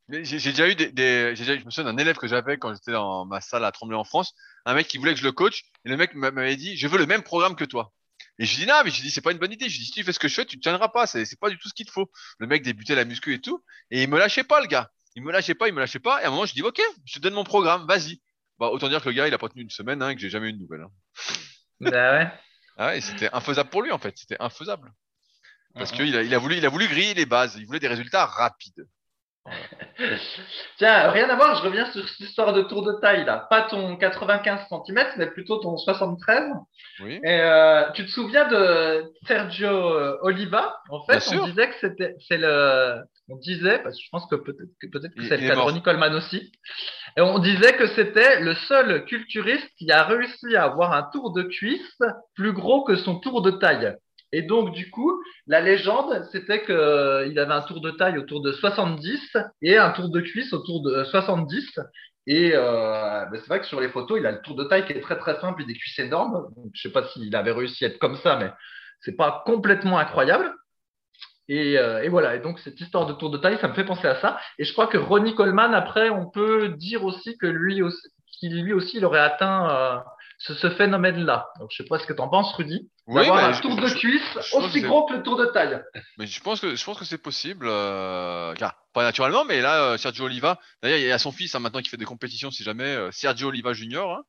J'ai 0.10 0.38
déjà 0.52 0.70
eu 0.70 0.76
des, 0.76 1.34
je 1.36 1.66
me 1.66 1.72
souviens 1.72 1.92
d'un 1.92 1.98
élève 1.98 2.18
que 2.18 2.28
j'avais 2.28 2.58
quand 2.58 2.74
j'étais 2.74 2.92
dans 2.92 3.26
ma 3.26 3.40
salle 3.40 3.64
à 3.64 3.72
Tremblay 3.72 3.96
en 3.96 4.04
France, 4.04 4.34
un 4.66 4.74
mec 4.74 4.88
qui 4.88 4.98
voulait 4.98 5.14
que 5.14 5.20
je 5.20 5.24
le 5.24 5.32
coach, 5.32 5.64
et 5.86 5.90
le 5.90 5.98
mec 5.98 6.14
m'avait 6.14 6.58
dit, 6.58 6.76
je 6.76 6.88
veux 6.88 6.98
le 6.98 7.06
même 7.06 7.24
programme 7.24 7.56
que 7.56 7.64
toi. 7.64 7.94
Et 8.40 8.46
je 8.46 8.56
dis 8.56 8.66
non, 8.66 8.82
mais 8.84 8.90
je 8.90 9.02
dis 9.02 9.12
c'est 9.12 9.22
pas 9.22 9.32
une 9.32 9.38
bonne 9.38 9.52
idée. 9.52 9.70
Je 9.70 9.78
dis 9.78 9.86
si 9.86 9.92
tu 9.92 10.04
fais 10.04 10.12
ce 10.12 10.20
que 10.20 10.28
je 10.28 10.34
fais, 10.34 10.46
tu 10.46 10.58
ne 10.58 10.62
tiendras 10.62 10.90
pas. 10.90 11.06
C'est, 11.06 11.26
c'est 11.26 11.40
pas 11.40 11.50
du 11.50 11.58
tout 11.58 11.70
ce 11.70 11.74
qu'il 11.74 11.86
te 11.86 11.92
faut. 11.92 12.10
Le 12.40 12.48
mec 12.48 12.64
débutait 12.64 12.96
la 12.96 13.06
muscu 13.06 13.34
et 13.34 13.42
tout, 13.42 13.64
et 13.92 14.04
il 14.04 14.10
me 14.10 14.18
lâchait 14.18 14.44
pas 14.44 14.60
le 14.60 14.68
gars. 14.68 14.90
Il 15.16 15.24
me 15.24 15.32
lâchait 15.32 15.54
pas, 15.54 15.68
il 15.68 15.74
me 15.74 15.80
lâchait 15.80 16.00
pas. 16.00 16.22
Et 16.22 16.26
à 16.26 16.28
un 16.28 16.32
moment 16.32 16.46
je 16.46 16.54
dis 16.54 16.64
ok, 16.64 16.82
je 17.06 17.14
te 17.16 17.20
donne 17.20 17.36
mon 17.36 17.44
programme, 17.44 17.86
vas-y. 17.86 18.22
Bah 18.60 18.68
autant 18.68 18.90
dire 18.90 19.02
que 19.02 19.10
le 19.10 19.16
gars 19.16 19.28
il 19.28 19.34
a 19.34 19.38
pas 19.38 19.50
tenu 19.50 19.62
une 19.62 19.70
semaine, 19.70 20.02
hein, 20.02 20.10
et 20.10 20.16
que 20.16 20.22
j'ai 20.22 20.30
jamais 20.30 20.50
eu 20.50 20.54
de 20.54 20.60
nouvelles. 20.60 20.82
Hein. 20.82 20.92
Bah 21.80 22.18
ouais. 22.18 22.32
Ah 22.78 22.88
ouais, 22.88 23.02
c'était 23.02 23.30
infaisable 23.34 23.70
pour 23.70 23.84
lui 23.84 23.92
en 23.92 24.00
fait. 24.00 24.18
C'était 24.18 24.38
infaisable. 24.40 24.92
Parce 25.76 25.92
qu'il 25.92 26.16
a, 26.16 26.22
il 26.22 26.34
a, 26.34 26.38
voulu, 26.38 26.58
il 26.58 26.66
a 26.66 26.70
voulu 26.70 26.88
griller 26.88 27.14
les 27.14 27.26
bases. 27.26 27.56
Il 27.58 27.66
voulait 27.66 27.80
des 27.80 27.88
résultats 27.88 28.26
rapides. 28.26 28.86
Tiens, 30.78 31.12
rien 31.12 31.30
à 31.30 31.36
voir, 31.36 31.58
je 31.58 31.64
reviens 31.64 31.92
sur 31.92 32.08
cette 32.08 32.20
histoire 32.22 32.54
de 32.54 32.62
tour 32.62 32.84
de 32.84 32.94
taille 33.02 33.26
là. 33.26 33.46
Pas 33.50 33.64
ton 33.64 33.98
95 33.98 34.68
cm, 34.70 35.06
mais 35.18 35.28
plutôt 35.28 35.58
ton 35.58 35.78
73. 35.78 36.52
Oui. 37.02 37.20
Et 37.24 37.42
euh, 37.42 37.92
tu 37.94 38.06
te 38.06 38.10
souviens 38.10 38.48
de 38.48 39.12
Sergio 39.28 39.70
euh, 39.70 40.18
Oliva? 40.22 40.78
En 40.90 41.04
fait, 41.06 41.22
on 41.36 41.46
disait 41.48 41.70
que 41.70 41.76
c'était, 41.82 42.16
c'est 42.28 42.38
le, 42.38 43.02
on 43.30 43.36
disait, 43.38 43.80
parce 43.80 43.96
que 43.96 44.04
je 44.04 44.10
pense 44.12 44.26
que 44.28 44.36
peut-être 44.36 44.72
que, 44.82 44.88
peut-être 44.88 45.14
que 45.14 45.24
c'est 45.24 45.38
le 45.38 45.48
cas 45.48 45.56
de 45.56 45.60
Ronnie 45.60 45.82
Coleman 45.82 46.14
aussi, 46.14 46.52
et 47.18 47.22
on 47.22 47.40
disait 47.40 47.76
que 47.76 47.88
c'était 47.88 48.40
le 48.40 48.56
seul 48.56 49.06
culturiste 49.06 49.70
qui 49.78 49.92
a 49.92 50.04
réussi 50.04 50.56
à 50.56 50.64
avoir 50.64 50.94
un 50.94 51.04
tour 51.12 51.34
de 51.34 51.44
cuisse 51.44 52.00
plus 52.36 52.54
gros 52.54 52.84
que 52.84 52.96
son 52.96 53.20
tour 53.20 53.42
de 53.42 53.52
taille. 53.52 53.96
Et 54.34 54.42
donc, 54.42 54.74
du 54.74 54.90
coup, 54.90 55.24
la 55.46 55.62
légende, 55.62 56.28
c'était 56.32 56.64
qu'il 56.64 56.74
euh, 56.74 57.38
avait 57.38 57.54
un 57.54 57.62
tour 57.62 57.82
de 57.82 57.92
taille 57.92 58.18
autour 58.18 58.42
de 58.42 58.52
70 58.52 59.38
et 59.62 59.78
un 59.78 59.92
tour 59.92 60.10
de 60.10 60.22
cuisse 60.22 60.52
autour 60.54 60.82
de 60.82 61.04
70. 61.04 61.80
Et 62.26 62.52
euh, 62.56 63.26
ben, 63.26 63.40
c'est 63.40 63.48
vrai 63.48 63.60
que 63.60 63.68
sur 63.68 63.80
les 63.80 63.90
photos, 63.90 64.18
il 64.20 64.26
a 64.26 64.32
le 64.32 64.42
tour 64.42 64.56
de 64.56 64.64
taille 64.64 64.88
qui 64.88 64.94
est 64.94 65.02
très 65.02 65.20
très 65.20 65.40
simple 65.40 65.62
et 65.62 65.66
des 65.66 65.76
cuisses 65.76 66.00
énormes. 66.00 66.48
Je 66.74 66.80
je 66.80 66.82
sais 66.82 66.92
pas 66.92 67.04
s'il 67.10 67.34
avait 67.36 67.52
réussi 67.52 67.86
à 67.86 67.90
être 67.90 68.00
comme 68.00 68.16
ça, 68.18 68.38
mais 68.38 68.52
c'est 69.02 69.16
pas 69.16 69.44
complètement 69.46 70.00
incroyable. 70.00 70.52
Et, 71.48 71.78
euh, 71.78 72.02
et, 72.02 72.10
voilà. 72.10 72.36
Et 72.36 72.40
donc 72.40 72.58
cette 72.58 72.82
histoire 72.82 73.06
de 73.06 73.14
tour 73.14 73.30
de 73.30 73.38
taille, 73.38 73.60
ça 73.60 73.68
me 73.68 73.76
fait 73.76 73.86
penser 73.86 74.08
à 74.08 74.16
ça. 74.16 74.40
Et 74.58 74.64
je 74.64 74.74
crois 74.74 74.88
que 74.88 74.98
Ronnie 74.98 75.36
Coleman, 75.36 75.76
après, 75.76 76.10
on 76.10 76.28
peut 76.28 76.70
dire 76.70 77.06
aussi 77.06 77.38
que 77.38 77.46
lui 77.46 77.84
aussi, 77.84 78.08
qu'il 78.40 78.64
lui 78.64 78.74
aussi, 78.74 78.98
il 78.98 79.06
aurait 79.06 79.20
atteint 79.20 80.02
euh, 80.50 80.56
ce, 80.56 80.70
phénomène-là. 80.70 81.50
Donc, 81.60 81.70
je 81.72 81.78
sais 81.78 81.88
pas 81.88 82.00
ce 82.00 82.06
que 82.06 82.14
tu 82.14 82.22
en 82.22 82.30
penses, 82.30 82.54
Rudy. 82.54 82.90
Oui, 83.08 83.22
D'avoir 83.22 83.44
un 83.44 83.52
tour 83.54 83.76
de 83.76 83.90
cuisse 83.90 84.54
aussi 84.54 84.82
gros 84.82 85.06
que 85.06 85.16
le 85.16 85.24
tour 85.24 85.36
de 85.38 85.46
taille. 85.48 85.82
Mais 86.18 86.26
je 86.26 86.40
pense 86.42 86.62
que 86.62 86.76
je 86.76 86.86
pense 86.86 86.98
que 86.98 87.06
c'est 87.06 87.18
possible, 87.18 87.68
euh, 87.70 88.54
pas 88.94 89.04
naturellement, 89.04 89.44
mais 89.44 89.62
là, 89.62 89.84
euh, 89.84 89.98
Sergio 89.98 90.26
Oliva. 90.26 90.60
D'ailleurs, 90.82 91.00
il 91.00 91.06
y 91.06 91.12
a 91.12 91.20
son 91.20 91.34
fils 91.34 91.54
hein, 91.54 91.60
maintenant 91.60 91.82
qui 91.82 91.90
fait 91.90 91.98
des 91.98 92.06
compétitions, 92.06 92.50
si 92.50 92.64
jamais 92.64 92.96
euh, 92.96 93.12
Sergio 93.12 93.50
Oliva 93.50 93.74
Junior. 93.74 94.24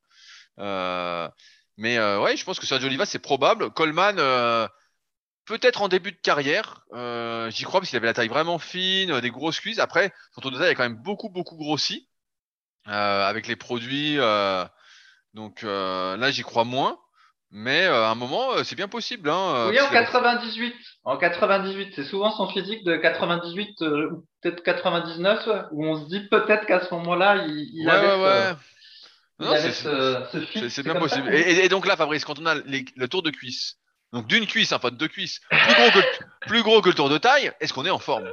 Hein. 0.59 1.31
mais 1.77 1.99
ouais, 1.99 2.37
je 2.37 2.45
pense 2.45 2.59
que 2.59 2.67
Sergio 2.67 2.89
Oliva, 2.89 3.07
c'est 3.07 3.21
probable. 3.21 3.71
Coleman, 3.71 4.17
peut-être 5.45 5.83
en 5.83 5.89
début 5.89 6.11
de 6.11 6.21
carrière, 6.21 6.85
j'y 7.51 7.65
crois 7.65 7.81
parce 7.81 7.91
qu'il 7.91 7.97
avait 7.97 8.07
la 8.07 8.15
taille 8.15 8.29
vraiment 8.29 8.59
fine, 8.59 9.21
des 9.21 9.31
grosses 9.31 9.61
cuisses. 9.61 9.79
Après, 9.79 10.13
son 10.35 10.41
tour 10.41 10.51
de 10.51 10.59
taille 10.59 10.73
est 10.73 10.75
quand 10.75 10.83
même 10.83 11.01
beaucoup 11.01 11.29
beaucoup 11.29 11.57
grossi 11.57 12.09
avec 12.87 13.47
les 13.47 13.57
produits. 13.57 14.19
Donc 15.35 15.65
euh, 15.65 16.17
là, 16.17 16.31
j'y 16.31 16.43
crois 16.43 16.65
moins. 16.65 16.99
Mais 17.57 17.85
euh, 17.85 18.05
à 18.05 18.11
un 18.11 18.17
moment, 18.17 18.55
euh, 18.55 18.65
c'est 18.65 18.75
bien 18.75 18.89
possible. 18.89 19.31
Hein, 19.31 19.69
oui, 19.71 19.81
en 19.81 19.89
98. 19.89 20.75
En 21.05 21.17
98, 21.17 21.93
c'est 21.95 22.05
souvent 22.05 22.33
son 22.33 22.49
physique 22.49 22.85
de 22.85 22.97
98 22.97 23.81
ou 23.83 24.27
peut-être 24.43 24.65
99 24.65 25.49
où 25.71 25.87
on 25.87 26.03
se 26.03 26.09
dit 26.09 26.27
peut-être 26.29 26.67
qu'à 26.67 26.85
ce 26.85 26.93
moment-là, 26.95 27.45
il, 27.47 27.71
il 27.75 27.89
avait, 27.89 28.57
ce, 29.71 30.69
C'est 30.69 30.83
bien 30.83 30.97
possible. 30.97 31.33
Et, 31.33 31.69
donc 31.69 31.87
là, 31.87 31.97
Fabrice, 31.97 32.25
quand 32.25 32.41
on 32.41 32.47
a 32.47 32.55
le 32.55 33.07
tour 33.07 33.23
de 33.23 33.31
cuisse, 33.31 33.77
donc 34.13 34.27
d'une 34.27 34.47
cuisse, 34.47 34.75
pas 34.81 34.91
de 34.91 34.97
deux 34.97 35.09
cuisses, 35.09 35.41
plus 35.49 35.75
gros, 35.75 35.91
que, 35.91 36.01
plus 36.49 36.63
gros 36.63 36.83
que 36.83 36.89
le 36.89 36.95
tour 36.95 37.09
de 37.09 37.19
taille, 37.19 37.53
est-ce 37.61 37.73
qu'on 37.73 37.87
est 37.87 37.91
en 37.91 38.01
forme? 38.01 38.29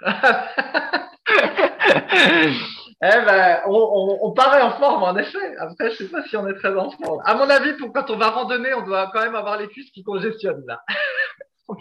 Eh 3.08 3.24
ben, 3.24 3.62
on, 3.66 4.32
paraît 4.32 4.62
en 4.62 4.72
forme, 4.78 5.04
en 5.04 5.16
effet. 5.16 5.56
Après, 5.58 5.90
je 5.90 5.96
sais 5.96 6.08
pas 6.08 6.24
si 6.24 6.36
on 6.36 6.48
est 6.48 6.54
très 6.54 6.74
en 6.74 6.90
forme. 6.90 7.22
À 7.24 7.34
mon 7.34 7.48
avis, 7.48 7.74
pour 7.74 7.92
quand 7.92 8.10
on 8.10 8.16
va 8.16 8.30
randonner, 8.30 8.74
on 8.74 8.82
doit 8.82 9.10
quand 9.12 9.20
même 9.20 9.36
avoir 9.36 9.58
les 9.58 9.68
cuisses 9.68 9.90
qui 9.90 10.02
congestionnent, 10.02 10.64
là. 10.66 10.80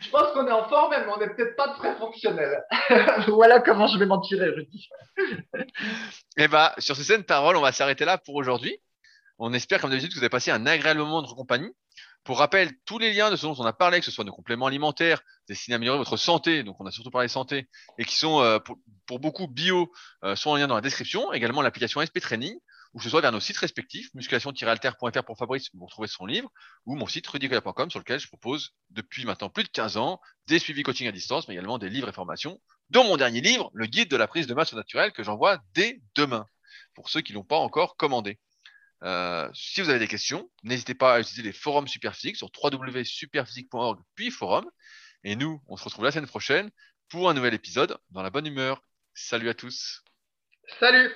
je 0.00 0.10
pense 0.10 0.32
qu'on 0.32 0.46
est 0.46 0.52
en 0.52 0.68
forme, 0.68 0.90
mais 0.90 1.12
on 1.14 1.18
n'est 1.18 1.30
peut-être 1.34 1.56
pas 1.56 1.74
très 1.74 1.96
fonctionnel. 1.96 2.62
voilà 3.28 3.60
comment 3.60 3.86
je 3.86 3.98
vais 3.98 4.06
m'en 4.06 4.20
tirer, 4.20 4.50
Rudy. 4.50 4.88
eh 6.36 6.48
ben, 6.48 6.70
sur 6.78 6.96
ces 6.96 7.04
scènes 7.04 7.24
paroles, 7.24 7.56
on 7.56 7.62
va 7.62 7.72
s'arrêter 7.72 8.04
là 8.04 8.18
pour 8.18 8.34
aujourd'hui. 8.36 8.78
On 9.38 9.52
espère, 9.52 9.80
comme 9.80 9.90
d'habitude, 9.90 10.10
que 10.10 10.14
vous 10.14 10.24
avez 10.24 10.28
passé 10.28 10.50
un 10.52 10.66
agréable 10.66 11.00
moment 11.00 11.22
de 11.22 11.28
compagnie. 11.28 11.72
Pour 12.22 12.38
rappel, 12.38 12.70
tous 12.84 12.98
les 12.98 13.12
liens 13.12 13.30
de 13.30 13.36
ce 13.36 13.46
dont 13.46 13.56
on 13.58 13.66
a 13.66 13.72
parlé, 13.72 13.98
que 13.98 14.04
ce 14.04 14.12
soit 14.12 14.24
nos 14.24 14.32
compléments 14.32 14.66
alimentaires 14.66 15.22
destinés 15.48 15.74
à 15.74 15.76
améliorer 15.76 15.98
votre 15.98 16.16
santé, 16.16 16.62
donc 16.62 16.80
on 16.80 16.86
a 16.86 16.90
surtout 16.90 17.10
parlé 17.10 17.28
santé, 17.28 17.68
et 17.98 18.04
qui 18.04 18.16
sont 18.16 18.40
euh, 18.40 18.58
pour, 19.06 19.20
beaucoup 19.20 19.46
bio, 19.46 19.92
euh, 20.24 20.36
sont 20.36 20.50
en 20.50 20.56
lien 20.56 20.66
dans 20.66 20.74
la 20.74 20.80
description. 20.80 21.32
Également 21.32 21.62
l'application 21.62 22.00
SP 22.00 22.20
Training, 22.20 22.54
ou 22.92 22.98
que 22.98 23.04
ce 23.04 23.10
soit 23.10 23.20
vers 23.20 23.32
nos 23.32 23.40
sites 23.40 23.58
respectifs, 23.58 24.08
musculation-alter.fr 24.14 25.24
pour 25.24 25.36
Fabrice, 25.36 25.68
vous 25.74 25.86
retrouvez 25.86 26.08
son 26.08 26.26
livre, 26.26 26.50
ou 26.86 26.94
mon 26.96 27.06
site 27.06 27.26
rudicola.com 27.26 27.90
sur 27.90 27.98
lequel 27.98 28.20
je 28.20 28.28
propose 28.28 28.74
depuis 28.90 29.24
maintenant 29.24 29.50
plus 29.50 29.64
de 29.64 29.68
15 29.68 29.96
ans 29.96 30.20
des 30.46 30.58
suivis 30.58 30.82
coaching 30.82 31.08
à 31.08 31.12
distance, 31.12 31.48
mais 31.48 31.54
également 31.54 31.78
des 31.78 31.88
livres 31.88 32.08
et 32.08 32.12
formations, 32.12 32.60
dont 32.90 33.04
mon 33.04 33.16
dernier 33.16 33.40
livre, 33.40 33.70
le 33.74 33.86
guide 33.86 34.08
de 34.10 34.16
la 34.16 34.28
prise 34.28 34.46
de 34.46 34.54
masse 34.54 34.72
naturelle, 34.72 35.12
que 35.12 35.22
j'envoie 35.22 35.58
dès 35.74 36.00
demain, 36.14 36.46
pour 36.94 37.08
ceux 37.08 37.20
qui 37.20 37.32
l'ont 37.32 37.44
pas 37.44 37.58
encore 37.58 37.96
commandé. 37.96 38.38
Euh, 39.02 39.50
si 39.52 39.82
vous 39.82 39.90
avez 39.90 39.98
des 39.98 40.08
questions, 40.08 40.48
n'hésitez 40.62 40.94
pas 40.94 41.14
à 41.14 41.20
utiliser 41.20 41.42
les 41.42 41.52
forums 41.52 41.86
Superphysique 41.86 42.36
sur 42.36 42.50
www.superphysique.org 42.62 44.00
puis 44.14 44.30
forum. 44.30 44.64
Et 45.24 45.36
nous, 45.36 45.62
on 45.66 45.76
se 45.76 45.84
retrouve 45.84 46.04
la 46.04 46.12
semaine 46.12 46.28
prochaine 46.28 46.70
pour 47.08 47.28
un 47.28 47.34
nouvel 47.34 47.54
épisode 47.54 47.98
dans 48.10 48.22
la 48.22 48.30
bonne 48.30 48.46
humeur. 48.46 48.82
Salut 49.14 49.48
à 49.48 49.54
tous. 49.54 50.04
Salut 50.78 51.12